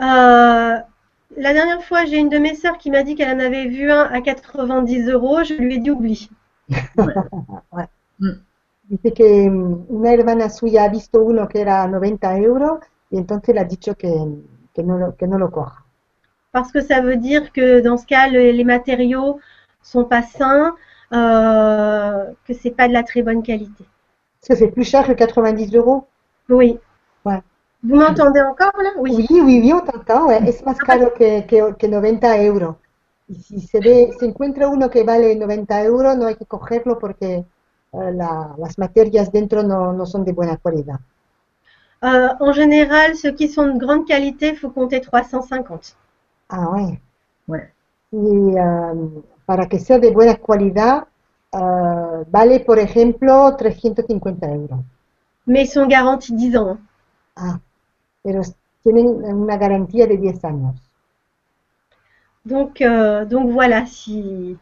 Euh, 0.00 0.04
la 1.36 1.52
dernière 1.52 1.82
fois, 1.84 2.04
j'ai 2.04 2.18
une 2.18 2.28
de 2.28 2.38
mes 2.38 2.54
sœurs 2.54 2.78
qui 2.78 2.90
m'a 2.90 3.02
dit 3.02 3.14
qu'elle 3.16 3.34
en 3.36 3.40
avait 3.40 3.66
vu 3.66 3.90
un 3.90 4.02
à 4.04 4.20
90 4.20 5.08
euros. 5.08 5.42
Je 5.44 5.54
lui 5.54 5.74
ai 5.74 5.78
dit 5.78 5.90
oublie. 5.90 6.30
Dice 8.88 9.12
que 9.12 9.50
mm, 9.50 9.86
una 9.88 10.12
hermana 10.12 10.48
suya 10.48 10.84
ha 10.84 10.88
visto 10.88 11.22
uno 11.22 11.48
que 11.48 11.60
era 11.60 11.86
90 11.86 12.38
euros 12.38 12.80
y 13.10 13.18
entonces 13.18 13.54
le 13.54 13.60
ha 13.60 13.64
dicho 13.64 13.94
que, 13.96 14.08
que, 14.74 14.82
no, 14.82 15.14
que 15.16 15.26
no 15.26 15.38
lo 15.38 15.50
coja. 15.50 15.84
Parce 16.52 16.72
que 16.72 16.80
ça 16.80 17.00
veut 17.00 17.16
dire 17.16 17.52
que 17.52 17.80
dans 17.80 17.96
ce 17.96 18.06
cas, 18.06 18.28
le- 18.28 18.50
les 18.52 18.64
matériaux 18.64 19.40
sont 19.82 20.04
pas 20.04 20.22
sains, 20.22 20.74
euh, 21.12 22.24
que 22.46 22.54
c'est 22.54 22.70
pas 22.70 22.88
de 22.88 22.92
la 22.92 23.02
très 23.02 23.22
bonne 23.22 23.42
qualité. 23.42 23.84
Est-ce 24.42 24.48
que 24.52 24.54
c'est 24.58 24.68
plus 24.70 24.84
cher 24.84 25.06
que 25.06 25.12
90 25.12 25.74
euros 25.74 26.06
Oui. 26.48 26.78
Ouais. 27.24 27.40
Vous 27.82 27.96
m'entendez 27.96 28.40
encore 28.42 28.72
là? 28.82 28.90
Oui, 28.98 29.26
oui, 29.30 29.60
oui, 29.62 29.72
on 29.72 29.80
t'entend. 29.80 30.26
ouais. 30.28 30.40
Es 30.48 30.64
más 30.64 30.78
caro 30.78 31.10
que, 31.18 31.42
que, 31.46 31.72
que 31.74 31.86
90 31.86 32.36
euros. 32.44 32.76
Y 33.28 33.34
si 33.36 33.60
se 33.60 33.80
ve, 33.80 34.10
se 34.18 34.26
encuentra 34.26 34.68
uno 34.68 34.90
que 34.90 35.02
vale 35.02 35.34
90 35.36 35.82
euros, 35.84 36.16
no 36.16 36.26
hay 36.26 36.36
que 36.36 36.44
cogerlo 36.46 36.98
porque 36.98 37.44
eh, 37.92 38.12
la- 38.12 38.54
las 38.58 38.78
materias 38.78 39.32
dentro 39.32 39.62
no, 39.62 39.92
no 39.92 40.04
son 40.06 40.24
de 40.24 40.32
buena 40.32 40.58
calidad. 40.58 41.00
Euh, 42.04 42.28
en 42.38 42.52
général, 42.52 43.16
ceux 43.16 43.32
qui 43.32 43.48
sont 43.48 43.66
de 43.66 43.78
grande 43.78 44.06
qualité, 44.06 44.50
il 44.50 44.56
faut 44.56 44.70
compter 44.70 45.00
350. 45.00 45.96
Ah, 46.48 46.70
ouais. 46.72 47.00
Ouais. 47.48 47.72
Um, 48.12 49.22
para 49.46 49.68
que 49.68 49.78
sea 49.78 49.98
de 49.98 50.10
buena 50.10 50.36
calidad, 50.36 51.08
eh, 51.52 52.24
vale, 52.28 52.60
por 52.60 52.78
ejemplo, 52.78 53.54
350 53.56 54.46
euros. 54.48 54.84
Mais 55.46 55.62
ils 55.62 55.66
sont 55.70 55.86
garantis 55.86 56.34
10 56.34 56.54
ans. 56.54 56.68
hein. 56.72 56.78
Ah, 57.36 57.60
pero 58.22 58.42
tienen 58.82 59.06
una 59.08 59.56
garantía 59.58 60.06
de 60.08 60.18
10 60.18 60.44
años. 60.44 60.76
Donc, 62.44 62.80
euh, 62.82 63.24
donc 63.24 63.50
voilà, 63.50 63.86
si, 63.86 64.56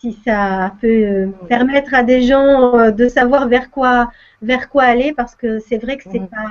si 0.00 0.12
ça 0.24 0.74
peut 0.80 1.32
permettre 1.48 1.94
à 1.94 2.02
des 2.02 2.22
gens 2.22 2.74
euh, 2.76 2.90
de 2.90 3.08
savoir 3.08 3.48
vers 3.48 3.70
quoi, 3.70 4.10
vers 4.42 4.68
quoi 4.68 4.84
aller, 4.84 5.12
parce 5.14 5.34
que 5.36 5.58
c'est 5.60 5.78
vrai 5.78 5.96
que 5.98 6.04
c'est 6.08 6.20
Mhm. 6.20 6.28
pas, 6.30 6.46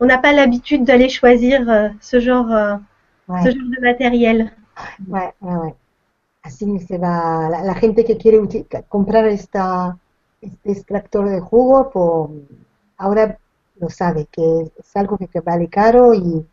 on 0.00 0.06
n'a 0.06 0.18
pas 0.18 0.32
l'habitude 0.32 0.84
d'aller 0.84 1.08
choisir 1.08 1.68
euh, 1.70 1.88
ce 2.00 2.20
genre, 2.20 2.50
ce 3.36 3.48
genre 3.50 3.68
de 3.76 3.82
matériel. 3.82 4.52
ouais, 5.08 5.32
ouais, 5.40 5.54
ouais. 5.56 5.74
Así 6.46 6.78
se 6.80 6.96
va, 6.98 7.48
la, 7.50 7.62
la 7.62 7.74
gente 7.74 8.04
que 8.06 8.16
quiere 8.16 8.38
comprar 8.88 9.26
esta, 9.26 9.98
este 10.40 10.72
extractor 10.72 11.28
de 11.28 11.40
jugo, 11.40 11.90
pues 11.90 12.30
ahora 12.96 13.38
lo 13.80 13.90
sabe, 13.90 14.26
que 14.32 14.72
es 14.78 14.96
algo 14.96 15.18
que, 15.18 15.28
que 15.28 15.40
vale 15.40 15.68
caro 15.68 16.14
y, 16.14 16.46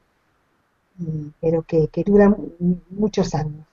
y- 0.99 1.31
pero 1.39 1.61
que, 1.69 1.87
que 1.93 2.03
dura 2.03 2.29
mu- 2.29 2.49
muchos 2.89 3.35
años. 3.35 3.65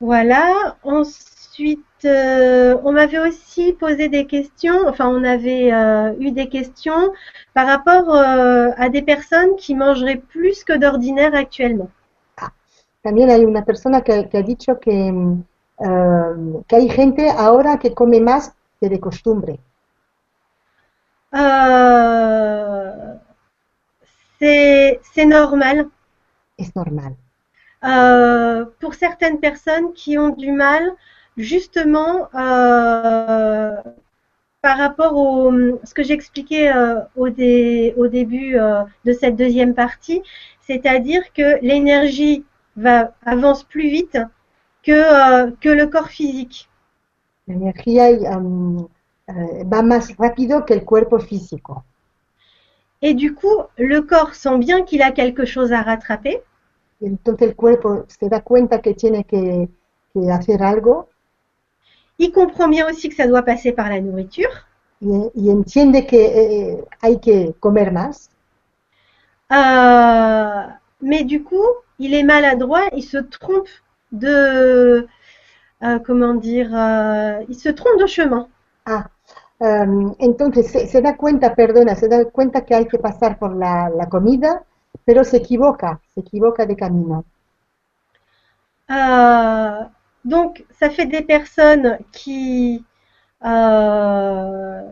Voilà. 0.00 0.76
Ensuite, 0.82 2.04
euh, 2.04 2.76
on 2.84 2.92
m'avait 2.92 3.18
aussi 3.20 3.72
posé 3.72 4.08
des 4.10 4.26
questions, 4.26 4.86
enfin, 4.86 5.08
on 5.08 5.24
avait 5.24 5.72
euh, 5.72 6.12
eu 6.20 6.30
des 6.30 6.48
questions 6.50 7.12
par 7.54 7.66
rapport 7.66 8.14
euh, 8.14 8.68
à 8.76 8.90
des 8.90 9.00
personnes 9.02 9.56
qui 9.56 9.74
mangeraient 9.74 10.16
plus 10.28 10.62
que 10.64 10.76
d'ordinaire 10.76 11.34
actuellement. 11.34 11.88
También 13.02 13.30
hay 13.30 13.44
una 13.44 13.64
persona 13.64 14.02
que, 14.02 14.28
que 14.28 14.38
ha 14.38 14.42
dicho 14.42 14.78
que, 14.80 15.08
eh, 15.08 16.62
que 16.66 16.76
hay 16.76 16.88
gente 16.88 17.30
ahora 17.30 17.78
que 17.78 17.94
come 17.94 18.20
más 18.20 18.54
que 18.80 18.88
de 18.88 19.00
costumbre. 19.00 19.60
Euh, 21.34 23.18
c'est 24.38 25.00
c'est 25.14 25.26
normal. 25.26 25.88
Es 26.58 26.74
normal. 26.74 27.16
Euh, 27.84 28.64
pour 28.80 28.94
certaines 28.94 29.40
personnes 29.40 29.92
qui 29.94 30.18
ont 30.18 30.30
du 30.30 30.52
mal, 30.52 30.92
justement, 31.36 32.28
euh, 32.34 33.76
par 34.62 34.78
rapport 34.78 35.16
au 35.16 35.52
ce 35.84 35.94
que 35.94 36.02
j'expliquais 36.02 36.72
euh, 36.74 37.00
au, 37.16 37.28
dé- 37.30 37.94
au 37.96 38.06
début 38.08 38.56
de 39.04 39.12
cette 39.12 39.36
deuxième 39.36 39.74
partie, 39.74 40.22
c'est-à-dire 40.60 41.32
que 41.32 41.60
l'énergie 41.62 42.44
va 42.76 43.14
avance 43.24 43.64
plus 43.64 43.88
vite 43.88 44.18
que 44.82 44.92
euh, 44.92 45.50
que 45.60 45.68
le 45.68 45.86
corps 45.86 46.08
physique. 46.08 46.68
La 47.46 47.54
energía 47.54 48.10
um, 48.36 48.88
eh, 49.28 49.64
va 49.64 49.82
más 49.82 50.16
rápido 50.16 50.64
que 50.64 50.74
el 50.74 50.84
cuerpo 50.84 51.18
físico. 51.18 51.84
Et 53.00 53.14
du 53.14 53.34
coup, 53.34 53.66
le 53.78 54.02
corps 54.02 54.34
sent 54.34 54.58
bien 54.58 54.82
qu'il 54.82 55.02
a 55.02 55.10
quelque 55.12 55.44
chose 55.44 55.72
à 55.72 55.82
rattraper. 55.82 56.42
Entonces 57.00 57.48
el 57.48 57.56
cuerpo 57.56 58.04
se 58.06 58.28
da 58.28 58.40
cuenta 58.40 58.80
que 58.80 58.94
tiene 58.94 59.24
que, 59.24 59.68
que 60.14 60.30
hacer 60.30 60.62
algo 60.62 61.08
Il 62.18 62.30
comprend 62.30 62.68
bien 62.68 62.86
aussi 62.88 63.08
que 63.08 63.16
ça 63.16 63.26
doit 63.26 63.42
passer 63.42 63.72
par 63.72 63.88
la 63.88 64.00
nourriture. 64.00 64.66
y, 65.02 65.30
y 65.34 65.50
entiende 65.50 66.06
que 66.06 66.16
eh, 66.16 66.84
hay 67.00 67.18
que 67.18 67.54
comer 67.58 67.92
más. 67.92 68.30
Euh, 69.50 70.68
mais 71.02 71.24
du 71.24 71.42
coup, 71.44 71.66
il 71.98 72.14
est 72.14 72.22
maladroit, 72.22 72.82
il 72.96 73.02
se 73.02 73.18
trompe 73.18 73.68
de, 74.12 75.06
euh, 75.82 75.98
comment 76.00 76.34
dire, 76.34 76.70
euh, 76.74 77.44
il 77.48 77.54
se 77.56 77.68
trompe 77.68 77.98
de 78.00 78.06
chemin. 78.06 78.48
Ah, 78.86 79.06
um, 79.60 80.14
entonces 80.18 80.70
se, 80.72 80.86
se 80.86 80.98
da 81.00 81.14
cuenta, 81.16 81.54
perdona, 81.54 81.94
se 81.94 82.08
da 82.08 82.24
cuenta 82.24 82.62
que 82.64 82.74
hay 82.74 82.86
que 82.86 82.98
pasar 82.98 83.38
por 83.38 83.54
la, 83.56 83.90
la 83.90 84.08
comida, 84.08 84.64
pero 85.04 85.24
se 85.24 85.38
equivoca, 85.38 86.00
se 86.14 86.20
equivoca 86.20 86.66
de 86.66 86.76
camino. 86.76 87.24
Euh, 88.90 89.84
donc, 90.24 90.64
ça 90.78 90.90
fait 90.90 91.06
des 91.06 91.22
personnes 91.22 91.98
qui, 92.12 92.84
euh, 93.44 94.82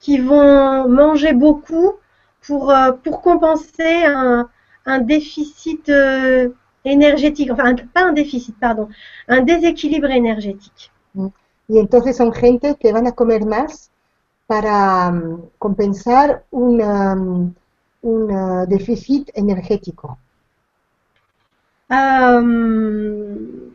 qui 0.00 0.18
vont 0.18 0.88
manger 0.88 1.32
beaucoup 1.32 1.94
pour, 2.46 2.74
pour 3.02 3.22
compenser 3.22 4.04
un, 4.06 4.48
un 4.86 5.00
déficit 5.00 5.88
euh, 5.88 6.50
énergétique, 6.84 7.50
enfin, 7.50 7.74
pas 7.94 8.04
un 8.04 8.12
déficit, 8.12 8.58
pardon, 8.58 8.88
un 9.28 9.42
déséquilibre 9.42 10.10
énergétique. 10.10 10.90
Y 11.68 11.78
entonces 11.78 12.16
son 12.16 12.32
gente 12.32 12.76
que 12.78 12.92
van 12.92 13.06
a 13.06 13.12
comer 13.12 13.46
más 13.46 13.90
para 14.46 15.08
um, 15.08 15.48
compensar 15.58 16.42
un, 16.52 16.80
um, 16.80 17.54
un 18.04 18.64
uh, 18.64 18.66
déficit 18.66 19.30
énergético. 19.34 20.18
Euh, 21.90 23.70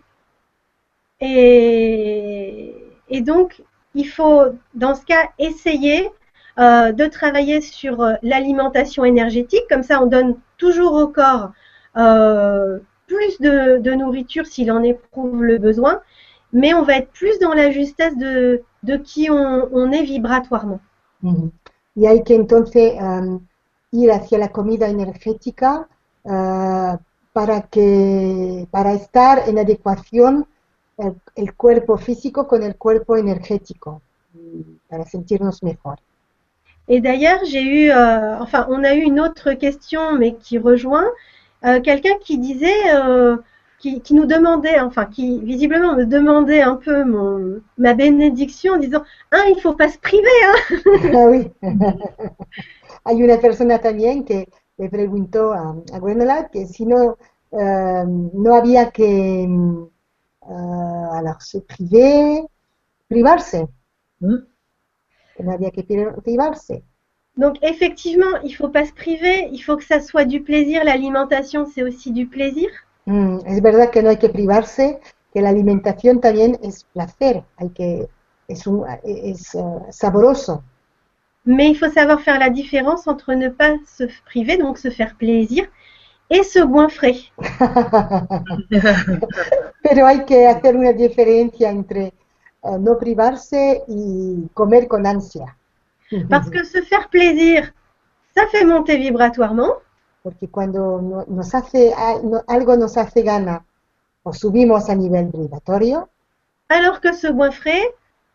et, 1.20 2.76
et 3.10 3.22
donc, 3.22 3.62
il 3.96 4.08
faut, 4.08 4.44
dans 4.74 4.96
ce 4.96 5.06
cas, 5.06 5.30
essayer 5.40 6.10
euh, 6.60 6.92
de 6.92 7.06
travailler 7.06 7.62
sur 7.62 8.02
euh, 8.02 8.16
l'alimentation 8.24 9.06
énergétique. 9.06 9.64
Comme 9.70 9.84
ça, 9.84 10.02
on 10.02 10.08
donne 10.08 10.38
toujours 10.58 10.94
au 10.94 11.08
corps 11.08 11.52
euh, 11.98 12.80
plus 13.06 13.40
de, 13.40 13.94
nourriture 13.94 14.48
s'il 14.48 14.72
en 14.72 14.82
éprouve 14.82 15.44
le 15.44 15.60
besoin, 15.60 16.02
mais 16.54 16.74
on 16.74 16.82
va 16.82 16.98
être 16.98 17.12
plus 17.12 17.38
dans 17.40 17.54
la 17.54 17.70
justesse 17.70 18.18
de, 18.18 18.64
qui 19.04 19.30
on, 19.30 19.92
est 19.92 20.02
vibratoirement. 20.02 20.80
Ujú. 21.24 21.52
Y 21.96 22.06
hay 22.06 22.24
que 22.24 22.34
entonces 22.34 22.94
um, 23.00 23.48
ir 23.92 24.12
hacia 24.12 24.38
la 24.38 24.50
comida 24.50 24.88
energética 24.88 25.88
uh, 26.26 26.98
para 27.34 27.62
que 27.62 28.68
para 28.72 28.94
estar 28.94 29.48
en 29.48 29.58
adecuación 29.58 30.46
el, 30.98 31.16
el 31.36 31.56
cuerpo 31.56 31.98
físico 31.98 32.48
con 32.48 32.62
el 32.62 32.76
cuerpo 32.76 33.16
energético 33.16 34.02
para 34.90 35.06
sentirnos 35.06 35.64
mejor. 35.64 36.00
Et 36.88 37.02
d'ailleurs, 37.02 37.40
j'ai 37.46 37.62
eu, 37.62 37.92
euh, 37.92 38.40
enfin, 38.40 38.66
on 38.70 38.84
a 38.84 38.96
eu 38.96 39.02
une 39.02 39.20
autre 39.20 39.54
question, 39.54 40.14
mais 40.18 40.36
qui 40.36 40.58
rejoint 40.58 41.08
euh, 41.66 41.82
quelqu'un 41.82 42.18
qui 42.22 42.38
disait, 42.38 42.96
euh, 42.96 43.38
qui, 43.80 44.02
qui 44.02 44.14
nous 44.14 44.26
demandait, 44.26 44.80
enfin, 44.80 45.06
qui 45.06 45.40
visiblement 45.42 45.96
me 45.96 46.06
demandait 46.06 46.62
un 46.62 46.76
peu 46.78 47.04
mon, 47.04 47.62
ma 47.78 47.94
bénédiction 47.94 48.74
en 48.76 48.78
disant, 48.78 49.04
ah, 49.32 49.46
il 49.50 49.60
faut 49.62 49.74
pas 49.74 49.90
se 49.90 49.98
priver, 50.00 50.28
hein. 50.46 50.78
Ah, 51.16 51.28
oui. 51.30 51.52
Hay 53.06 53.24
una 53.24 53.38
persona 53.40 53.80
también 53.80 54.26
que 54.26 54.48
le 54.78 54.90
preguntó 54.90 55.54
a, 55.54 55.76
a 55.94 56.00
Gwenola 56.00 56.50
que 56.50 56.66
si 56.68 56.86
no, 56.86 57.18
eh, 57.52 58.04
no 58.08 58.56
había 58.56 58.92
que 58.92 59.46
mm, 59.48 59.88
eh, 60.50 61.08
alors, 61.14 61.42
se 61.44 61.62
priver, 61.62 62.46
privarse, 63.08 63.68
Hmm. 64.20 64.38
Que 65.38 65.44
no 65.44 65.54
había 65.54 65.72
que 65.72 65.84
pri- 65.84 66.22
privarse. 66.24 66.84
Donc, 67.38 67.58
effectivement, 67.62 68.38
il 68.44 68.56
faut 68.56 68.70
pas 68.70 68.86
se 68.86 68.94
priver, 68.94 69.48
il 69.52 69.60
faut 69.60 69.78
que 69.78 69.86
ça 69.86 70.00
soit 70.00 70.26
du 70.26 70.42
plaisir. 70.42 70.84
L'alimentation, 70.84 71.66
c'est 71.66 71.84
aussi 71.84 72.12
du 72.12 72.26
plaisir. 72.26 72.68
Mm, 73.06 73.38
es 73.46 73.62
verdad 73.62 73.92
que 73.92 74.02
no 74.02 74.10
hay 74.10 74.18
que 74.18 74.30
privarse, 74.30 75.00
que 75.34 75.42
la 75.42 75.50
alimentación 75.50 76.20
también 76.20 76.58
es 76.64 76.86
placer, 76.94 77.44
hay 77.58 77.70
que, 77.70 78.08
es, 78.48 78.66
un, 78.66 78.84
es 79.04 79.54
uh, 79.54 79.86
sabroso. 79.92 80.64
Mais 81.46 81.70
il 81.70 81.76
faut 81.76 81.90
savoir 81.90 82.20
faire 82.20 82.40
la 82.40 82.50
différence 82.50 83.08
entre 83.08 83.34
ne 83.34 83.50
pas 83.50 83.76
se 83.86 84.06
priver, 84.26 84.58
donc 84.58 84.78
se 84.78 84.90
faire 84.90 85.16
plaisir, 85.16 85.66
et 86.30 86.44
se 86.44 86.60
goinfrer. 86.60 87.32
Pero 89.82 90.06
hay 90.06 90.26
que 90.26 90.48
hacer 90.48 90.76
una 90.76 90.92
diferencia 90.92 91.72
entre 91.72 92.14
no 92.80 92.98
privarse 92.98 93.84
y 93.88 94.48
comer 94.54 94.88
con 94.88 95.06
ansia. 95.06 95.58
Parce 96.30 96.50
que 96.50 96.64
se 96.64 96.82
faire 96.82 97.10
plaisir, 97.10 97.74
ça 98.34 98.48
fait 98.48 98.64
monter 98.64 98.98
vibratoirement. 98.98 99.74
Porque 100.24 100.50
cuando 100.50 101.02
no, 101.02 101.26
nos 101.28 101.56
hace, 101.56 101.94
no, 102.24 102.44
algo 102.48 102.76
nos 102.76 102.98
hace 102.98 103.24
gana 103.24 103.66
o 104.24 104.34
subimos 104.34 104.90
a 104.90 104.96
nivel 104.96 105.32
vibratorio. 105.34 106.10
Alors 106.70 107.00
que 107.00 107.14
se 107.14 107.28
goinfrer, 107.28 107.82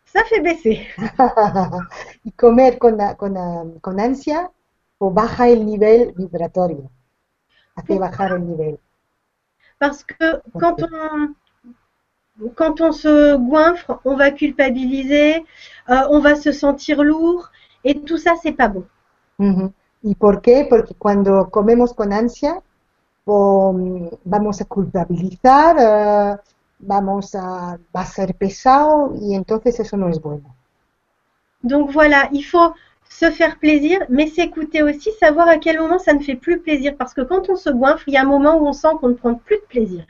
ça 0.04 0.24
fait 0.24 0.40
baisser. 0.40 0.86
y 2.24 2.32
comer 2.32 2.78
con, 2.78 2.96
con, 3.18 3.78
con 3.80 4.00
ansia 4.00 4.50
o 4.98 5.10
baja 5.10 5.48
el 5.48 5.66
nivel 5.66 6.12
vibratorio. 6.16 6.90
Hace 7.74 7.98
bajar 7.98 8.32
el 8.32 8.46
nivel? 8.46 8.78
Parce 9.78 10.04
que 10.04 10.40
quand 10.60 10.80
on, 10.82 11.34
quand 12.55 12.81
on 12.81 12.93
se 12.93 13.36
goinfre, 13.36 14.01
on 14.05 14.16
va 14.16 14.31
culpabiliser, 14.31 15.44
euh, 15.90 15.94
on 16.10 16.20
va 16.20 16.35
se 16.35 16.52
sentir 16.52 17.02
lourd, 17.02 17.51
et 17.85 18.01
tout 18.01 18.19
ça, 18.19 18.35
c'est 18.43 18.52
pas 18.52 18.69
bon. 18.69 18.85
Uh 19.39 19.44
-huh. 19.44 19.73
¿Y 20.05 20.14
por 20.14 20.40
qué? 20.40 20.66
Porque 20.69 20.94
cuando 20.94 21.48
comemos 21.51 21.93
con 21.94 22.12
ansia, 22.12 22.60
um, 23.27 24.10
vamos 24.24 24.60
a 24.60 24.64
culpabilizar, 24.64 25.77
uh, 25.77 26.36
vamos 26.81 27.35
a, 27.35 27.78
va 27.94 28.01
a 28.01 28.06
ser 28.06 28.35
pesado, 28.35 29.14
y 29.20 29.35
entonces 29.35 29.78
eso 29.81 29.97
no 29.97 30.09
es 30.09 30.20
bueno. 30.20 30.55
Donc 31.62 31.93
voilà, 31.93 32.28
il 32.32 32.43
faut 32.43 32.74
se 33.09 33.31
faire 33.31 33.59
plaisir, 33.59 34.01
mais 34.09 34.27
s'écouter 34.28 34.82
aussi, 34.82 35.10
savoir 35.20 35.48
à 35.48 35.59
quel 35.59 35.78
moment 35.78 35.98
ça 35.98 36.12
ne 36.12 36.20
fait 36.20 36.35
plus 36.35 36.59
plaisir. 36.60 36.97
Parce 36.97 37.14
que 37.14 37.20
quand 37.23 37.48
on 37.51 37.56
se 37.56 37.70
goinfre, 37.70 38.09
il 38.09 38.14
y 38.14 38.16
a 38.16 38.23
un 38.23 38.24
moment 38.36 38.56
où 38.56 38.66
on 38.66 38.73
sent 38.73 38.94
qu'on 39.01 39.10
ne 39.10 39.14
prend 39.14 39.35
plus 39.35 39.59
de 39.59 39.66
plaisir. 39.69 40.05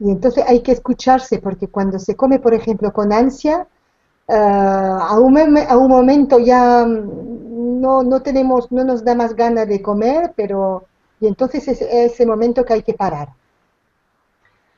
Y 0.00 0.10
entonces 0.10 0.44
hay 0.48 0.60
que 0.60 0.72
escucharse, 0.72 1.38
porque 1.38 1.68
cuando 1.68 1.98
se 1.98 2.16
come, 2.16 2.38
por 2.38 2.54
ejemplo, 2.54 2.92
con 2.92 3.12
ansia, 3.12 3.66
uh, 4.28 4.32
a, 4.32 5.18
un, 5.20 5.36
a, 5.58 5.76
un, 5.76 5.88
momento 5.88 6.38
ya 6.38 6.86
no, 6.86 8.02
no, 8.02 8.22
tenemos, 8.22 8.72
no 8.72 8.82
nos 8.82 9.04
da 9.04 9.14
más 9.14 9.36
ganas 9.36 9.68
de 9.68 9.82
comer, 9.82 10.32
pero 10.34 10.86
y 11.20 11.26
entonces 11.26 11.68
es 11.68 11.82
ese 11.82 12.24
momento 12.24 12.64
que 12.64 12.72
hay 12.72 12.82
que 12.82 12.94
parar. 12.94 13.28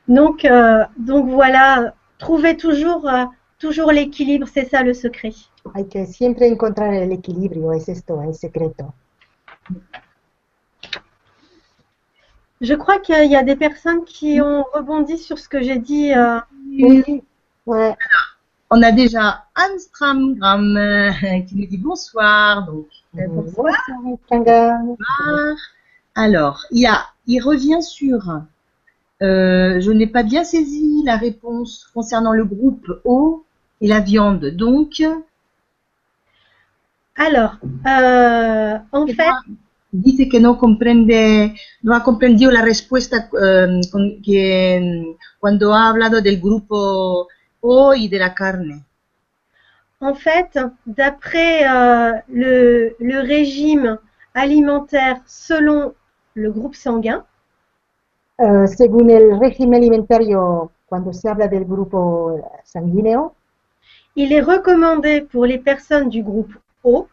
Donc, 0.09 0.45
euh, 0.45 0.85
donc 0.97 1.31
voilà, 1.31 1.95
trouver 2.19 2.57
toujours, 2.57 3.09
euh, 3.09 3.25
toujours 3.61 3.93
l'équilibre, 3.93 4.49
c'est 4.53 4.69
ça 4.69 4.83
le 4.83 4.93
secret. 4.93 5.35
Hay 5.75 5.85
que 5.87 6.05
siempre 6.07 6.49
encontrar 6.49 6.93
el 6.93 7.13
equilibrio, 7.13 7.73
es 7.73 7.89
esto, 7.89 8.21
el 8.23 8.35
secreto. 8.35 8.93
Je 12.63 12.75
crois 12.75 13.01
qu'il 13.01 13.31
y 13.31 13.35
a 13.35 13.43
des 13.43 13.57
personnes 13.57 14.05
qui 14.05 14.41
ont 14.41 14.65
rebondi 14.73 15.19
sur 15.19 15.37
ce 15.39 15.49
que 15.49 15.61
j'ai 15.61 15.79
dit. 15.79 16.13
Euh... 16.15 16.39
Oui, 16.71 17.23
ouais. 17.67 17.97
On 18.71 18.81
a 18.83 18.93
déjà 18.93 19.45
Amstramgram 19.57 20.77
euh, 20.77 21.11
qui 21.47 21.57
nous 21.57 21.67
dit 21.67 21.77
bonsoir. 21.77 22.65
Donc, 22.65 22.87
euh, 23.19 23.27
bonsoir. 23.27 23.75
bonsoir. 24.31 25.57
Alors, 26.15 26.65
il, 26.71 26.83
y 26.83 26.87
a, 26.87 27.05
il 27.27 27.41
revient 27.41 27.83
sur. 27.83 28.31
Euh, 29.23 29.81
je 29.81 29.91
n'ai 29.91 30.07
pas 30.07 30.23
bien 30.23 30.45
saisi 30.45 31.03
la 31.05 31.17
réponse 31.17 31.91
concernant 31.93 32.33
le 32.33 32.45
groupe 32.45 32.87
O 33.05 33.45
et 33.81 33.89
la 33.89 33.99
viande. 33.99 34.47
Donc. 34.47 35.03
Alors, 37.17 37.57
euh, 37.89 38.79
en 38.93 39.07
fait. 39.09 39.31
Dice 39.93 40.27
que 40.27 40.41
no 40.41 40.57
comprende, 40.57 41.55
no 41.83 41.95
ha 41.95 42.03
comprendido 42.03 42.51
la 42.51 42.63
respuesta 42.63 43.29
um, 43.33 43.81
con, 43.91 44.23
que, 44.23 45.17
cuando 45.39 45.75
ha 45.75 45.91
hablado 45.91 46.23
del 46.23 46.41
grupo 46.41 47.29
O 47.61 47.95
y 47.95 48.09
de 48.09 48.19
la 48.19 48.35
carne. 48.35 48.85
En 50.01 50.15
fait, 50.15 50.59
d'après 50.85 51.65
euh, 51.65 52.21
le, 52.29 52.97
le, 52.99 53.21
régime 53.21 53.99
alimentaire 54.35 55.21
selon 55.27 55.95
le 56.35 56.51
groupe 56.51 56.75
sanguin, 56.75 57.25
uh, 58.39 58.67
según 58.67 59.11
el 59.11 59.39
régimen 59.39 59.75
alimentario, 59.75 60.73
cuando 60.87 61.13
se 61.13 61.29
habla 61.29 61.47
del 61.47 61.65
grupo 61.65 62.41
sanguíneo, 62.65 63.35
il 64.17 64.33
est 64.33 64.43
recommandé 64.43 65.21
pour 65.21 65.47
les 65.47 65.59
personnes 65.59 66.09
du 66.09 66.23
groupe 66.23 66.55
O 66.83 67.07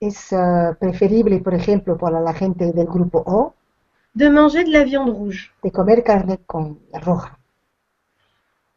es 0.00 0.32
uh, 0.32 0.74
preferible, 0.78 1.40
por 1.40 1.54
ejemplo, 1.54 1.96
para 1.98 2.20
la 2.20 2.32
gente 2.34 2.72
del 2.72 2.86
grupo 2.86 3.22
O, 3.26 3.54
de 4.14 4.28
manger 4.30 4.64
de 4.64 4.72
la 4.72 4.84
viande 4.84 5.12
rouge. 5.12 5.52
de 5.62 5.70
comer 5.70 6.02
carne 6.02 6.38
con 6.46 6.78
roja. 6.92 7.38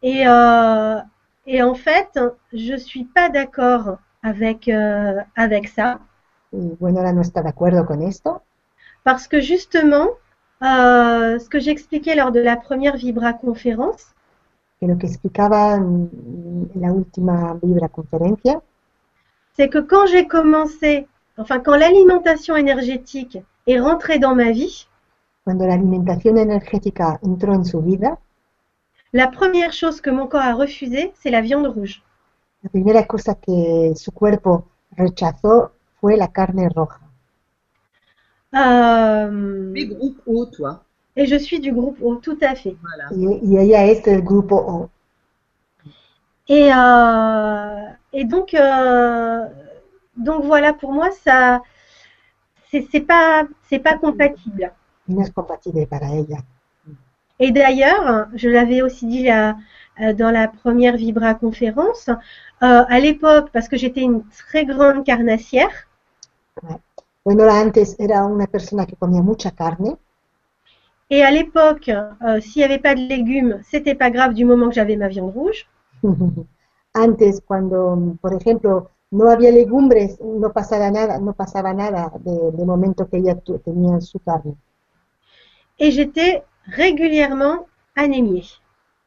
Et, 0.01 0.27
euh, 0.27 0.99
et 1.45 1.63
en 1.63 1.75
fait, 1.75 2.19
je 2.51 2.75
suis 2.77 3.05
pas 3.05 3.29
d'accord 3.29 3.97
avec, 4.21 4.67
euh, 4.67 5.21
avec 5.35 5.67
ça. 5.69 5.99
Y 6.51 6.75
bueno, 6.79 6.99
ahora 6.99 7.13
no 7.13 7.21
está 7.21 7.41
de 7.41 7.49
acuerdo 7.49 7.85
con 7.85 8.01
esto, 8.03 8.43
Parce 9.03 9.27
que 9.27 9.41
justement, 9.41 10.09
euh, 10.61 11.39
ce 11.39 11.49
que 11.49 11.59
j'expliquais 11.59 12.15
lors 12.15 12.31
de 12.31 12.39
la 12.41 12.55
première 12.57 12.95
Vibra 12.95 13.33
conférence, 13.33 14.13
que 14.79 14.87
lo 14.87 14.97
que 14.97 15.07
explicaba 15.07 15.75
en 15.75 16.09
en 16.75 16.81
la 16.81 16.91
última 16.91 17.53
Vibra 17.61 17.89
conferencia, 17.89 18.61
c'est 19.55 19.69
que 19.69 19.79
quand 19.79 20.05
j'ai 20.07 20.27
commencé, 20.27 21.07
enfin 21.37 21.59
quand 21.59 21.75
l'alimentation 21.75 22.55
énergétique 22.55 23.37
est 23.67 23.79
rentrée 23.79 24.19
dans 24.19 24.35
ma 24.35 24.51
vie, 24.51 24.87
cuando 25.43 25.65
la 25.65 25.73
alimentación 25.73 26.37
energética 26.37 27.19
entró 27.21 27.53
en 27.53 27.65
su 27.65 27.81
vida, 27.81 28.17
la 29.13 29.27
première 29.27 29.73
chose 29.73 30.01
que 30.01 30.09
mon 30.11 30.27
corps 30.27 30.41
a 30.41 30.53
refusée, 30.53 31.11
c'est 31.15 31.29
la 31.31 31.41
viande 31.41 31.67
rouge. 31.67 32.01
la 32.61 32.69
primera 32.69 33.05
cosa 33.05 33.35
que 33.35 33.93
su 33.95 34.11
cuerpo 34.11 34.65
rechazó 34.97 35.71
fue 35.99 36.15
la 36.17 36.29
carne 36.29 36.69
roja. 36.73 36.99
Euh, 38.55 39.29
Mais 39.31 39.85
groupe 39.85 40.21
O, 40.25 40.45
toi. 40.45 40.83
et 41.15 41.25
je 41.25 41.35
suis 41.37 41.59
du 41.59 41.71
groupe 41.73 41.97
O, 42.01 42.15
tout 42.15 42.37
à 42.41 42.55
fait. 42.55 42.75
Voilà. 42.81 43.09
Y, 43.11 43.39
y 43.43 43.57
ella 43.57 43.85
es 43.85 44.01
del 44.03 44.21
grupo 44.21 44.55
O. 44.57 44.89
Et, 46.47 46.69
euh, 46.73 47.85
et 48.13 48.25
donc, 48.25 48.53
euh, 48.53 49.45
donc 50.15 50.43
voilà, 50.45 50.73
pour 50.73 50.91
moi, 50.91 51.09
ça, 51.11 51.61
c'est 52.71 53.01
pas, 53.01 53.45
c'est 53.69 53.79
pas 53.79 53.97
compatible. 53.97 54.71
y 55.07 55.13
no 55.13 55.21
es 55.21 55.31
compatible 55.31 55.85
para 55.87 56.13
ella. 56.13 56.37
Et 57.39 57.51
d'ailleurs, 57.51 58.27
je 58.35 58.47
l'avais 58.47 58.81
aussi 58.81 59.05
dit 59.05 59.23
là, 59.23 59.57
dans 60.13 60.31
la 60.31 60.47
première 60.47 60.95
Vibra 60.95 61.33
conférence, 61.33 62.09
euh, 62.09 62.85
à 62.87 62.99
l'époque, 62.99 63.49
parce 63.51 63.67
que 63.67 63.75
j'étais 63.75 64.01
une 64.01 64.23
très 64.47 64.65
grande 64.65 65.03
carnassière, 65.03 65.87
Bueno, 67.25 67.45
la 67.45 67.61
antes 67.61 67.95
era 67.99 68.25
una 68.25 68.47
persona 68.47 68.85
que 68.85 68.97
comía 68.97 69.21
mucha 69.21 69.51
carne 69.51 69.97
et 71.09 71.23
à 71.23 71.29
l'époque, 71.29 71.89
euh, 71.89 72.41
s'il 72.41 72.61
n'y 72.61 72.63
avait 72.63 72.79
pas 72.79 72.95
de 72.95 73.01
légumes, 73.01 73.59
c'était 73.69 73.93
pas 73.93 74.09
grave 74.09 74.33
du 74.33 74.45
moment 74.45 74.69
que 74.69 74.73
j'avais 74.73 74.95
ma 74.95 75.09
viande 75.09 75.31
rouge. 75.31 75.67
Antes, 76.95 77.41
cuando, 77.45 78.17
por 78.19 78.33
ejemplo, 78.33 78.89
no 79.13 79.29
había 79.29 79.51
legumbres, 79.51 80.19
no 80.21 80.51
pasaba 80.51 80.89
nada, 80.89 81.19
no 81.19 81.33
pasaba 81.33 81.71
nada 81.73 82.11
de, 82.19 82.51
de 82.51 82.65
momento 82.65 83.07
que 83.07 83.17
ella 83.17 83.35
tenía 83.63 84.01
su 84.01 84.19
carne. 84.19 84.55
Et 85.77 85.91
j'étais 85.91 86.43
régulièrement 86.65 87.67
anémiée. 87.95 88.49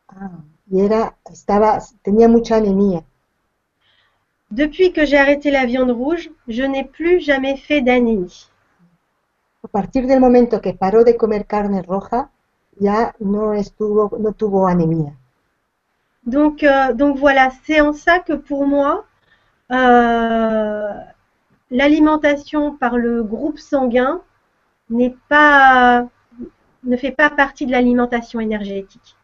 Ah, 0.09 0.31
y 0.71 0.81
era, 0.81 1.17
estaba, 1.33 1.81
tenía 2.03 2.29
mucha 2.29 2.57
anemia. 2.57 3.03
Depuis 4.51 4.93
que 4.93 5.05
j'ai 5.05 5.19
arrêté 5.19 5.51
la 5.51 5.67
viande 5.67 5.91
rouge, 5.91 6.31
je 6.47 6.63
n'ai 6.63 6.85
plus 6.85 7.19
jamais 7.19 7.57
fait 7.57 7.83
d'anémie. 7.83 8.49
A 9.65 9.69
partir 9.69 10.07
del 10.07 10.21
momento 10.21 10.61
que 10.61 10.73
paró 10.73 11.03
de 11.03 11.17
comer 11.17 11.47
carne 11.47 11.83
roja, 11.83 12.31
ya 12.79 13.17
no 13.19 13.55
estuvo, 13.55 14.17
no 14.21 14.33
tuvo 14.33 14.69
anemia. 14.69 15.15
Donc, 16.25 16.63
euh, 16.63 16.93
donc 16.93 17.19
voilà, 17.19 17.51
c'est 17.65 17.81
en 17.81 17.93
ça 17.93 18.21
que 18.21 18.35
pour 18.35 18.67
moi, 18.67 19.05
euh, 19.73 20.93
l'alimentation 21.71 22.77
par 22.77 22.97
le 22.99 23.23
groupe 23.23 23.59
sanguin 23.59 24.23
n'est 24.91 25.17
pas, 25.29 26.09
ne 26.85 26.97
fait 26.97 27.13
pas 27.13 27.31
partie 27.31 27.67
de 27.67 27.73
l'alimentation 27.73 28.41
énergétique. 28.41 29.17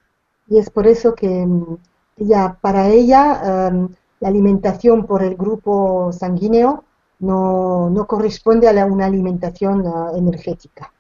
Y 0.49 0.59
es 0.59 0.71
por 0.71 0.87
eso 0.87 1.15
que 1.17 1.27
mm, 1.47 1.79
ella, 2.19 2.57
para 2.61 2.89
ella, 2.89 3.71
la 4.21 4.29
alimentación 4.29 5.05
por 5.07 5.23
el 5.25 5.35
grupo 5.37 6.13
sanguíneo 6.13 6.85
no, 7.19 7.91
no 7.91 8.07
corresponde 8.07 8.69
a 8.69 8.73
la- 8.73 8.87
una 8.87 9.07
alimentación 9.07 9.85
ah, 9.87 10.13
energética. 10.15 10.93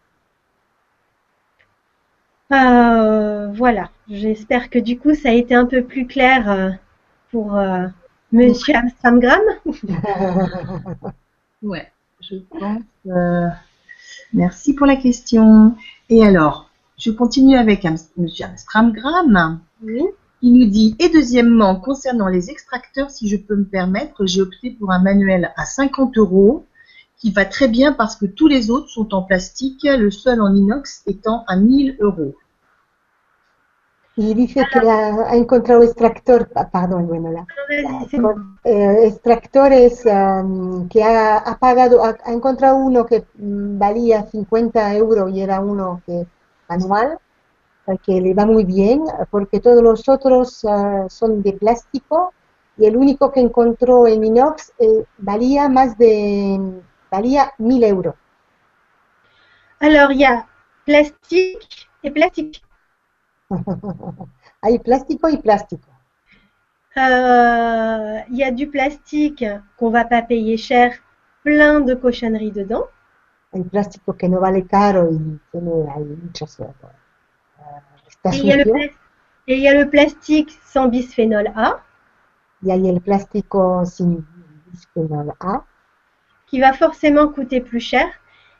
Euh, 2.52 3.50
voilà, 3.52 3.90
j'espère 4.08 4.68
que 4.70 4.78
du 4.78 4.98
coup 4.98 5.14
ça 5.14 5.30
a 5.30 5.32
été 5.32 5.54
un 5.54 5.66
peu 5.66 5.82
plus 5.84 6.06
clair 6.06 6.50
euh, 6.50 6.70
pour 7.30 7.56
euh, 7.56 7.86
Monsieur 8.32 8.74
Amstramgram. 8.76 9.40
ouais, 11.62 11.90
je 12.20 12.36
pense. 12.50 12.82
euh, 13.06 13.48
Merci 14.32 14.74
pour 14.74 14.86
la 14.86 14.96
question. 14.96 15.74
Et 16.08 16.24
alors, 16.24 16.70
je 16.98 17.10
continue 17.10 17.56
avec 17.56 17.86
Monsieur 18.16 18.46
Amstramgram. 18.46 19.60
Oui. 19.82 20.02
Il 20.40 20.54
nous 20.58 20.66
dit, 20.68 20.96
et 20.98 21.08
deuxièmement, 21.08 21.76
concernant 21.76 22.26
les 22.28 22.50
extracteurs, 22.50 23.10
si 23.10 23.28
je 23.28 23.36
peux 23.36 23.54
me 23.54 23.64
permettre, 23.64 24.26
j'ai 24.26 24.40
opté 24.40 24.70
pour 24.70 24.90
un 24.90 24.98
manuel 25.00 25.52
à 25.56 25.64
50 25.64 26.16
euros 26.18 26.64
qui 27.16 27.30
va 27.30 27.44
très 27.44 27.68
bien 27.68 27.92
parce 27.92 28.16
que 28.16 28.26
tous 28.26 28.48
les 28.48 28.68
autres 28.70 28.88
sont 28.88 29.14
en 29.14 29.22
plastique, 29.22 29.84
le 29.84 30.10
seul 30.10 30.40
en 30.40 30.52
inox 30.52 31.02
étant 31.06 31.44
à 31.46 31.54
1000 31.56 31.96
euros. 32.00 32.34
Y 34.22 34.34
dice 34.34 34.64
que 34.72 34.78
ha, 34.88 35.30
ha 35.30 35.34
encontrado 35.34 35.82
extractor, 35.82 36.48
ah, 36.54 36.68
perdón, 36.70 37.08
bueno, 37.08 37.32
la, 37.32 37.44
eh, 38.62 39.06
extractores 39.08 40.04
um, 40.06 40.88
que 40.88 41.02
ha, 41.02 41.38
ha 41.38 41.58
pagado, 41.58 42.04
ha, 42.04 42.16
ha 42.24 42.32
encontrado 42.32 42.76
uno 42.76 43.04
que 43.04 43.24
mm, 43.34 43.78
valía 43.80 44.22
50 44.22 44.94
euros 44.94 45.28
y 45.32 45.40
era 45.40 45.58
uno 45.58 46.02
que 46.06 46.24
manual, 46.68 47.18
que 48.04 48.20
le 48.20 48.32
va 48.32 48.46
muy 48.46 48.64
bien, 48.64 49.02
porque 49.28 49.58
todos 49.58 49.82
los 49.82 50.08
otros 50.08 50.64
ah, 50.66 51.06
son 51.08 51.42
de 51.42 51.54
plástico 51.54 52.32
y 52.78 52.86
el 52.86 52.96
único 52.96 53.32
que 53.32 53.40
encontró 53.40 54.06
en 54.06 54.22
inox 54.22 54.72
eh, 54.78 55.04
valía 55.18 55.68
más 55.68 55.98
de, 55.98 56.60
valía 57.10 57.52
1000 57.58 57.84
euros. 57.84 58.14
Alors, 59.80 60.12
il 60.12 60.20
y 60.20 60.24
a 60.24 60.46
plastique 60.86 61.88
et 62.04 62.12
plastique. 62.12 62.62
Hay 64.62 64.78
plástico 64.78 65.28
y 65.28 65.38
plástico. 65.38 65.88
Euh, 66.96 68.20
Il 68.28 68.36
y 68.36 68.44
a 68.44 68.50
du 68.50 68.68
plastique 68.68 69.44
qu'on 69.78 69.90
va 69.90 70.04
pas 70.04 70.22
payer 70.22 70.56
cher, 70.56 70.92
plein 71.42 71.80
de 71.80 71.94
cochonneries 71.94 72.52
dedans. 72.52 72.84
Hay 73.52 73.64
plástico 73.64 74.14
que 74.14 74.28
no 74.28 74.40
vale 74.40 74.66
caro 74.66 75.10
y 75.10 75.40
tiene 75.50 75.86
hay 75.94 76.04
muchas, 76.04 76.58
Et 78.24 78.38
il, 78.38 78.46
y 78.46 78.52
a 78.52 78.56
le 78.56 78.90
et 79.46 79.56
il 79.56 79.60
y 79.60 79.68
a 79.68 79.74
le 79.74 79.90
plastique 79.90 80.50
sans 80.64 80.88
bisphénol 80.88 81.52
A, 81.54 81.82
y 82.62 82.70
hay 82.70 82.88
el 82.88 83.00
plástico 83.00 83.84
sin 83.84 84.24
bisphenol 84.66 85.34
A, 85.40 85.64
qui 86.46 86.60
va 86.60 86.72
forcément 86.72 87.28
coûter 87.28 87.60
plus 87.60 87.80
cher. 87.80 88.08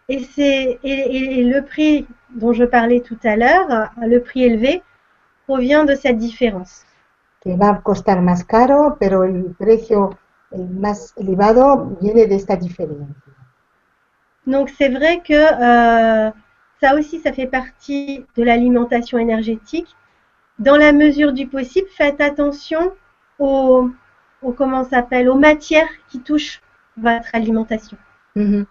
Et, 0.09 0.21
c'est, 0.25 0.79
et, 0.83 0.91
et- 1.17 1.41
et 1.41 1.45
le 1.45 1.63
prix 1.65 2.07
dont 2.35 2.53
je 2.53 2.65
parlais 2.65 3.01
tout 3.01 3.19
à 3.25 3.37
l'heure, 3.37 3.91
le 4.01 4.19
prix 4.21 4.45
élevé, 4.45 4.83
provient 5.47 5.85
de 5.85 5.95
cette 5.95 6.19
différence. 6.19 6.85
que 7.43 7.51
va 7.57 7.71
a 7.71 7.83
costar 7.83 8.21
más 8.23 8.45
caro, 8.45 8.97
pero 9.01 9.25
el 9.25 9.55
precio 9.59 10.17
el 10.53 10.69
más 10.69 11.13
elevado 11.17 11.97
viene 12.01 12.27
de 12.27 12.37
esta 12.37 12.55
diferencia. 12.57 13.15
Donc 14.47 14.71
c'est 14.71 14.89
vrai 14.89 15.21
que 15.21 15.33
euh, 15.35 16.31
ça 16.81 16.95
aussi, 16.97 17.21
ça 17.21 17.33
fait 17.33 17.47
partie 17.47 18.25
de 18.37 18.43
l'alimentation 18.43 19.19
énergétique. 19.19 19.97
Dans 20.59 20.77
la 20.77 20.93
mesure 20.93 21.33
du 21.33 21.47
possible, 21.47 21.89
faites 21.97 22.21
attention 22.21 22.93
aux, 23.39 23.89
aux 24.43 24.53
comment 24.53 24.85
s'appelle, 24.85 25.29
aux 25.29 25.39
matières 25.39 25.89
qui 26.09 26.21
touchent 26.21 26.61
votre 26.97 27.35
alimentation. 27.35 27.97
Ujú. 28.35 28.67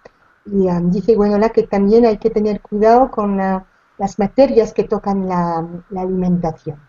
Y 0.46 0.68
ah, 0.68 0.80
dice 0.84 1.16
que 1.54 1.64
también 1.68 2.06
hay 2.06 2.18
que 2.18 2.30
tener 2.30 2.62
cuidado 2.62 3.10
con 3.12 3.38
la- 3.38 3.66
las 3.98 4.20
materias 4.20 4.74
que 4.74 4.84
tocan 4.84 5.28
la, 5.28 5.68
la 5.90 6.02
alimentación. 6.02 6.80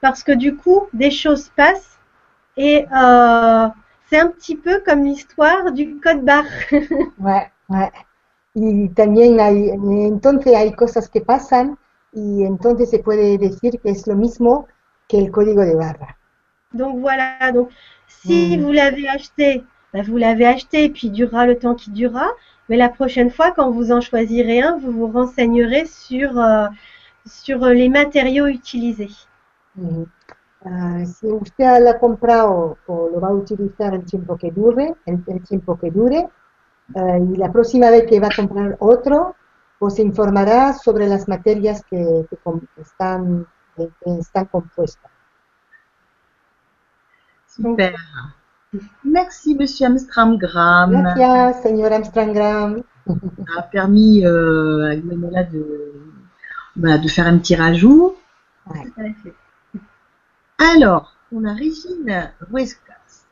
Parce 0.00 0.22
que 0.22 0.32
du 0.32 0.56
coup, 0.56 0.88
des 0.94 1.10
choses 1.10 1.50
passent 1.54 1.98
et 2.56 2.86
euh, 2.92 3.68
c'est 4.08 4.18
un 4.20 4.28
petit 4.28 4.56
peu 4.56 4.80
comme 4.86 5.04
l'histoire 5.04 5.72
du 5.72 6.00
code 6.00 6.24
barre. 6.24 6.46
Ouais, 7.18 7.50
ouais. 7.68 7.90
Y 8.54 8.88
también 8.90 9.40
hay, 9.40 9.70
entonces 9.70 10.54
hay 10.54 10.74
cosas 10.74 11.08
que 11.10 11.20
pasan 11.20 11.78
y 12.12 12.44
entonces 12.44 12.90
se 12.90 13.00
puede 13.00 13.38
decir 13.38 13.80
que 13.80 13.90
es 13.90 14.06
lo 14.06 14.16
mismo 14.16 14.66
que 15.08 15.18
el 15.18 15.30
código 15.30 15.62
de 15.62 15.74
barra. 15.74 16.18
Donc 16.72 17.00
voilà, 17.00 17.50
donc 17.52 17.70
si 18.08 18.56
Mm. 18.56 18.62
vous 18.62 18.72
l'avez 18.72 19.08
acheté, 19.08 19.64
ben, 19.96 20.04
vous 20.04 20.16
l'avez 20.18 20.46
acheté 20.46 20.84
et 20.84 20.90
puis 20.90 21.08
il 21.08 21.12
durera 21.12 21.46
le 21.46 21.58
temps 21.58 21.74
qui 21.74 21.90
durera. 21.90 22.28
Mais 22.68 22.76
la 22.76 22.88
prochaine 22.88 23.30
fois, 23.30 23.52
quand 23.52 23.70
vous 23.70 23.92
en 23.92 24.00
choisirez 24.00 24.60
un, 24.60 24.76
vous 24.78 24.92
vous 24.92 25.08
renseignerez 25.08 25.86
sur, 25.86 26.38
euh, 26.38 26.66
sur 27.26 27.58
les 27.66 27.88
matériaux 27.88 28.46
utilisés. 28.46 29.14
Ujú. 29.78 30.06
Ah, 30.64 31.04
si 31.04 31.26
usted 31.26 31.80
la 31.80 31.90
ha 31.92 31.98
comprado 31.98 32.76
o 32.88 33.08
lo 33.12 33.20
va 33.20 33.28
a 33.28 33.32
utilizar 33.32 33.94
el 33.94 34.04
tiempo 34.04 34.36
que 34.36 34.50
dure, 34.50 34.94
el, 35.06 35.22
el 35.28 35.40
tiempo 35.42 35.76
que 35.78 35.90
dure, 35.90 36.28
y 37.32 37.36
la 37.36 37.52
próxima 37.52 37.90
vez 37.90 38.06
que 38.08 38.18
va 38.20 38.28
a 38.28 38.36
comprar 38.36 38.76
otro, 38.80 39.36
pues 39.78 39.94
se 39.94 40.02
informará 40.02 40.72
sobre 40.72 41.06
las 41.08 41.28
materias 41.28 41.84
que, 41.88 42.26
que 42.28 42.36
com- 42.38 42.66
que 42.74 42.82
están, 42.82 43.46
que- 43.76 43.90
que 44.00 44.18
están 44.18 44.46
compuestas. 44.46 45.10
Super. 47.46 47.94
Merci, 49.04 49.54
Monsieur 49.54 49.86
Amstramgram. 49.86 50.90
Gracias, 50.90 51.62
señor 51.62 51.92
Amstrangram. 51.92 52.82
Ça 53.06 53.14
a 53.58 53.62
permis 53.62 54.26
euh, 54.26 54.90
à 54.90 54.96
Gwenola 54.96 55.44
de, 55.44 55.92
voilà, 56.76 56.98
de 56.98 57.08
faire 57.08 57.26
un 57.26 57.38
petit 57.38 57.54
rajout. 57.54 58.14
Alors, 60.58 61.14
on 61.32 61.44
a 61.44 61.52
Régine 61.52 62.30
Ruescas. 62.50 63.26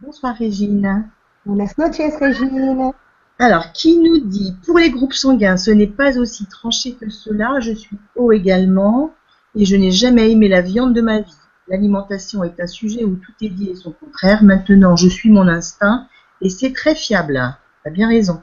Bonsoir 0.00 0.34
Régine. 0.34 1.08
Buenas 1.46 1.74
noches, 1.78 2.16
Regine. 2.20 2.92
Alors, 3.38 3.72
qui 3.72 3.98
nous 3.98 4.20
dit, 4.20 4.56
pour 4.64 4.78
les 4.78 4.90
groupes 4.90 5.12
sanguins, 5.12 5.56
ce 5.56 5.70
n'est 5.70 5.86
pas 5.86 6.18
aussi 6.18 6.46
tranché 6.46 6.94
que 6.94 7.10
cela, 7.10 7.60
je 7.60 7.72
suis 7.72 7.98
O 8.16 8.32
également, 8.32 9.12
et 9.54 9.64
je 9.64 9.76
n'ai 9.76 9.90
jamais 9.90 10.30
aimé 10.30 10.48
la 10.48 10.60
viande 10.60 10.94
de 10.94 11.00
ma 11.00 11.20
vie. 11.20 11.34
L'alimentation 11.68 12.44
est 12.44 12.60
un 12.60 12.66
sujet 12.66 13.04
où 13.04 13.16
tout 13.16 13.32
est 13.40 13.48
dit 13.48 13.70
et 13.70 13.74
son 13.74 13.92
contraire. 13.92 14.42
Maintenant, 14.42 14.96
je 14.96 15.08
suis 15.08 15.30
mon 15.30 15.48
instinct, 15.48 16.08
et 16.40 16.50
c'est 16.50 16.72
très 16.72 16.94
fiable. 16.94 17.40
T'as 17.82 17.90
bien 17.90 18.08
raison. 18.08 18.42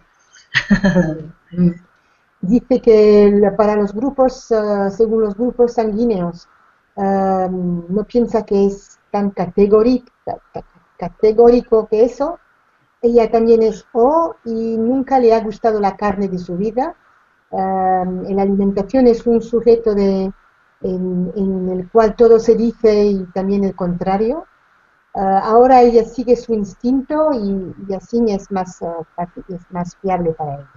Dice 2.42 2.82
que 2.82 3.56
para 3.56 3.76
los 3.76 3.94
grupos, 3.94 4.52
ah, 4.52 4.90
según 4.90 5.22
los 5.22 5.36
grupos 5.36 5.74
sanguíneos, 5.74 6.48
ah, 6.98 7.48
no 7.52 8.04
piensa 8.06 8.44
que 8.44 8.66
es 8.66 9.00
tan 9.12 9.30
categórico, 9.30 10.08
que 11.88 12.04
eso. 12.04 12.40
Ella 13.04 13.30
también 13.30 13.62
es 13.64 13.86
O 13.94 14.36
y 14.46 14.78
nunca 14.78 15.20
le 15.20 15.34
ha 15.34 15.42
gustado 15.42 15.80
la 15.80 15.96
carne 15.96 16.28
de 16.28 16.40
su 16.40 16.58
vida. 16.58 16.96
En 17.52 18.36
la 18.36 18.44
alimentación 18.44 19.08
es 19.08 19.26
un 19.28 19.42
sujeto 19.42 19.94
de, 19.94 20.32
en, 20.84 21.32
en 21.36 21.70
el 21.70 21.90
cual 21.90 22.16
todo 22.16 22.40
se 22.40 22.56
dice 22.56 23.06
y 23.06 23.24
también 23.34 23.64
el 23.64 23.76
contrario. 23.76 24.46
Ah, 25.16 25.40
ahora 25.46 25.82
ella 25.82 26.06
sigue 26.06 26.36
su 26.36 26.54
instinto 26.54 27.32
y, 27.34 27.76
y 27.90 27.94
así 27.96 28.24
es 28.30 28.52
más, 28.52 28.80
fácil- 29.16 29.46
es 29.50 29.62
más 29.72 29.96
fiable 29.98 30.34
para 30.34 30.56
ella. 30.56 30.70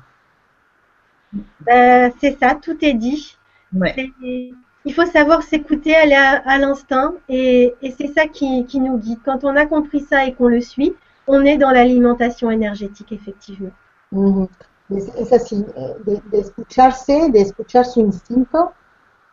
Euh, 1.69 2.11
c'est 2.21 2.39
ça, 2.39 2.55
tout 2.55 2.77
est 2.85 2.95
dit. 2.95 3.37
Ouais. 3.73 3.95
C'est- 3.97 4.53
Il 4.87 4.93
faut 4.93 5.07
savoir 5.07 5.43
s'écouter, 5.43 5.95
aller 5.97 6.15
à, 6.15 6.43
à 6.47 6.59
l'instinct, 6.59 7.15
et, 7.29 7.75
et 7.81 7.91
c'est 7.91 8.09
ça 8.09 8.27
qui, 8.29 8.67
qui 8.67 8.81
nous 8.81 8.99
guide. 8.99 9.19
Quand 9.25 9.43
on 9.43 9.57
a 9.57 9.65
compris 9.65 10.01
ça 10.01 10.27
et 10.27 10.35
qu'on 10.35 10.49
le 10.49 10.61
suit, 10.61 10.95
on 11.27 11.43
est 11.43 11.57
dans 11.57 11.71
l'alimentation 11.71 12.51
énergétique, 12.51 13.11
effectivement. 13.11 13.71
Ujú. 14.13 14.49
Es, 14.91 15.09
es 15.17 15.33
así, 15.33 15.65
eh, 15.75 15.95
de, 16.05 16.21
de 16.31 16.39
escucharse, 16.39 17.31
de 17.31 17.41
escuchar 17.41 17.87
su 17.87 18.01
instinto, 18.01 18.73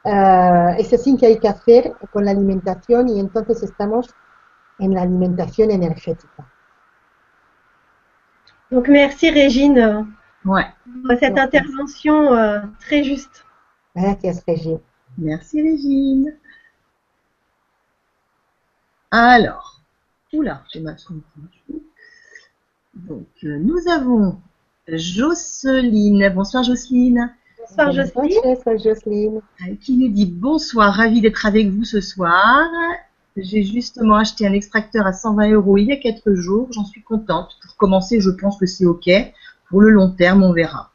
ah, 0.06 0.76
es 0.78 0.94
así 0.94 1.16
que 1.18 1.26
hay 1.28 1.40
que 1.40 1.48
hacer 1.48 1.94
con 2.12 2.26
la 2.26 2.32
alimentación 2.32 3.10
y 3.10 3.20
entonces 3.20 3.64
estamos 3.64 4.14
en 4.80 4.94
la 4.94 5.04
alimentación 5.04 5.72
energética. 5.72 6.52
Donc 8.70 8.88
merci 8.88 9.30
Régine 9.32 10.08
Ouais. 10.44 10.66
pour 11.06 11.18
cette 11.20 11.38
intervention 11.38 12.34
euh, 12.34 12.62
très 12.80 13.04
juste. 13.04 13.46
Gracias, 13.96 14.44
Regine. 14.48 14.80
Merci 15.18 15.62
Régine. 15.62 16.36
Alors, 19.12 19.82
oula, 20.34 20.64
j'ai 20.72 20.80
ma. 20.80 20.96
Donc, 22.94 23.28
euh, 23.44 23.60
nous 23.60 23.88
avons 23.90 24.42
Jocelyne. 24.88 26.30
Bonsoir 26.34 26.64
Jocelyne. 26.64 27.36
Bonsoir 27.70 27.92
Jocelyne. 27.92 28.80
Jocelyne. 28.84 29.42
Euh, 29.62 29.76
Qui 29.82 29.98
nous 29.98 30.10
dit 30.10 30.26
bonsoir, 30.26 30.94
ravi 30.94 31.22
d'être 31.22 31.46
avec 31.46 31.70
vous 31.70 31.84
ce 31.84 32.02
soir. 32.02 32.68
J'ai 33.38 33.64
justement 33.64 34.16
acheté 34.16 34.46
un 34.46 34.54
extracteur 34.54 35.06
à 35.08 35.14
120 35.14 35.52
euros 35.52 35.78
il 35.78 35.88
y 35.88 35.92
a 35.92 35.98
quelques 35.98 36.34
jours. 36.34 36.68
J'en 36.72 36.84
suis 36.86 37.02
contente. 37.04 37.52
Pour 37.64 37.76
commencer, 37.78 38.20
je 38.20 38.30
pense 38.30 38.58
que 38.60 38.66
c'est 38.66 38.86
OK. 38.86 39.10
Pour 39.70 39.82
le 39.82 39.90
long 39.90 40.12
terme, 40.12 40.44
on 40.44 40.52
verra. 40.54 40.92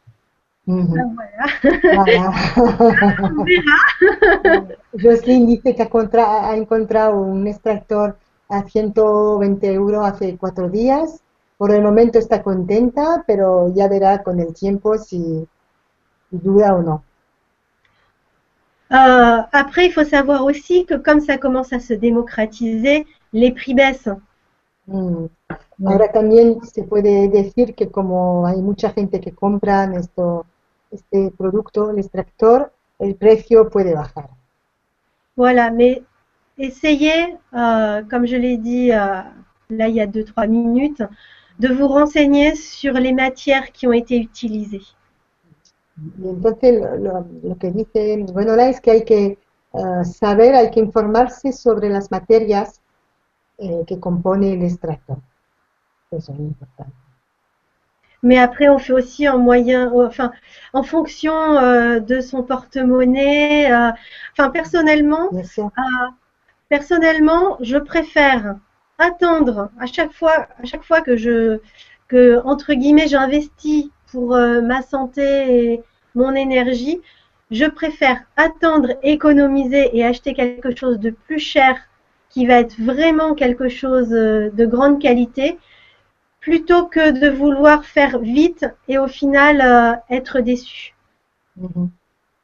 Ah, 0.68 0.72
voilà. 0.88 1.94
Voilà. 1.94 2.32
On 3.38 3.44
verra. 3.44 4.66
Jocelyn 4.94 5.46
dice 5.46 5.74
que 5.74 5.82
ha, 5.82 5.88
contra- 5.88 6.50
ha 6.50 6.56
encontrado 6.56 7.20
un 7.22 7.46
extractor 7.46 8.16
a 8.48 8.62
120 8.68 9.72
euros 9.72 10.04
hace 10.04 10.36
cuatro 10.36 10.68
días. 10.68 11.20
Por 11.56 11.70
el 11.70 11.82
momento 11.82 12.18
está 12.18 12.42
contenta, 12.42 13.24
pero 13.26 13.72
ya 13.74 13.88
verá 13.88 14.22
con 14.22 14.40
el 14.40 14.52
tiempo 14.52 14.98
si, 14.98 15.46
Euh, 18.92 19.42
après, 19.52 19.86
il 19.86 19.92
faut 19.92 20.04
savoir 20.04 20.44
aussi 20.44 20.86
que 20.86 20.94
comme 20.94 21.20
ça 21.20 21.38
commence 21.38 21.72
à 21.72 21.80
se 21.80 21.92
démocratiser, 21.92 23.06
les 23.32 23.50
prix 23.52 23.74
baissent. 23.74 24.08
Mm. 24.86 25.26
Ahora 25.84 26.10
también 26.10 26.60
se 26.62 26.84
puede 26.84 27.28
decir 27.28 27.74
que 27.74 27.90
como 27.90 28.46
hay 28.46 28.62
mucha 28.62 28.90
gente 28.90 29.20
que 29.20 29.32
compra 29.32 29.84
esto, 29.94 30.46
este 30.90 31.30
producto, 31.36 31.90
el 31.90 31.98
extractor, 31.98 32.72
el 32.98 33.14
precio 33.16 33.68
puede 33.68 33.94
bajar. 33.94 34.30
Voilà, 35.36 35.70
mais 35.70 36.02
essayez, 36.56 37.36
euh, 37.52 38.02
comme 38.08 38.26
je 38.26 38.36
l'ai 38.36 38.56
dit 38.56 38.90
euh, 38.92 39.22
là 39.68 39.88
il 39.88 39.94
y 39.96 40.00
a 40.00 40.06
2-3 40.06 40.48
minutes, 40.48 41.02
de 41.58 41.68
vous 41.68 41.88
renseigner 41.88 42.54
sur 42.54 42.94
les 42.94 43.12
matières 43.12 43.70
qui 43.72 43.86
ont 43.86 43.92
été 43.92 44.16
utilisées. 44.18 44.82
Entonces 46.22 46.80
lo, 46.80 46.96
lo- 46.96 47.26
lo 47.42 47.56
que 47.58 47.70
dice 47.70 48.16
Gwenola 48.32 48.68
es 48.70 48.80
que 48.80 48.90
hay 48.92 49.04
que 49.04 49.38
eh, 49.74 50.04
saber, 50.04 50.54
hay 50.54 50.70
que 50.70 50.80
informarse 50.80 51.52
sobre 51.52 51.88
las 51.90 52.10
materias 52.10 52.80
eh, 53.58 53.84
que 53.86 54.00
compone 54.00 54.54
el 54.54 54.62
extractor. 54.64 55.18
Eso 56.12 56.32
es 56.34 56.40
importante. 56.40 56.94
Mais 58.22 58.38
après, 58.38 58.68
on 58.68 58.78
fait 58.78 58.92
aussi 58.92 59.28
en 59.28 59.38
moyen, 59.38 59.90
enfin, 59.94 60.32
en 60.72 60.82
fonction 60.82 61.34
euh, 61.34 62.00
de 62.00 62.20
son 62.20 62.42
porte-monnaie. 62.42 63.70
euh, 63.72 63.90
enfin, 64.32 64.50
personnellement, 64.50 65.30
Euh, 65.78 66.10
personnellement, 66.68 67.58
je 67.60 67.78
préfère 67.78 68.56
attendre 68.98 69.70
à 69.80 69.86
chaque 69.86 70.12
fois, 70.12 70.48
à 70.62 70.64
chaque 70.64 70.84
fois 70.84 71.00
que 71.02 71.16
je, 71.16 71.60
que 72.08 72.40
entre 72.44 72.74
guillemets, 72.74 73.08
j'investis 73.08 73.90
pour 74.16 74.34
euh, 74.34 74.62
ma 74.62 74.80
santé 74.80 75.24
et 75.72 75.82
mon 76.14 76.34
énergie, 76.34 77.02
je 77.50 77.66
préfère 77.66 78.20
attendre, 78.36 78.90
économiser 79.02 79.84
et 79.94 80.06
acheter 80.06 80.32
quelque 80.32 80.74
chose 80.74 80.98
de 80.98 81.10
plus 81.10 81.38
cher 81.38 81.76
qui 82.30 82.46
va 82.46 82.54
être 82.64 82.76
vraiment 82.80 83.34
quelque 83.34 83.68
chose 83.68 84.12
euh, 84.14 84.50
de 84.50 84.64
grande 84.64 84.98
qualité 85.06 85.58
plutôt 86.40 86.86
que 86.86 87.10
de 87.10 87.28
vouloir 87.28 87.84
faire 87.84 88.18
vite 88.20 88.64
et 88.88 88.96
au 88.98 89.06
final 89.06 89.60
euh, 89.60 90.16
être 90.16 90.40
déçu. 90.40 90.94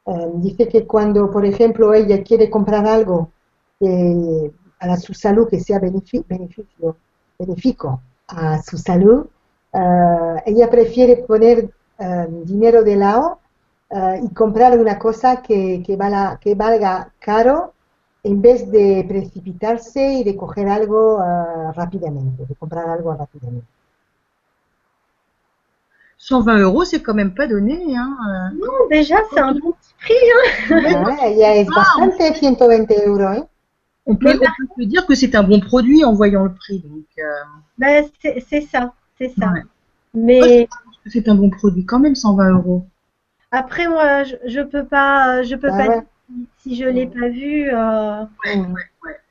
Eh, 0.05 0.11
dice 0.35 0.67
que 0.67 0.85
cuando, 0.85 1.31
por 1.31 1.43
ejemplo, 1.45 1.93
ella 1.95 2.23
quiere 2.23 2.49
comprar 2.49 2.85
algo 2.85 3.31
que 3.79 4.51
para 4.79 4.97
su 4.97 5.13
salud 5.13 5.47
que 5.49 5.59
sea 5.59 5.79
benefi- 5.79 6.25
beneficio, 6.27 6.97
benéfico 7.39 8.01
a 8.27 8.61
su 8.61 8.77
salud, 8.77 9.25
eh, 9.73 10.43
ella 10.45 10.69
prefiere 10.69 11.17
poner 11.17 11.69
dinero 12.43 12.83
de 12.83 12.95
lado 12.97 13.39
eh, 13.89 14.19
y 14.23 14.33
comprar 14.33 14.77
una 14.77 14.97
cosa 14.99 15.41
que, 15.41 15.81
que, 15.85 15.95
vala- 15.95 16.37
que 16.41 16.53
valga 16.55 17.11
caro 17.19 17.73
en 18.23 18.41
vez 18.41 18.69
de 18.71 19.05
precipitarse 19.07 20.01
y 20.19 20.23
de 20.23 20.35
coger 20.35 20.67
algo 20.69 21.19
rápidamente, 21.73 22.45
de 22.45 22.55
comprar 22.55 22.89
algo 22.89 23.13
rápidamente. 23.15 23.67
120 26.17 26.57
euros, 26.59 26.85
c'est 26.85 27.01
quand 27.01 27.13
même 27.13 27.33
pas 27.33 27.47
donné. 27.47 27.97
Hein. 27.97 28.15
euh. 28.29 28.55
Non, 28.65 28.87
déjà, 28.89 29.17
c'est 29.31 29.39
un 29.41 29.51
bon 29.53 29.71
petit 29.73 29.93
prix. 29.99 30.13
Hein. 30.33 31.15
Ah, 31.19 31.27
ella 31.27 31.55
es 31.55 31.65
bastante 31.65 32.33
120 32.35 32.91
euros, 33.05 33.33
¿eh? 33.33 33.43
On 34.05 34.15
peut, 34.15 34.29
on 34.29 34.39
peut 34.39 34.83
se 34.83 34.87
dire 34.87 35.05
que 35.05 35.15
c'est 35.15 35.35
un 35.35 35.43
bon 35.43 35.59
produit 35.59 36.03
en 36.05 36.13
voyant 36.13 36.43
le 36.45 36.53
prix. 36.53 36.79
Donc, 36.79 37.05
euh, 37.17 37.23
Ben, 37.77 38.05
c'est 38.21 38.61
ça, 38.61 38.93
c'est 39.29 39.35
ça. 39.39 39.51
ouais. 39.53 39.61
Mais 40.13 40.67
c'est 41.07 41.27
un 41.29 41.35
bon 41.35 41.49
produit 41.49 41.85
quand 41.85 41.99
même, 41.99 42.15
120 42.15 42.51
euros. 42.51 42.85
après, 43.51 43.87
moi, 43.87 44.23
je, 44.23 44.35
je 44.45 44.61
peux 44.61 44.85
pas, 44.85 45.43
je 45.43 45.55
peux 45.55 45.71
Ah 45.71 45.77
pas 45.77 45.87
ouais. 45.87 46.01
dire 46.01 46.03
si, 46.57 46.75
je 46.75 46.85
l'ai 46.85 47.07
pas 47.07 47.29
vu. 47.29 47.69
euh. 47.73 48.25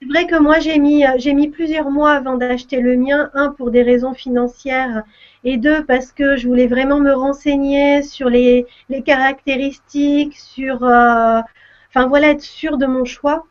C'est 0.01 0.09
vrai 0.09 0.27
que 0.27 0.39
moi, 0.39 0.59
j'ai 0.61 0.79
mis, 0.79 1.05
j'ai 1.17 1.35
mis 1.35 1.49
plusieurs 1.49 1.91
mois 1.91 2.13
avant 2.13 2.37
d'acheter 2.37 2.81
le 2.81 2.97
mien. 2.97 3.31
Un, 3.35 3.51
pour 3.51 3.71
des 3.71 3.83
raisons 3.83 4.15
financières. 4.15 5.05
Et 5.45 5.57
deux, 5.57 5.85
parce 5.87 6.13
que 6.13 6.37
je 6.37 6.47
voulais 6.49 6.67
vraiment 6.67 7.01
me 7.01 7.13
renseigner 7.13 8.03
sur 8.03 8.29
les, 8.29 8.67
les 8.89 9.03
caractéristiques, 9.03 10.37
sur, 10.39 10.85
euh, 10.85 11.41
enfin 11.89 12.07
voilà, 12.07 12.31
être 12.31 12.43
sûre 12.43 12.79
de 12.79 12.87
mon 12.87 13.05
choix. 13.05 13.47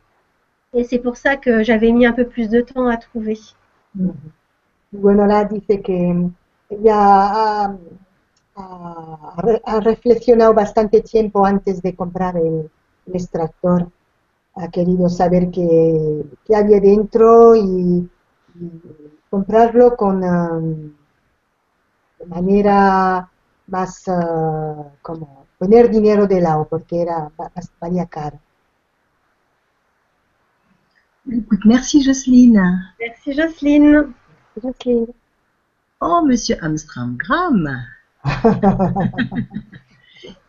Et 0.74 0.84
c'est 0.84 0.98
pour 1.00 1.16
ça 1.16 1.36
que 1.36 1.62
j'avais 1.64 1.92
mis 1.92 2.06
un 2.06 2.12
peu 2.12 2.26
plus 2.26 2.48
de 2.48 2.60
temps 2.62 2.86
à 2.88 2.96
trouver. 2.96 3.38
Bueno, 4.92 5.26
la 5.26 5.44
dice 5.44 5.80
que 5.82 6.30
ella 6.68 6.94
ha, 6.96 7.64
ha- 7.64 7.78
ha 8.54 9.42
re- 9.42 9.62
ha 9.64 9.80
reflexionado 9.80 10.54
bastante 10.54 11.00
tiempo 11.00 11.44
antes 11.44 11.82
de 11.82 11.96
comprar 11.96 12.36
el, 12.36 12.70
el 13.06 13.14
extractor. 13.14 13.90
Ha 14.54 14.68
querido 14.70 15.08
saber 15.08 15.50
qué, 15.50 16.24
qué 16.44 16.54
había 16.56 16.80
dentro 16.80 17.56
y, 17.56 18.08
y 18.54 18.70
comprarlo 19.30 19.96
con 19.96 20.22
um, 20.22 20.92
de 22.18 22.26
manera 22.26 23.28
más 23.66 24.04
uh, 24.08 24.90
como 25.02 25.46
poner 25.58 25.90
dinero 25.90 26.26
de 26.26 26.40
lado 26.40 26.66
porque 26.68 27.02
era 27.02 27.30
va- 27.38 27.52
valía 27.80 28.06
caro. 28.06 28.38
Écoute, 31.26 31.64
merci 31.64 32.02
Jocelyne. 32.04 32.60
Merci 32.98 33.34
Jocelyne. 33.34 34.14
Jocelyne. 34.60 35.06
Oh, 36.00 36.22
monsieur 36.26 36.56
Amstramgram, 36.62 37.86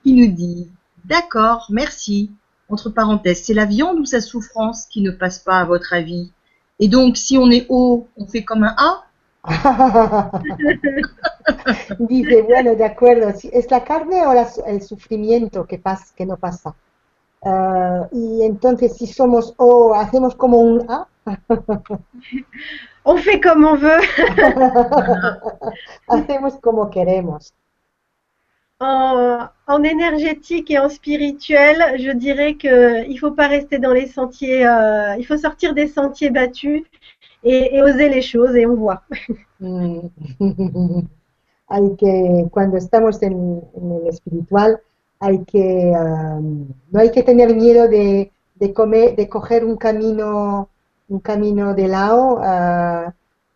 il 0.05 0.15
nous 0.15 0.31
dit 0.33 0.69
D'accord, 1.05 1.67
merci. 1.69 2.31
Entre 2.69 2.89
parenthèses, 2.89 3.43
c'est 3.43 3.53
la 3.53 3.65
viande 3.65 3.99
ou 3.99 4.05
sa 4.05 4.21
souffrance 4.21 4.85
qui 4.85 5.01
ne 5.01 5.11
passe 5.11 5.39
pas, 5.39 5.59
à 5.59 5.65
votre 5.65 5.93
avis? 5.93 6.31
Et 6.79 6.87
donc, 6.87 7.17
si 7.17 7.37
on 7.37 7.51
est 7.51 7.65
haut, 7.69 8.07
on 8.17 8.25
fait 8.25 8.43
comme 8.43 8.63
un 8.63 8.75
A? 8.77 9.03
Dice, 11.99 12.41
bueno, 12.43 12.75
de 12.75 12.85
acuerdo, 12.85 13.27
¿es 13.51 13.69
la 13.69 13.83
carne 13.83 14.25
o 14.25 14.33
la 14.33 14.47
el 14.65 14.81
sufrimiento 14.81 15.65
que, 15.65 15.77
pas- 15.77 16.13
que 16.15 16.25
no 16.25 16.37
pasa? 16.37 16.73
Ah, 17.45 18.07
y 18.11 18.43
entonces, 18.43 18.95
si 18.95 19.07
somos 19.07 19.53
O, 19.57 19.93
hacemos 19.93 20.35
como 20.35 20.59
un 20.59 20.89
A. 20.89 21.07
On 23.05 23.17
fait 23.17 23.41
comme 23.41 23.65
on 23.65 23.75
veut. 23.75 23.99
hacemos 26.07 26.55
como 26.61 26.89
queremos. 26.89 27.53
En, 28.79 29.49
en 29.67 29.83
énergétique 29.83 30.71
et 30.71 30.79
en 30.79 30.89
spirituel, 30.89 31.99
je 31.99 32.11
dirais 32.11 32.55
que 32.55 33.05
il 33.07 33.17
faut 33.17 33.31
pas 33.31 33.47
rester 33.47 33.77
dans 33.77 33.91
les 33.91 34.07
sentiers. 34.07 34.65
euh, 34.65 35.15
il 35.17 35.25
faut 35.25 35.37
sortir 35.37 35.73
des 35.73 35.87
sentiers 35.87 36.29
battus 36.29 36.83
et, 37.43 37.75
et 37.75 37.83
oser 37.83 38.07
les 38.09 38.21
choses 38.21 38.55
et 38.55 38.65
on 38.65 38.75
voit. 38.75 39.03
Mm. 39.59 39.99
hay 41.69 41.95
que, 41.97 42.49
cuando 42.51 42.77
estamos 42.77 43.21
en, 43.23 43.61
en 43.75 43.91
el 44.01 44.07
espiritual, 44.07 44.79
hay 45.23 45.45
que, 45.45 45.93
ah, 45.95 46.39
no 46.91 46.99
hay 46.99 47.11
que 47.11 47.23
tener 47.23 47.55
miedo 47.55 47.87
de, 47.87 48.31
de 48.55 48.73
comer, 48.73 49.15
de 49.15 49.29
coger 49.29 49.63
un 49.63 49.77
camino, 49.77 50.69
un 51.07 51.19
camino 51.19 51.73
de 51.73 51.87
lado, 51.87 52.39
ah, 52.41 53.13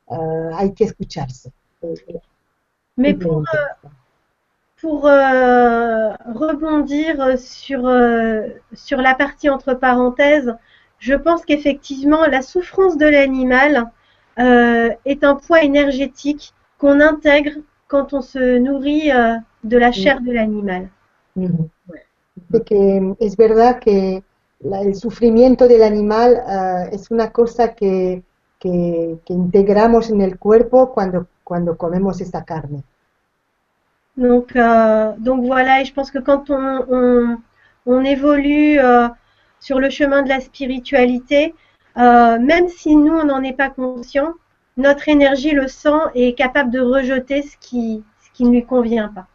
ah, 0.10 0.49
hay 0.56 0.73
que 0.73 0.85
escucharse. 0.85 1.52
Mais 2.95 3.14
pour 4.80 5.07
euh, 5.07 6.14
rebondir 6.26 7.38
sur 7.38 7.88
euh, 7.88 8.48
sur 8.73 8.99
la 9.02 9.14
partie 9.15 9.49
entre 9.49 9.73
parenthèses, 9.73 10.56
je 10.99 11.15
pense 11.15 11.45
qu'effectivement 11.45 12.26
la 12.26 12.41
souffrance 12.41 12.98
de 12.98 13.07
l'animal 13.07 13.91
euh, 14.39 14.89
est 15.06 15.23
un 15.23 15.35
poids 15.35 15.64
énergétique 15.64 16.53
qu'on 16.77 17.02
intègre 17.02 17.53
quand 17.88 18.14
on 18.14 18.22
se 18.22 18.57
nourrit 18.57 19.10
de 19.64 19.77
la 19.77 19.91
chair 19.91 20.22
de 20.22 20.31
l'animal. 20.31 20.89
Ujú. 21.38 21.70
Dice 22.36 22.64
que 22.66 23.16
es 23.20 23.38
verdad 23.38 23.80
que 23.80 24.24
la- 24.60 24.82
el 24.82 24.96
sufrimiento 24.96 25.68
del 25.68 25.84
animal 25.84 26.42
ah, 26.48 26.86
es 26.92 27.12
una 27.12 27.32
cosa 27.32 27.74
que, 27.76 28.24
que, 28.60 29.18
que 29.26 29.34
integramos 29.34 30.10
en 30.10 30.22
el 30.22 30.38
cuerpo 30.40 30.92
cuando, 30.94 31.28
cuando 31.44 31.78
comemos 31.78 32.22
esta 32.22 32.44
carne. 32.44 32.84
Donc, 34.18 34.56
euh, 34.56 35.14
donc 35.20 35.46
voilà, 35.46 35.82
et 35.82 35.86
je 35.86 35.94
pense 35.94 36.10
que 36.10 36.18
quand 36.18 36.50
on, 36.50 36.86
on, 36.90 37.38
on 37.86 38.04
évolue 38.04 38.80
euh, 38.80 39.08
sur 39.60 39.80
le 39.80 39.90
chemin 39.92 40.24
de 40.24 40.30
la 40.30 40.40
spiritualité, 40.40 41.54
euh, 41.98 42.40
même 42.40 42.68
si 42.68 42.96
nous, 42.96 43.14
on 43.14 43.26
n'en 43.26 43.44
est 43.44 43.54
pas 43.54 43.70
conscient, 43.70 44.34
notre 44.76 45.08
énergie 45.08 45.52
le 45.52 45.68
et 46.16 46.30
est 46.30 46.34
capable 46.34 46.72
de 46.72 46.80
rejeter 46.80 47.44
ce 47.44 47.56
qui, 47.58 48.04
ce 48.24 48.30
qui 48.36 48.44
ne 48.46 48.52
lui 48.52 48.66
convient 48.66 49.10
pas. 49.10 49.28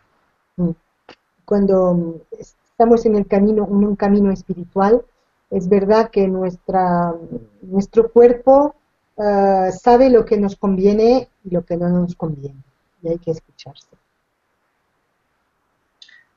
Cuando 1.53 2.23
estamos 2.39 3.05
en 3.05 3.15
el 3.15 3.27
camino, 3.27 3.67
en 3.69 3.85
un 3.85 3.95
camino 3.95 4.33
espiritual, 4.33 5.03
es 5.51 5.69
verdad 5.69 6.09
que 6.09 6.27
nuestra, 6.27 7.13
nuestro 7.61 8.11
cuerpo 8.11 8.75
eh, 9.19 9.71
sabe 9.71 10.09
lo 10.09 10.25
que 10.25 10.39
nos 10.39 10.57
conviene 10.57 11.29
y 11.45 11.51
lo 11.51 11.63
que 11.63 11.77
no 11.77 11.91
nos 11.91 12.15
conviene. 12.15 12.57
Y 13.03 13.09
hay 13.09 13.19
que 13.19 13.33
escucharse. 13.33 13.87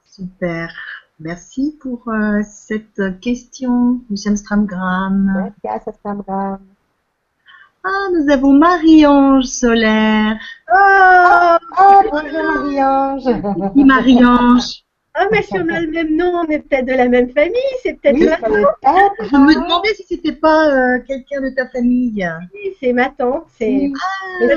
Super. 0.03 0.69
Merci 1.17 1.79
pour 1.81 2.09
euh, 2.09 2.43
cette 2.43 3.21
question, 3.21 4.01
Michel 4.09 4.37
Stramgram. 4.37 5.53
Gracias, 5.63 5.95
Stramgram. 5.95 6.59
Ah, 7.85 8.09
nous 8.11 8.29
avons 8.29 8.51
Marie-Ange 8.51 9.45
Solaire. 9.45 10.41
Oh, 10.69 11.57
oh 11.79 12.01
bonjour 12.11 12.43
Marie-Ange. 12.43 13.75
Marie-Ange. 13.75 14.84
Ah, 15.17 15.27
mais 15.31 15.43
si 15.43 15.53
on 15.53 15.69
a 15.69 15.79
le 15.79 15.89
même 15.89 16.13
nom, 16.17 16.41
on 16.41 16.43
est 16.49 16.59
peut-être 16.59 16.85
de 16.87 16.91
la 16.91 17.07
même 17.07 17.29
famille, 17.29 17.55
c'est 17.81 17.93
peut-être 17.93 18.17
Oui, 18.17 18.25
ma 18.25 18.35
tante. 18.35 19.13
Je 19.21 19.37
me 19.37 19.53
demandais 19.53 19.93
si 19.95 20.03
c'était 20.03 20.33
pas 20.33 20.69
euh, 20.69 20.99
quelqu'un 21.07 21.39
de 21.39 21.49
ta 21.55 21.69
famille. 21.69 22.29
Oui, 22.53 22.75
C'est 22.81 22.91
ma 22.91 23.09
tante, 23.09 23.45
c'est 23.57 23.65
Oui. 23.65 23.93
c'est 24.41 24.47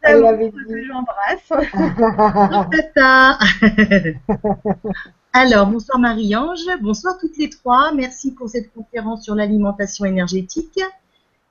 Elle 0.00 0.22
que 0.22 0.84
j'embrasse. 0.84 1.68
Bonjour, 1.74 2.70
Tata. 2.70 3.38
Alors, 5.34 5.66
bonsoir 5.66 5.98
Marie-Ange, 5.98 6.66
bonsoir 6.80 7.18
toutes 7.20 7.36
les 7.36 7.50
trois. 7.50 7.92
Merci 7.92 8.32
pour 8.32 8.48
cette 8.48 8.72
conférence 8.72 9.24
sur 9.24 9.34
l'alimentation 9.34 10.06
énergétique. 10.06 10.80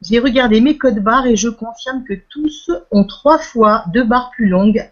J'ai 0.02 0.18
regardé 0.18 0.60
mes 0.60 0.80
codes 0.80 1.00
barres 1.04 1.28
et 1.28 1.36
je 1.36 1.50
confirme 1.50 2.04
que 2.04 2.16
tous 2.30 2.72
ont 2.92 3.04
trois 3.04 3.38
fois 3.38 3.84
deux 3.94 4.06
barres 4.06 4.32
plus 4.32 4.48
longues, 4.48 4.90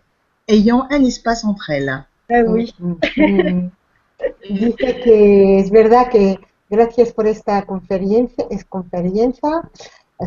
ayant 0.48 0.88
un 0.92 1.04
espace 1.04 1.44
entre 1.44 1.72
elles. 1.72 2.04
Ah 2.32 2.44
oui. 2.48 2.74
Mm. 2.78 3.72
Dice 4.50 5.00
que 5.02 5.60
es 5.60 5.72
verdad 5.72 6.10
que 6.10 6.40
gracias 6.70 7.12
por 7.12 7.28
esta 7.28 7.64
conferencia, 7.66 8.46
es 8.50 8.64
conferencia 8.66 9.70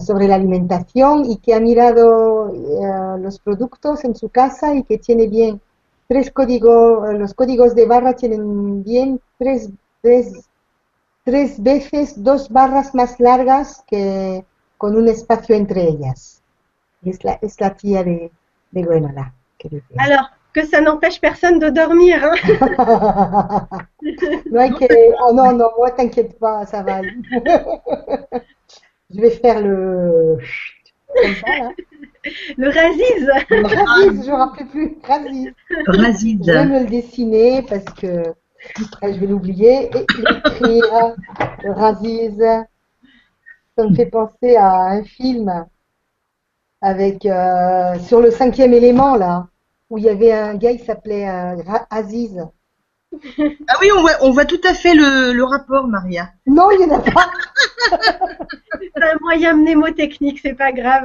sobre 0.01 0.29
la 0.29 0.35
alimentación 0.35 1.25
y 1.25 1.37
que 1.39 1.55
ha 1.55 1.61
mirado 1.61 2.53
eh, 2.53 3.21
los 3.21 3.39
productos 3.39 4.05
en 4.05 4.15
su 4.15 4.29
casa 4.29 4.75
y 4.75 4.83
que 4.83 4.99
tiene 4.99 5.29
bien 5.29 5.61
tres 6.09 6.31
códigos, 6.31 7.15
los 7.15 7.33
códigos 7.35 7.75
de 7.75 7.87
barra 7.87 8.15
tienen 8.15 8.83
bien 8.83 9.21
tres, 9.39 9.71
tres, 10.03 10.51
tres 11.25 11.63
veces 11.63 12.23
dos 12.23 12.51
barras 12.51 12.95
más 12.95 13.19
largas 13.21 13.83
que 13.87 14.45
con 14.77 14.97
un 14.97 15.09
espacio 15.09 15.55
entre 15.55 15.85
ellas. 15.89 16.43
Es 17.03 17.23
la, 17.23 17.39
es 17.41 17.61
la 17.61 17.75
tía 17.77 18.03
de, 18.03 18.31
de 18.73 18.83
Gwenola. 18.83 19.33
que 19.59 19.69
dice. 19.69 19.95
Alors, 19.97 20.29
que 20.55 20.65
ça 20.65 20.81
n'empêche 20.81 21.21
personne 21.21 21.59
de 21.59 21.69
dormir. 21.69 22.25
Hein. 22.25 23.67
Oh 25.27 25.33
non, 25.33 25.53
non, 25.53 25.69
moi 25.77 25.91
t'inquiète 25.91 26.39
pas, 26.39 26.65
ça 26.67 26.83
va. 26.83 26.97
aller. 26.97 27.15
Je 29.11 29.21
vais 29.21 29.31
faire 29.31 29.61
le. 29.61 30.39
Comme 31.09 31.35
ça, 31.35 31.59
là. 31.59 31.73
Le 32.57 32.69
Raziz. 32.69 33.31
Le 33.51 33.67
Raziz, 33.67 34.25
je 34.25 34.31
ne 34.31 34.37
rappelle 34.37 34.69
plus. 34.69 34.97
Raziz. 35.03 36.39
Je 36.47 36.53
vais 36.53 36.67
me 36.67 36.81
le 36.81 36.87
dessiner 36.87 37.63
parce 37.63 37.85
que 37.85 38.23
après 38.83 39.15
je 39.15 39.21
vais 39.21 39.27
l'oublier 39.27 39.91
et 39.95 40.07
l'écrire. 40.19 41.17
Le 41.63 41.71
Raziz. 41.73 42.39
Ça 43.77 43.85
me 43.85 43.95
fait 43.95 44.07
penser 44.07 44.57
à 44.57 44.73
un 44.91 45.03
film 45.03 45.67
avec 46.81 47.27
euh, 47.27 47.99
sur 48.01 48.21
le 48.21 48.31
cinquième 48.31 48.73
élément 48.73 49.17
là 49.17 49.49
où 49.95 49.99
il 49.99 50.05
y 50.05 50.09
avait 50.09 50.33
un 50.33 50.57
gars 50.57 50.73
qui 50.77 50.85
s'appelait 50.85 51.29
euh, 51.29 51.63
Aziz. 51.89 52.45
Ah 53.69 53.77
oui, 53.81 53.89
on 53.97 54.01
voit, 54.01 54.17
on 54.23 54.31
voit 54.33 54.45
tout 54.45 54.61
à 54.65 54.75
fait 54.75 54.93
le, 54.93 55.33
le 55.33 55.45
rapport, 55.45 55.87
Maria. 55.87 56.31
Non, 56.49 56.73
il 56.73 56.79
n'y 56.79 56.93
en 56.93 56.97
a 56.97 57.01
pas. 57.01 57.31
C'est 58.81 59.03
un 59.05 59.17
moyen 59.21 59.55
mnémotechnique, 59.55 60.41
c'est 60.41 60.55
pas 60.55 60.73
grave. 60.73 61.05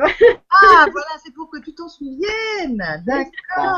Ah, 0.52 0.86
voilà, 0.92 1.08
c'est 1.24 1.34
pour 1.34 1.50
que 1.52 1.60
tu 1.60 1.74
t'en 1.74 1.88
souviennes. 1.88 2.84
D'accord. 3.06 3.78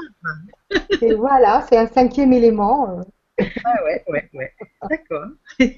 Et 1.02 1.14
voilà, 1.14 1.66
c'est 1.68 1.78
un 1.78 1.88
cinquième 1.88 2.32
élément. 2.34 3.02
Ah 3.66 3.84
ouais, 3.84 4.04
ouais, 4.08 4.30
ouais. 4.34 4.54
D'accord. 4.90 5.28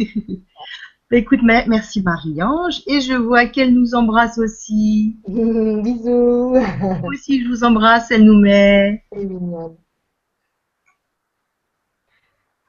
Bah, 1.14 1.20
Écoute, 1.20 1.42
merci 1.44 2.02
Marie-Ange. 2.02 2.82
Et 2.88 3.00
je 3.00 3.14
vois 3.14 3.46
qu'elle 3.46 3.76
nous 3.76 3.94
embrasse 3.94 4.40
aussi. 4.40 5.16
Bisous. 5.28 6.56
Moi 6.80 7.10
aussi, 7.14 7.44
je 7.44 7.50
vous 7.50 7.64
embrasse. 7.64 8.10
Elle 8.10 8.24
nous 8.24 8.40
met. 8.40 9.04
C'est 9.14 9.24
mignonne. 9.24 9.78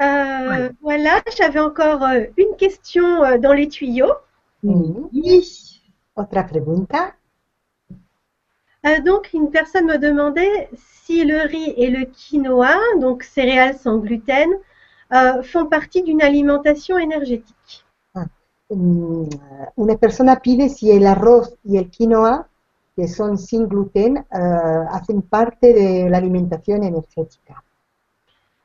Euh, 0.03 0.69
Voilà, 0.83 1.23
j'avais 1.39 1.59
encore 1.61 2.03
euh, 2.03 2.25
une 2.37 2.55
question 2.59 3.25
euh, 3.25 3.39
dans 3.39 3.55
les 3.55 3.71
tuyaux. 3.71 4.13
Mhm. 4.63 5.09
Oui. 5.15 5.81
Otra 6.15 6.43
pregunta. 6.43 7.15
Euh, 8.85 9.01
donc, 9.01 9.31
une 9.33 9.51
personne 9.51 9.87
me 9.87 9.97
demandait 9.97 10.69
si 10.75 11.25
le 11.25 11.49
riz 11.49 11.73
et 11.79 11.89
le 11.89 12.05
quinoa, 12.05 12.77
donc 13.01 13.23
céréales 13.23 13.79
sans 13.79 13.97
gluten, 13.97 14.51
euh, 15.15 15.43
font 15.43 15.65
partie 15.65 16.03
d'une 16.03 16.21
alimentation 16.21 16.99
énergétique. 16.99 17.84
Mm, 18.75 19.29
Una 19.77 19.97
persona 19.97 20.41
pide 20.41 20.69
si 20.69 20.91
el 20.91 21.07
arroz 21.07 21.57
y 21.65 21.79
el 21.79 21.91
quinoa, 21.91 22.49
que 22.97 23.09
son 23.09 23.39
sin 23.39 23.69
gluten, 23.69 24.19
eh, 24.19 24.25
hacen 24.91 25.23
parte 25.23 25.73
de 25.73 26.09
la 26.09 26.19
alimentación 26.19 26.83
energética. 26.83 27.63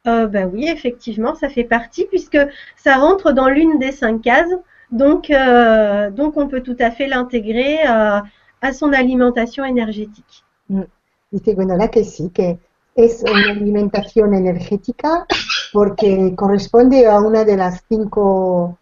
Euh, 0.08 0.28
ben 0.28 0.50
oui, 0.54 0.68
effectivement, 0.68 1.36
ça 1.36 1.50
fait 1.50 1.66
partie 1.66 2.06
puisque 2.06 2.38
ça 2.78 2.98
rentre 2.98 3.34
dans 3.34 3.50
l'une 3.50 3.80
des 3.80 3.92
cinq 3.92 4.22
cases. 4.22 4.56
Donc, 4.92 5.30
euh, 5.30 6.10
donc 6.10 6.38
on 6.38 6.48
peut 6.48 6.62
tout 6.62 6.78
à 6.80 6.90
fait 6.92 7.08
l'intégrer 7.08 7.80
euh, 7.88 8.20
à 8.62 8.74
son 8.74 8.94
alimentation 8.94 9.64
énergétique. 9.66 10.44
Dice 11.32 11.54
Gwenola 11.54 11.90
que 11.90 12.04
sí, 12.04 12.32
que 12.32 12.58
es 12.96 13.24
una 13.24 13.52
alimentación 13.52 14.34
energética 14.34 15.26
porque 15.74 16.34
corresponde 16.36 17.06
a 17.06 17.20
una 17.20 17.44
de 17.44 17.56
las 17.56 17.84
cinco 17.88 18.78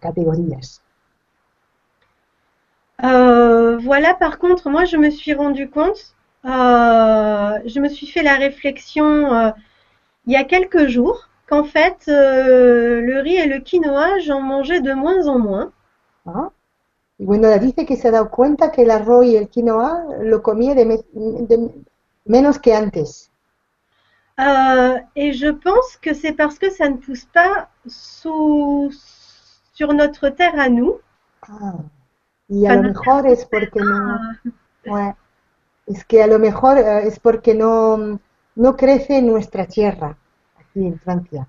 categorías. 0.00 0.80
Euh, 3.04 3.76
voilà, 3.78 4.14
par 4.14 4.38
contre, 4.38 4.70
moi, 4.70 4.84
je 4.84 4.96
me 4.96 5.10
suis 5.10 5.34
rendu 5.34 5.68
compte, 5.68 6.14
euh, 6.44 7.58
je 7.66 7.80
me 7.80 7.88
suis 7.88 8.06
fait 8.06 8.22
la 8.22 8.36
réflexion 8.36 9.32
euh, 9.34 9.50
il 10.26 10.32
y 10.32 10.36
a 10.36 10.44
quelques 10.44 10.86
jours 10.88 11.28
qu'en 11.48 11.64
fait, 11.64 11.96
euh, 12.08 13.00
le 13.00 13.20
riz 13.20 13.36
et 13.36 13.46
le 13.46 13.60
quinoa, 13.60 14.18
j'en 14.20 14.40
mangeais 14.40 14.80
de 14.80 14.92
moins 14.94 15.28
en 15.28 15.38
moins. 15.38 15.72
¿ah? 16.26 16.50
Gwenola 17.18 17.58
dice 17.58 17.86
que 17.86 17.96
se 17.96 18.08
ha 18.08 18.12
dado 18.12 18.30
cuenta 18.30 18.70
que 18.72 18.82
el 18.82 18.90
arroz 18.90 19.24
y 19.26 19.36
el 19.36 19.48
quinoa 19.48 20.04
lo 20.22 20.42
comía 20.42 20.74
de, 20.74 20.84
me- 20.86 21.04
de 21.14 21.70
menos 22.26 22.58
que 22.58 22.72
antes. 22.74 23.30
Euh, 24.38 24.98
et 25.16 25.32
je 25.32 25.48
pense 25.48 25.96
que 26.02 26.12
c'est 26.12 26.32
parce 26.34 26.58
que 26.58 26.70
ça 26.70 26.88
ne 26.88 26.96
pousse 26.96 27.24
pas 27.26 27.70
sur 27.88 28.90
notre 29.92 30.28
terre 30.28 30.58
à 30.58 30.68
nous. 30.68 30.94
Ah, 31.42 31.74
y 32.48 32.66
a 32.66 32.76
lo 32.76 32.82
mejor 32.82 33.26
es 33.26 33.44
porque 33.44 33.80
no, 33.80 34.18
bueno, 34.86 35.16
es 35.86 36.04
que 36.04 36.22
a 36.22 36.26
lo 36.26 36.38
mejor 36.38 36.78
eh, 36.78 37.06
es 37.06 37.18
porque 37.18 37.54
no, 37.54 38.20
no 38.56 38.76
crece 38.76 39.18
en 39.18 39.26
nuestra 39.26 39.66
tierra, 39.66 40.16
aquí 40.58 40.86
en 40.86 40.98
Francia. 40.98 41.46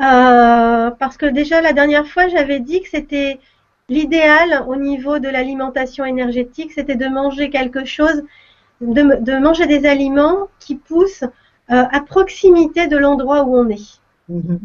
Euh, 0.00 0.90
parce 0.90 1.16
que 1.16 1.26
déjà 1.26 1.62
la 1.62 1.72
dernière 1.72 2.06
fois, 2.06 2.28
j'avais 2.28 2.60
dit 2.60 2.82
que 2.82 2.88
c'était 2.88 3.40
l'idéal 3.88 4.64
au 4.66 4.76
niveau 4.76 5.18
de 5.18 5.28
l'alimentation 5.28 6.04
énergétique, 6.04 6.72
c'était 6.72 6.96
de 6.96 7.06
manger 7.06 7.50
quelque 7.50 7.84
chose, 7.84 8.24
de, 8.80 9.22
de 9.22 9.38
manger 9.38 9.66
des 9.66 9.86
aliments 9.86 10.48
qui 10.58 10.76
poussent 10.76 11.24
euh, 11.70 11.84
à 11.90 12.00
proximité 12.00 12.88
de 12.88 12.96
l'endroit 12.96 13.44
où 13.44 13.56
on 13.56 13.68
est. 13.68 14.00
Ujú. 14.28 14.58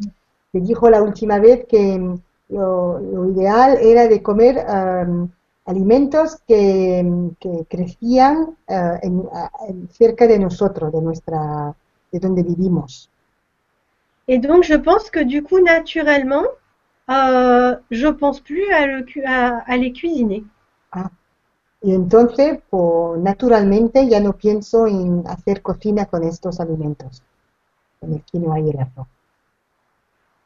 Te 0.52 0.60
dijo 0.60 0.90
la 0.90 1.02
última 1.02 1.40
vez 1.40 1.66
que 1.66 1.98
mm, 1.98 2.16
lo, 2.50 3.00
lo 3.00 3.30
ideal 3.32 3.78
era 3.82 4.08
de 4.08 4.22
comer 4.22 4.58
em, 4.68 5.30
alimentos 5.66 6.38
que, 6.48 7.06
que 7.40 7.66
crecían 7.70 8.58
eh, 8.68 9.00
en- 9.04 9.28
a- 9.34 9.52
en- 9.70 9.90
cerca 9.90 10.28
de 10.28 10.40
nosotros, 10.40 10.92
de 10.92 11.02
nuestra, 11.02 11.74
de 12.12 12.20
donde 12.20 12.44
vivimos. 12.44 13.10
Et 14.28 14.40
donc, 14.40 14.64
je 14.64 14.76
pense 14.76 15.10
que 15.10 15.24
du 15.24 15.42
coup, 15.44 15.60
naturellement, 15.60 16.46
euh, 17.10 17.76
je 17.90 18.08
pense 18.08 18.40
plus 18.40 18.70
à, 18.72 18.86
le, 18.86 19.06
à, 19.26 19.60
à 19.66 19.78
les 19.78 19.92
cuisiner. 19.92 20.44
Y 21.84 21.96
entonces, 21.96 22.60
pues, 22.70 23.20
naturalmente, 23.20 24.08
ya 24.08 24.20
no 24.20 24.34
pienso 24.34 24.86
en 24.86 25.24
hacer 25.28 25.64
cocina 25.64 26.06
con 26.06 26.24
estos 26.24 26.60
alimentos, 26.60 27.24
con 28.00 28.14
el 28.14 28.22
quinoa 28.22 28.60
y 28.60 28.70
el 28.70 28.80
arroz. 28.80 29.08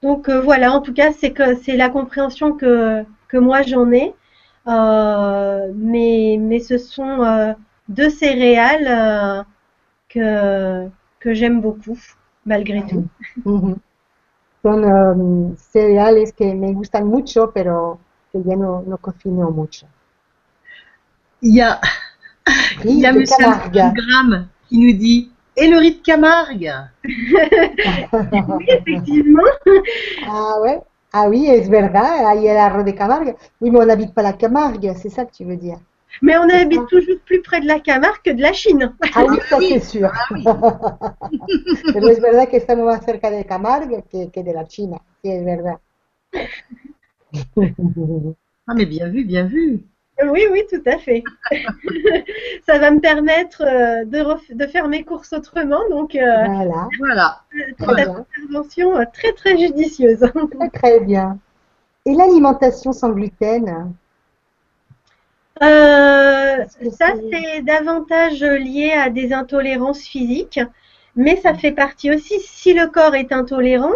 Donc 0.05 0.29
euh, 0.29 0.39
voilà, 0.39 0.71
en 0.71 0.81
tout 0.81 0.93
cas, 0.93 1.11
c'est 1.11 1.31
que 1.31 1.55
c'est 1.55 1.75
la 1.75 1.89
compréhension 1.89 2.53
que, 2.53 3.03
que 3.27 3.37
moi 3.37 3.63
j'en 3.63 3.91
ai. 3.91 4.13
Euh, 4.67 5.71
mais, 5.75 6.37
mais 6.39 6.59
ce 6.59 6.77
sont 6.77 7.23
euh, 7.23 7.53
deux 7.89 8.11
céréales 8.11 8.87
euh, 8.87 9.43
que, 10.09 10.87
que 11.19 11.33
j'aime 11.33 11.59
beaucoup. 11.59 11.97
malgré 12.45 12.85
tout. 12.85 13.07
Ujú. 13.45 13.77
Son 14.63 14.83
um, 14.83 15.55
cereales 15.57 16.31
que 16.37 16.43
me 16.43 16.71
gustan 16.73 17.05
mucho, 17.05 17.51
pero 17.53 17.99
que 18.31 18.41
ya 18.43 18.55
no, 18.55 18.83
no 18.85 18.97
cocino 18.97 19.51
mucho. 19.51 19.87
Il 21.41 21.55
y 21.55 21.61
a, 21.61 21.79
il 22.83 22.99
y 22.99 23.05
a 23.05 23.13
Camargue. 23.13 23.93
Gramme 23.93 24.47
qui 24.67 24.77
nous 24.79 24.93
dit 24.93 25.31
Et 25.57 25.67
le 25.67 25.77
riz 25.77 25.95
de 25.95 26.01
Camargue 26.01 26.73
Oui, 27.03 28.65
effectivement. 28.67 29.43
Ah 30.27 30.59
ouais 30.61 30.81
Ah 31.13 31.29
oui, 31.29 31.47
es 31.49 31.69
verdad, 31.69 32.27
hay 32.27 32.47
el 32.47 32.57
arroz 32.57 32.83
de 32.83 32.91
Camargue. 32.91 33.35
Oui, 33.61 33.71
mais 33.71 33.79
on 33.79 33.85
n'habite 33.85 34.13
pas 34.13 34.21
la 34.21 34.33
Camargue, 34.33 34.93
c'est 34.97 35.09
ça 35.09 35.23
que 35.23 35.33
tu 35.33 35.45
veux 35.45 35.55
dire. 35.55 35.77
Mais 36.21 36.37
on 36.37 36.49
habite 36.49 36.87
toujours 36.87 37.19
plus 37.25 37.41
près 37.41 37.61
de 37.61 37.67
la 37.67 37.79
Camargue 37.79 38.21
que 38.23 38.31
de 38.31 38.41
la 38.41 38.53
Chine. 38.53 38.93
Ah 39.13 39.23
oui, 39.25 39.37
ça 39.49 39.57
c'est 39.59 39.79
sûr. 39.93 40.11
Ah 40.13 40.25
oui. 40.31 40.43
Pero 41.93 42.09
es 42.09 42.19
verdad 42.19 42.49
que 42.49 42.57
estamos 42.57 42.85
más 42.85 43.05
cerca 43.05 43.31
de 43.31 43.45
Camargue 43.45 44.03
que, 44.11 44.29
que 44.29 44.43
de 44.43 44.53
la 44.53 44.65
China. 44.65 44.97
Sí, 45.23 45.31
es 45.31 45.43
verdad. 45.45 45.79
Ah, 48.67 48.73
mais 48.73 48.85
bien 48.85 49.09
vu, 49.11 49.23
bien 49.23 49.47
vu. 49.47 49.85
Oui, 50.23 50.45
oui, 50.51 50.63
tout 50.69 50.81
à 50.85 50.97
fait. 50.97 51.23
Ça 52.65 52.79
va 52.79 52.91
me 52.91 52.99
permettre 52.99 53.61
euh, 53.61 54.05
de, 54.05 54.19
ref- 54.19 54.53
de 54.55 54.65
faire 54.67 54.87
mes 54.87 55.03
courses 55.03 55.33
autrement, 55.33 55.81
donc 55.89 56.15
euh, 56.15 56.45
Voilà, 56.99 57.41
Voilà. 57.79 58.03
très 58.03 58.09
intervention 58.09 58.97
euh, 58.97 59.03
très 59.13 59.33
très 59.33 59.57
judicieuse. 59.57 60.19
Très, 60.59 60.69
très 60.69 60.99
bien. 61.01 61.37
Et 62.05 62.13
l'alimentation 62.13 62.93
sans 62.93 63.09
gluten? 63.09 63.93
Euh, 65.61 66.65
ça, 66.91 67.07
c'est- 67.15 67.29
c'est 67.31 67.61
davantage 67.61 68.41
lié 68.43 68.91
à 68.91 69.09
des 69.09 69.33
intolérances 69.33 70.01
physiques, 70.03 70.59
mais 71.15 71.37
ça 71.37 71.53
fait 71.53 71.71
partie 71.71 72.13
aussi, 72.13 72.39
si 72.41 72.73
le 72.73 72.87
corps 72.87 73.15
est 73.15 73.31
intolérant, 73.31 73.93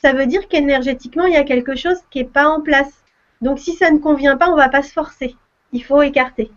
ça 0.00 0.12
veut 0.12 0.26
dire 0.26 0.48
qu'énergétiquement, 0.48 1.26
il 1.26 1.32
y 1.34 1.36
a 1.36 1.44
quelque 1.44 1.74
chose 1.76 1.98
qui 2.10 2.18
n'est 2.18 2.24
pas 2.28 2.48
en 2.48 2.60
place. 2.60 2.92
Donc, 3.40 3.58
si 3.58 3.72
ça 3.74 3.90
ne 3.90 3.98
convient 3.98 4.36
pas, 4.36 4.48
on 4.50 4.56
va 4.56 4.68
pas 4.68 4.82
se 4.82 4.92
forcer. 4.92 5.34
Il 5.72 5.82
faut 5.84 6.02
écarter. 6.02 6.50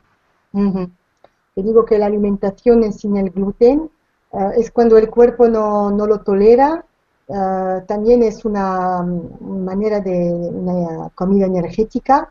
Te 1.55 1.63
digo 1.63 1.85
que 1.85 1.97
la 1.97 2.05
alimentación 2.07 2.91
sin 2.91 3.17
el 3.17 3.29
gluten 3.31 3.89
eh, 4.33 4.49
es 4.57 4.71
cuando 4.71 4.97
el 4.97 5.09
cuerpo 5.09 5.47
no, 5.47 5.89
no 5.91 6.05
lo 6.05 6.19
tolera. 6.19 6.83
eh, 7.27 7.81
también 7.87 8.21
es 8.23 8.45
una 8.45 9.01
mm, 9.01 9.63
manera 9.63 9.99
de 10.01 10.31
una 10.31 11.09
comida 11.15 11.45
energética. 11.47 12.29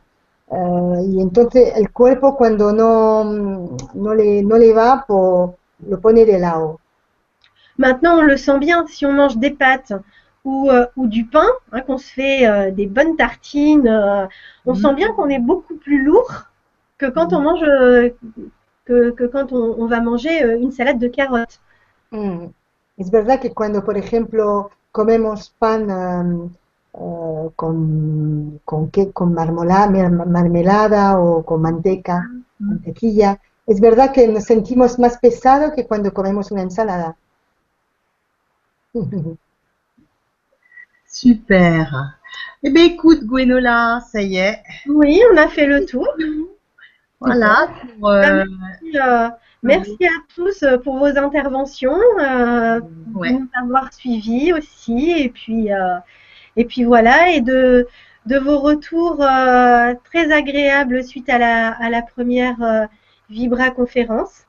eh, 0.50 1.02
y 1.08 1.20
entonces 1.20 1.72
el 1.76 1.90
cuerpo 1.90 2.36
cuando 2.36 2.72
no, 2.72 3.24
mm, 3.24 3.76
no 3.94 4.14
le, 4.14 4.42
no 4.42 4.56
le 4.58 4.72
va, 4.74 5.04
lo 5.08 6.00
pone 6.00 6.24
de 6.24 6.38
lado. 6.38 6.80
Maintenant, 7.76 8.18
on 8.20 8.22
le 8.26 8.36
sent 8.36 8.58
bien, 8.58 8.86
si 8.86 9.04
on 9.06 9.12
mange 9.12 9.36
des 9.38 9.50
pâtes 9.50 9.92
ou, 10.44 10.70
euh, 10.70 10.86
ou 10.96 11.06
du 11.08 11.24
pain, 11.26 11.48
hein, 11.72 11.80
qu'on 11.80 11.98
se 11.98 12.12
fait 12.12 12.46
euh, 12.46 12.70
des 12.70 12.86
bonnes 12.86 13.16
tartines, 13.16 13.88
euh, 13.88 14.26
on 14.66 14.74
sent 14.74 14.94
bien 14.94 15.12
qu'on 15.14 15.28
est 15.28 15.40
beaucoup 15.40 15.76
plus 15.76 16.02
lourd 16.02 16.30
que 16.98 17.06
quand 17.06 17.32
on 17.32 17.40
mange, 17.42 17.62
euh, 17.62 18.10
que, 18.84 19.10
que 19.12 19.24
quand 19.24 19.52
on, 19.52 19.76
on 19.82 19.86
va 19.86 20.00
manger 20.00 20.42
euh, 20.44 20.58
une 20.58 20.72
salade 20.72 20.98
de 20.98 21.08
carottes. 21.08 21.60
Mm. 22.10 22.46
Es 22.96 23.10
verdad 23.10 23.40
que 23.40 23.52
cuando, 23.52 23.84
por 23.84 23.98
ejemplo, 23.98 24.70
comemos 24.92 25.50
pan 25.58 25.90
em, 25.90 26.50
eh, 26.94 27.50
con, 27.56 28.60
con, 28.64 28.90
qué- 28.90 29.12
con 29.12 29.34
marmola- 29.34 29.88
mer- 29.90 30.10
marmelada 30.10 31.18
o 31.20 31.44
con 31.44 31.60
manteca, 31.62 32.30
mantequilla, 32.58 33.40
es 33.66 33.80
verdad 33.80 34.12
que 34.12 34.28
nos 34.28 34.44
sentimos 34.44 34.98
más 34.98 35.18
pesado 35.18 35.72
que 35.74 35.86
cuando 35.86 36.12
comemos 36.14 36.50
una 36.52 36.62
ensalada. 36.62 37.16
Super. 41.06 41.86
Eh 42.62 42.70
bien, 42.70 42.86
écoute, 42.92 43.24
Gwenola, 43.24 44.02
ça 44.10 44.20
y 44.22 44.36
est. 44.36 44.62
Oui, 44.86 45.20
on 45.32 45.36
a 45.36 45.48
fait 45.48 45.66
le 45.66 45.86
tour. 45.86 46.06
Voilà. 47.26 47.68
Pour, 47.98 48.08
euh, 48.10 48.44
Euh, 48.96 49.28
merci 49.62 50.04
à 50.04 50.10
tous 50.34 50.62
euh, 50.62 50.78
pour 50.78 50.98
vos 50.98 51.16
interventions, 51.18 51.98
euh, 52.20 52.80
pour 53.12 53.22
Ouais. 53.22 53.32
nous 53.32 53.48
avoir 53.54 53.92
suivis 53.92 54.52
aussi, 54.52 55.10
et 55.16 55.30
puis, 55.30 55.72
euh, 55.72 55.98
et 56.56 56.64
puis 56.64 56.84
voilà, 56.84 57.30
et 57.30 57.40
de, 57.40 57.86
de 58.26 58.38
vos 58.38 58.58
retours 58.60 59.22
euh, 59.22 59.94
très 60.04 60.30
agréables 60.32 61.02
suite 61.02 61.28
à 61.30 61.38
la, 61.38 61.72
à 61.72 61.88
la 61.90 62.02
première 62.02 62.62
euh, 62.62 62.86
Vibra 63.30 63.70
conférence. 63.70 64.44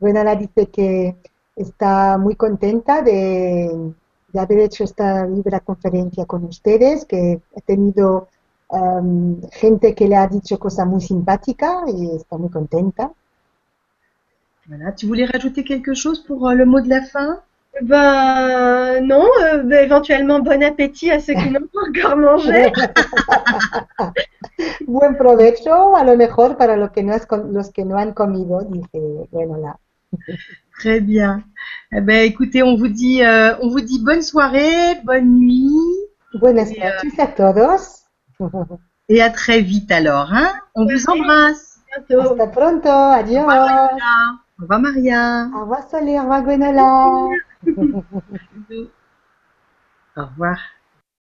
Buena 0.00 0.22
la 0.24 0.36
dice 0.36 0.70
que 0.70 1.16
está 1.56 2.16
muy 2.16 2.36
contenta 2.36 3.02
de, 3.02 3.92
de 4.32 4.40
haber 4.40 4.58
hecho 4.60 4.84
esta 4.84 5.26
Libra 5.26 5.60
conferencia 5.60 6.24
con 6.26 6.44
ustedes, 6.44 7.04
que 7.04 7.40
ha 7.56 7.60
tenido 7.60 8.28
em, 8.74 9.40
gente 9.52 9.94
que 9.94 10.08
le 10.08 10.16
ha 10.16 10.26
dicho 10.26 10.58
cosas 10.58 10.86
muy 10.86 11.00
simpáticas 11.00 11.82
y 11.88 12.16
está 12.16 12.36
muy 12.38 12.50
contenta. 12.50 13.12
voilà. 14.68 14.92
Tu 14.92 15.06
voulais 15.06 15.26
rajouter 15.26 15.64
quelque 15.64 15.94
chose 15.94 16.22
pour 16.24 16.48
euh, 16.48 16.54
le 16.54 16.64
mot 16.64 16.80
de 16.80 16.88
la 16.88 17.02
fin? 17.02 17.40
Ben 17.82 19.00
non, 19.04 19.26
euh, 19.42 19.62
ben, 19.64 19.84
éventuellement 19.84 20.38
bon 20.40 20.62
appétit 20.62 21.10
à 21.10 21.18
ceux 21.20 21.34
qui 21.34 21.50
n'ont 21.50 21.66
pas 21.72 21.88
encore 21.88 22.16
mangé. 22.16 22.72
Buen 24.86 25.16
provecho, 25.16 25.96
a 25.96 26.04
lo 26.04 26.16
mejor 26.16 26.56
para 26.56 26.76
los 26.76 26.90
que 26.92 27.02
no, 27.02 27.12
has 27.12 27.26
com- 27.26 27.52
los 27.52 27.70
que 27.72 27.84
no 27.84 27.96
han 27.98 28.12
comido, 28.12 28.60
dice, 28.62 29.26
bueno. 29.32 29.76
Très 30.78 31.00
bien. 31.00 31.44
Eh 31.92 32.00
ben, 32.00 32.24
écoutez, 32.24 32.62
on 32.62 32.76
vous 32.76 32.88
dit, 32.88 33.22
euh, 33.24 33.56
on 33.60 33.68
vous 33.68 33.80
dit 33.80 34.00
bonne 34.04 34.22
soirée, 34.22 35.00
bonne 35.04 35.34
nuit 35.38 35.72
Buenas 36.34 36.70
eh, 36.70 36.78
noches 36.80 37.18
a 37.18 37.26
todos. 37.26 38.03
et 39.08 39.22
à 39.22 39.30
très 39.30 39.60
vite 39.60 39.90
alors. 39.90 40.32
Hein 40.32 40.52
on 40.74 40.86
vous 40.86 41.06
embrasse. 41.08 41.80
Bientôt. 42.08 42.32
Hasta 42.32 42.46
pronto, 42.48 42.88
adiós. 42.88 43.44
Au 43.44 43.48
revoir, 43.48 43.66
Maria. 43.66 44.04
Au 44.58 44.62
revoir, 44.62 44.80
Maria. 44.80 45.48
Au 45.54 45.60
revoir, 45.60 45.82
Soli, 45.90 46.18
au 46.18 46.22
revoir, 46.22 46.42
Gwenola. 46.42 47.28
Au 50.16 50.24
revoir. 50.26 50.58